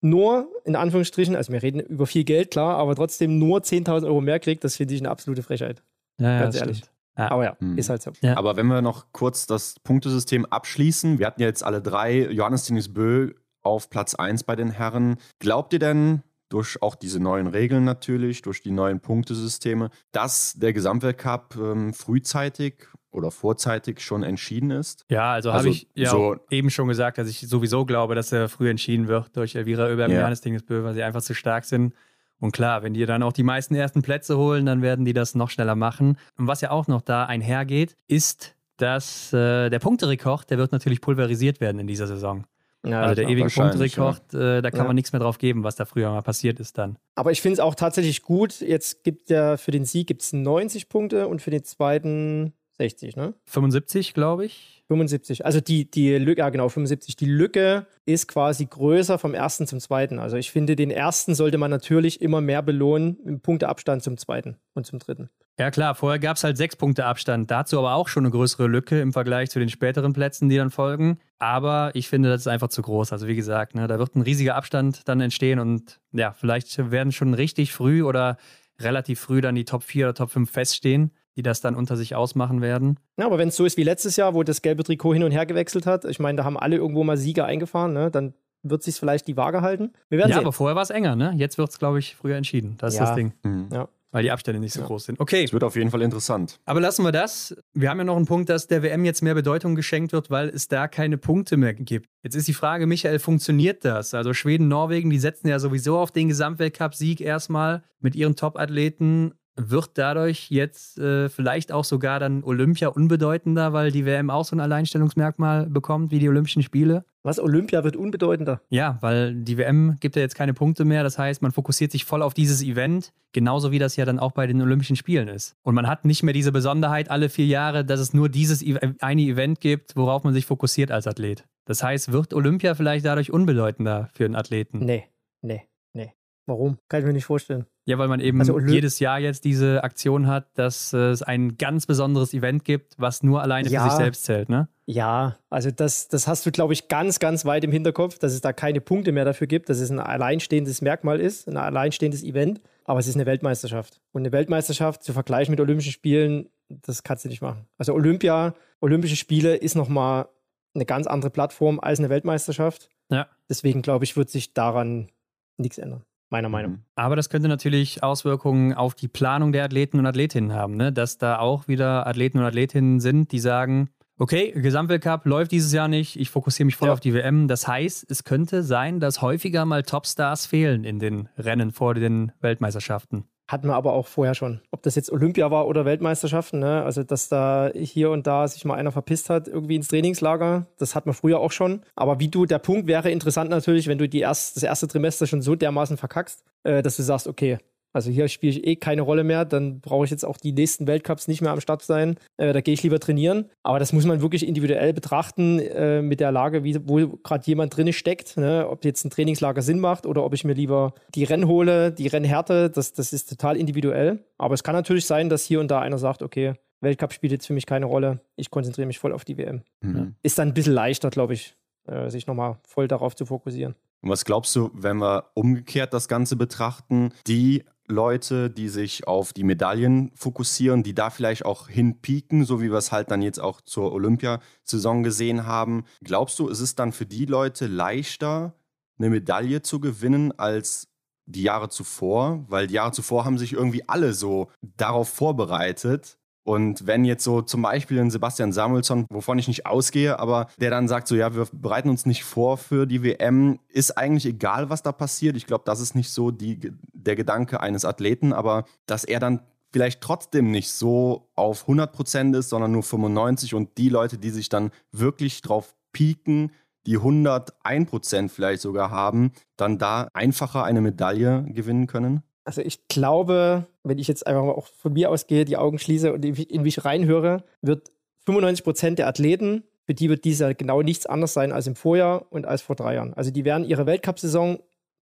nur, 0.00 0.48
in 0.64 0.76
Anführungsstrichen, 0.76 1.34
also 1.36 1.52
wir 1.52 1.62
reden 1.62 1.80
über 1.80 2.06
viel 2.06 2.24
Geld, 2.24 2.50
klar, 2.50 2.76
aber 2.76 2.94
trotzdem 2.94 3.38
nur 3.38 3.60
10.000 3.60 4.06
Euro 4.06 4.20
mehr 4.20 4.38
kriegt, 4.40 4.62
das 4.64 4.76
finde 4.76 4.94
ich 4.94 5.00
eine 5.00 5.10
absolute 5.10 5.42
Frechheit. 5.42 5.82
Ja, 6.20 6.30
ja, 6.32 6.40
Ganz 6.42 6.56
ehrlich. 6.56 6.78
stimmt. 6.78 6.92
Ja. 7.18 7.30
Aber 7.30 7.44
ja, 7.44 7.56
Mhm. 7.60 7.78
ist 7.78 7.88
halt 7.88 8.02
so. 8.02 8.12
Ja. 8.20 8.36
Aber 8.36 8.56
wenn 8.56 8.66
wir 8.66 8.82
noch 8.82 9.06
kurz 9.12 9.46
das 9.46 9.76
Punktesystem 9.82 10.44
abschließen, 10.44 11.18
wir 11.18 11.26
hatten 11.26 11.40
ja 11.40 11.46
jetzt 11.46 11.64
alle 11.64 11.80
drei 11.80 12.26
Johannes 12.30 12.64
Denis 12.66 12.92
Bö 12.92 13.32
auf 13.62 13.88
Platz 13.90 14.14
1 14.14 14.44
bei 14.44 14.54
den 14.54 14.70
Herren. 14.70 15.16
Glaubt 15.38 15.72
ihr 15.72 15.78
denn, 15.78 16.22
durch 16.50 16.80
auch 16.82 16.94
diese 16.94 17.18
neuen 17.18 17.46
Regeln 17.48 17.84
natürlich, 17.84 18.42
durch 18.42 18.62
die 18.62 18.70
neuen 18.70 19.00
Punktesysteme, 19.00 19.90
dass 20.12 20.52
der 20.54 20.72
Gesamtweltcup 20.72 21.56
ähm, 21.56 21.92
frühzeitig 21.94 22.86
oder 23.16 23.30
vorzeitig 23.30 24.00
schon 24.00 24.22
entschieden 24.22 24.70
ist? 24.70 25.04
Ja, 25.10 25.32
also, 25.32 25.50
Also 25.50 25.58
habe 25.66 25.68
ich 25.74 25.88
ja 25.94 26.10
so- 26.10 26.36
eben 26.50 26.70
schon 26.70 26.86
gesagt, 26.88 27.18
dass 27.18 27.28
ich 27.28 27.40
sowieso 27.40 27.84
glaube, 27.84 28.14
dass 28.14 28.30
er 28.32 28.48
früh 28.48 28.68
entschieden 28.70 29.08
wird 29.08 29.36
durch 29.36 29.54
Elvira 29.56 29.84
Oeberg 29.86 30.08
und 30.08 30.14
Ja. 30.14 30.20
Johannes 30.20 30.40
Dingesbö, 30.42 30.84
weil 30.84 30.94
sie 30.94 31.02
einfach 31.02 31.22
zu 31.22 31.34
stark 31.34 31.64
sind. 31.64 31.94
Und 32.38 32.52
klar, 32.52 32.82
wenn 32.82 32.92
die 32.94 33.06
dann 33.06 33.22
auch 33.22 33.32
die 33.32 33.42
meisten 33.42 33.74
ersten 33.74 34.02
Plätze 34.02 34.36
holen, 34.36 34.66
dann 34.66 34.82
werden 34.82 35.04
die 35.06 35.14
das 35.14 35.34
noch 35.34 35.48
schneller 35.50 35.74
machen. 35.74 36.18
Und 36.36 36.46
was 36.46 36.60
ja 36.60 36.70
auch 36.70 36.86
noch 36.86 37.00
da 37.00 37.24
einhergeht, 37.24 37.96
ist, 38.08 38.54
dass 38.76 39.32
äh, 39.32 39.70
der 39.70 39.78
Punkterekord, 39.78 40.50
der 40.50 40.58
wird 40.58 40.70
natürlich 40.70 41.00
pulverisiert 41.00 41.60
werden 41.62 41.78
in 41.78 41.86
dieser 41.86 42.06
Saison. 42.06 42.44
Ja, 42.84 43.00
also 43.00 43.14
der 43.16 43.28
ewige 43.30 43.48
Punkterekord, 43.48 44.34
äh, 44.34 44.60
da 44.62 44.70
kann 44.70 44.80
Ja. 44.80 44.84
man 44.86 44.94
nichts 44.94 45.12
mehr 45.12 45.18
drauf 45.18 45.38
geben, 45.38 45.64
was 45.64 45.74
da 45.76 45.86
früher 45.86 46.10
mal 46.10 46.20
passiert 46.22 46.60
ist 46.60 46.76
dann. 46.78 46.98
Aber 47.16 47.32
ich 47.32 47.40
finde 47.40 47.54
es 47.54 47.60
auch 47.60 47.74
tatsächlich 47.74 48.22
gut. 48.22 48.60
Jetzt 48.60 49.02
gibt 49.02 49.30
ja 49.30 49.56
für 49.56 49.70
den 49.72 49.84
Sieg 49.86 50.06
gibt's 50.06 50.32
90 50.34 50.88
Punkte 50.90 51.26
und 51.26 51.40
für 51.42 51.50
den 51.50 51.64
zweiten 51.64 52.52
60, 52.78 53.16
ne? 53.16 53.34
75, 53.46 54.14
glaube 54.14 54.44
ich. 54.44 54.84
75. 54.88 55.44
Also 55.44 55.60
die, 55.60 55.90
die 55.90 56.16
Lücke, 56.16 56.40
ja 56.40 56.50
genau, 56.50 56.68
75. 56.68 57.16
Die 57.16 57.26
Lücke 57.26 57.86
ist 58.04 58.28
quasi 58.28 58.66
größer 58.66 59.18
vom 59.18 59.34
ersten 59.34 59.66
zum 59.66 59.80
zweiten. 59.80 60.18
Also 60.18 60.36
ich 60.36 60.50
finde, 60.50 60.76
den 60.76 60.90
ersten 60.90 61.34
sollte 61.34 61.58
man 61.58 61.70
natürlich 61.70 62.20
immer 62.20 62.40
mehr 62.40 62.62
belohnen 62.62 63.18
im 63.24 63.40
Punkteabstand 63.40 64.02
zum 64.02 64.16
zweiten 64.16 64.56
und 64.74 64.86
zum 64.86 64.98
dritten. 64.98 65.30
Ja 65.58 65.70
klar, 65.70 65.94
vorher 65.94 66.18
gab 66.18 66.36
es 66.36 66.44
halt 66.44 66.58
sechs 66.58 66.76
Punkte 66.76 67.06
Abstand. 67.06 67.50
Dazu 67.50 67.78
aber 67.78 67.94
auch 67.94 68.08
schon 68.08 68.24
eine 68.24 68.30
größere 68.30 68.66
Lücke 68.66 69.00
im 69.00 69.12
Vergleich 69.12 69.50
zu 69.50 69.58
den 69.58 69.70
späteren 69.70 70.12
Plätzen, 70.12 70.50
die 70.50 70.56
dann 70.56 70.70
folgen. 70.70 71.18
Aber 71.38 71.90
ich 71.94 72.08
finde, 72.08 72.28
das 72.28 72.42
ist 72.42 72.46
einfach 72.46 72.68
zu 72.68 72.82
groß. 72.82 73.12
Also 73.12 73.26
wie 73.26 73.36
gesagt, 73.36 73.74
ne, 73.74 73.86
da 73.86 73.98
wird 73.98 74.14
ein 74.14 74.22
riesiger 74.22 74.54
Abstand 74.54 75.08
dann 75.08 75.20
entstehen 75.20 75.58
und 75.58 75.98
ja, 76.12 76.32
vielleicht 76.32 76.90
werden 76.90 77.10
schon 77.10 77.32
richtig 77.32 77.72
früh 77.72 78.02
oder 78.02 78.36
relativ 78.78 79.20
früh 79.20 79.40
dann 79.40 79.54
die 79.54 79.64
Top 79.64 79.82
4 79.82 80.06
oder 80.06 80.14
Top 80.14 80.30
5 80.30 80.50
feststehen, 80.50 81.10
die 81.36 81.42
das 81.42 81.60
dann 81.60 81.74
unter 81.74 81.96
sich 81.96 82.14
ausmachen 82.14 82.60
werden. 82.62 82.98
Ja, 83.18 83.26
aber 83.26 83.38
wenn 83.38 83.48
es 83.48 83.56
so 83.56 83.64
ist 83.64 83.76
wie 83.76 83.82
letztes 83.82 84.16
Jahr, 84.16 84.34
wo 84.34 84.42
das 84.42 84.62
gelbe 84.62 84.82
Trikot 84.84 85.14
hin 85.14 85.22
und 85.22 85.32
her 85.32 85.46
gewechselt 85.46 85.86
hat, 85.86 86.04
ich 86.04 86.18
meine, 86.18 86.36
da 86.36 86.44
haben 86.44 86.58
alle 86.58 86.76
irgendwo 86.76 87.04
mal 87.04 87.16
Sieger 87.16 87.44
eingefahren, 87.44 87.92
ne? 87.92 88.10
dann 88.10 88.34
wird 88.62 88.82
sich 88.82 88.96
vielleicht 88.96 89.28
die 89.28 89.36
Waage 89.36 89.60
halten. 89.62 89.92
Wir 90.08 90.18
werden 90.18 90.30
Ja, 90.30 90.36
sehen. 90.36 90.44
aber 90.44 90.52
vorher 90.52 90.74
war 90.74 90.82
es 90.82 90.90
enger, 90.90 91.14
ne? 91.14 91.32
Jetzt 91.36 91.56
wird 91.56 91.68
es, 91.70 91.78
glaube 91.78 91.98
ich, 92.00 92.16
früher 92.16 92.36
entschieden. 92.36 92.74
Das 92.78 92.94
ist 92.94 92.98
Ja. 93.00 93.06
das 93.06 93.14
Ding. 93.14 93.32
Mhm. 93.44 93.68
Ja. 93.72 93.88
Weil 94.12 94.22
die 94.22 94.30
Abstände 94.30 94.60
nicht 94.60 94.72
so 94.72 94.80
Ja. 94.80 94.86
groß 94.86 95.04
sind. 95.04 95.20
Okay, 95.20 95.44
Es 95.44 95.52
wird 95.52 95.62
auf 95.62 95.76
jeden 95.76 95.90
Fall 95.90 96.00
interessant. 96.00 96.58
Aber 96.64 96.80
lassen 96.80 97.04
wir 97.04 97.12
das. 97.12 97.54
Wir 97.74 97.90
haben 97.90 97.98
ja 97.98 98.04
noch 98.04 98.16
einen 98.16 98.24
Punkt, 98.24 98.48
dass 98.48 98.66
der 98.66 98.82
WM 98.82 99.04
jetzt 99.04 99.22
mehr 99.22 99.34
Bedeutung 99.34 99.74
geschenkt 99.74 100.12
wird, 100.12 100.30
weil 100.30 100.48
es 100.48 100.68
da 100.68 100.88
keine 100.88 101.18
Punkte 101.18 101.56
mehr 101.58 101.74
gibt. 101.74 102.06
Jetzt 102.24 102.34
ist 102.34 102.48
die 102.48 102.54
Frage, 102.54 102.86
Michael, 102.86 103.18
funktioniert 103.18 103.84
das? 103.84 104.14
Also 104.14 104.32
Schweden, 104.32 104.68
Norwegen, 104.68 105.10
die 105.10 105.18
setzen 105.18 105.48
ja 105.48 105.58
sowieso 105.58 105.98
auf 105.98 106.10
den 106.12 106.28
Gesamtweltcup-Sieg 106.28 107.20
erstmal 107.20 107.82
mit 108.00 108.16
ihren 108.16 108.36
Top-Athleten. 108.36 109.34
Wird 109.58 109.92
dadurch 109.94 110.50
jetzt 110.50 110.98
äh, 110.98 111.28
vielleicht 111.30 111.72
auch 111.72 111.84
sogar 111.84 112.20
dann 112.20 112.44
Olympia 112.44 112.88
unbedeutender, 112.88 113.72
weil 113.72 113.90
die 113.90 114.04
WM 114.04 114.28
auch 114.28 114.44
so 114.44 114.54
ein 114.54 114.60
Alleinstellungsmerkmal 114.60 115.66
bekommt 115.66 116.10
wie 116.10 116.18
die 116.18 116.28
Olympischen 116.28 116.62
Spiele? 116.62 117.04
Was? 117.22 117.40
Olympia 117.40 117.82
wird 117.82 117.96
unbedeutender. 117.96 118.60
Ja, 118.68 118.98
weil 119.00 119.34
die 119.34 119.58
WM 119.58 119.96
gibt 119.98 120.14
ja 120.16 120.22
jetzt 120.22 120.34
keine 120.36 120.54
Punkte 120.54 120.84
mehr. 120.84 121.02
Das 121.02 121.18
heißt, 121.18 121.42
man 121.42 121.52
fokussiert 121.52 121.90
sich 121.90 122.04
voll 122.04 122.22
auf 122.22 122.34
dieses 122.34 122.62
Event, 122.62 123.12
genauso 123.32 123.72
wie 123.72 123.78
das 123.78 123.96
ja 123.96 124.04
dann 124.04 124.18
auch 124.18 124.32
bei 124.32 124.46
den 124.46 124.60
Olympischen 124.62 124.94
Spielen 124.96 125.28
ist. 125.28 125.56
Und 125.62 125.74
man 125.74 125.86
hat 125.88 126.04
nicht 126.04 126.22
mehr 126.22 126.34
diese 126.34 126.52
Besonderheit 126.52 127.10
alle 127.10 127.28
vier 127.28 127.46
Jahre, 127.46 127.84
dass 127.84 127.98
es 127.98 128.12
nur 128.14 128.28
dieses 128.28 128.62
E- 128.62 128.78
eine 129.00 129.22
Event 129.22 129.60
gibt, 129.60 129.96
worauf 129.96 130.22
man 130.22 130.34
sich 130.34 130.46
fokussiert 130.46 130.90
als 130.92 131.06
Athlet. 131.06 131.44
Das 131.64 131.82
heißt, 131.82 132.12
wird 132.12 132.32
Olympia 132.34 132.74
vielleicht 132.74 133.04
dadurch 133.06 133.32
unbedeutender 133.32 134.08
für 134.14 134.24
einen 134.26 134.36
Athleten? 134.36 134.78
Nee, 134.84 135.06
nee, 135.42 135.62
nee. 135.94 136.12
Warum? 136.46 136.78
Kann 136.88 137.00
ich 137.00 137.06
mir 137.06 137.12
nicht 137.12 137.24
vorstellen. 137.24 137.66
Ja, 137.86 137.98
weil 137.98 138.08
man 138.08 138.18
eben 138.20 138.40
Also 138.40 138.58
jedes 138.58 138.98
Jahr 138.98 139.20
jetzt 139.20 139.44
diese 139.44 139.84
Aktion 139.84 140.26
hat, 140.26 140.46
dass 140.58 140.92
äh, 140.92 140.98
es 141.10 141.22
ein 141.22 141.56
ganz 141.56 141.86
besonderes 141.86 142.34
Event 142.34 142.64
gibt, 142.64 142.94
was 142.98 143.22
nur 143.22 143.42
alleine 143.42 143.68
Ja. 143.68 143.84
für 143.84 143.90
sich 143.90 143.96
selbst 143.98 144.24
zählt, 144.24 144.48
ne? 144.48 144.68
Ja, 144.86 145.36
also 145.50 145.70
das, 145.70 146.08
das 146.08 146.26
hast 146.28 146.44
du, 146.46 146.50
glaube 146.50 146.72
ich, 146.72 146.88
ganz, 146.88 147.18
ganz 147.20 147.44
weit 147.44 147.62
im 147.64 147.70
Hinterkopf, 147.72 148.18
dass 148.18 148.32
es 148.32 148.40
da 148.40 148.52
keine 148.52 148.80
Punkte 148.80 149.12
mehr 149.12 149.24
dafür 149.24 149.46
gibt, 149.46 149.68
dass 149.68 149.78
es 149.78 149.90
ein 149.90 150.00
alleinstehendes 150.00 150.82
Merkmal 150.82 151.20
ist, 151.20 151.48
ein 151.48 151.56
alleinstehendes 151.56 152.22
Event, 152.24 152.60
aber 152.84 152.98
es 153.00 153.06
ist 153.06 153.14
eine 153.14 153.26
Weltmeisterschaft. 153.26 154.00
Und 154.12 154.22
eine 154.22 154.32
Weltmeisterschaft 154.32 155.02
zu 155.04 155.12
vergleichen 155.12 155.52
mit 155.52 155.60
Olympischen 155.60 155.92
Spielen, 155.92 156.48
das 156.68 157.04
kannst 157.04 157.24
du 157.24 157.28
nicht 157.28 157.40
machen. 157.42 157.66
Also 157.78 157.94
Olympia, 157.94 158.54
Olympische 158.80 159.16
Spiele 159.16 159.54
ist 159.56 159.76
nochmal 159.76 160.26
eine 160.74 160.86
ganz 160.86 161.06
andere 161.06 161.30
Plattform 161.30 161.78
als 161.80 162.00
eine 162.00 162.10
Weltmeisterschaft. 162.10 162.90
Ja. 163.10 163.28
Deswegen, 163.48 163.82
glaube 163.82 164.04
ich, 164.04 164.16
wird 164.16 164.28
sich 164.30 164.54
daran 164.54 165.08
nichts 165.56 165.78
ändern. 165.78 166.02
Meiner 166.30 166.48
Meinung. 166.48 166.72
Mhm. 166.72 166.82
Aber 166.96 167.14
das 167.16 167.28
könnte 167.30 167.48
natürlich 167.48 168.02
Auswirkungen 168.02 168.74
auf 168.74 168.94
die 168.94 169.08
Planung 169.08 169.52
der 169.52 169.64
Athleten 169.64 169.98
und 169.98 170.06
Athletinnen 170.06 170.52
haben, 170.52 170.76
ne? 170.76 170.92
dass 170.92 171.18
da 171.18 171.38
auch 171.38 171.68
wieder 171.68 172.06
Athleten 172.06 172.38
und 172.38 172.44
Athletinnen 172.44 172.98
sind, 173.00 173.30
die 173.32 173.38
sagen, 173.38 173.90
okay, 174.18 174.50
Gesamtweltcup 174.52 175.26
läuft 175.26 175.52
dieses 175.52 175.72
Jahr 175.72 175.88
nicht, 175.88 176.18
ich 176.18 176.30
fokussiere 176.30 176.64
mich 176.66 176.76
voll 176.76 176.88
Ja. 176.88 176.94
auf 176.94 177.00
die 177.00 177.14
WM. 177.14 177.48
Das 177.48 177.68
heißt, 177.68 178.10
es 178.10 178.24
könnte 178.24 178.62
sein, 178.62 178.98
dass 178.98 179.22
häufiger 179.22 179.64
mal 179.64 179.82
Topstars 179.82 180.46
fehlen 180.46 180.84
in 180.84 180.98
den 180.98 181.28
Rennen 181.38 181.70
vor 181.70 181.94
den 181.94 182.32
Weltmeisterschaften. 182.40 183.24
Hatten 183.48 183.68
wir 183.68 183.74
aber 183.74 183.92
auch 183.92 184.08
vorher 184.08 184.34
schon. 184.34 184.60
Ob 184.72 184.82
das 184.82 184.96
jetzt 184.96 185.12
Olympia 185.12 185.50
war 185.50 185.68
oder 185.68 185.84
Weltmeisterschaften, 185.84 186.58
ne? 186.58 186.82
also 186.82 187.04
dass 187.04 187.28
da 187.28 187.70
hier 187.74 188.10
und 188.10 188.26
da 188.26 188.48
sich 188.48 188.64
mal 188.64 188.74
einer 188.74 188.90
verpisst 188.90 189.30
hat, 189.30 189.46
irgendwie 189.46 189.76
ins 189.76 189.88
Trainingslager, 189.88 190.66
das 190.78 190.96
hat 190.96 191.06
man 191.06 191.14
früher 191.14 191.38
auch 191.38 191.52
schon. 191.52 191.82
Aber 191.94 192.18
wie 192.18 192.28
du, 192.28 192.44
der 192.44 192.58
Punkt 192.58 192.88
wäre 192.88 193.10
interessant 193.10 193.50
natürlich, 193.50 193.86
wenn 193.86 193.98
du 193.98 194.08
die 194.08 194.20
erst, 194.20 194.56
das 194.56 194.64
erste 194.64 194.88
Trimester 194.88 195.28
schon 195.28 195.42
so 195.42 195.54
dermaßen 195.54 195.96
verkackst, 195.96 196.42
äh, 196.64 196.82
dass 196.82 196.96
du 196.96 197.04
sagst, 197.04 197.28
okay, 197.28 197.58
also 197.96 198.10
hier 198.10 198.28
spiele 198.28 198.52
ich 198.52 198.66
eh 198.66 198.76
keine 198.76 199.02
Rolle 199.02 199.24
mehr, 199.24 199.44
dann 199.44 199.80
brauche 199.80 200.04
ich 200.04 200.10
jetzt 200.10 200.24
auch 200.24 200.36
die 200.36 200.52
nächsten 200.52 200.86
Weltcups 200.86 201.28
nicht 201.28 201.40
mehr 201.40 201.50
am 201.50 201.60
Start 201.60 201.82
sein. 201.82 202.16
Äh, 202.36 202.52
da 202.52 202.60
gehe 202.60 202.74
ich 202.74 202.82
lieber 202.82 203.00
trainieren. 203.00 203.46
Aber 203.62 203.78
das 203.78 203.92
muss 203.92 204.04
man 204.04 204.20
wirklich 204.20 204.46
individuell 204.46 204.92
betrachten 204.92 205.58
äh, 205.58 206.02
mit 206.02 206.20
der 206.20 206.30
Lage, 206.30 206.62
wie, 206.62 206.78
wo 206.86 207.08
gerade 207.16 207.44
jemand 207.46 207.76
drin 207.76 207.92
steckt. 207.92 208.36
Ne? 208.36 208.68
Ob 208.68 208.84
jetzt 208.84 209.04
ein 209.04 209.10
Trainingslager 209.10 209.62
Sinn 209.62 209.80
macht 209.80 210.06
oder 210.06 210.24
ob 210.24 210.34
ich 210.34 210.44
mir 210.44 210.52
lieber 210.52 210.94
die 211.14 211.24
Rennen 211.24 211.48
hole, 211.48 211.90
die 211.90 212.06
Rennhärte, 212.06 212.70
das, 212.70 212.92
das 212.92 213.12
ist 213.12 213.28
total 213.30 213.56
individuell. 213.56 214.24
Aber 214.38 214.54
es 214.54 214.62
kann 214.62 214.74
natürlich 214.74 215.06
sein, 215.06 215.28
dass 215.28 215.44
hier 215.44 215.58
und 215.60 215.70
da 215.70 215.80
einer 215.80 215.98
sagt, 215.98 216.22
okay, 216.22 216.52
Weltcup 216.82 217.14
spielt 217.14 217.32
jetzt 217.32 217.46
für 217.46 217.54
mich 217.54 217.64
keine 217.64 217.86
Rolle. 217.86 218.20
Ich 218.36 218.50
konzentriere 218.50 218.86
mich 218.86 218.98
voll 218.98 219.12
auf 219.14 219.24
die 219.24 219.38
WM. 219.38 219.62
Mhm. 219.80 220.14
Ist 220.22 220.38
dann 220.38 220.48
ein 220.48 220.54
bisschen 220.54 220.74
leichter, 220.74 221.10
glaube 221.10 221.32
ich. 221.32 221.56
äh, 221.86 222.10
sich 222.10 222.26
nochmal 222.26 222.58
voll 222.64 222.88
darauf 222.88 223.14
zu 223.16 223.26
fokussieren. 223.26 223.74
Und 224.02 224.10
was 224.10 224.24
glaubst 224.24 224.54
du, 224.54 224.70
wenn 224.74 224.98
wir 224.98 225.30
umgekehrt 225.34 225.92
das 225.92 226.06
Ganze 226.06 226.36
betrachten, 226.36 227.12
die 227.26 227.64
Leute, 227.88 228.50
die 228.50 228.68
sich 228.68 229.06
auf 229.06 229.32
die 229.32 229.44
Medaillen 229.44 230.10
fokussieren, 230.14 230.82
die 230.82 230.94
da 230.94 231.10
vielleicht 231.10 231.44
auch 231.44 231.68
hinpieken, 231.68 232.44
so 232.44 232.60
wie 232.60 232.70
wir 232.70 232.78
es 232.78 232.92
halt 232.92 233.10
dann 233.10 233.22
jetzt 233.22 233.38
auch 233.38 233.60
zur 233.60 233.92
Olympiasaison 233.92 235.02
gesehen 235.02 235.46
haben. 235.46 235.84
Glaubst 236.02 236.38
du, 236.38 236.48
ist 236.48 236.60
es 236.60 236.74
dann 236.74 236.92
für 236.92 237.06
die 237.06 237.26
Leute 237.26 237.66
leichter, 237.66 238.54
eine 238.98 239.10
Medaille 239.10 239.62
zu 239.62 239.80
gewinnen 239.80 240.32
als 240.38 240.88
die 241.26 241.42
Jahre 241.42 241.68
zuvor? 241.68 242.44
Weil 242.48 242.66
die 242.66 242.74
Jahre 242.74 242.92
zuvor 242.92 243.24
haben 243.24 243.38
sich 243.38 243.52
irgendwie 243.52 243.88
alle 243.88 244.12
so 244.12 244.50
darauf 244.62 245.08
vorbereitet 245.08 246.18
und 246.46 246.86
wenn 246.86 247.04
jetzt 247.04 247.24
so 247.24 247.42
zum 247.42 247.62
Beispiel 247.62 247.98
ein 247.98 248.12
Sebastian 248.12 248.52
Samuelsson, 248.52 249.06
wovon 249.10 249.36
ich 249.36 249.48
nicht 249.48 249.66
ausgehe, 249.66 250.20
aber 250.20 250.46
der 250.60 250.70
dann 250.70 250.86
sagt 250.86 251.08
so, 251.08 251.16
ja, 251.16 251.34
wir 251.34 251.48
bereiten 251.50 251.90
uns 251.90 252.06
nicht 252.06 252.22
vor 252.22 252.56
für 252.56 252.86
die 252.86 253.02
WM, 253.02 253.58
ist 253.68 253.98
eigentlich 253.98 254.26
egal, 254.26 254.70
was 254.70 254.84
da 254.84 254.92
passiert. 254.92 255.36
Ich 255.36 255.48
glaube, 255.48 255.64
das 255.66 255.80
ist 255.80 255.96
nicht 255.96 256.08
so 256.10 256.30
die, 256.30 256.70
der 256.92 257.16
Gedanke 257.16 257.58
eines 257.60 257.84
Athleten, 257.84 258.32
aber 258.32 258.64
dass 258.86 259.02
er 259.02 259.18
dann 259.18 259.40
vielleicht 259.72 260.00
trotzdem 260.00 260.52
nicht 260.52 260.70
so 260.70 261.28
auf 261.34 261.62
100 261.62 261.92
Prozent 261.92 262.36
ist, 262.36 262.50
sondern 262.50 262.70
nur 262.70 262.84
95 262.84 263.54
und 263.54 263.76
die 263.76 263.88
Leute, 263.88 264.16
die 264.16 264.30
sich 264.30 264.48
dann 264.48 264.70
wirklich 264.92 265.42
drauf 265.42 265.74
pieken, 265.90 266.52
die 266.86 266.98
101 266.98 267.90
Prozent 267.90 268.30
vielleicht 268.30 268.62
sogar 268.62 268.92
haben, 268.92 269.32
dann 269.56 269.78
da 269.78 270.10
einfacher 270.14 270.62
eine 270.62 270.80
Medaille 270.80 271.44
gewinnen 271.48 271.88
können? 271.88 272.22
Also 272.46 272.62
ich 272.62 272.86
glaube, 272.88 273.66
wenn 273.82 273.98
ich 273.98 274.08
jetzt 274.08 274.26
einfach 274.26 274.44
mal 274.44 274.52
auch 274.52 274.68
von 274.68 274.92
mir 274.92 275.10
ausgehe, 275.10 275.44
die 275.44 275.56
Augen 275.56 275.78
schließe 275.78 276.12
und 276.12 276.24
in 276.24 276.62
mich 276.62 276.84
reinhöre, 276.84 277.44
wird 277.60 277.90
95 278.24 278.64
Prozent 278.64 278.98
der 278.98 279.08
Athleten, 279.08 279.64
für 279.84 279.94
die 279.94 280.08
wird 280.08 280.24
dieser 280.24 280.54
genau 280.54 280.82
nichts 280.82 281.06
anderes 281.06 281.32
sein 281.32 281.52
als 281.52 281.66
im 281.66 281.76
Vorjahr 281.76 282.26
und 282.30 282.46
als 282.46 282.62
vor 282.62 282.76
drei 282.76 282.94
Jahren. 282.94 283.14
Also 283.14 283.30
die 283.30 283.44
werden 283.44 283.64
ihre 283.64 283.86
Weltcup-Saison 283.86 284.60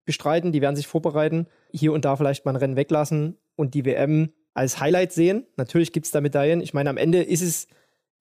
bestreiten, 0.05 0.51
die 0.51 0.61
werden 0.61 0.75
sich 0.75 0.87
vorbereiten, 0.87 1.47
hier 1.71 1.93
und 1.93 2.05
da 2.05 2.15
vielleicht 2.15 2.45
mal 2.45 2.51
ein 2.51 2.57
Rennen 2.57 2.75
weglassen 2.75 3.37
und 3.55 3.73
die 3.73 3.85
WM 3.85 4.31
als 4.53 4.79
Highlight 4.79 5.11
sehen. 5.11 5.45
Natürlich 5.57 5.93
gibt 5.93 6.05
es 6.05 6.11
da 6.11 6.21
Medaillen. 6.21 6.61
Ich 6.61 6.73
meine, 6.73 6.89
am 6.89 6.97
Ende 6.97 7.23
ist 7.23 7.41
es 7.41 7.67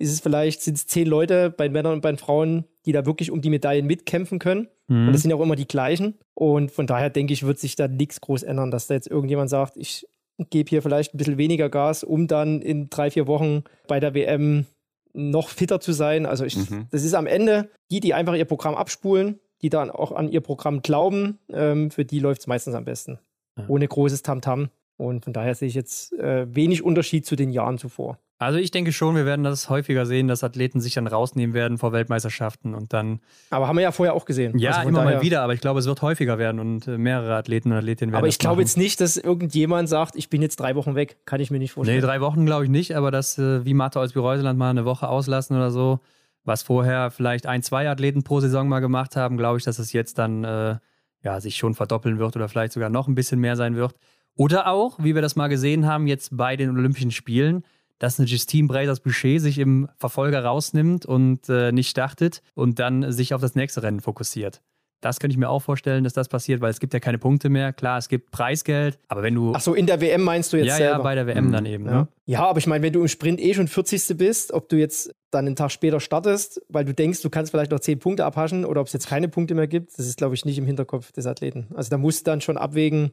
ist 0.01 0.12
es 0.12 0.20
vielleicht, 0.20 0.62
sind 0.62 0.78
es 0.78 0.86
zehn 0.86 1.06
Leute 1.06 1.51
bei 1.51 1.68
Männern 1.68 1.92
und 1.92 2.01
bei 2.01 2.16
Frauen, 2.16 2.64
die 2.86 2.92
da 2.92 3.05
wirklich 3.05 3.30
um 3.30 3.42
die 3.42 3.51
Medaillen 3.51 3.86
mitkämpfen 3.86 4.38
können. 4.38 4.68
Mhm. 4.91 5.07
Und 5.07 5.12
das 5.12 5.23
sind 5.23 5.31
ja 5.31 5.37
auch 5.37 5.43
immer 5.43 5.57
die 5.57 5.69
gleichen. 5.69 6.19
Und 6.35 6.71
von 6.71 6.87
daher 6.87 7.11
denke 7.11 7.33
ich, 7.33 7.47
wird 7.47 7.59
sich 7.59 7.77
da 7.77 7.89
nichts 7.89 8.21
groß 8.21 8.43
ändern, 8.43 8.71
dass 8.71 8.89
da 8.89 8.95
jetzt 8.95 9.09
irgendjemand 9.09 9.49
sagt, 9.49 9.77
ich 9.77 10.07
gebe 10.51 10.69
hier 10.69 10.83
vielleicht 10.83 11.15
ein 11.15 11.19
bisschen 11.19 11.39
weniger 11.39 11.69
Gas, 11.69 12.03
um 12.03 12.27
dann 12.27 12.61
in 12.61 12.91
drei, 12.91 13.11
vier 13.11 13.27
Wochen 13.27 13.62
bei 13.87 14.01
der 14.01 14.15
WM 14.15 14.67
noch 15.12 15.49
fitter 15.49 15.81
zu 15.81 15.93
sein. 15.93 16.27
Also 16.27 16.45
ich, 16.45 16.57
mhm. 16.71 16.87
das 16.91 17.05
ist 17.05 17.15
am 17.15 17.27
Ende 17.27 17.71
die, 17.91 18.01
die 18.01 18.15
einfach 18.15 18.35
ihr 18.35 18.45
Programm 18.45 18.75
abspulen, 18.75 19.39
die 19.62 19.71
dann 19.71 19.91
auch 19.91 20.12
an 20.12 20.29
ihr 20.29 20.41
Programm 20.41 20.83
glauben, 20.83 21.39
ähm, 21.53 21.91
für 21.91 22.05
die 22.05 22.19
läuft 22.19 22.41
es 22.41 22.47
meistens 22.47 22.75
am 22.75 22.85
besten. 22.85 23.19
Ja. 23.59 23.65
Ohne 23.69 23.87
großes 23.87 24.23
Tamtam. 24.23 24.62
-Tam. 24.62 24.69
Und 24.97 25.25
von 25.25 25.33
daher 25.33 25.55
sehe 25.55 25.69
ich 25.69 25.75
jetzt 25.75 26.12
äh, 26.15 26.55
wenig 26.55 26.83
Unterschied 26.83 27.27
zu 27.27 27.37
den 27.37 27.51
Jahren 27.51 27.79
zuvor. 27.79 28.19
Also 28.41 28.59
ich 28.59 28.71
denke 28.71 28.91
schon, 28.91 29.17
wir 29.17 29.27
werden 29.27 29.45
das 29.45 29.69
häufiger 29.69 30.07
sehen, 30.07 30.27
dass 30.27 30.43
Athleten 30.43 30.81
sich 30.81 30.95
dann 30.95 31.07
rausnehmen 31.07 31.53
werden 31.53 31.77
vor 31.77 31.93
Weltmeisterschaften 31.93 32.75
und 32.75 32.95
dann. 32.95 33.21
Aber 33.51 33.69
haben 33.69 33.77
wir 33.77 33.83
ja 33.83 33.93
vorher 33.93 34.15
auch 34.15 34.25
gesehen. 34.25 34.59
Ja, 34.59 34.71
also 34.71 34.89
immer 34.89 35.05
mal 35.05 35.21
wieder, 35.21 35.43
aber 35.43 35.53
ich 35.53 35.61
glaube, 35.61 35.81
es 35.81 35.85
wird 35.85 36.01
häufiger 36.01 36.39
werden 36.39 36.59
und 36.59 36.89
äh, 36.89 36.97
mehrere 36.97 37.37
Athleten 37.37 37.71
und 37.71 37.77
Athletinnen 37.77 38.12
werden. 38.12 38.21
Aber 38.21 38.29
ich 38.29 38.39
glaube 38.39 38.62
jetzt 38.62 38.79
nicht, 38.79 38.99
dass 39.03 39.19
irgendjemand 39.19 39.91
sagt, 39.91 40.17
ich 40.17 40.31
bin 40.31 40.41
jetzt 40.41 40.59
drei 40.59 40.75
Wochen 40.75 40.95
weg. 40.95 41.19
Kann 41.27 41.39
ich 41.41 41.51
mir 41.51 41.59
nicht 41.59 41.73
vorstellen. 41.73 42.01
Nee, 42.01 42.07
drei 42.07 42.23
Wochen 42.23 42.47
glaube 42.47 42.65
ich 42.65 42.71
nicht, 42.71 42.97
aber 42.97 43.11
dass 43.11 43.37
äh, 43.37 43.62
wie 43.67 43.75
Martha 43.75 44.01
Olsby-Reuseland 44.01 44.59
mal 44.59 44.71
eine 44.71 44.87
Woche 44.87 45.11
auslassen 45.11 45.55
oder 45.55 45.71
so, 45.71 46.01
was 46.43 46.62
vorher 46.62 47.11
vielleicht 47.11 47.47
ein, 47.47 47.62
zwei 47.62 47.91
Athleten 47.91 48.23
pro 48.23 48.41
Saison 48.41 48.69
mal 48.69 48.81
gemacht 48.81 49.17
haben, 49.17 49.37
glaube 49.37 49.59
ich, 49.59 49.65
dass 49.65 49.79
es 49.79 49.93
jetzt 49.93 50.17
dann 50.17 50.45
äh, 50.45 50.77
ja, 51.23 51.41
sich 51.43 51.59
schon 51.59 51.75
verdoppeln 51.75 52.19
wird 52.19 52.37
oder 52.37 52.49
vielleicht 52.49 52.73
sogar 52.73 52.89
noch 52.89 53.07
ein 53.07 53.15
bisschen 53.15 53.39
mehr 53.39 53.57
sein 53.57 53.77
wird. 53.77 53.97
Oder 54.35 54.69
auch, 54.69 54.99
wie 54.99 55.15
wir 55.15 55.21
das 55.21 55.37
mal 55.37 55.49
gesehen 55.49 55.87
haben, 55.87 56.07
jetzt 56.07 56.35
bei 56.35 56.57
den 56.57 56.71
Olympischen 56.71 57.11
Spielen, 57.11 57.65
dass 58.01 58.18
eine 58.18 58.27
Justine 58.27 58.66
Brazers 58.66 58.98
Boucher 58.98 59.39
sich 59.39 59.59
im 59.59 59.89
Verfolger 59.97 60.44
rausnimmt 60.44 61.06
und 61.06 61.48
äh, 61.48 61.70
nicht 61.70 61.89
startet 61.89 62.43
und 62.55 62.81
dann 62.81 63.12
sich 63.12 63.32
auf 63.35 63.40
das 63.40 63.55
nächste 63.55 63.85
Rennen 63.85 64.01
fokussiert. 64.01 64.60
Das 65.01 65.18
könnte 65.18 65.32
ich 65.32 65.39
mir 65.39 65.48
auch 65.48 65.60
vorstellen, 65.60 66.05
dass 66.05 66.12
das 66.12 66.28
passiert, 66.28 66.60
weil 66.60 66.70
es 66.70 66.78
gibt 66.78 66.93
ja 66.93 67.01
keine 67.01 67.16
Punkte 67.16 67.48
mehr. 67.48 67.72
Klar, 67.72 67.97
es 67.97 68.09
gibt 68.09 68.31
Preisgeld, 68.32 68.98
aber 69.09 69.22
wenn 69.22 69.35
du. 69.35 69.52
Ach 69.55 69.60
so, 69.60 69.74
in 69.74 69.86
der 69.86 70.01
WM 70.01 70.22
meinst 70.22 70.52
du 70.52 70.59
jetzt 70.59 70.66
ja, 70.66 70.77
selber? 70.77 70.97
Ja, 70.97 71.02
bei 71.02 71.14
der 71.14 71.27
WM 71.27 71.47
mhm. 71.47 71.52
dann 71.52 71.66
eben. 71.66 71.86
Ja. 71.86 71.93
Ne? 71.93 72.09
ja, 72.27 72.40
aber 72.44 72.59
ich 72.59 72.66
meine, 72.66 72.82
wenn 72.82 72.93
du 72.93 73.01
im 73.01 73.09
Sprint 73.09 73.40
eh 73.40 73.55
schon 73.55 73.68
40. 73.68 74.18
bist, 74.18 74.52
ob 74.52 74.68
du 74.68 74.77
jetzt 74.77 75.14
dann 75.31 75.47
einen 75.47 75.56
Tag 75.56 75.70
später 75.70 76.01
startest, 76.01 76.60
weil 76.68 76.85
du 76.85 76.93
denkst, 76.93 77.22
du 77.22 77.31
kannst 77.31 77.51
vielleicht 77.51 77.70
noch 77.70 77.81
10 77.81 77.98
Punkte 77.98 78.24
abhaschen 78.27 78.64
oder 78.66 78.81
ob 78.81 78.89
es 78.89 78.93
jetzt 78.93 79.09
keine 79.09 79.28
Punkte 79.28 79.55
mehr 79.55 79.68
gibt, 79.68 79.98
das 79.98 80.06
ist, 80.06 80.18
glaube 80.18 80.35
ich, 80.35 80.44
nicht 80.44 80.59
im 80.59 80.66
Hinterkopf 80.66 81.12
des 81.12 81.27
Athleten. 81.27 81.68
Also 81.74 81.89
da 81.89 81.97
musst 81.97 82.27
du 82.27 82.31
dann 82.31 82.40
schon 82.43 82.59
abwägen, 82.59 83.12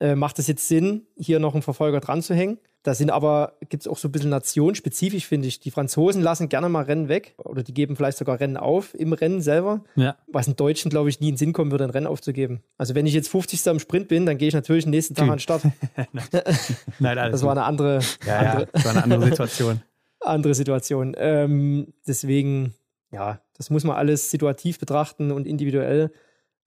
äh, 0.00 0.14
macht 0.14 0.38
es 0.38 0.46
jetzt 0.46 0.66
Sinn, 0.66 1.06
hier 1.16 1.38
noch 1.38 1.54
einen 1.54 1.62
Verfolger 1.62 2.00
dran 2.00 2.22
zu 2.22 2.34
hängen? 2.34 2.58
Da 2.82 2.94
sind 2.94 3.10
aber, 3.10 3.58
gibt 3.68 3.82
es 3.82 3.88
auch 3.88 3.98
so 3.98 4.08
ein 4.08 4.12
bisschen 4.12 4.30
nationenspezifisch, 4.30 5.26
finde 5.26 5.48
ich. 5.48 5.60
Die 5.60 5.70
Franzosen 5.70 6.22
lassen 6.22 6.48
gerne 6.48 6.70
mal 6.70 6.84
Rennen 6.84 7.08
weg 7.10 7.34
oder 7.36 7.62
die 7.62 7.74
geben 7.74 7.94
vielleicht 7.94 8.16
sogar 8.16 8.40
Rennen 8.40 8.56
auf 8.56 8.94
im 8.94 9.12
Rennen 9.12 9.42
selber. 9.42 9.84
Ja. 9.96 10.16
Was 10.28 10.48
in 10.48 10.56
Deutschen, 10.56 10.90
glaube 10.90 11.10
ich, 11.10 11.20
nie 11.20 11.28
in 11.28 11.34
den 11.34 11.38
Sinn 11.38 11.52
kommen 11.52 11.70
würde, 11.70 11.84
ein 11.84 11.90
Rennen 11.90 12.06
aufzugeben. 12.06 12.62
Also 12.78 12.94
wenn 12.94 13.04
ich 13.04 13.12
jetzt 13.12 13.28
50. 13.28 13.68
am 13.68 13.80
Sprint 13.80 14.08
bin, 14.08 14.24
dann 14.24 14.38
gehe 14.38 14.48
ich 14.48 14.54
natürlich 14.54 14.84
den 14.84 14.92
nächsten 14.92 15.14
Tag 15.14 15.24
an 15.24 15.34
den 15.34 15.40
Start. 15.40 15.62
Nein, 16.98 17.18
alles 17.18 17.32
Das 17.32 17.42
war 17.42 17.50
eine 17.50 17.64
andere, 17.64 18.00
ja, 18.26 18.38
andere, 18.38 18.60
ja, 18.62 18.68
das 18.72 18.84
war 18.86 18.92
eine 18.92 19.02
andere 19.04 19.24
Situation. 19.24 19.82
andere 20.20 20.54
Situation. 20.54 21.14
Ähm, 21.18 21.92
deswegen, 22.06 22.74
ja, 23.12 23.40
das 23.58 23.68
muss 23.68 23.84
man 23.84 23.96
alles 23.96 24.30
situativ 24.30 24.78
betrachten 24.78 25.32
und 25.32 25.46
individuell. 25.46 26.10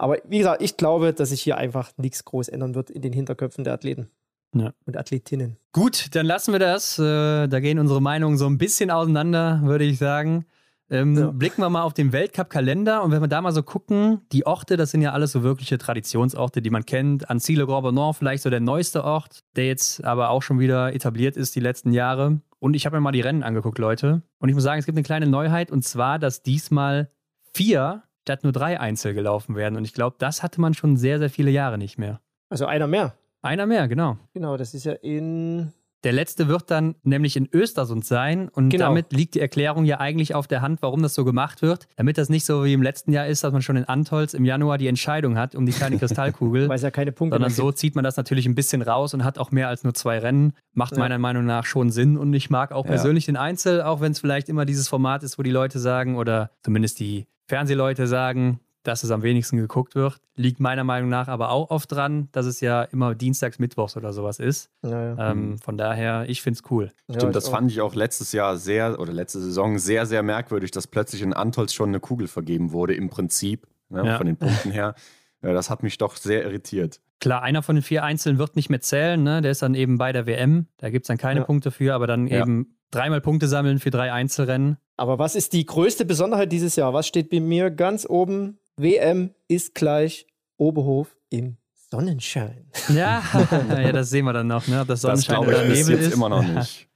Aber 0.04 0.18
wie 0.28 0.40
gesagt, 0.40 0.62
ich 0.62 0.76
glaube, 0.76 1.14
dass 1.14 1.30
sich 1.30 1.42
hier 1.42 1.56
einfach 1.56 1.94
nichts 1.96 2.26
groß 2.26 2.50
ändern 2.50 2.76
wird 2.76 2.90
in 2.90 3.02
den 3.02 3.14
Hinterköpfen 3.14 3.64
der 3.64 3.72
Athleten. 3.72 4.10
Ja. 4.54 4.74
Und 4.86 4.98
Athletinnen. 4.98 5.56
Gut, 5.72 6.14
dann 6.14 6.26
lassen 6.26 6.52
wir 6.52 6.60
das. 6.60 7.00
Äh, 7.00 7.48
da 7.48 7.60
gehen 7.62 7.80
unsere 7.80 8.02
Meinungen 8.02 8.38
so 8.38 8.46
ein 8.46 8.58
bisschen 8.58 8.92
auseinander, 8.92 9.62
würde 9.64 9.86
ich 9.86 9.98
sagen. 9.98 10.46
Ähm, 10.90 11.18
ja. 11.18 11.32
Blicken 11.32 11.62
wir 11.62 11.70
mal 11.70 11.84
auf 11.84 11.94
den 11.94 12.12
Weltcup-Kalender 12.12 13.02
und 13.02 13.12
wenn 13.12 13.22
wir 13.22 13.30
da 13.30 13.42
mal 13.42 13.54
so 13.54 13.64
gucken, 13.64 14.20
die 14.34 14.46
Orte, 14.46 14.76
das 14.76 14.92
sind 14.92 15.02
ja 15.02 15.14
alles 15.14 15.32
so 15.32 15.42
wirkliche 15.42 15.78
Traditionsorte, 15.78 16.62
die 16.62 16.70
man 16.70 16.86
kennt. 16.86 17.30
Annecy 17.30 17.56
le 17.56 17.66
Grand 17.66 18.18
vielleicht 18.18 18.44
so 18.44 18.50
der 18.50 18.60
neueste 18.60 19.06
Ort, 19.06 19.46
der 19.56 19.68
jetzt 19.68 20.04
aber 20.04 20.32
auch 20.32 20.44
schon 20.44 20.60
wieder 20.60 20.94
etabliert 20.94 21.38
ist 21.38 21.56
die 21.56 21.62
letzten 21.62 21.94
Jahre. 21.94 22.42
Und 22.60 22.76
ich 22.76 22.86
habe 22.86 22.98
mir 22.98 23.02
mal 23.02 23.14
die 23.14 23.22
Rennen 23.22 23.42
angeguckt, 23.42 23.80
Leute. 23.80 24.22
Und 24.40 24.50
ich 24.50 24.56
muss 24.56 24.66
sagen, 24.66 24.80
es 24.80 24.86
gibt 24.86 24.98
eine 24.98 25.04
kleine 25.04 25.28
Neuheit 25.28 25.72
und 25.72 25.86
zwar, 25.86 26.20
dass 26.20 26.44
diesmal 26.44 27.10
vier 27.54 28.04
statt 28.24 28.44
nur 28.44 28.54
drei 28.54 28.80
Einzel 28.80 29.14
gelaufen 29.14 29.56
werden. 29.56 29.76
Und 29.76 29.84
ich 29.84 29.94
glaube, 29.94 30.16
das 30.18 30.44
hatte 30.44 30.60
man 30.60 30.74
schon 30.74 30.98
sehr, 30.98 31.20
sehr 31.20 31.30
viele 31.30 31.52
Jahre 31.52 31.78
nicht 31.78 31.98
mehr. 31.98 32.20
Also 32.50 32.66
einer 32.66 32.88
mehr. 32.88 33.16
Einer 33.42 33.66
mehr, 33.66 33.88
genau. 33.88 34.18
Genau, 34.34 34.58
das 34.58 34.74
ist 34.74 34.86
ja 34.86 34.94
in. 34.94 35.74
Der 36.04 36.12
letzte 36.12 36.50
wird 36.50 36.70
dann 36.70 36.96
nämlich 37.04 37.38
in 37.38 37.48
Östersund 37.54 38.04
sein 38.04 38.50
und 38.50 38.70
genau. 38.70 38.88
damit 38.88 39.14
liegt 39.14 39.36
die 39.36 39.40
Erklärung 39.40 39.86
ja 39.86 40.02
eigentlich 40.02 40.36
auf 40.36 40.48
der 40.48 40.62
Hand, 40.62 40.82
warum 40.82 41.02
das 41.02 41.14
so 41.14 41.24
gemacht 41.24 41.62
wird. 41.62 41.88
Damit 41.96 42.18
das 42.18 42.28
nicht 42.28 42.46
so 42.46 42.66
wie 42.66 42.74
im 42.74 42.82
letzten 42.82 43.14
Jahr 43.14 43.26
ist, 43.26 43.42
dass 43.46 43.54
man 43.54 43.62
schon 43.62 43.78
in 43.78 43.86
Antolz 43.86 44.34
im 44.34 44.44
Januar 44.44 44.78
die 44.78 44.88
Entscheidung 44.88 45.38
hat 45.38 45.56
um 45.56 45.66
die 45.66 45.72
kleine 45.72 45.98
Kristallkugel. 45.98 46.68
Weil 46.70 46.76
es 46.76 46.82
ja 46.82 46.92
keine 46.92 47.14
Punkte 47.14 47.36
Sondern 47.36 47.52
so 47.52 47.72
zieht 47.72 47.96
man 47.96 48.04
das 48.04 48.18
natürlich 48.18 48.46
ein 48.46 48.56
bisschen 48.56 48.82
raus 48.82 49.14
und 49.14 49.24
hat 49.24 49.40
auch 49.40 49.52
mehr 49.52 49.70
als 49.70 49.86
nur 49.86 49.94
zwei 49.94 50.20
Rennen. 50.20 50.54
Macht 50.74 50.92
ja. 50.92 51.00
meiner 51.00 51.20
Meinung 51.20 51.46
nach 51.46 51.66
schon 51.66 51.90
Sinn 51.90 52.18
und 52.18 52.34
ich 52.34 52.50
mag 52.50 52.74
auch 52.74 52.86
persönlich 52.86 53.28
ja. 53.28 53.32
den 53.32 53.38
Einzel, 53.38 53.82
auch 53.82 54.02
wenn 54.02 54.12
es 54.12 54.20
vielleicht 54.20 54.50
immer 54.50 54.66
dieses 54.66 54.90
Format 54.90 55.24
ist, 55.24 55.40
wo 55.40 55.44
die 55.44 55.52
Leute 55.52 55.80
sagen 55.80 56.18
oder 56.18 56.52
zumindest 56.64 57.00
die 57.00 57.28
Fernsehleute 57.54 58.08
sagen, 58.08 58.60
dass 58.82 59.04
es 59.04 59.12
am 59.12 59.22
wenigsten 59.22 59.58
geguckt 59.58 59.94
wird. 59.94 60.20
Liegt 60.36 60.60
meiner 60.60 60.84
Meinung 60.84 61.10
nach 61.10 61.28
aber 61.28 61.52
auch 61.52 61.70
oft 61.70 61.92
dran, 61.92 62.30
dass 62.32 62.48
es 62.48 62.62
ja 62.62 62.82
immer 62.82 63.14
dienstags, 63.14 63.60
mittwochs 63.60 63.96
oder 63.96 64.12
sowas 64.12 64.40
ist. 64.40 64.72
Ja, 64.84 65.16
ja. 65.16 65.32
Ähm, 65.32 65.60
von 65.60 65.78
daher, 65.78 66.26
ich 66.28 66.42
finde 66.42 66.60
es 66.60 66.72
cool. 66.72 66.92
Stimmt, 67.10 67.24
ja, 67.24 67.30
das 67.30 67.50
fand 67.50 67.70
ich 67.70 67.80
auch 67.82 67.94
letztes 67.94 68.32
Jahr 68.32 68.58
sehr, 68.58 69.00
oder 69.00 69.14
letzte 69.14 69.40
Saison 69.40 69.78
sehr, 69.78 70.08
sehr 70.08 70.24
merkwürdig, 70.24 70.72
dass 70.72 70.88
plötzlich 70.88 71.22
in 71.22 71.34
Antolz 71.34 71.74
schon 71.74 71.90
eine 71.90 72.00
Kugel 72.00 72.28
vergeben 72.28 72.72
wurde, 72.72 72.96
im 72.96 73.12
Prinzip, 73.12 73.68
ne, 73.90 74.18
von 74.18 74.26
den 74.26 74.38
Punkten 74.38 74.72
her. 74.72 74.96
das 75.42 75.70
hat 75.70 75.84
mich 75.84 76.00
doch 76.00 76.16
sehr 76.16 76.44
irritiert. 76.44 77.02
Klar, 77.20 77.44
einer 77.44 77.62
von 77.62 77.76
den 77.76 77.84
vier 77.84 78.04
Einzelnen 78.04 78.40
wird 78.40 78.56
nicht 78.56 78.70
mehr 78.72 78.82
zählen, 78.82 79.22
ne? 79.22 79.42
der 79.44 79.52
ist 79.52 79.62
dann 79.62 79.76
eben 79.76 80.00
bei 80.00 80.12
der 80.12 80.26
WM. 80.26 80.66
Da 80.78 80.90
gibt 80.90 81.06
es 81.06 81.08
dann 81.08 81.18
keine 81.18 81.46
Punkte 81.46 81.72
für, 81.72 81.94
aber 81.94 82.08
dann 82.08 82.28
eben 82.28 82.78
dreimal 82.92 83.22
Punkte 83.22 83.48
sammeln 83.48 83.80
für 83.80 83.92
drei 83.92 84.12
Einzelrennen. 84.12 84.78
Aber 84.98 85.20
was 85.20 85.36
ist 85.36 85.54
die 85.54 85.66
größte 85.66 86.06
Besonderheit 86.06 86.52
dieses 86.52 86.76
Jahr? 86.76 86.94
Was 86.94 87.08
steht 87.08 87.30
bei 87.30 87.40
mir 87.40 87.72
ganz 87.72 88.06
oben? 88.08 88.60
WM 88.78 89.32
ist 89.48 89.76
gleich 89.76 90.28
Oberhof 90.58 91.16
im 91.30 91.58
Sonnenschein. 91.92 92.66
Ja, 92.90 93.24
ja 93.70 93.92
das 93.92 94.10
sehen 94.10 94.26
wir 94.26 94.34
dann 94.34 94.48
noch, 94.48 94.68
ne? 94.68 94.82
ob 94.82 94.88
das 94.88 95.02
Sonnenschein 95.02 95.42
das 95.42 95.48
oder 95.48 95.66
Nebel 95.66 95.98
ist. 95.98 96.14
immer 96.14 96.30
noch 96.30 96.44
nicht. 96.56 96.88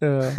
äh, 0.00 0.30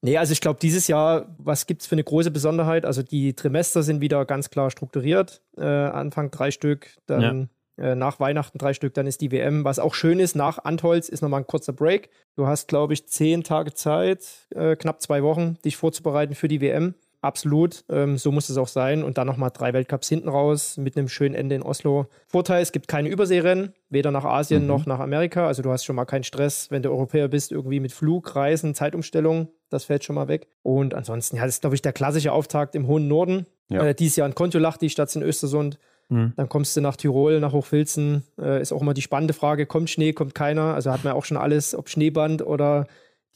nee, 0.00 0.16
also 0.16 0.32
ich 0.32 0.40
glaube, 0.40 0.58
dieses 0.60 0.88
Jahr, 0.88 1.34
was 1.38 1.66
gibt 1.66 1.82
es 1.82 1.86
für 1.86 1.94
eine 1.94 2.04
große 2.04 2.30
Besonderheit? 2.30 2.86
Also 2.86 3.02
die 3.02 3.34
Trimester 3.34 3.82
sind 3.82 4.00
wieder 4.00 4.24
ganz 4.24 4.48
klar 4.48 4.70
strukturiert. 4.70 5.42
Äh, 5.56 5.64
Anfang 5.64 6.30
drei 6.30 6.50
Stück, 6.50 6.96
dann 7.06 7.20
ja. 7.20 7.46
Äh, 7.78 7.94
nach 7.94 8.20
Weihnachten 8.20 8.58
drei 8.58 8.74
Stück, 8.74 8.94
dann 8.94 9.06
ist 9.06 9.20
die 9.20 9.30
WM. 9.30 9.64
Was 9.64 9.78
auch 9.78 9.94
schön 9.94 10.20
ist, 10.20 10.36
nach 10.36 10.64
Antholz 10.64 11.08
ist 11.08 11.22
nochmal 11.22 11.40
ein 11.40 11.46
kurzer 11.46 11.72
Break. 11.72 12.10
Du 12.36 12.46
hast, 12.46 12.68
glaube 12.68 12.92
ich, 12.92 13.06
zehn 13.08 13.42
Tage 13.42 13.74
Zeit, 13.74 14.26
äh, 14.50 14.76
knapp 14.76 15.00
zwei 15.00 15.22
Wochen, 15.22 15.58
dich 15.64 15.76
vorzubereiten 15.76 16.34
für 16.34 16.48
die 16.48 16.60
WM 16.60 16.94
absolut. 17.22 17.84
Ähm, 17.88 18.18
so 18.18 18.30
muss 18.30 18.50
es 18.50 18.58
auch 18.58 18.68
sein. 18.68 19.02
Und 19.02 19.16
dann 19.16 19.26
nochmal 19.26 19.50
drei 19.50 19.72
Weltcups 19.72 20.08
hinten 20.08 20.28
raus 20.28 20.76
mit 20.76 20.96
einem 20.96 21.08
schönen 21.08 21.34
Ende 21.34 21.54
in 21.54 21.62
Oslo. 21.62 22.06
Vorteil, 22.26 22.60
es 22.62 22.72
gibt 22.72 22.88
keine 22.88 23.08
Überseerennen, 23.08 23.72
weder 23.88 24.10
nach 24.10 24.24
Asien 24.24 24.62
mhm. 24.62 24.68
noch 24.68 24.86
nach 24.86 24.98
Amerika. 24.98 25.46
Also 25.46 25.62
du 25.62 25.70
hast 25.70 25.84
schon 25.84 25.96
mal 25.96 26.04
keinen 26.04 26.24
Stress, 26.24 26.70
wenn 26.70 26.82
du 26.82 26.90
Europäer 26.90 27.28
bist, 27.28 27.52
irgendwie 27.52 27.80
mit 27.80 27.92
Flug, 27.92 28.36
Reisen, 28.36 28.74
Zeitumstellung. 28.74 29.48
Das 29.70 29.84
fällt 29.84 30.04
schon 30.04 30.16
mal 30.16 30.28
weg. 30.28 30.48
Und 30.62 30.94
ansonsten, 30.94 31.36
ja, 31.36 31.44
das 31.44 31.54
ist, 31.54 31.60
glaube 31.62 31.76
ich, 31.76 31.82
der 31.82 31.92
klassische 31.92 32.32
Auftakt 32.32 32.74
im 32.74 32.86
hohen 32.86 33.08
Norden. 33.08 33.46
Ja. 33.68 33.86
Äh, 33.86 33.94
dieses 33.94 34.16
Jahr 34.16 34.28
in 34.28 34.34
Kontiolahti 34.34 34.90
statt 34.90 35.14
in 35.16 35.22
Östersund. 35.22 35.78
Mhm. 36.12 36.34
Dann 36.36 36.48
kommst 36.48 36.76
du 36.76 36.80
nach 36.80 36.96
Tirol, 36.96 37.40
nach 37.40 37.52
Hochfilzen. 37.52 38.24
Äh, 38.38 38.60
ist 38.60 38.72
auch 38.72 38.82
immer 38.82 38.94
die 38.94 39.02
spannende 39.02 39.34
Frage: 39.34 39.66
kommt 39.66 39.90
Schnee, 39.90 40.12
kommt 40.12 40.34
keiner? 40.34 40.74
Also 40.74 40.92
hat 40.92 41.04
man 41.04 41.14
auch 41.14 41.24
schon 41.24 41.36
alles, 41.36 41.74
ob 41.74 41.88
Schneeband 41.88 42.46
oder 42.46 42.86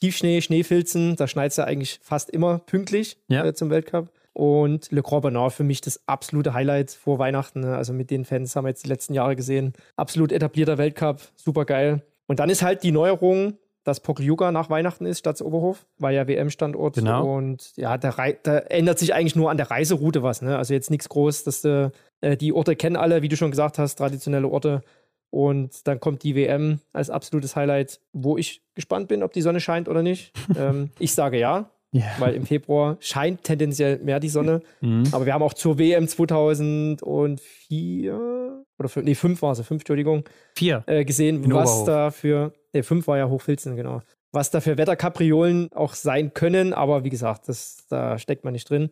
Tiefschnee, 0.01 0.43
Schneefilzen. 0.43 1.17
Da 1.17 1.27
schneit 1.27 1.53
es 1.53 1.57
ja 1.57 1.65
eigentlich 1.65 1.99
fast 2.03 2.31
immer 2.31 2.59
pünktlich 2.59 3.17
ja. 3.29 3.45
äh, 3.45 3.55
zum 3.55 3.71
Weltcup. 3.71 4.11
Und 4.35 4.93
Le 4.93 5.03
Grand 5.03 5.23
Bernard 5.23 5.55
für 5.55 5.65
mich 5.65 5.81
das 5.81 6.07
absolute 6.07 6.53
Highlight 6.53 6.91
vor 6.91 7.19
Weihnachten. 7.19 7.61
Ne? 7.61 7.75
Also 7.75 7.95
mit 7.95 8.11
den 8.11 8.27
Fans 8.27 8.55
haben 8.55 8.67
wir 8.67 8.69
jetzt 8.69 8.85
die 8.85 8.91
letzten 8.91 9.15
Jahre 9.15 9.35
gesehen. 9.35 9.73
Absolut 9.97 10.31
etablierter 10.31 10.77
Weltcup, 10.77 11.23
super 11.37 11.65
geil. 11.65 12.03
Und 12.27 12.39
dann 12.39 12.51
ist 12.51 12.61
halt 12.61 12.83
die 12.83 12.93
Neuerung, 12.93 13.57
dass 13.87 14.01
Pokljuka 14.01 14.51
nach 14.51 14.69
Weihnachten 14.69 15.07
ist, 15.07 15.21
statt 15.21 15.41
Oberhof, 15.41 15.87
war 15.99 16.11
ja 16.11 16.27
WM-Standort. 16.27 16.97
Genau. 16.97 17.37
Und 17.37 17.73
ja, 17.77 17.97
da, 17.97 18.13
da, 18.43 18.59
ändert 18.59 18.99
sich 18.99 19.15
eigentlich 19.15 19.37
nur 19.37 19.49
an 19.49 19.59
der 19.59 19.71
Reiseroute 19.71 20.25
was. 20.25 20.43
Ne? 20.43 20.59
Also 20.59 20.75
jetzt 20.75 20.91
nichts 20.91 21.09
groß, 21.09 21.45
dass 21.45 21.63
du, 21.63 21.93
äh, 22.21 22.37
die 22.37 22.53
Orte 22.53 22.75
kennen 22.75 22.97
alle, 22.97 23.23
wie 23.23 23.29
du 23.29 23.37
schon 23.37 23.53
gesagt 23.53 23.79
hast, 23.79 23.95
traditionelle 23.95 24.49
Orte. 24.49 24.83
Und 25.31 25.87
dann 25.87 26.01
kommt 26.01 26.25
die 26.25 26.35
WM 26.35 26.81
als 26.93 27.11
absolutes 27.11 27.55
Highlight, 27.55 28.01
wo 28.13 28.37
ich 28.37 28.61
gespannt 28.75 29.07
bin, 29.07 29.23
ob 29.23 29.33
die 29.33 29.43
Sonne 29.43 29.61
scheint 29.61 29.89
oder 29.89 30.03
nicht. 30.03 30.33
ähm, 30.59 30.91
ich 30.99 31.15
sage 31.15 31.39
ja, 31.39 31.71
yeah. 31.95 32.11
weil 32.19 32.35
im 32.35 32.45
Februar 32.45 32.97
scheint 32.99 33.45
tendenziell 33.45 34.01
mehr 34.01 34.19
die 34.19 34.31
Sonne. 34.31 34.63
Mhm. 34.81 35.05
Aber 35.13 35.27
wir 35.27 35.33
haben 35.33 35.45
auch 35.45 35.55
zur 35.55 35.79
WM 35.79 36.09
2004 36.09 38.65
oder 38.79 38.91
nee, 39.03 39.15
fünf 39.15 39.43
war 39.43 39.53
es, 39.53 39.61
fünf, 39.61 39.83
Entschuldigung. 39.83 40.25
Vier. 40.57 40.83
Äh, 40.87 41.05
gesehen, 41.05 41.45
In 41.45 41.55
was 41.55 41.71
Oberhof. 41.71 41.87
da 41.87 42.11
für 42.11 42.53
Ne, 42.77 42.83
fünf 42.83 43.07
war 43.07 43.17
ja 43.17 43.29
Hochfilzen, 43.29 43.75
genau. 43.77 44.03
Was 44.33 44.51
da 44.51 44.61
für 44.61 44.77
Wetterkapriolen 44.77 45.73
auch 45.73 45.95
sein 45.95 46.35
können, 46.35 46.75
aber 46.75 47.05
wie 47.05 47.11
gesagt, 47.11 47.49
das, 47.49 47.87
da 47.89 48.19
steckt 48.19 48.45
man 48.45 48.53
nicht 48.53 48.69
drin. 48.69 48.91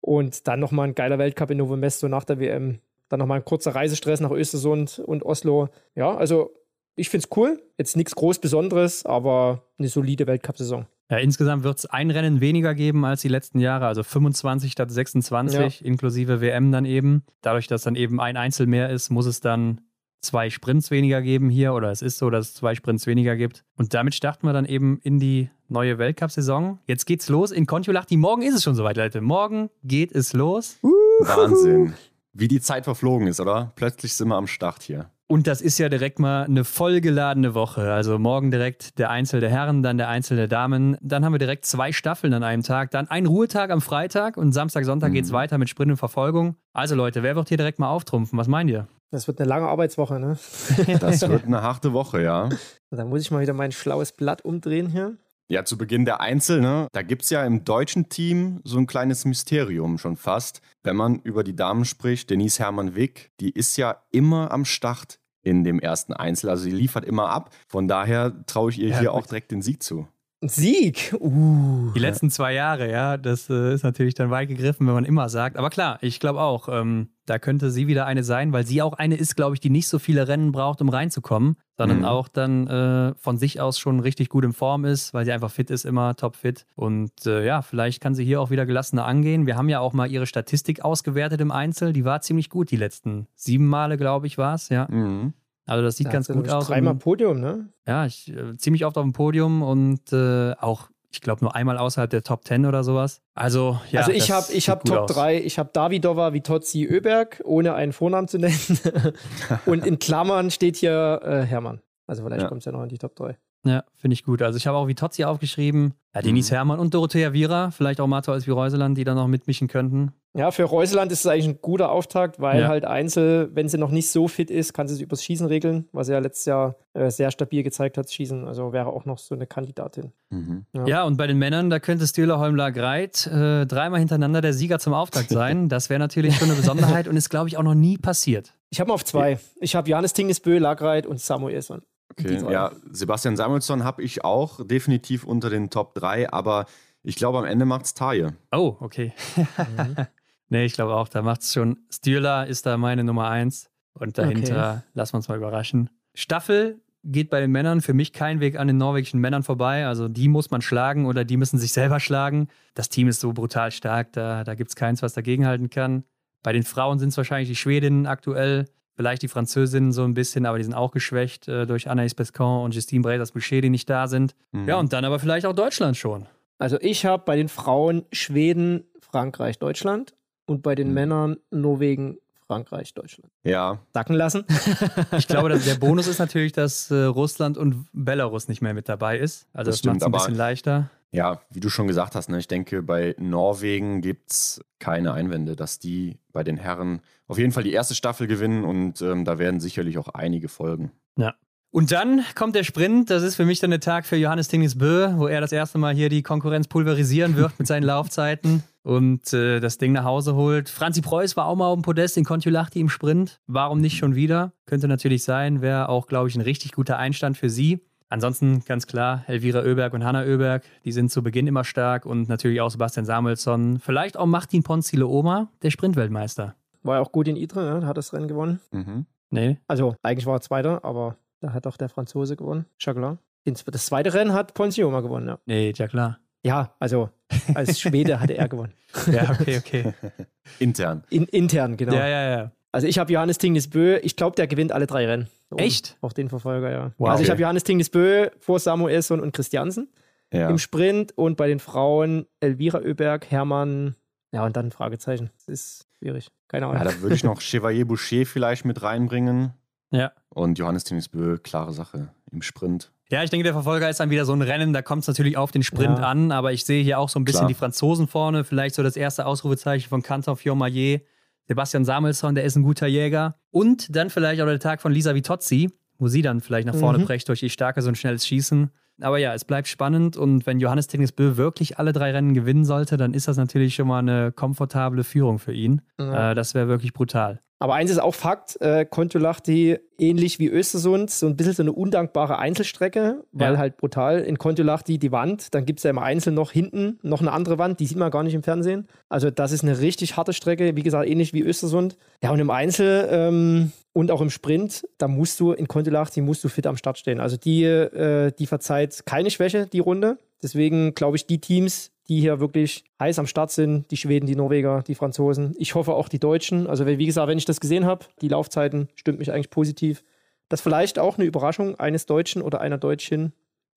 Und 0.00 0.48
dann 0.48 0.58
nochmal 0.58 0.88
ein 0.88 0.94
geiler 0.94 1.18
Weltcup 1.18 1.50
in 1.50 1.58
Novo 1.58 1.76
Mesto 1.76 2.08
nach 2.08 2.24
der 2.24 2.40
WM. 2.40 2.80
Dann 3.08 3.20
nochmal 3.20 3.38
ein 3.38 3.44
kurzer 3.44 3.74
Reisestress 3.74 4.20
nach 4.20 4.30
Östersund 4.30 4.98
und 4.98 5.22
Oslo. 5.24 5.68
Ja, 5.94 6.16
also 6.16 6.50
ich 6.96 7.08
finde 7.08 7.26
es 7.26 7.36
cool. 7.36 7.62
Jetzt 7.78 7.96
nichts 7.96 8.16
groß 8.16 8.40
Besonderes, 8.40 9.06
aber 9.06 9.62
eine 9.78 9.88
solide 9.88 10.26
Weltcup-Saison. 10.26 10.86
Ja, 11.10 11.18
insgesamt 11.18 11.64
wird 11.64 11.78
es 11.78 11.86
ein 11.86 12.10
Rennen 12.10 12.40
weniger 12.40 12.74
geben 12.74 13.04
als 13.04 13.20
die 13.20 13.28
letzten 13.28 13.60
Jahre, 13.60 13.86
also 13.86 14.02
25 14.02 14.72
statt 14.72 14.90
26, 14.90 15.80
ja. 15.80 15.86
inklusive 15.86 16.40
WM 16.40 16.72
dann 16.72 16.84
eben. 16.84 17.24
Dadurch, 17.42 17.66
dass 17.66 17.82
dann 17.82 17.96
eben 17.96 18.20
ein 18.20 18.36
Einzel 18.36 18.66
mehr 18.66 18.90
ist, 18.90 19.10
muss 19.10 19.26
es 19.26 19.40
dann 19.40 19.80
zwei 20.20 20.50
Sprints 20.50 20.90
weniger 20.90 21.22
geben 21.22 21.50
hier 21.50 21.74
oder 21.74 21.90
es 21.90 22.02
ist 22.02 22.18
so, 22.18 22.30
dass 22.30 22.48
es 22.48 22.54
zwei 22.54 22.74
Sprints 22.74 23.06
weniger 23.06 23.36
gibt. 23.36 23.64
Und 23.76 23.94
damit 23.94 24.14
starten 24.14 24.46
wir 24.46 24.52
dann 24.52 24.66
eben 24.66 25.00
in 25.02 25.18
die 25.18 25.50
neue 25.68 25.98
Weltcup-Saison. 25.98 26.78
Jetzt 26.86 27.06
geht's 27.06 27.28
los 27.28 27.50
in 27.50 27.66
Kontiolahti. 27.66 28.16
Morgen 28.16 28.42
ist 28.42 28.54
es 28.54 28.62
schon 28.62 28.74
soweit, 28.74 28.96
Leute. 28.96 29.20
Morgen 29.20 29.70
geht 29.84 30.12
es 30.12 30.32
los. 30.32 30.78
Wahnsinn. 31.20 31.94
Wie 32.32 32.48
die 32.48 32.60
Zeit 32.60 32.84
verflogen 32.84 33.26
ist, 33.26 33.40
oder? 33.40 33.72
Plötzlich 33.76 34.14
sind 34.14 34.28
wir 34.28 34.36
am 34.36 34.46
Start 34.46 34.82
hier. 34.82 35.10
Und 35.26 35.46
das 35.46 35.60
ist 35.60 35.78
ja 35.78 35.88
direkt 35.88 36.18
mal 36.18 36.42
eine 36.42 36.64
vollgeladene 36.64 37.54
Woche. 37.54 37.92
Also 37.92 38.18
morgen 38.18 38.50
direkt 38.50 38.98
der 38.98 39.10
Einzel 39.10 39.40
der 39.40 39.48
Herren, 39.48 39.80
dann 39.80 39.96
der 39.96 40.08
Einzel 40.08 40.36
der 40.36 40.48
Damen. 40.48 40.96
Dann 41.02 41.24
haben 41.24 41.32
wir 41.32 41.38
direkt 41.38 41.64
zwei 41.66 41.92
Staffeln 41.92 42.34
an 42.34 42.42
einem 42.42 42.64
Tag. 42.64 42.90
Dann 42.90 43.08
ein 43.08 43.26
Ruhetag 43.26 43.70
am 43.70 43.80
Freitag 43.80 44.36
und 44.36 44.50
Samstag, 44.50 44.84
Sonntag 44.84 45.10
mhm. 45.10 45.14
geht's 45.14 45.30
weiter 45.30 45.56
mit 45.56 45.68
Sprint 45.68 45.92
und 45.92 45.98
Verfolgung. 45.98 46.56
Also 46.72 46.96
Leute, 46.96 47.22
wer 47.22 47.36
wird 47.36 47.48
hier 47.48 47.58
direkt 47.58 47.78
mal 47.78 47.90
auftrumpfen? 47.90 48.36
Was 48.40 48.48
meint 48.48 48.70
ihr? 48.70 48.88
Das 49.10 49.26
wird 49.26 49.40
eine 49.40 49.48
lange 49.48 49.66
Arbeitswoche, 49.66 50.20
ne? 50.20 50.38
Das 51.00 51.28
wird 51.28 51.44
eine 51.44 51.62
harte 51.62 51.92
Woche, 51.92 52.22
ja. 52.22 52.48
Dann 52.90 53.08
muss 53.08 53.22
ich 53.22 53.30
mal 53.30 53.42
wieder 53.42 53.54
mein 53.54 53.72
schlaues 53.72 54.12
Blatt 54.12 54.44
umdrehen 54.44 54.88
hier. 54.88 55.16
Ja, 55.48 55.64
zu 55.64 55.76
Beginn 55.76 56.04
der 56.04 56.20
Einzel, 56.20 56.60
ne? 56.60 56.86
Da 56.92 57.02
gibt 57.02 57.22
es 57.22 57.30
ja 57.30 57.44
im 57.44 57.64
deutschen 57.64 58.08
Team 58.08 58.60
so 58.62 58.78
ein 58.78 58.86
kleines 58.86 59.24
Mysterium 59.24 59.98
schon 59.98 60.16
fast. 60.16 60.60
Wenn 60.84 60.94
man 60.94 61.18
über 61.22 61.42
die 61.42 61.56
Damen 61.56 61.84
spricht, 61.84 62.30
Denise 62.30 62.60
Hermann-Wick, 62.60 63.32
die 63.40 63.50
ist 63.50 63.76
ja 63.76 63.96
immer 64.12 64.52
am 64.52 64.64
Start 64.64 65.18
in 65.42 65.64
dem 65.64 65.80
ersten 65.80 66.12
Einzel. 66.12 66.50
Also 66.50 66.62
sie 66.64 66.70
liefert 66.70 67.04
immer 67.04 67.30
ab. 67.30 67.50
Von 67.66 67.88
daher 67.88 68.46
traue 68.46 68.70
ich 68.70 68.78
ihr 68.78 68.90
ja, 68.90 69.00
hier 69.00 69.10
gut. 69.10 69.18
auch 69.18 69.26
direkt 69.26 69.50
den 69.50 69.60
Sieg 69.60 69.82
zu. 69.82 70.06
Sieg. 70.42 71.14
Uh. 71.18 71.90
Die 71.94 71.98
letzten 71.98 72.30
zwei 72.30 72.54
Jahre, 72.54 72.90
ja, 72.90 73.16
das 73.18 73.50
äh, 73.50 73.74
ist 73.74 73.82
natürlich 73.82 74.14
dann 74.14 74.30
weit 74.30 74.48
gegriffen, 74.48 74.86
wenn 74.86 74.94
man 74.94 75.04
immer 75.04 75.28
sagt. 75.28 75.56
Aber 75.56 75.68
klar, 75.68 75.98
ich 76.00 76.18
glaube 76.20 76.40
auch, 76.40 76.68
ähm, 76.68 77.10
da 77.30 77.38
könnte 77.38 77.70
sie 77.70 77.86
wieder 77.86 78.06
eine 78.06 78.24
sein, 78.24 78.52
weil 78.52 78.66
sie 78.66 78.82
auch 78.82 78.94
eine 78.94 79.14
ist, 79.14 79.36
glaube 79.36 79.54
ich, 79.54 79.60
die 79.60 79.70
nicht 79.70 79.86
so 79.86 80.00
viele 80.00 80.26
Rennen 80.26 80.50
braucht, 80.50 80.82
um 80.82 80.88
reinzukommen, 80.88 81.56
sondern 81.78 81.98
mhm. 81.98 82.04
auch 82.04 82.26
dann 82.26 82.66
äh, 82.66 83.14
von 83.14 83.38
sich 83.38 83.60
aus 83.60 83.78
schon 83.78 84.00
richtig 84.00 84.28
gut 84.28 84.44
in 84.44 84.52
Form 84.52 84.84
ist, 84.84 85.14
weil 85.14 85.24
sie 85.24 85.30
einfach 85.30 85.52
fit 85.52 85.70
ist, 85.70 85.84
immer 85.84 86.16
topfit. 86.16 86.66
Und 86.74 87.12
äh, 87.26 87.46
ja, 87.46 87.62
vielleicht 87.62 88.02
kann 88.02 88.16
sie 88.16 88.24
hier 88.24 88.40
auch 88.40 88.50
wieder 88.50 88.66
gelassener 88.66 89.04
angehen. 89.04 89.46
Wir 89.46 89.56
haben 89.56 89.68
ja 89.68 89.78
auch 89.78 89.92
mal 89.92 90.10
ihre 90.10 90.26
Statistik 90.26 90.84
ausgewertet 90.84 91.40
im 91.40 91.52
Einzel. 91.52 91.92
Die 91.92 92.04
war 92.04 92.20
ziemlich 92.20 92.50
gut, 92.50 92.72
die 92.72 92.76
letzten 92.76 93.28
sieben 93.36 93.68
Male, 93.68 93.96
glaube 93.96 94.26
ich, 94.26 94.36
war 94.36 94.56
es, 94.56 94.68
ja. 94.68 94.88
Mhm. 94.90 95.32
Also 95.66 95.84
das 95.84 95.96
sieht 95.96 96.08
da 96.08 96.10
ganz 96.10 96.26
gut 96.26 96.48
aus. 96.48 96.66
Dreimal 96.66 96.96
Podium, 96.96 97.40
ne? 97.40 97.68
Ja, 97.86 98.06
ich, 98.06 98.28
äh, 98.34 98.56
ziemlich 98.56 98.84
oft 98.84 98.98
auf 98.98 99.04
dem 99.04 99.12
Podium 99.12 99.62
und 99.62 100.12
äh, 100.12 100.52
auch, 100.54 100.90
ich 101.12 101.20
glaube, 101.20 101.44
nur 101.44 101.54
einmal 101.54 101.76
außerhalb 101.76 102.08
der 102.08 102.22
Top 102.22 102.44
10 102.44 102.66
oder 102.66 102.84
sowas. 102.84 103.20
Also, 103.34 103.80
ja. 103.90 104.00
Also 104.00 104.12
ich 104.12 104.30
habe 104.30 104.52
ich 104.52 104.68
hab 104.68 104.84
Top 104.84 105.08
3, 105.08 105.40
ich 105.40 105.58
habe 105.58 105.70
Davidova, 105.72 106.32
Vitozzi, 106.32 106.84
Öberg, 106.84 107.40
ohne 107.44 107.74
einen 107.74 107.92
Vornamen 107.92 108.28
zu 108.28 108.38
nennen. 108.38 108.78
und 109.66 109.84
in 109.84 109.98
Klammern 109.98 110.50
steht 110.50 110.76
hier 110.76 111.20
äh, 111.24 111.42
Hermann. 111.42 111.80
Also 112.06 112.22
vielleicht 112.22 112.42
ja. 112.42 112.48
kommt 112.48 112.60
es 112.60 112.64
ja 112.64 112.72
noch 112.72 112.82
in 112.82 112.88
die 112.88 112.98
Top 112.98 113.16
3. 113.16 113.36
Ja, 113.64 113.84
finde 113.96 114.14
ich 114.14 114.24
gut. 114.24 114.40
Also 114.42 114.56
ich 114.56 114.66
habe 114.66 114.78
auch 114.78 114.88
Vitozzi 114.88 115.24
aufgeschrieben, 115.24 115.94
ja, 116.14 116.22
Denis 116.22 116.50
mhm. 116.50 116.54
Hermann 116.54 116.78
und 116.80 116.94
Dorothea 116.94 117.32
Viera, 117.32 117.70
vielleicht 117.70 118.00
auch 118.00 118.06
Mato 118.06 118.32
als 118.32 118.46
wie 118.46 118.50
Reuseland, 118.50 118.96
die 118.96 119.04
da 119.04 119.14
noch 119.14 119.28
mitmischen 119.28 119.68
könnten. 119.68 120.12
Ja, 120.32 120.50
für 120.52 120.64
Reuseland 120.64 121.10
ist 121.10 121.20
es 121.20 121.26
eigentlich 121.26 121.48
ein 121.48 121.58
guter 121.60 121.90
Auftakt, 121.90 122.40
weil 122.40 122.62
ja. 122.62 122.68
halt 122.68 122.84
Einzel, 122.84 123.50
wenn 123.52 123.68
sie 123.68 123.78
noch 123.78 123.90
nicht 123.90 124.10
so 124.10 124.28
fit 124.28 124.48
ist, 124.50 124.72
kann 124.72 124.86
sie 124.86 124.94
es 124.94 125.00
übers 125.00 125.24
Schießen 125.24 125.46
regeln, 125.46 125.88
was 125.92 126.06
sie 126.06 126.12
ja 126.12 126.20
letztes 126.20 126.46
Jahr 126.46 126.76
äh, 126.94 127.10
sehr 127.10 127.32
stabil 127.32 127.64
gezeigt 127.64 127.98
hat, 127.98 128.10
Schießen. 128.10 128.46
Also 128.46 128.72
wäre 128.72 128.88
auch 128.88 129.04
noch 129.04 129.18
so 129.18 129.34
eine 129.34 129.46
Kandidatin. 129.46 130.12
Mhm. 130.30 130.66
Ja. 130.72 130.86
ja. 130.86 131.04
und 131.04 131.16
bei 131.16 131.26
den 131.26 131.38
Männern, 131.38 131.68
da 131.68 131.80
könnte 131.80 132.06
Stühler 132.06 132.38
Holmler 132.38 132.70
Greit 132.70 133.26
äh, 133.26 133.66
dreimal 133.66 133.98
hintereinander 133.98 134.40
der 134.40 134.52
Sieger 134.52 134.78
zum 134.78 134.94
Auftakt 134.94 135.28
sein. 135.30 135.68
Das 135.68 135.90
wäre 135.90 135.98
natürlich 135.98 136.36
schon 136.36 136.48
eine 136.48 136.56
Besonderheit 136.56 137.08
und 137.08 137.16
ist, 137.16 137.28
glaube 137.28 137.48
ich, 137.48 137.56
auch 137.56 137.64
noch 137.64 137.74
nie 137.74 137.98
passiert. 137.98 138.54
Ich 138.70 138.78
habe 138.78 138.88
mal 138.88 138.94
auf 138.94 139.04
zwei. 139.04 139.40
Ich 139.60 139.74
habe 139.74 139.90
Janis 139.90 140.12
Tingesbö, 140.12 140.58
Lagreit 140.58 141.06
und 141.06 141.20
Samuelson. 141.20 141.82
Okay, 142.20 142.52
ja, 142.52 142.72
Sebastian 142.90 143.36
Samuelsson 143.36 143.84
habe 143.84 144.02
ich 144.02 144.24
auch 144.24 144.64
definitiv 144.66 145.24
unter 145.24 145.50
den 145.50 145.70
Top 145.70 145.94
3, 145.94 146.32
aber 146.32 146.66
ich 147.02 147.16
glaube, 147.16 147.38
am 147.38 147.44
Ende 147.44 147.64
macht 147.64 147.86
es 147.86 147.94
Taille. 147.94 148.34
Oh, 148.52 148.76
okay. 148.80 149.12
mhm. 149.36 149.96
nee, 150.48 150.64
ich 150.64 150.74
glaube 150.74 150.94
auch, 150.94 151.08
da 151.08 151.22
macht 151.22 151.42
es 151.42 151.52
schon. 151.52 151.78
Stühler 151.90 152.46
ist 152.46 152.66
da 152.66 152.76
meine 152.76 153.04
Nummer 153.04 153.28
1 153.28 153.70
und 153.94 154.18
dahinter 154.18 154.82
okay. 154.82 154.90
lassen 154.94 155.14
wir 155.14 155.16
uns 155.18 155.28
mal 155.28 155.38
überraschen. 155.38 155.90
Staffel 156.14 156.80
geht 157.02 157.30
bei 157.30 157.40
den 157.40 157.50
Männern 157.50 157.80
für 157.80 157.94
mich 157.94 158.12
kein 158.12 158.40
Weg 158.40 158.58
an 158.58 158.66
den 158.66 158.76
norwegischen 158.76 159.20
Männern 159.20 159.42
vorbei. 159.42 159.86
Also 159.86 160.08
die 160.08 160.28
muss 160.28 160.50
man 160.50 160.60
schlagen 160.60 161.06
oder 161.06 161.24
die 161.24 161.36
müssen 161.36 161.58
sich 161.58 161.72
selber 161.72 162.00
schlagen. 162.00 162.48
Das 162.74 162.88
Team 162.88 163.08
ist 163.08 163.20
so 163.20 163.32
brutal 163.32 163.70
stark, 163.70 164.12
da, 164.12 164.44
da 164.44 164.54
gibt 164.54 164.70
es 164.70 164.76
keins, 164.76 165.02
was 165.02 165.14
dagegenhalten 165.14 165.70
kann. 165.70 166.04
Bei 166.42 166.52
den 166.52 166.62
Frauen 166.62 166.98
sind 166.98 167.10
es 167.10 167.16
wahrscheinlich 167.16 167.48
die 167.48 167.56
Schwedinnen 167.56 168.06
aktuell. 168.06 168.66
Vielleicht 168.94 169.22
die 169.22 169.28
Französinnen 169.28 169.92
so 169.92 170.04
ein 170.04 170.14
bisschen, 170.14 170.46
aber 170.46 170.58
die 170.58 170.64
sind 170.64 170.74
auch 170.74 170.90
geschwächt 170.90 171.48
äh, 171.48 171.66
durch 171.66 171.88
Anaïs 171.90 172.14
Pescan 172.14 172.64
und 172.64 172.74
Justine 172.74 173.02
Brazers-Boucher, 173.02 173.60
die 173.60 173.70
nicht 173.70 173.88
da 173.88 174.08
sind. 174.08 174.34
Mhm. 174.52 174.68
Ja, 174.68 174.78
und 174.78 174.92
dann 174.92 175.04
aber 175.04 175.18
vielleicht 175.18 175.46
auch 175.46 175.54
Deutschland 175.54 175.96
schon. 175.96 176.26
Also 176.58 176.78
ich 176.80 177.06
habe 177.06 177.22
bei 177.24 177.36
den 177.36 177.48
Frauen 177.48 178.04
Schweden, 178.12 178.84
Frankreich, 179.00 179.58
Deutschland 179.58 180.14
und 180.46 180.62
bei 180.62 180.74
den 180.74 180.88
mhm. 180.88 180.94
Männern 180.94 181.36
Norwegen, 181.50 182.18
Frankreich, 182.46 182.92
Deutschland. 182.94 183.32
Ja. 183.44 183.78
Sacken 183.94 184.16
lassen. 184.16 184.44
ich 185.16 185.28
glaube, 185.28 185.48
dass 185.48 185.64
der 185.64 185.76
Bonus 185.76 186.06
ist 186.06 186.18
natürlich, 186.18 186.52
dass 186.52 186.90
äh, 186.90 187.04
Russland 187.04 187.56
und 187.56 187.86
Belarus 187.92 188.48
nicht 188.48 188.60
mehr 188.60 188.74
mit 188.74 188.88
dabei 188.88 189.18
ist. 189.18 189.46
Also 189.52 189.70
das, 189.70 189.80
das 189.80 189.86
macht 189.86 189.96
es 189.98 190.06
ein 190.06 190.12
bisschen 190.12 190.34
leichter. 190.34 190.90
Ja, 191.12 191.40
wie 191.50 191.60
du 191.60 191.68
schon 191.70 191.88
gesagt 191.88 192.14
hast, 192.14 192.28
ne, 192.28 192.38
ich 192.38 192.46
denke, 192.46 192.82
bei 192.82 193.16
Norwegen 193.18 194.00
gibt 194.00 194.30
es 194.30 194.64
keine 194.78 195.12
Einwände, 195.12 195.56
dass 195.56 195.80
die 195.80 196.18
bei 196.32 196.44
den 196.44 196.56
Herren 196.56 197.00
auf 197.26 197.38
jeden 197.38 197.52
Fall 197.52 197.64
die 197.64 197.72
erste 197.72 197.96
Staffel 197.96 198.28
gewinnen 198.28 198.64
und 198.64 199.02
ähm, 199.02 199.24
da 199.24 199.38
werden 199.38 199.60
sicherlich 199.60 199.98
auch 199.98 200.08
einige 200.08 200.48
folgen. 200.48 200.92
Ja. 201.16 201.34
Und 201.72 201.92
dann 201.92 202.24
kommt 202.34 202.56
der 202.56 202.64
Sprint. 202.64 203.10
Das 203.10 203.22
ist 203.22 203.36
für 203.36 203.44
mich 203.44 203.60
dann 203.60 203.70
der 203.70 203.78
Tag 203.78 204.04
für 204.04 204.16
Johannes 204.16 204.48
Tingis 204.48 204.76
Bö, 204.76 205.12
wo 205.16 205.28
er 205.28 205.40
das 205.40 205.52
erste 205.52 205.78
Mal 205.78 205.94
hier 205.94 206.08
die 206.08 206.22
Konkurrenz 206.22 206.66
pulverisieren 206.66 207.36
wird 207.36 207.52
mit 207.58 207.68
seinen 207.68 207.82
Laufzeiten 207.84 208.64
und 208.82 209.32
äh, 209.32 209.60
das 209.60 209.78
Ding 209.78 209.92
nach 209.92 210.04
Hause 210.04 210.34
holt. 210.34 210.68
Franzi 210.68 211.00
Preuß 211.00 211.36
war 211.36 211.46
auch 211.46 211.54
mal 211.54 211.66
auf 211.66 211.78
dem 211.78 211.82
Podest 211.82 212.16
in 212.16 212.24
Kontiolahti 212.24 212.80
im 212.80 212.88
Sprint. 212.88 213.40
Warum 213.46 213.80
nicht 213.80 213.98
schon 213.98 214.16
wieder? 214.16 214.52
Könnte 214.66 214.88
natürlich 214.88 215.22
sein. 215.22 215.60
Wäre 215.60 215.88
auch, 215.88 216.08
glaube 216.08 216.28
ich, 216.28 216.34
ein 216.34 216.40
richtig 216.40 216.72
guter 216.72 216.98
Einstand 216.98 217.36
für 217.36 217.50
sie. 217.50 217.80
Ansonsten 218.10 218.64
ganz 218.66 218.88
klar, 218.88 219.24
Elvira 219.28 219.60
Oeberg 219.60 219.94
und 219.94 220.04
Hanna 220.04 220.24
Oeberg, 220.24 220.64
die 220.84 220.90
sind 220.90 221.12
zu 221.12 221.22
Beginn 221.22 221.46
immer 221.46 221.62
stark 221.62 222.04
und 222.04 222.28
natürlich 222.28 222.60
auch 222.60 222.68
Sebastian 222.68 223.06
Samuelsson. 223.06 223.78
Vielleicht 223.78 224.16
auch 224.16 224.26
Martin 224.26 224.64
Ponzile 224.64 225.06
Oma, 225.06 225.48
der 225.62 225.70
Sprintweltmeister. 225.70 226.56
War 226.82 226.96
ja 226.96 227.02
auch 227.02 227.12
gut 227.12 227.28
in 227.28 227.36
Idre, 227.36 227.80
ne? 227.80 227.86
hat 227.86 227.96
das 227.96 228.12
Rennen 228.12 228.26
gewonnen. 228.26 228.58
Mhm. 228.72 229.06
Nee. 229.30 229.58
Also 229.68 229.94
eigentlich 230.02 230.26
war 230.26 230.34
er 230.34 230.40
Zweiter, 230.40 230.84
aber 230.84 231.18
da 231.40 231.52
hat 231.52 231.68
auch 231.68 231.76
der 231.76 231.88
Franzose 231.88 232.34
gewonnen. 232.34 232.66
Chaglar. 232.78 233.18
Das 233.44 233.86
zweite 233.86 234.12
Rennen 234.12 234.32
hat 234.32 234.54
Ponzioma 234.54 235.00
gewonnen, 235.00 235.28
ja. 235.28 235.38
Nee, 235.46 235.72
ja 235.74 235.86
klar. 235.86 236.18
Ja, 236.42 236.74
also 236.80 237.10
als 237.54 237.80
Schwede 237.80 238.18
hatte 238.18 238.36
er 238.36 238.48
gewonnen. 238.48 238.74
Ja, 239.06 239.30
okay, 239.30 239.58
okay. 239.58 239.94
Intern. 240.58 241.04
In, 241.10 241.26
intern, 241.26 241.76
genau. 241.76 241.94
Ja, 241.94 242.08
ja, 242.08 242.30
ja. 242.30 242.52
Also 242.72 242.86
ich 242.86 242.98
habe 242.98 243.12
Johannes 243.12 243.38
Tingnes 243.38 243.68
Bö, 243.68 243.96
ich 244.02 244.16
glaube, 244.16 244.36
der 244.36 244.46
gewinnt 244.46 244.72
alle 244.72 244.86
drei 244.86 245.06
Rennen. 245.06 245.28
Echt? 245.56 245.96
Auf 246.00 246.14
den 246.14 246.28
Verfolger, 246.28 246.70
ja. 246.70 246.92
Wow. 246.98 247.08
Also 247.10 247.22
ich 247.22 247.26
Okay. 247.28 247.32
habe 247.32 247.42
Johannes 247.42 247.64
Tingnes 247.64 247.90
Bö 247.90 248.28
vor 248.38 248.60
Samuelsson 248.60 249.20
und 249.20 249.32
Christiansen 249.32 249.88
Ja. 250.32 250.48
im 250.48 250.58
Sprint 250.58 251.16
und 251.18 251.36
bei 251.36 251.48
den 251.48 251.58
Frauen 251.58 252.26
Elvira 252.38 252.78
Oeberg, 252.78 253.30
Hermann, 253.30 253.96
ja 254.32 254.44
und 254.44 254.56
dann 254.56 254.66
ein 254.66 254.70
Fragezeichen. 254.72 255.30
Das 255.36 255.48
ist 255.48 255.86
schwierig. 255.98 256.28
Keine 256.46 256.66
Ahnung. 256.66 256.78
ja, 256.78 256.84
da 256.84 257.00
würde 257.00 257.14
ich 257.16 257.24
noch 257.24 257.40
Chevalier 257.40 257.84
Boucher 257.86 258.24
vielleicht 258.26 258.64
mit 258.64 258.80
reinbringen. 258.82 259.52
Ja. 259.90 260.12
Und 260.28 260.56
Johannes 260.58 260.84
Tinnisbö, 260.84 261.38
klare 261.38 261.72
Sache 261.72 262.10
im 262.30 262.42
Sprint. 262.42 262.92
Ja, 263.10 263.24
ich 263.24 263.30
denke, 263.30 263.42
der 263.42 263.52
Verfolger 263.54 263.90
ist 263.90 263.98
dann 263.98 264.10
wieder 264.10 264.24
so 264.24 264.32
ein 264.32 264.40
Rennen, 264.42 264.72
da 264.72 264.82
kommt 264.82 265.02
es 265.02 265.08
natürlich 265.08 265.36
auf 265.36 265.50
den 265.50 265.64
Sprint 265.64 265.98
Ja. 265.98 266.04
an, 266.08 266.30
aber 266.30 266.52
ich 266.52 266.64
sehe 266.64 266.84
hier 266.84 267.00
auch 267.00 267.08
so 267.08 267.18
ein 267.18 267.24
bisschen 267.24 267.40
Klar. 267.40 267.48
die 267.48 267.54
Franzosen 267.54 268.06
vorne, 268.06 268.44
vielleicht 268.44 268.76
so 268.76 268.84
das 268.84 268.94
erste 268.96 269.26
Ausrufezeichen 269.26 269.88
von 269.88 270.02
Canton 270.02 270.36
Fiormaillet, 270.36 271.04
Sebastian 271.50 271.84
Samuelsson, 271.84 272.36
der 272.36 272.44
ist 272.44 272.54
ein 272.54 272.62
guter 272.62 272.86
Jäger 272.86 273.34
und 273.50 273.96
dann 273.96 274.08
vielleicht 274.08 274.40
auch 274.40 274.46
der 274.46 274.60
Tag 274.60 274.80
von 274.80 274.92
Lisa 274.92 275.16
Vitozzi, 275.16 275.68
wo 275.98 276.06
sie 276.06 276.22
dann 276.22 276.40
vielleicht 276.40 276.68
nach 276.68 276.76
vorne 276.76 276.98
Mhm. 276.98 277.06
brecht 277.06 277.28
durch 277.28 277.42
ihr 277.42 277.50
starkes 277.50 277.88
und 277.88 277.98
schnelles 277.98 278.24
Schießen. 278.24 278.70
Aber 279.00 279.18
ja, 279.18 279.34
es 279.34 279.44
bleibt 279.44 279.66
spannend 279.66 280.16
und 280.16 280.46
wenn 280.46 280.60
Johannes 280.60 280.86
Tegnisbö 280.86 281.36
wirklich 281.36 281.76
alle 281.80 281.92
drei 281.92 282.12
Rennen 282.12 282.34
gewinnen 282.34 282.64
sollte, 282.64 282.96
dann 282.96 283.14
ist 283.14 283.26
das 283.26 283.36
natürlich 283.36 283.74
schon 283.74 283.88
mal 283.88 283.98
eine 283.98 284.30
komfortable 284.30 285.02
Führung 285.02 285.40
für 285.40 285.52
ihn. 285.52 285.82
Ja. 285.98 286.30
Äh, 286.30 286.34
das 286.36 286.54
wäre 286.54 286.68
wirklich 286.68 286.92
brutal. 286.92 287.40
Aber 287.62 287.74
eins 287.74 287.90
ist 287.90 287.98
auch 288.00 288.14
Fakt, 288.14 288.58
äh, 288.62 288.86
Kontiolahti, 288.86 289.78
ähnlich 289.98 290.38
wie 290.38 290.48
Östersund, 290.48 291.10
so 291.10 291.26
ein 291.26 291.36
bisschen 291.36 291.52
so 291.52 291.62
eine 291.62 291.72
undankbare 291.72 292.38
Einzelstrecke, 292.38 293.22
weil 293.32 293.52
Ja. 293.52 293.58
halt 293.58 293.76
brutal 293.76 294.20
in 294.20 294.38
Kontiolahti 294.38 294.98
die 294.98 295.12
Wand, 295.12 295.54
dann 295.54 295.66
gibt 295.66 295.78
es 295.80 295.82
ja 295.84 295.90
im 295.90 295.98
Einzel 295.98 296.32
noch 296.32 296.52
hinten 296.52 296.98
noch 297.02 297.20
eine 297.20 297.32
andere 297.32 297.58
Wand, 297.58 297.78
die 297.78 297.84
sieht 297.86 297.98
man 297.98 298.10
gar 298.10 298.22
nicht 298.22 298.32
im 298.34 298.42
Fernsehen. 298.42 298.88
Also 299.10 299.30
das 299.30 299.52
ist 299.52 299.62
eine 299.62 299.78
richtig 299.78 300.16
harte 300.16 300.32
Strecke, 300.32 300.74
wie 300.74 300.82
gesagt, 300.82 301.06
ähnlich 301.06 301.34
wie 301.34 301.42
Östersund. 301.42 301.98
Ja, 302.22 302.30
und 302.30 302.40
im 302.40 302.48
Einzel 302.50 303.06
ähm, 303.10 303.72
und 303.92 304.10
auch 304.10 304.22
im 304.22 304.30
Sprint, 304.30 304.86
da 304.96 305.06
musst 305.06 305.38
du 305.38 305.52
in 305.52 305.68
Kontiolahti 305.68 306.22
musst 306.22 306.42
du 306.42 306.48
fit 306.48 306.66
am 306.66 306.78
Start 306.78 306.96
stehen. 306.98 307.20
Also 307.20 307.36
die, 307.36 307.64
äh, 307.64 308.32
die 308.38 308.46
verzeiht 308.46 309.04
keine 309.04 309.30
Schwäche, 309.30 309.66
die 309.66 309.80
Runde. 309.80 310.16
Deswegen 310.42 310.94
glaube 310.94 311.16
ich, 311.16 311.26
die 311.26 311.40
Teams, 311.40 311.92
die 312.08 312.20
hier 312.20 312.40
wirklich 312.40 312.84
heiß 312.98 313.18
am 313.18 313.26
Start 313.26 313.50
sind, 313.50 313.90
die 313.90 313.96
Schweden, 313.96 314.26
die 314.26 314.36
Norweger, 314.36 314.82
die 314.86 314.94
Franzosen. 314.94 315.54
Ich 315.58 315.74
hoffe 315.74 315.94
auch 315.94 316.08
die 316.08 316.18
Deutschen. 316.18 316.66
Also 316.66 316.86
wie 316.86 317.06
gesagt, 317.06 317.28
wenn 317.28 317.38
ich 317.38 317.44
das 317.44 317.60
gesehen 317.60 317.84
habe, 317.84 318.06
die 318.20 318.28
Laufzeiten 318.28 318.88
stimmt 318.94 319.18
mich 319.18 319.32
eigentlich 319.32 319.50
positiv. 319.50 320.02
Das 320.48 320.60
vielleicht 320.60 320.98
auch 320.98 321.18
eine 321.18 321.26
Überraschung 321.26 321.78
eines 321.78 322.06
Deutschen 322.06 322.42
oder 322.42 322.60
einer 322.60 322.78
Deutschen. 322.78 323.32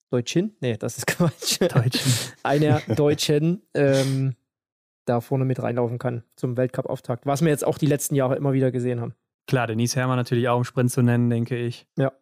Deutschin? 0.10 0.56
Nee, 0.62 0.78
das 0.78 0.98
ist 0.98 1.08
Quatsch. 1.08 1.60
Deutschen. 1.62 2.12
einer 2.44 2.82
Deutschen 2.88 3.62
ähm, 3.74 4.36
da 5.06 5.22
vorne 5.22 5.46
mit 5.46 5.62
reinlaufen 5.62 6.00
kann 6.00 6.24
zum 6.36 6.58
Weltcup-Auftakt. 6.58 7.26
Was 7.26 7.42
wir 7.42 7.50
jetzt 7.50 7.66
auch 7.66 7.78
die 7.78 7.86
letzten 7.86 8.16
Jahre 8.16 8.36
immer 8.36 8.54
wieder 8.54 8.72
gesehen 8.72 9.02
haben. 9.02 9.14
Klar, 9.48 9.68
Denise 9.68 9.96
Herrmann 9.96 10.18
natürlich 10.18 10.48
auch 10.48 10.58
im 10.58 10.64
Sprint 10.64 10.92
zu 10.92 11.02
nennen, 11.02 11.30
denke 11.30 11.58
ich. 11.58 11.86
Ja. 11.98 12.14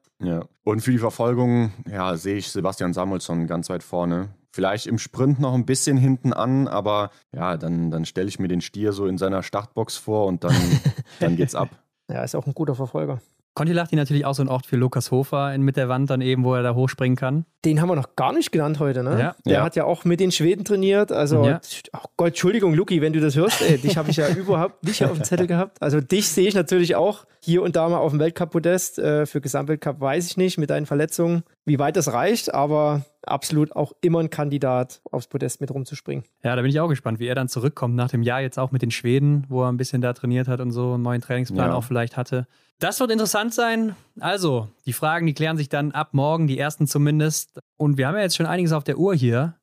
Und 0.64 0.81
für 0.81 0.91
die 0.91 0.98
Verfolgung, 0.98 1.72
ja, 1.89 2.15
sehe 2.15 2.38
ich 2.38 2.52
Sebastian 2.52 2.93
Samuelsson 2.93 3.48
ganz 3.48 3.69
weit 3.69 3.84
vorne. 3.84 4.30
Vielleicht 4.52 4.85
im 4.88 4.98
Sprint 4.98 5.39
noch 5.39 5.53
ein 5.53 5.65
bisschen 5.65 5.98
hinten 5.98 6.34
an, 6.34 6.68
aber 6.68 7.11
ja, 7.34 7.57
dann, 7.57 7.89
dann 7.89 8.06
stelle 8.06 8.27
ich 8.27 8.39
mir 8.39 8.48
den 8.48 8.61
Stier 8.61 8.91
so 8.93 9.07
in 9.07 9.18
seiner 9.18 9.43
Startbox 9.43 9.98
vor 9.98 10.27
und 10.27 10.43
dann, 10.43 10.56
dann 11.19 11.35
geht's 11.35 11.56
ab. 11.56 11.69
Ja, 12.10 12.23
ist 12.23 12.35
auch 12.35 12.45
ein 12.45 12.53
guter 12.53 12.76
Verfolger. 12.76 13.22
Kontilachti 13.53 13.98
natürlich 13.98 14.23
auch 14.26 14.34
so 14.34 14.41
ein 14.41 14.48
Ort 14.48 14.65
für 14.65 14.78
Lukas 14.78 15.11
Hofer 15.11 15.53
in, 15.53 15.61
mit 15.61 15.76
der 15.76 15.90
Wand 15.90 16.10
dann 16.10 16.22
eben, 16.22 16.45
wo 16.45 16.56
er 16.56 16.64
da 16.64 16.73
hochspringen 16.73 17.18
kann. 17.18 17.45
Den 17.65 17.82
haben 17.82 17.90
wir 17.90 17.95
noch 17.95 18.15
gar 18.15 18.32
nicht 18.32 18.52
genannt 18.53 18.80
heute, 18.80 19.03
ne? 19.03 19.19
Ja. 19.19 19.36
Der 19.45 19.53
Ja. 19.53 19.64
hat 19.64 19.76
ja 19.76 19.84
auch 19.84 20.06
mit 20.06 20.22
den 20.22 20.32
Schweden 20.32 20.64
trainiert. 20.64 21.11
Also, 21.11 21.44
Ja. 21.45 21.60
oh 21.94 22.06
Gott, 22.15 22.30
Entschuldigung, 22.30 22.73
Luki, 22.73 23.02
wenn 23.02 23.11
du 23.11 23.19
das 23.19 23.36
hörst, 23.36 23.61
ey, 23.61 23.78
dich 23.78 23.98
habe 23.98 24.10
ich 24.10 24.15
ja 24.18 24.28
überhaupt 24.36 24.86
nicht 24.86 25.03
auf 25.03 25.11
dem 25.14 25.23
Zettel 25.26 25.48
gehabt. 25.48 25.82
Also, 25.82 25.99
dich 25.99 26.30
sehe 26.30 26.48
ich 26.48 26.56
natürlich 26.56 26.95
auch 26.95 27.26
hier 27.41 27.61
und 27.61 27.76
da 27.76 27.90
mal 27.90 27.98
auf 27.98 28.11
dem 28.11 28.19
Weltcup-Podest. 28.19 28.99
Äh, 28.99 29.26
für 29.26 29.41
Gesamtweltcup 29.41 29.99
weiß 29.99 30.28
ich 30.28 30.38
nicht 30.38 30.57
mit 30.57 30.69
deinen 30.69 30.86
Verletzungen, 30.86 31.44
wie 31.65 31.78
weit 31.78 31.98
das 31.98 32.14
reicht, 32.14 32.53
aber 32.53 33.02
absolut 33.23 33.76
auch 33.76 33.91
immer 34.02 34.19
ein 34.22 34.30
Kandidat, 34.30 35.02
aufs 35.11 35.28
Podest 35.28 35.60
mit 35.60 35.72
rumzuspringen. 35.72 36.23
Ja, 36.44 36.56
da 36.56 36.61
bin 36.61 36.72
ich 36.72 36.80
auch 36.80 36.88
gespannt, 36.88 37.19
wie 37.19 37.28
er 37.28 37.36
dann 37.36 37.49
zurückkommt 37.49 37.95
nach 37.95 38.10
dem 38.10 38.23
Jahr 38.23 38.40
jetzt 38.41 38.57
auch 38.57 38.72
mit 38.72 38.82
den 38.82 38.91
Schweden, 38.91 39.45
wo 39.49 39.61
er 39.64 39.69
ein 39.72 39.78
bisschen 39.78 40.02
da 40.02 40.14
trainiert 40.14 40.48
hat 40.48 40.61
und 40.61 40.72
so 40.72 40.94
einen 40.94 41.03
neuen 41.03 41.19
Trainingsplan 41.22 41.69
Ja. 41.72 41.76
auch 41.76 41.84
vielleicht 41.84 42.15
hatte. 42.18 42.48
Das 42.82 42.99
wird 42.99 43.12
interessant 43.12 43.53
sein. 43.53 43.95
Also, 44.20 44.68
die 44.88 44.94
Fragen, 44.94 45.28
die 45.28 45.36
klären 45.36 45.56
sich 45.56 45.70
dann 45.70 45.91
ab 45.91 46.10
morgen, 46.14 46.48
die 46.48 46.58
ersten 46.58 46.88
zumindest. 46.88 47.60
Und 47.78 47.98
wir 47.98 48.08
haben 48.08 48.16
ja 48.16 48.22
jetzt 48.22 48.36
schon 48.36 48.48
einiges 48.48 48.74
auf 48.74 48.84
der 48.84 48.98
Uhr 48.98 49.14
hier. 49.14 49.53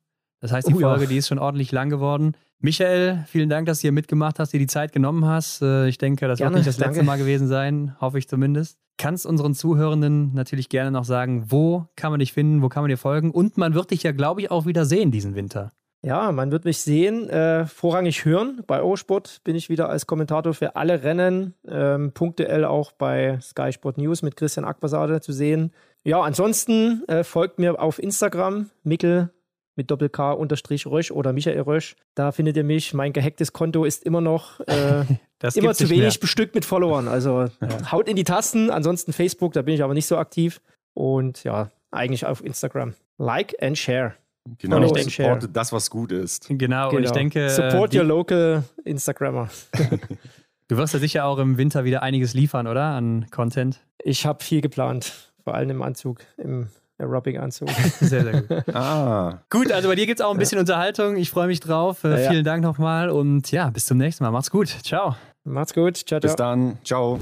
Das 0.40 0.53
heißt, 0.53 0.69
die 0.69 0.74
Oh 0.74 0.81
ja. 0.81 0.90
Folge, 0.90 1.09
die 1.09 1.16
ist 1.16 1.27
schon 1.27 1.40
ordentlich 1.40 1.73
lang 1.73 1.90
geworden. 1.90 2.36
Michael, 2.61 3.24
vielen 3.27 3.49
Dank, 3.49 3.66
dass 3.66 3.78
du 3.78 3.82
hier 3.82 3.93
mitgemacht 3.93 4.39
hast, 4.39 4.53
dir 4.53 4.61
die 4.61 4.69
Zeit 4.69 4.93
genommen 4.93 5.24
hast. 5.24 5.62
Äh, 5.62 5.89
Ich 5.89 5.99
denke, 5.99 6.28
das 6.28 6.39
Gerne, 6.39 6.55
wird 6.55 6.61
nicht 6.61 6.69
das 6.69 6.78
letzte 6.78 6.95
danke. 6.95 7.07
Mal 7.07 7.19
gewesen 7.19 7.49
sein, 7.49 7.97
hoffe 8.01 8.19
ich 8.19 8.28
zumindest. 8.28 8.78
Kannst 8.99 9.27
unseren 9.27 9.55
Zuhörenden 9.55 10.32
natürlich 10.35 10.69
gerne 10.69 10.93
noch 10.93 11.05
sagen, 11.05 11.47
wo 11.49 11.86
kann 11.97 12.12
man 12.12 12.20
dich 12.20 12.32
finden, 12.32 12.62
wo 12.62 12.69
kann 12.69 12.85
man 12.85 12.89
dir 12.89 12.99
folgen? 12.99 13.32
Und 13.32 13.59
man 13.59 13.74
wird 13.74 13.90
dich 13.90 14.05
ja, 14.05 14.12
glaube 14.12 14.43
ich, 14.43 14.51
auch 14.53 14.65
wieder 14.65 14.85
sehen 14.85 15.11
diesen 15.11 15.35
Winter. 15.35 15.73
Ja, 16.04 16.30
man 16.30 16.52
wird 16.52 16.64
mich 16.64 16.78
sehen, 16.78 17.28
äh, 17.28 17.66
vorrangig 17.66 18.24
hören. 18.24 18.62
Bei 18.66 18.80
Eurosport 18.80 19.40
bin 19.42 19.56
ich 19.56 19.68
wieder 19.68 19.88
als 19.88 20.06
Kommentator 20.06 20.54
für 20.54 20.76
alle 20.76 21.02
Rennen, 21.02 21.54
ähm, 21.66 22.12
punktuell 22.12 22.64
auch 22.64 22.92
bei 22.92 23.38
Sky 23.40 23.72
Sport 23.72 23.98
News 23.98 24.22
mit 24.22 24.36
Christian 24.36 24.64
Aquasade 24.64 25.20
zu 25.20 25.32
sehen. 25.32 25.72
Ja, 26.04 26.20
ansonsten 26.20 27.02
äh, 27.08 27.24
folgt 27.24 27.58
mir 27.58 27.80
auf 27.80 27.98
Instagram, 27.98 28.70
Mickel 28.84 29.30
mit 29.78 29.90
Doppel-K 29.90 30.32
unterstrich 30.32 30.86
Rösch 30.86 31.10
oder 31.10 31.32
Michael 31.32 31.60
Rösch. 31.60 31.96
Da 32.14 32.32
findet 32.32 32.56
ihr 32.56 32.64
mich. 32.64 32.94
Mein 32.94 33.12
gehacktes 33.12 33.52
Konto 33.52 33.84
ist 33.84 34.04
immer 34.04 34.20
noch 34.20 34.60
äh, 34.60 35.04
immer 35.54 35.74
zu 35.74 35.88
wenig 35.88 36.14
mehr. 36.14 36.20
bestückt 36.20 36.54
mit 36.54 36.64
Followern. 36.64 37.08
Also 37.08 37.46
haut 37.92 38.08
in 38.08 38.16
die 38.16 38.24
Tasten. 38.24 38.70
Ansonsten 38.70 39.12
Facebook, 39.12 39.52
da 39.52 39.62
bin 39.62 39.74
ich 39.74 39.82
aber 39.82 39.94
nicht 39.94 40.06
so 40.06 40.16
aktiv. 40.16 40.60
Und 40.94 41.44
ja, 41.44 41.70
eigentlich 41.90 42.26
auf 42.26 42.44
Instagram. 42.44 42.94
Like 43.18 43.56
and 43.62 43.78
share. 43.78 44.14
Genau, 44.58 44.76
Und 44.78 44.84
ich 44.84 44.92
denke, 44.92 45.10
supporte 45.10 45.48
das, 45.48 45.72
was 45.72 45.90
gut 45.90 46.12
ist. 46.12 46.46
Genau, 46.48 46.90
und 46.90 47.02
ich 47.04 47.10
denke, 47.10 47.46
äh, 47.46 47.50
Support 47.50 47.94
your 47.94 48.04
local 48.04 48.62
Instagrammer. 48.84 49.48
du 50.68 50.76
wirst 50.76 50.94
ja 50.94 51.00
sicher 51.00 51.24
auch 51.24 51.38
im 51.38 51.58
Winter 51.58 51.84
wieder 51.84 52.02
einiges 52.02 52.34
liefern, 52.34 52.66
oder? 52.66 52.82
An 52.84 53.26
Content. 53.30 53.80
Ich 54.02 54.26
habe 54.26 54.42
viel 54.42 54.60
geplant, 54.60 55.12
vor 55.44 55.54
allem 55.54 55.70
im 55.70 55.82
Anzug, 55.82 56.20
im 56.36 56.68
Aerobic-Anzug. 56.98 57.70
Sehr, 58.00 58.24
sehr 58.24 58.42
gut. 58.42 58.64
Ah, 58.74 59.38
gut, 59.50 59.70
also 59.70 59.88
bei 59.88 59.94
dir 59.94 60.06
gibt 60.06 60.20
es 60.20 60.26
auch 60.26 60.32
ein 60.32 60.38
bisschen 60.38 60.58
Unterhaltung. 60.58 61.16
Ich 61.16 61.30
freue 61.30 61.46
mich 61.46 61.60
drauf. 61.60 62.02
Äh, 62.04 62.10
Ja, 62.10 62.18
ja. 62.18 62.30
Vielen 62.30 62.44
Dank 62.44 62.62
nochmal 62.62 63.08
und 63.10 63.50
ja, 63.52 63.70
bis 63.70 63.86
zum 63.86 63.98
nächsten 63.98 64.24
Mal. 64.24 64.30
Macht's 64.30 64.50
gut. 64.50 64.68
Ciao. 64.82 65.14
Macht's 65.48 65.74
gut. 65.74 65.96
Ciao, 65.96 66.20
bis 66.20 66.34
ciao. 66.34 66.36
dann. 66.36 66.78
Ciao. 66.84 67.18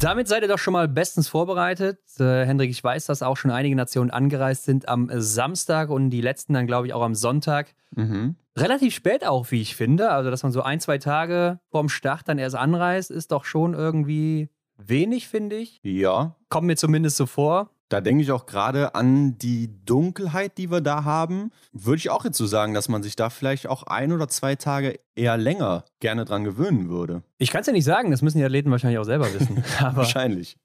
Damit 0.00 0.28
seid 0.28 0.42
ihr 0.42 0.48
doch 0.48 0.58
schon 0.58 0.72
mal 0.72 0.88
bestens 0.88 1.28
vorbereitet. 1.28 1.98
Äh, 2.18 2.44
Hendrik, 2.44 2.70
ich 2.70 2.82
weiß, 2.82 3.06
dass 3.06 3.22
auch 3.22 3.36
schon 3.36 3.50
einige 3.50 3.74
Nationen 3.74 4.10
angereist 4.10 4.64
sind 4.64 4.88
am 4.88 5.10
Samstag 5.12 5.90
und 5.90 6.10
die 6.10 6.20
letzten 6.20 6.52
dann, 6.54 6.66
glaube 6.66 6.86
ich, 6.86 6.92
auch 6.92 7.02
am 7.02 7.14
Sonntag. 7.14 7.74
Mhm. 7.94 8.36
Relativ 8.56 8.94
spät 8.94 9.26
auch, 9.26 9.50
wie 9.50 9.60
ich 9.60 9.76
finde. 9.76 10.10
Also, 10.10 10.30
dass 10.30 10.42
man 10.42 10.52
so 10.52 10.62
ein, 10.62 10.80
zwei 10.80 10.98
Tage 10.98 11.60
vorm 11.70 11.88
Start 11.88 12.28
dann 12.28 12.38
erst 12.38 12.56
anreist, 12.56 13.10
ist 13.10 13.32
doch 13.32 13.44
schon 13.44 13.74
irgendwie 13.74 14.48
wenig, 14.76 15.28
finde 15.28 15.56
ich. 15.56 15.80
Ja, 15.82 16.36
Kommt 16.48 16.66
mir 16.66 16.76
zumindest 16.76 17.16
so 17.16 17.26
vor. 17.26 17.70
Da 17.88 18.02
denke 18.02 18.22
ich 18.22 18.32
auch 18.32 18.44
gerade 18.44 18.94
an 18.94 19.38
die 19.38 19.70
Dunkelheit, 19.86 20.58
die 20.58 20.70
wir 20.70 20.82
da 20.82 21.04
haben. 21.04 21.50
Würde 21.72 21.96
ich 21.96 22.10
auch 22.10 22.24
jetzt 22.24 22.36
so 22.36 22.46
sagen, 22.46 22.74
dass 22.74 22.88
man 22.88 23.02
sich 23.02 23.16
da 23.16 23.30
vielleicht 23.30 23.66
auch 23.66 23.84
ein 23.84 24.12
oder 24.12 24.28
zwei 24.28 24.56
Tage 24.56 25.00
eher 25.14 25.38
länger 25.38 25.84
gerne 26.00 26.26
dran 26.26 26.44
gewöhnen 26.44 26.90
würde. 26.90 27.22
Ich 27.38 27.50
kann 27.50 27.62
es 27.62 27.66
ja 27.66 27.72
nicht 27.72 27.86
sagen, 27.86 28.10
das 28.10 28.20
müssen 28.20 28.38
die 28.38 28.44
Athleten 28.44 28.70
wahrscheinlich 28.70 28.98
auch 28.98 29.04
selber 29.04 29.32
wissen. 29.32 29.64
Wahrscheinlich. 29.94 30.58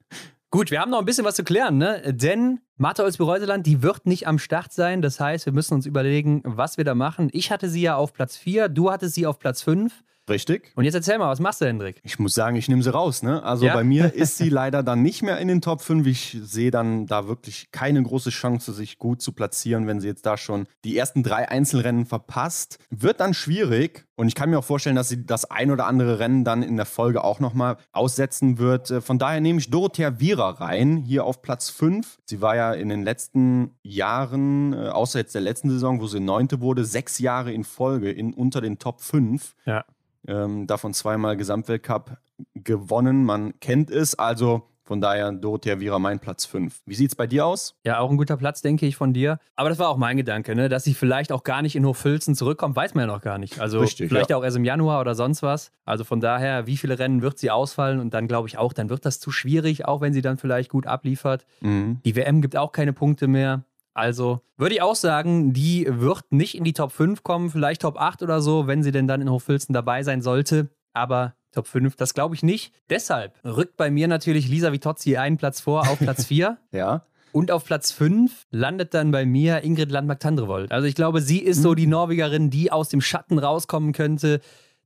gut, 0.50 0.70
wir 0.70 0.80
haben 0.80 0.90
noch 0.90 0.98
ein 0.98 1.04
bisschen 1.06 1.24
was 1.24 1.36
zu 1.36 1.44
klären, 1.44 1.78
ne? 1.78 2.12
Denn 2.12 2.60
Martha 2.76 3.02
Olsby-Reuseland, 3.02 3.66
die 3.66 3.82
wird 3.82 4.06
nicht 4.06 4.26
am 4.26 4.38
Start 4.38 4.72
sein. 4.72 5.00
Das 5.00 5.18
heißt, 5.18 5.46
wir 5.46 5.52
müssen 5.52 5.74
uns 5.74 5.86
überlegen, 5.86 6.42
was 6.44 6.76
wir 6.76 6.84
da 6.84 6.94
machen. 6.94 7.30
Ich 7.32 7.50
hatte 7.50 7.70
sie 7.70 7.80
ja 7.80 7.96
auf 7.96 8.12
Platz 8.12 8.36
4, 8.36 8.68
du 8.68 8.90
hattest 8.90 9.14
sie 9.14 9.26
auf 9.26 9.38
Platz 9.38 9.62
5. 9.62 10.02
Richtig. 10.28 10.72
Und 10.74 10.84
jetzt 10.84 10.94
erzähl 10.94 11.18
mal, 11.18 11.28
was 11.28 11.40
machst 11.40 11.60
du, 11.60 11.66
Hendrik? 11.66 12.00
Ich 12.02 12.18
muss 12.18 12.32
sagen, 12.34 12.56
ich 12.56 12.68
nehme 12.68 12.82
sie 12.82 12.92
raus. 12.92 13.22
Ne? 13.22 13.42
Also 13.42 13.66
Ja. 13.66 13.74
bei 13.74 13.84
mir 13.84 14.12
ist 14.14 14.38
sie 14.38 14.48
leider 14.48 14.82
dann 14.82 15.02
nicht 15.02 15.22
mehr 15.22 15.38
in 15.38 15.48
den 15.48 15.60
Top 15.60 15.82
5. 15.82 16.06
Ich 16.06 16.38
sehe 16.42 16.70
dann 16.70 17.06
da 17.06 17.28
wirklich 17.28 17.68
keine 17.72 18.02
große 18.02 18.30
Chance, 18.30 18.72
sich 18.72 18.98
gut 18.98 19.20
zu 19.20 19.32
platzieren, 19.32 19.86
wenn 19.86 20.00
sie 20.00 20.08
jetzt 20.08 20.24
da 20.24 20.36
schon 20.38 20.66
die 20.84 20.96
ersten 20.96 21.22
drei 21.22 21.48
Einzelrennen 21.50 22.06
verpasst. 22.06 22.78
Wird 22.90 23.20
dann 23.20 23.34
schwierig. 23.34 24.06
Und 24.16 24.28
ich 24.28 24.34
kann 24.36 24.48
mir 24.48 24.58
auch 24.60 24.64
vorstellen, 24.64 24.94
dass 24.96 25.08
sie 25.08 25.26
das 25.26 25.44
ein 25.50 25.70
oder 25.72 25.86
andere 25.86 26.20
Rennen 26.20 26.44
dann 26.44 26.62
in 26.62 26.76
der 26.76 26.86
Folge 26.86 27.24
auch 27.24 27.40
nochmal 27.40 27.76
aussetzen 27.92 28.58
wird. 28.58 28.90
Äh, 28.90 29.00
Von 29.00 29.18
daher 29.18 29.40
nehme 29.40 29.58
ich 29.58 29.70
Dorothea 29.70 30.20
Viera 30.20 30.50
rein, 30.50 30.96
hier 30.98 31.24
auf 31.24 31.42
Platz 31.42 31.68
5. 31.68 32.18
Sie 32.24 32.40
war 32.40 32.54
ja 32.56 32.72
in 32.72 32.88
den 32.88 33.02
letzten 33.02 33.72
Jahren, 33.82 34.72
äh, 34.72 34.88
außer 34.88 35.18
jetzt 35.18 35.34
der 35.34 35.42
letzten 35.42 35.68
Saison, 35.68 36.00
wo 36.00 36.06
sie 36.06 36.20
Neunte 36.20 36.60
wurde, 36.60 36.84
sechs 36.84 37.18
Jahre 37.18 37.52
in 37.52 37.64
Folge 37.64 38.10
in, 38.10 38.32
unter 38.32 38.60
den 38.60 38.78
Top 38.78 39.00
5 39.00 39.54
Ja. 39.66 39.84
Ähm, 40.26 40.66
davon 40.66 40.94
zweimal 40.94 41.36
Gesamtweltcup 41.36 42.18
gewonnen. 42.54 43.24
Man 43.24 43.58
kennt 43.60 43.90
es, 43.90 44.18
also 44.18 44.62
von 44.86 45.00
daher 45.00 45.32
Dorothea 45.32 45.80
Viera 45.80 45.98
mein 45.98 46.20
Platz 46.20 46.44
5. 46.44 46.82
Wie 46.84 46.94
sieht 46.94 47.10
es 47.10 47.16
bei 47.16 47.26
dir 47.26 47.46
aus? 47.46 47.74
Ja, 47.84 48.00
auch 48.00 48.10
ein 48.10 48.18
guter 48.18 48.36
Platz, 48.36 48.60
denke 48.60 48.84
ich, 48.84 48.96
von 48.96 49.14
dir. 49.14 49.38
Aber 49.56 49.70
das 49.70 49.78
war 49.78 49.88
auch 49.88 49.96
mein 49.96 50.18
Gedanke, 50.18 50.54
ne? 50.54 50.68
dass 50.68 50.84
sie 50.84 50.92
vielleicht 50.92 51.32
auch 51.32 51.42
gar 51.42 51.62
nicht 51.62 51.74
in 51.74 51.86
Hochfilzen 51.86 52.34
zurückkommt, 52.34 52.76
weiß 52.76 52.94
man 52.94 53.08
ja 53.08 53.14
noch 53.14 53.22
gar 53.22 53.38
nicht. 53.38 53.60
Also 53.60 53.80
Richtig, 53.80 54.08
vielleicht 54.08 54.28
ja. 54.28 54.36
auch 54.36 54.44
erst 54.44 54.58
im 54.58 54.64
Januar 54.64 55.00
oder 55.00 55.14
sonst 55.14 55.42
was. 55.42 55.72
Also 55.86 56.04
von 56.04 56.20
daher, 56.20 56.66
wie 56.66 56.76
viele 56.76 56.98
Rennen 56.98 57.22
wird 57.22 57.38
sie 57.38 57.50
ausfallen? 57.50 57.98
Und 57.98 58.12
dann 58.12 58.28
glaube 58.28 58.46
ich 58.48 58.58
auch, 58.58 58.74
dann 58.74 58.90
wird 58.90 59.06
das 59.06 59.20
zu 59.20 59.30
schwierig, 59.30 59.86
auch 59.86 60.02
wenn 60.02 60.12
sie 60.12 60.20
dann 60.20 60.36
vielleicht 60.36 60.70
gut 60.70 60.86
abliefert. 60.86 61.46
Die 61.62 62.16
WM 62.16 62.42
gibt 62.42 62.56
auch 62.56 62.72
keine 62.72 62.92
Punkte 62.92 63.26
mehr. 63.26 63.64
Also 63.94 64.40
würde 64.56 64.74
ich 64.74 64.82
auch 64.82 64.96
sagen, 64.96 65.52
die 65.52 65.86
wird 65.88 66.24
nicht 66.30 66.56
in 66.56 66.64
die 66.64 66.72
Top 66.72 66.92
5 66.92 67.22
kommen, 67.22 67.50
vielleicht 67.50 67.82
Top 67.82 67.96
8 68.00 68.22
oder 68.22 68.42
so, 68.42 68.66
wenn 68.66 68.82
sie 68.82 68.92
denn 68.92 69.06
dann 69.08 69.20
in 69.22 69.30
Hochfilzen 69.30 69.72
dabei 69.72 70.02
sein 70.02 70.20
sollte. 70.20 70.68
Aber 70.92 71.34
Top 71.52 71.68
5, 71.68 71.94
das 71.96 72.14
glaube 72.14 72.34
ich 72.34 72.42
nicht. 72.42 72.72
Deshalb 72.90 73.38
rückt 73.44 73.76
bei 73.76 73.90
mir 73.90 74.08
natürlich 74.08 74.48
Lisa 74.48 74.72
Vitozzi 74.72 75.16
einen 75.16 75.36
Platz 75.36 75.60
vor 75.60 75.82
auf 75.88 75.98
Platz 76.00 76.24
4. 76.26 76.58
Ja. 76.72 77.06
Und 77.30 77.50
auf 77.50 77.64
Platz 77.64 77.90
5 77.92 78.46
landet 78.50 78.94
dann 78.94 79.10
bei 79.10 79.24
mir 79.26 79.62
Ingrid 79.64 79.90
Landmark-Tandrevold. 79.90 80.70
Also 80.72 80.86
ich 80.86 80.94
glaube, 80.94 81.20
sie 81.20 81.38
ist 81.38 81.58
Mhm. 81.58 81.62
so 81.62 81.74
die 81.74 81.86
Norwegerin, 81.86 82.50
die 82.50 82.70
aus 82.72 82.88
dem 82.88 83.00
Schatten 83.00 83.38
rauskommen 83.38 83.92
könnte, 83.92 84.40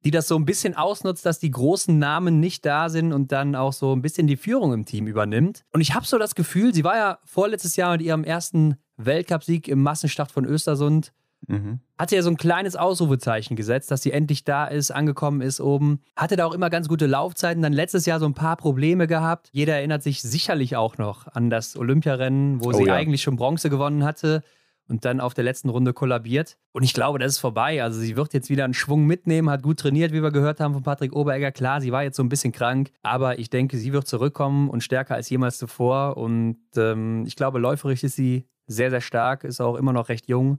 die 0.04 0.10
das 0.10 0.28
so 0.28 0.36
ein 0.36 0.44
bisschen 0.44 0.76
ausnutzt, 0.76 1.26
dass 1.26 1.38
die 1.40 1.50
großen 1.50 1.98
Namen 1.98 2.40
nicht 2.40 2.64
da 2.64 2.88
sind 2.88 3.12
und 3.12 3.32
dann 3.32 3.54
auch 3.54 3.72
so 3.72 3.94
ein 3.94 4.00
bisschen 4.00 4.26
die 4.26 4.36
Führung 4.36 4.72
im 4.72 4.84
Team 4.84 5.06
übernimmt. 5.06 5.64
Und 5.72 5.80
ich 5.80 5.94
habe 5.94 6.06
so 6.06 6.18
das 6.18 6.34
Gefühl, 6.34 6.72
sie 6.72 6.84
war 6.84 6.96
ja 6.96 7.18
vorletztes 7.24 7.76
Jahr 7.76 7.92
mit 7.92 8.02
ihrem 8.02 8.22
ersten 8.24 8.76
Weltcupsieg 8.98 9.68
im 9.68 9.82
Massenstart 9.82 10.30
von 10.30 10.44
Östersund 10.44 11.12
Mhm. 11.46 11.78
hatte 11.96 12.16
ja 12.16 12.22
so 12.22 12.30
ein 12.30 12.36
kleines 12.36 12.74
Ausrufezeichen 12.74 13.54
gesetzt, 13.54 13.92
dass 13.92 14.02
sie 14.02 14.10
endlich 14.10 14.42
da 14.42 14.66
ist, 14.66 14.90
angekommen 14.90 15.40
ist 15.40 15.60
oben. 15.60 16.00
Hatte 16.16 16.34
da 16.34 16.44
auch 16.44 16.52
immer 16.52 16.68
ganz 16.68 16.88
gute 16.88 17.06
Laufzeiten. 17.06 17.62
Dann 17.62 17.72
letztes 17.72 18.06
Jahr 18.06 18.18
so 18.18 18.26
ein 18.26 18.34
paar 18.34 18.56
Probleme 18.56 19.06
gehabt. 19.06 19.48
Jeder 19.52 19.76
erinnert 19.76 20.02
sich 20.02 20.20
sicherlich 20.20 20.74
auch 20.74 20.98
noch 20.98 21.28
an 21.28 21.48
das 21.48 21.76
Olympiarennen, 21.76 22.60
wo 22.62 22.70
Oh 22.70 22.72
sie 22.72 22.86
ja. 22.86 22.94
eigentlich 22.94 23.22
schon 23.22 23.36
Bronze 23.36 23.70
gewonnen 23.70 24.02
hatte 24.04 24.42
und 24.88 25.04
dann 25.04 25.20
auf 25.20 25.34
der 25.34 25.44
letzten 25.44 25.68
Runde 25.68 25.92
kollabiert. 25.92 26.56
Und 26.72 26.82
ich 26.82 26.94
glaube, 26.94 27.18
das 27.18 27.32
ist 27.32 27.38
vorbei. 27.38 27.82
Also 27.82 28.00
sie 28.00 28.16
wird 28.16 28.34
jetzt 28.34 28.50
wieder 28.50 28.64
einen 28.64 28.74
Schwung 28.74 29.06
mitnehmen, 29.06 29.50
hat 29.50 29.62
gut 29.62 29.78
trainiert, 29.78 30.12
wie 30.12 30.22
wir 30.22 30.30
gehört 30.30 30.60
haben 30.60 30.74
von 30.74 30.82
Patrick 30.82 31.14
Oberegger. 31.14 31.52
Klar, 31.52 31.80
sie 31.80 31.92
war 31.92 32.02
jetzt 32.02 32.16
so 32.16 32.22
ein 32.22 32.28
bisschen 32.28 32.52
krank, 32.52 32.90
aber 33.02 33.38
ich 33.38 33.50
denke, 33.50 33.76
sie 33.76 33.92
wird 33.92 34.06
zurückkommen 34.06 34.70
und 34.70 34.82
stärker 34.82 35.14
als 35.14 35.28
jemals 35.30 35.58
zuvor. 35.58 36.16
Und 36.16 36.58
ähm, 36.76 37.24
ich 37.26 37.36
glaube, 37.36 37.58
läuferisch 37.58 38.02
ist 38.02 38.16
sie 38.16 38.46
sehr, 38.66 38.90
sehr 38.90 39.00
stark, 39.00 39.44
ist 39.44 39.60
auch 39.60 39.76
immer 39.76 39.92
noch 39.92 40.08
recht 40.08 40.28
jung. 40.28 40.58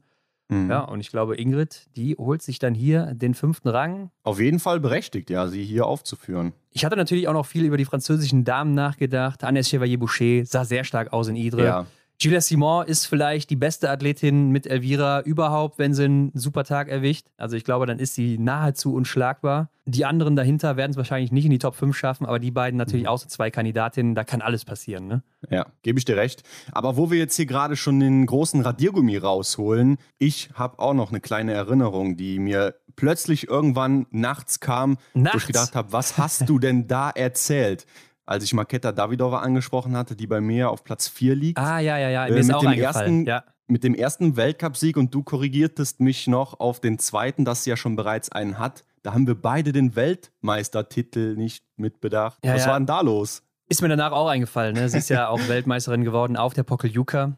Mhm. 0.49 0.69
Ja, 0.69 0.79
und 0.81 0.99
ich 0.99 1.11
glaube, 1.11 1.37
Ingrid, 1.37 1.87
die 1.95 2.15
holt 2.15 2.41
sich 2.41 2.57
dann 2.57 2.73
hier 2.73 3.13
den 3.13 3.35
fünften 3.35 3.69
Rang. 3.69 4.09
Auf 4.23 4.39
jeden 4.39 4.59
Fall 4.59 4.79
berechtigt, 4.79 5.29
ja, 5.29 5.47
sie 5.47 5.63
hier 5.63 5.85
aufzuführen. 5.85 6.53
Ich 6.71 6.85
hatte 6.85 6.95
natürlich 6.95 7.27
auch 7.27 7.33
noch 7.33 7.45
viel 7.45 7.65
über 7.65 7.77
die 7.77 7.85
französischen 7.85 8.45
Damen 8.45 8.73
nachgedacht. 8.73 9.43
Agnès 9.43 9.69
Chevalier-Boucher 9.69 10.45
sah 10.45 10.65
sehr 10.65 10.83
stark 10.83 11.13
aus 11.13 11.27
in 11.27 11.35
Idre. 11.35 11.63
Ja. 11.63 11.85
Julia 12.21 12.41
Simon 12.41 12.85
ist 12.85 13.05
vielleicht 13.05 13.49
die 13.49 13.55
beste 13.55 13.89
Athletin 13.89 14.49
mit 14.49 14.67
Elvira 14.67 15.21
überhaupt, 15.21 15.79
wenn 15.79 15.93
sie 15.93 16.03
einen 16.03 16.31
super 16.33 16.65
Tag 16.65 16.89
erwischt. 16.89 17.27
Also 17.37 17.55
ich 17.55 17.63
glaube, 17.63 17.85
dann 17.85 17.97
ist 17.97 18.13
sie 18.13 18.37
nahezu 18.37 18.93
unschlagbar. 18.93 19.69
Die 19.85 20.03
anderen 20.05 20.35
dahinter 20.35 20.75
werden 20.75 20.91
es 20.91 20.97
wahrscheinlich 20.97 21.31
nicht 21.31 21.45
in 21.45 21.51
die 21.51 21.59
Top 21.59 21.75
5 21.75 21.95
schaffen, 21.95 22.25
aber 22.25 22.39
die 22.39 22.51
beiden 22.51 22.77
natürlich 22.77 23.03
Mhm. 23.05 23.09
auch 23.09 23.19
so 23.19 23.27
zwei 23.29 23.49
Kandidatinnen, 23.51 24.15
da 24.15 24.25
kann 24.25 24.41
alles 24.41 24.65
passieren. 24.65 25.07
Ne? 25.07 25.23
Ja, 25.49 25.67
gebe 25.81 25.97
ich 25.97 26.03
dir 26.03 26.17
recht. 26.17 26.43
Aber 26.73 26.97
wo 26.97 27.09
wir 27.09 27.17
jetzt 27.17 27.37
hier 27.37 27.45
gerade 27.45 27.77
schon 27.77 28.01
den 28.01 28.25
großen 28.25 28.59
Radiergummi 28.59 29.15
rausholen, 29.15 29.97
ich 30.17 30.49
habe 30.55 30.77
auch 30.79 30.93
noch 30.93 31.11
eine 31.11 31.21
kleine 31.21 31.53
Erinnerung, 31.53 32.17
die 32.17 32.37
mir 32.37 32.75
plötzlich 32.97 33.47
irgendwann 33.47 34.07
nachts 34.11 34.59
kam, 34.59 34.97
wo 35.13 35.21
Nachts? 35.21 35.37
ich 35.43 35.47
gedacht 35.47 35.73
habe, 35.73 35.93
was 35.93 36.17
hast 36.17 36.49
du 36.49 36.59
denn 36.59 36.87
da 36.87 37.09
erzählt? 37.11 37.85
Als 38.29 38.43
ich 38.43 38.53
Marketa 38.53 38.91
Davidova 38.91 39.39
angesprochen 39.39 39.97
hatte, 39.97 40.15
die 40.15 40.27
bei 40.27 40.39
mir 40.39 40.69
auf 40.69 40.83
Platz 40.83 41.07
4 41.07 41.33
liegt. 41.33 41.57
Ah, 41.57 41.79
ja, 41.79 41.97
ja, 41.97 42.09
ja, 42.09 42.27
Äh, 42.27 42.31
mir 42.31 42.37
ist 42.37 42.45
mit 42.47 42.55
auch 42.57 42.61
dem 42.61 42.73
ersten- 42.73 43.25
Ja. 43.25 43.43
mit 43.67 43.83
dem 43.83 43.95
ersten 43.95 44.37
Weltcupsieg 44.37 44.97
und 44.97 45.13
du 45.15 45.23
korrigiertest 45.23 45.99
mich 45.99 46.27
noch 46.27 46.59
auf 46.59 46.79
den 46.79 46.99
zweiten, 46.99 47.43
dass 47.43 47.63
sie 47.63 47.71
ja 47.71 47.75
schon 47.77 47.95
bereits 47.95 48.31
einen 48.31 48.59
hat. 48.59 48.83
Da 49.01 49.13
haben 49.13 49.25
wir 49.25 49.33
beide 49.33 49.71
den 49.71 49.95
Weltmeistertitel 49.95 51.35
nicht 51.37 51.63
mitbedacht. 51.77 52.37
Ja, 52.43 52.53
Was 52.53 52.65
ja. 52.65 52.71
war 52.71 52.79
denn 52.79 52.85
da 52.85 53.01
los? 53.01 53.41
Ist 53.67 53.81
mir 53.81 53.87
danach 53.89 54.11
auch 54.11 54.27
eingefallen. 54.27 54.75
Ne? 54.75 54.89
Sie 54.89 54.97
ist 54.99 55.09
ja 55.09 55.27
auch 55.29 55.39
Weltmeisterin 55.47 56.03
geworden 56.03 56.37
auf 56.37 56.53
der 56.53 56.63
Pokeljuka. 56.63 57.35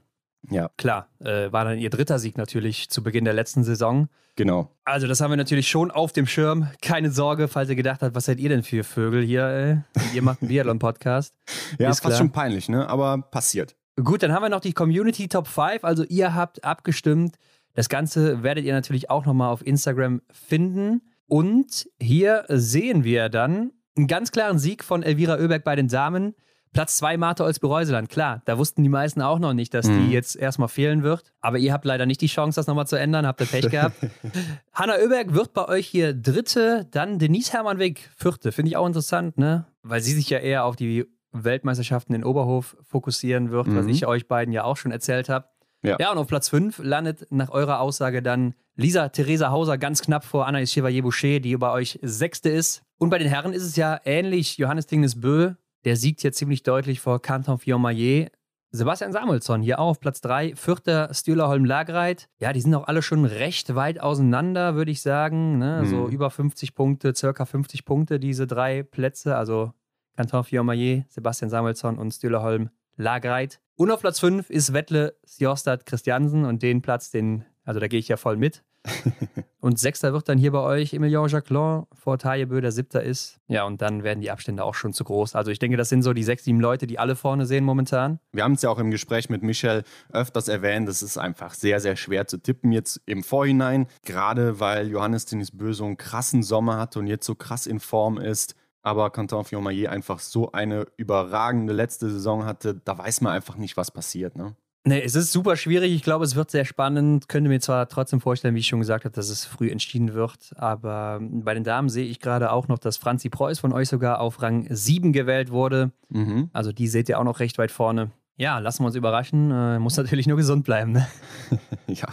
Ja, 0.49 0.69
Klar, 0.77 1.07
äh, 1.19 1.51
war 1.51 1.65
dann 1.65 1.77
ihr 1.77 1.89
dritter 1.89 2.17
Sieg 2.19 2.37
natürlich 2.37 2.89
zu 2.89 3.03
Beginn 3.03 3.25
der 3.25 3.33
letzten 3.33 3.63
Saison. 3.63 4.09
genau. 4.35 4.71
Also, 4.85 5.07
das 5.07 5.21
haben 5.21 5.29
wir 5.31 5.37
natürlich 5.37 5.67
schon 5.69 5.91
auf 5.91 6.11
dem 6.13 6.25
Schirm. 6.25 6.67
Keine 6.81 7.11
Sorge, 7.11 7.47
falls 7.47 7.69
ihr 7.69 7.75
gedacht 7.75 8.01
habt, 8.01 8.15
was 8.15 8.25
seid 8.25 8.39
ihr 8.39 8.49
denn 8.49 8.63
für 8.63 8.83
Vögel 8.83 9.23
hier? 9.23 9.83
Äh? 9.93 10.15
Ihr 10.15 10.21
macht 10.23 10.41
einen 10.41 10.49
Biathlon-Podcast. 10.49 11.33
Ja, 11.79 11.89
Ist 11.89 11.99
fast 11.99 12.07
klar. 12.07 12.17
schon 12.17 12.31
peinlich, 12.31 12.67
ne? 12.69 12.87
Aber 12.89 13.19
passiert. 13.21 13.75
Gut, 14.03 14.23
dann 14.23 14.33
haben 14.33 14.41
wir 14.43 14.49
noch 14.49 14.59
die 14.61 14.73
Community 14.73 15.27
Top 15.27 15.47
5. 15.47 15.83
Also, 15.83 16.03
ihr 16.05 16.33
habt 16.33 16.63
abgestimmt. 16.63 17.35
Das 17.73 17.87
Ganze 17.87 18.41
werdet 18.43 18.65
ihr 18.65 18.73
natürlich 18.73 19.09
auch 19.09 19.25
nochmal 19.25 19.51
auf 19.53 19.65
Instagram 19.65 20.21
finden. 20.31 21.01
Und 21.27 21.87
hier 22.01 22.43
sehen 22.49 23.03
wir 23.05 23.29
dann 23.29 23.71
einen 23.95 24.07
ganz 24.07 24.31
klaren 24.31 24.59
Sieg 24.59 24.83
von 24.83 25.03
Elvira 25.03 25.35
Oeberg 25.35 25.63
bei 25.63 25.75
den 25.75 25.87
Damen. 25.87 26.35
Platz 26.73 26.97
2 26.97 27.17
Martha 27.17 27.43
Olsby-Reuseland. 27.43 28.07
Klar, 28.09 28.41
da 28.45 28.57
wussten 28.57 28.81
die 28.83 28.89
meisten 28.89 29.21
auch 29.21 29.39
noch 29.39 29.53
nicht, 29.53 29.73
dass 29.73 29.87
Mhm. 29.87 30.07
die 30.07 30.13
jetzt 30.13 30.35
erstmal 30.37 30.69
fehlen 30.69 31.03
wird. 31.03 31.33
Aber 31.41 31.57
ihr 31.57 31.73
habt 31.73 31.83
leider 31.85 32.05
nicht 32.05 32.21
die 32.21 32.27
Chance, 32.27 32.55
das 32.55 32.67
nochmal 32.67 32.87
zu 32.87 32.95
ändern. 32.97 33.27
Habt 33.27 33.41
ihr 33.41 33.47
Pech 33.47 33.69
gehabt. 33.69 33.95
Hanna 34.73 34.93
Oeberg 35.03 35.33
wird 35.33 35.53
bei 35.53 35.67
euch 35.67 35.87
hier 35.87 36.13
Dritte. 36.13 36.87
Dann 36.91 37.19
Denise 37.19 37.51
Hermannweg 37.53 38.09
Vierte. 38.15 38.51
Finde 38.53 38.69
ich 38.69 38.77
auch 38.77 38.87
interessant, 38.87 39.37
ne? 39.37 39.65
Weil 39.83 40.01
sie 40.01 40.13
sich 40.13 40.29
ja 40.29 40.37
eher 40.39 40.63
auf 40.65 40.75
die 40.77 41.05
Weltmeisterschaften 41.33 42.13
in 42.15 42.23
Oberhof 42.23 42.77
fokussieren 42.83 43.51
wird, 43.51 43.67
was 43.75 43.83
Mhm. 43.85 43.89
ich 43.91 44.05
euch 44.05 44.27
beiden 44.27 44.53
ja 44.53 44.63
auch 44.63 44.77
schon 44.77 44.91
erzählt 44.91 45.29
habe. 45.29 45.47
Ja. 45.83 45.97
ja, 45.99 46.11
und 46.11 46.19
auf 46.19 46.27
Platz 46.27 46.47
5 46.49 46.77
landet 46.83 47.25
nach 47.31 47.49
eurer 47.49 47.79
Aussage 47.79 48.21
dann 48.21 48.53
Lisa 48.75 49.09
Theresa 49.09 49.49
Hauser 49.49 49.77
ganz 49.79 50.01
knapp 50.03 50.23
vor 50.23 50.47
Anaïs 50.47 50.71
Chevalier-Boucher, 50.73 51.39
die 51.39 51.57
bei 51.57 51.71
euch 51.71 51.97
Sechste 52.03 52.49
ist. 52.49 52.83
Und 52.99 53.09
bei 53.09 53.17
den 53.17 53.27
Herren 53.27 53.51
ist 53.51 53.63
es 53.63 53.75
ja 53.75 53.99
ähnlich. 54.05 54.57
Johannes 54.57 54.85
Tingnes 54.85 55.19
Bö, 55.19 55.53
der 55.85 55.95
siegt 55.95 56.21
hier 56.21 56.31
ziemlich 56.31 56.63
deutlich 56.63 56.99
vor 56.99 57.21
Canton 57.21 57.57
Fillon-Maillet. 57.57 58.31
Sebastian 58.73 59.11
Samuelsson 59.11 59.61
hier 59.61 59.79
auch 59.79 59.89
auf 59.89 59.99
Platz 59.99 60.21
3, 60.21 60.55
vierter 60.55 61.13
Stühlerholm 61.13 61.65
Lagreit. 61.65 62.29
Ja, 62.39 62.53
die 62.53 62.61
sind 62.61 62.73
auch 62.73 62.87
alle 62.87 63.01
schon 63.01 63.25
recht 63.25 63.75
weit 63.75 63.99
auseinander, 63.99 64.75
würde 64.75 64.91
ich 64.91 65.01
sagen. 65.01 65.57
Ne? 65.57 65.85
So 65.85 66.07
Mhm. 66.07 66.09
über 66.11 66.29
50 66.29 66.73
Punkte, 66.73 67.13
circa 67.13 67.43
50 67.45 67.83
Punkte, 67.83 68.17
diese 68.19 68.47
drei 68.47 68.83
Plätze. 68.83 69.35
Also 69.35 69.73
Canton 70.15 70.45
Fillon-Maillet, 70.45 71.05
Sebastian 71.09 71.49
Samuelsson 71.49 71.97
und 71.97 72.11
Stühlerholm 72.11 72.69
Lagreit. 72.95 73.59
Und 73.75 73.91
auf 73.91 73.99
Platz 74.01 74.19
5 74.19 74.49
ist 74.49 74.71
Wettle 74.73 75.15
Sjostad 75.25 75.85
Christiansen 75.85 76.45
und 76.45 76.61
den 76.63 76.81
Platz, 76.81 77.11
den, 77.11 77.43
also 77.65 77.79
da 77.81 77.87
gehe 77.87 77.99
ich 77.99 78.07
ja 78.07 78.15
voll 78.15 78.37
mit. 78.37 78.63
und 79.59 79.79
Sechster 79.79 80.13
wird 80.13 80.27
dann 80.27 80.37
hier 80.37 80.51
bei 80.51 80.59
euch 80.59 80.93
Emilien 80.93 81.27
Jacquelin 81.27 81.83
vor 81.93 82.17
Taillebö, 82.17 82.61
der 82.61 82.71
Siebter 82.71 83.03
ist. 83.03 83.39
Ja, 83.47 83.63
und 83.65 83.81
dann 83.81 84.03
werden 84.03 84.21
die 84.21 84.31
Abstände 84.31 84.63
auch 84.63 84.73
schon 84.73 84.93
zu 84.93 85.03
groß. 85.03 85.35
Also 85.35 85.51
ich 85.51 85.59
denke, 85.59 85.77
das 85.77 85.89
sind 85.89 86.01
so 86.01 86.13
die 86.13 86.23
sechs, 86.23 86.43
sieben 86.43 86.59
Leute, 86.59 86.87
die 86.87 86.97
alle 86.97 87.15
vorne 87.15 87.45
sehen 87.45 87.63
momentan. 87.63 88.19
Wir 88.31 88.43
haben 88.43 88.53
es 88.53 88.61
ja 88.61 88.69
auch 88.69 88.79
im 88.79 88.91
Gespräch 88.91 89.29
mit 89.29 89.43
Michel 89.43 89.83
öfters 90.11 90.47
erwähnt, 90.47 90.89
es 90.89 91.01
ist 91.01 91.17
einfach 91.17 91.53
sehr, 91.53 91.79
sehr 91.79 91.95
schwer 91.95 92.27
zu 92.27 92.37
tippen 92.37 92.71
jetzt 92.71 93.01
im 93.05 93.23
Vorhinein, 93.23 93.87
gerade 94.03 94.59
weil 94.59 94.87
Johannes 94.89 95.25
Denis 95.25 95.51
Bö 95.51 95.73
so 95.73 95.85
einen 95.85 95.97
krassen 95.97 96.43
Sommer 96.43 96.77
hatte 96.77 96.99
und 96.99 97.07
jetzt 97.07 97.25
so 97.25 97.35
krass 97.35 97.67
in 97.67 97.79
Form 97.79 98.17
ist. 98.17 98.55
Aber 98.83 99.11
Canton 99.11 99.45
Fillon-Maillet 99.45 99.89
einfach 99.89 100.19
so 100.19 100.53
eine 100.53 100.87
überragende 100.97 101.71
letzte 101.71 102.09
Saison 102.09 102.45
hatte, 102.45 102.73
da 102.73 102.97
weiß 102.97 103.21
man 103.21 103.33
einfach 103.33 103.57
nicht, 103.57 103.77
was 103.77 103.91
passiert. 103.91 104.35
Ne? 104.35 104.55
Nee, 104.83 105.03
es 105.03 105.13
ist 105.13 105.31
super 105.31 105.55
schwierig. 105.57 105.93
Ich 105.93 106.01
glaube, 106.01 106.25
es 106.25 106.35
wird 106.35 106.49
sehr 106.49 106.65
spannend. 106.65 107.29
Könnte 107.29 107.49
mir 107.49 107.59
zwar 107.59 107.87
trotzdem 107.87 108.19
vorstellen, 108.19 108.55
wie 108.55 108.59
ich 108.59 108.67
schon 108.67 108.79
gesagt 108.79 109.05
habe, 109.05 109.13
dass 109.13 109.29
es 109.29 109.45
früh 109.45 109.69
entschieden 109.69 110.13
wird. 110.13 110.53
Aber 110.55 111.19
bei 111.21 111.53
den 111.53 111.63
Damen 111.63 111.87
sehe 111.87 112.05
ich 112.05 112.19
gerade 112.19 112.51
auch 112.51 112.67
noch, 112.67 112.79
dass 112.79 112.97
Franzi 112.97 113.29
Preuß 113.29 113.59
von 113.59 113.73
euch 113.73 113.89
sogar 113.89 114.19
auf 114.19 114.41
Rang 114.41 114.65
7 114.69 115.13
gewählt 115.13 115.51
wurde. 115.51 115.91
Mhm. 116.09 116.49
Also 116.51 116.71
die 116.71 116.87
seht 116.87 117.09
ihr 117.09 117.19
auch 117.19 117.23
noch 117.23 117.39
recht 117.39 117.59
weit 117.59 117.69
vorne. 117.69 118.09
Ja, 118.37 118.57
lassen 118.57 118.81
wir 118.81 118.87
uns 118.87 118.95
überraschen. 118.95 119.51
Äh, 119.51 119.77
muss 119.77 119.97
natürlich 119.97 120.25
nur 120.25 120.37
gesund 120.37 120.63
bleiben. 120.63 120.93
Ne? 120.93 121.07
Ja. 121.87 122.07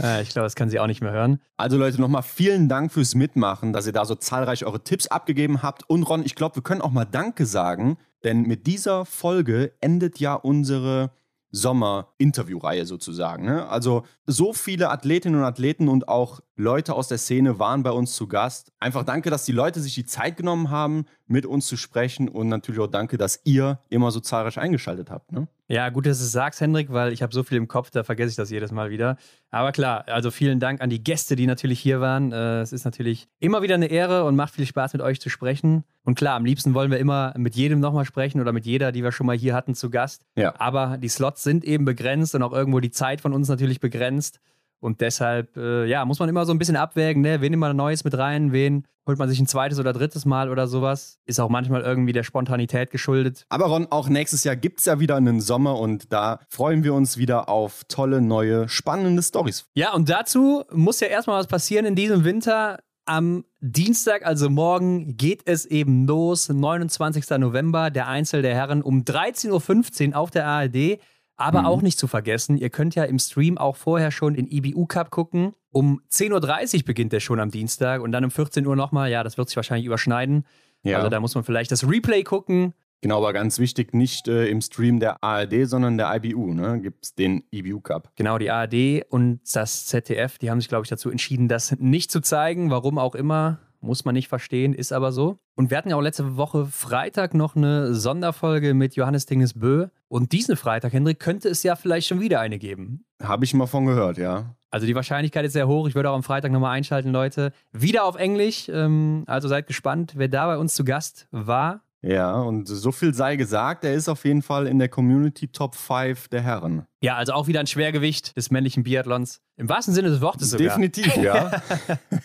Äh, 0.00 0.22
ich 0.22 0.28
glaube, 0.30 0.46
das 0.46 0.54
kann 0.54 0.70
sie 0.70 0.78
auch 0.78 0.86
nicht 0.86 1.00
mehr 1.00 1.10
hören. 1.10 1.40
Also 1.56 1.76
Leute, 1.76 2.00
nochmal 2.00 2.22
vielen 2.22 2.68
Dank 2.68 2.92
fürs 2.92 3.16
Mitmachen, 3.16 3.72
dass 3.72 3.86
ihr 3.86 3.92
da 3.92 4.04
so 4.04 4.14
zahlreich 4.14 4.64
eure 4.64 4.84
Tipps 4.84 5.08
abgegeben 5.08 5.62
habt. 5.62 5.88
Und 5.88 6.04
Ron, 6.04 6.24
ich 6.24 6.36
glaube, 6.36 6.56
wir 6.56 6.62
können 6.62 6.82
auch 6.82 6.92
mal 6.92 7.04
Danke 7.04 7.46
sagen, 7.46 7.96
denn 8.22 8.42
mit 8.42 8.68
dieser 8.68 9.04
Folge 9.04 9.72
endet 9.80 10.20
ja 10.20 10.34
unsere 10.34 11.10
Sommer-Interviewreihe 11.52 12.86
sozusagen. 12.86 13.44
Ne? 13.44 13.68
Also 13.68 14.04
so 14.26 14.52
viele 14.52 14.90
Athletinnen 14.90 15.40
und 15.40 15.46
Athleten 15.46 15.88
und 15.88 16.08
auch 16.08 16.40
Leute 16.60 16.94
aus 16.94 17.08
der 17.08 17.18
Szene 17.18 17.58
waren 17.58 17.82
bei 17.82 17.90
uns 17.90 18.14
zu 18.14 18.28
Gast. 18.28 18.72
Einfach 18.78 19.02
danke, 19.04 19.30
dass 19.30 19.44
die 19.44 19.52
Leute 19.52 19.80
sich 19.80 19.94
die 19.94 20.04
Zeit 20.04 20.36
genommen 20.36 20.70
haben, 20.70 21.06
mit 21.26 21.46
uns 21.46 21.66
zu 21.66 21.76
sprechen 21.76 22.28
und 22.28 22.48
natürlich 22.48 22.80
auch 22.80 22.86
danke, 22.86 23.16
dass 23.16 23.40
ihr 23.44 23.78
immer 23.88 24.10
so 24.10 24.20
zahlreich 24.20 24.58
eingeschaltet 24.58 25.10
habt. 25.10 25.32
Ne? 25.32 25.48
Ja, 25.68 25.88
gut, 25.88 26.04
dass 26.04 26.18
du 26.18 26.24
es 26.24 26.32
sagst, 26.32 26.60
Hendrik, 26.60 26.92
weil 26.92 27.12
ich 27.12 27.22
habe 27.22 27.32
so 27.32 27.44
viel 27.44 27.56
im 27.56 27.66
Kopf, 27.66 27.90
da 27.90 28.04
vergesse 28.04 28.30
ich 28.30 28.36
das 28.36 28.50
jedes 28.50 28.72
Mal 28.72 28.90
wieder. 28.90 29.16
Aber 29.50 29.72
klar, 29.72 30.04
also 30.08 30.30
vielen 30.30 30.60
Dank 30.60 30.82
an 30.82 30.90
die 30.90 31.02
Gäste, 31.02 31.34
die 31.36 31.46
natürlich 31.46 31.80
hier 31.80 32.00
waren. 32.00 32.32
Äh, 32.32 32.60
es 32.60 32.72
ist 32.72 32.84
natürlich 32.84 33.28
immer 33.38 33.62
wieder 33.62 33.76
eine 33.76 33.86
Ehre 33.86 34.24
und 34.24 34.36
macht 34.36 34.54
viel 34.54 34.66
Spaß, 34.66 34.92
mit 34.92 35.00
euch 35.00 35.20
zu 35.20 35.30
sprechen. 35.30 35.84
Und 36.04 36.16
klar, 36.16 36.34
am 36.34 36.44
liebsten 36.44 36.74
wollen 36.74 36.90
wir 36.90 36.98
immer 36.98 37.32
mit 37.38 37.54
jedem 37.54 37.80
nochmal 37.80 38.04
sprechen 38.04 38.40
oder 38.40 38.52
mit 38.52 38.66
jeder, 38.66 38.92
die 38.92 39.02
wir 39.02 39.12
schon 39.12 39.26
mal 39.26 39.36
hier 39.36 39.54
hatten, 39.54 39.74
zu 39.74 39.88
Gast. 39.88 40.26
Ja. 40.36 40.54
Aber 40.58 40.98
die 40.98 41.08
Slots 41.08 41.42
sind 41.42 41.64
eben 41.64 41.84
begrenzt 41.84 42.34
und 42.34 42.42
auch 42.42 42.52
irgendwo 42.52 42.80
die 42.80 42.90
Zeit 42.90 43.20
von 43.20 43.32
uns 43.32 43.48
natürlich 43.48 43.80
begrenzt. 43.80 44.40
Und 44.80 45.02
deshalb, 45.02 45.56
äh, 45.56 45.84
ja, 45.86 46.04
muss 46.04 46.18
man 46.18 46.28
immer 46.28 46.46
so 46.46 46.52
ein 46.52 46.58
bisschen 46.58 46.76
abwägen, 46.76 47.22
ne? 47.22 47.40
wen 47.40 47.50
nimmt 47.50 47.60
man 47.60 47.76
Neues 47.76 48.02
mit 48.02 48.16
rein, 48.16 48.52
wen 48.52 48.86
holt 49.06 49.18
man 49.18 49.28
sich 49.28 49.40
ein 49.40 49.46
zweites 49.46 49.78
oder 49.78 49.92
drittes 49.92 50.24
Mal 50.24 50.48
oder 50.48 50.66
sowas. 50.66 51.18
Ist 51.26 51.40
auch 51.40 51.48
manchmal 51.48 51.82
irgendwie 51.82 52.12
der 52.12 52.22
Spontanität 52.22 52.90
geschuldet. 52.90 53.44
Aber 53.48 53.66
Ron, 53.66 53.88
auch 53.90 54.08
nächstes 54.08 54.44
Jahr 54.44 54.56
gibt 54.56 54.80
es 54.80 54.86
ja 54.86 55.00
wieder 55.00 55.16
einen 55.16 55.40
Sommer 55.40 55.78
und 55.78 56.12
da 56.12 56.40
freuen 56.48 56.82
wir 56.84 56.94
uns 56.94 57.18
wieder 57.18 57.48
auf 57.48 57.84
tolle, 57.88 58.20
neue, 58.20 58.68
spannende 58.68 59.22
Stories. 59.22 59.66
Ja, 59.74 59.92
und 59.92 60.08
dazu 60.08 60.64
muss 60.72 61.00
ja 61.00 61.08
erstmal 61.08 61.38
was 61.38 61.46
passieren 61.46 61.84
in 61.84 61.94
diesem 61.94 62.24
Winter. 62.24 62.78
Am 63.06 63.44
Dienstag, 63.60 64.24
also 64.24 64.48
morgen, 64.48 65.16
geht 65.16 65.42
es 65.46 65.66
eben 65.66 66.06
los. 66.06 66.48
29. 66.48 67.28
November, 67.38 67.90
der 67.90 68.06
Einzel 68.06 68.42
der 68.42 68.54
Herren 68.54 68.82
um 68.82 69.02
13.15 69.02 70.10
Uhr 70.10 70.16
auf 70.16 70.30
der 70.30 70.46
ARD. 70.46 71.00
Aber 71.40 71.60
Mhm. 71.60 71.66
auch 71.66 71.82
nicht 71.82 71.98
zu 71.98 72.06
vergessen, 72.06 72.56
ihr 72.56 72.70
könnt 72.70 72.94
ja 72.94 73.04
im 73.04 73.18
Stream 73.18 73.58
auch 73.58 73.76
vorher 73.76 74.10
schon 74.10 74.34
den 74.34 74.46
IBU 74.46 74.86
Cup 74.86 75.10
gucken. 75.10 75.52
Um 75.72 76.00
10.30 76.10 76.80
Uhr 76.80 76.84
beginnt 76.86 77.12
der 77.12 77.20
schon 77.20 77.40
am 77.40 77.50
Dienstag 77.50 78.02
und 78.02 78.12
dann 78.12 78.24
um 78.24 78.30
14 78.30 78.66
Uhr 78.66 78.76
nochmal. 78.76 79.10
Ja, 79.10 79.22
das 79.22 79.38
wird 79.38 79.48
sich 79.48 79.56
wahrscheinlich 79.56 79.86
überschneiden. 79.86 80.44
Ja. 80.82 80.98
Also 80.98 81.08
da 81.08 81.20
muss 81.20 81.34
man 81.34 81.44
vielleicht 81.44 81.70
das 81.72 81.88
Replay 81.88 82.22
gucken. 82.24 82.74
Genau, 83.02 83.16
aber 83.18 83.32
ganz 83.32 83.58
wichtig, 83.58 83.94
nicht 83.94 84.28
äh, 84.28 84.48
im 84.48 84.60
Stream 84.60 85.00
der 85.00 85.24
ARD, 85.24 85.64
sondern 85.66 85.96
der 85.96 86.14
IBU, 86.22 86.52
ne? 86.52 86.80
Gibt 86.82 87.04
es 87.06 87.14
den 87.14 87.44
IBU 87.50 87.80
Cup. 87.80 88.10
Genau, 88.16 88.36
die 88.36 88.50
ARD 88.50 89.04
und 89.08 89.40
das 89.54 89.86
ZDF, 89.86 90.36
die 90.36 90.50
haben 90.50 90.60
sich, 90.60 90.68
glaube 90.68 90.84
ich, 90.84 90.90
dazu 90.90 91.08
entschieden, 91.10 91.48
das 91.48 91.74
nicht 91.78 92.10
zu 92.10 92.20
zeigen. 92.20 92.70
Warum 92.70 92.98
auch 92.98 93.14
immer, 93.14 93.58
muss 93.80 94.04
man 94.04 94.14
nicht 94.14 94.28
verstehen, 94.28 94.74
ist 94.74 94.92
aber 94.92 95.12
so. 95.12 95.38
Und 95.54 95.70
wir 95.70 95.78
hatten 95.78 95.90
ja 95.90 95.96
auch 95.96 96.02
letzte 96.02 96.36
Woche 96.36 96.66
Freitag 96.66 97.34
noch 97.34 97.56
eine 97.56 97.94
Sonderfolge 97.94 98.74
mit 98.74 98.96
Johannes 98.96 99.26
Dinges 99.26 99.54
Bö. 99.54 99.88
Und 100.08 100.32
diesen 100.32 100.56
Freitag, 100.56 100.92
Hendrik, 100.92 101.20
könnte 101.20 101.48
es 101.48 101.62
ja 101.62 101.76
vielleicht 101.76 102.08
schon 102.08 102.20
wieder 102.20 102.40
eine 102.40 102.58
geben. 102.58 103.04
Habe 103.22 103.44
ich 103.44 103.54
mal 103.54 103.66
von 103.66 103.86
gehört, 103.86 104.18
ja. 104.18 104.56
Also 104.70 104.86
die 104.86 104.94
Wahrscheinlichkeit 104.94 105.44
ist 105.44 105.52
sehr 105.52 105.66
hoch. 105.66 105.88
Ich 105.88 105.94
würde 105.94 106.10
auch 106.10 106.14
am 106.14 106.22
Freitag 106.22 106.52
nochmal 106.52 106.76
einschalten, 106.76 107.10
Leute. 107.10 107.52
Wieder 107.72 108.04
auf 108.04 108.16
Englisch. 108.16 108.68
Ähm, 108.68 109.24
also 109.26 109.48
seid 109.48 109.66
gespannt, 109.66 110.12
wer 110.16 110.28
da 110.28 110.46
bei 110.46 110.58
uns 110.58 110.74
zu 110.74 110.84
Gast 110.84 111.26
war. 111.30 111.82
Ja, 112.02 112.40
und 112.40 112.66
so 112.66 112.92
viel 112.92 113.12
sei 113.12 113.36
gesagt, 113.36 113.84
er 113.84 113.92
ist 113.92 114.08
auf 114.08 114.24
jeden 114.24 114.40
Fall 114.40 114.66
in 114.66 114.78
der 114.78 114.88
Community 114.88 115.48
Top 115.48 115.74
5 115.74 116.28
der 116.28 116.40
Herren. 116.40 116.86
Ja, 117.02 117.16
also 117.16 117.34
auch 117.34 117.46
wieder 117.46 117.60
ein 117.60 117.66
Schwergewicht 117.66 118.36
des 118.38 118.50
männlichen 118.50 118.84
Biathlons. 118.84 119.42
Im 119.56 119.68
wahrsten 119.68 119.92
Sinne 119.92 120.08
des 120.08 120.22
Wortes 120.22 120.50
sogar. 120.50 120.68
Definitiv, 120.68 121.14
ja. 121.16 121.50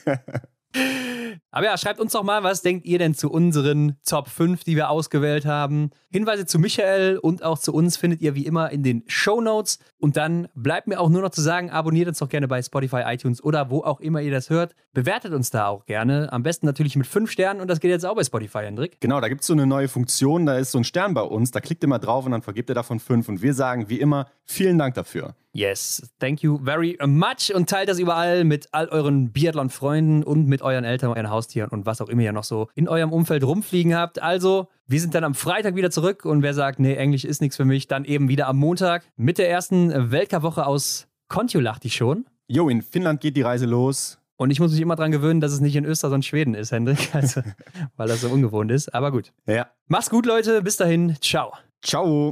Aber 1.51 1.65
ja, 1.65 1.77
schreibt 1.77 2.01
uns 2.01 2.11
doch 2.11 2.23
mal, 2.23 2.43
was 2.43 2.61
denkt 2.61 2.85
ihr 2.85 2.99
denn 2.99 3.13
zu 3.13 3.31
unseren 3.31 3.95
Top 4.05 4.27
5, 4.27 4.65
die 4.65 4.75
wir 4.75 4.89
ausgewählt 4.89 5.45
haben? 5.45 5.91
Hinweise 6.11 6.45
zu 6.45 6.59
Michael 6.59 7.17
und 7.17 7.43
auch 7.43 7.57
zu 7.57 7.73
uns 7.73 7.95
findet 7.95 8.21
ihr 8.21 8.35
wie 8.35 8.45
immer 8.45 8.71
in 8.71 8.83
den 8.83 9.03
Show 9.07 9.39
Notes. 9.39 9.79
Und 9.97 10.17
dann 10.17 10.49
bleibt 10.53 10.87
mir 10.87 10.99
auch 10.99 11.09
nur 11.09 11.21
noch 11.21 11.29
zu 11.29 11.41
sagen, 11.41 11.69
abonniert 11.69 12.09
uns 12.09 12.19
doch 12.19 12.27
gerne 12.27 12.49
bei 12.49 12.61
Spotify, 12.61 13.03
iTunes 13.05 13.41
oder 13.41 13.69
wo 13.69 13.83
auch 13.83 14.01
immer 14.01 14.21
ihr 14.21 14.31
das 14.31 14.49
hört. 14.49 14.75
Bewertet 14.93 15.33
uns 15.33 15.49
da 15.49 15.67
auch 15.67 15.85
gerne. 15.85 16.31
Am 16.33 16.43
besten 16.43 16.65
natürlich 16.65 16.97
mit 16.97 17.07
5 17.07 17.31
Sternen 17.31 17.61
und 17.61 17.69
das 17.69 17.79
geht 17.79 17.91
jetzt 17.91 18.05
auch 18.05 18.15
bei 18.15 18.23
Spotify, 18.23 18.59
Hendrik. 18.59 18.99
Genau, 18.99 19.21
da 19.21 19.29
gibt 19.29 19.41
es 19.41 19.47
so 19.47 19.53
eine 19.53 19.65
neue 19.65 19.87
Funktion, 19.87 20.45
da 20.45 20.57
ist 20.57 20.71
so 20.71 20.77
ein 20.77 20.83
Stern 20.83 21.13
bei 21.13 21.21
uns, 21.21 21.51
da 21.51 21.61
klickt 21.61 21.83
ihr 21.83 21.87
mal 21.87 21.99
drauf 21.99 22.25
und 22.25 22.33
dann 22.33 22.41
vergibt 22.41 22.69
ihr 22.69 22.75
davon 22.75 22.99
5. 22.99 23.29
Und 23.29 23.41
wir 23.41 23.53
sagen 23.53 23.87
wie 23.87 23.99
immer, 23.99 24.27
vielen 24.43 24.77
Dank 24.77 24.95
dafür. 24.95 25.35
Yes, 25.55 26.01
thank 26.19 26.41
you 26.41 26.59
very 26.65 26.97
much 27.07 27.55
und 27.55 27.69
teilt 27.69 27.87
das 27.87 27.97
überall 27.97 28.43
mit 28.43 28.67
all 28.73 28.89
euren 28.89 29.31
Biathlon-Freunden 29.31 30.21
und 30.21 30.47
mit 30.47 30.61
euren 30.61 30.83
Eltern, 30.83 31.11
euren 31.11 31.29
Haustieren 31.29 31.69
und 31.69 31.85
was 31.85 32.01
auch 32.01 32.09
immer 32.09 32.23
ihr 32.23 32.33
noch 32.33 32.43
so 32.43 32.67
in 32.75 32.89
eurem 32.89 33.13
Umfeld 33.13 33.41
rumfliegen 33.41 33.95
habt. 33.95 34.21
Also, 34.21 34.67
wir 34.85 34.99
sind 34.99 35.15
dann 35.15 35.23
am 35.23 35.33
Freitag 35.33 35.75
wieder 35.75 35.91
zurück 35.91 36.25
und 36.25 36.41
wer 36.41 36.53
sagt, 36.53 36.79
nee, 36.79 36.95
Englisch 36.95 37.23
ist 37.23 37.39
nichts 37.39 37.55
für 37.55 37.63
mich, 37.63 37.87
dann 37.87 38.03
eben 38.03 38.27
wieder 38.27 38.49
am 38.49 38.57
Montag 38.57 39.05
mit 39.15 39.37
der 39.37 39.49
ersten 39.49 40.11
Weltcup-Woche 40.11 40.65
aus 40.65 41.07
Kontiolahti 41.29 41.89
schon. 41.89 42.25
Jo, 42.49 42.67
in 42.67 42.81
Finnland 42.81 43.21
geht 43.21 43.37
die 43.37 43.41
Reise 43.41 43.65
los. 43.65 44.19
Und 44.35 44.49
ich 44.49 44.59
muss 44.59 44.73
mich 44.73 44.81
immer 44.81 44.97
dran 44.97 45.13
gewöhnen, 45.13 45.39
dass 45.39 45.53
es 45.53 45.61
nicht 45.61 45.77
in 45.77 45.85
Österreich, 45.85 46.09
sondern 46.09 46.23
Schweden 46.23 46.53
ist, 46.53 46.73
Hendrik, 46.73 46.97
also, 47.15 47.39
weil 47.95 48.09
das 48.09 48.19
so 48.19 48.27
ungewohnt 48.27 48.71
ist. 48.71 48.93
Aber 48.93 49.09
gut. 49.09 49.31
Ja. 49.47 49.67
Macht's 49.87 50.09
gut, 50.09 50.25
Leute. 50.25 50.61
Bis 50.61 50.75
dahin. 50.75 51.15
Ciao. 51.21 51.53
Ciao. 51.81 52.31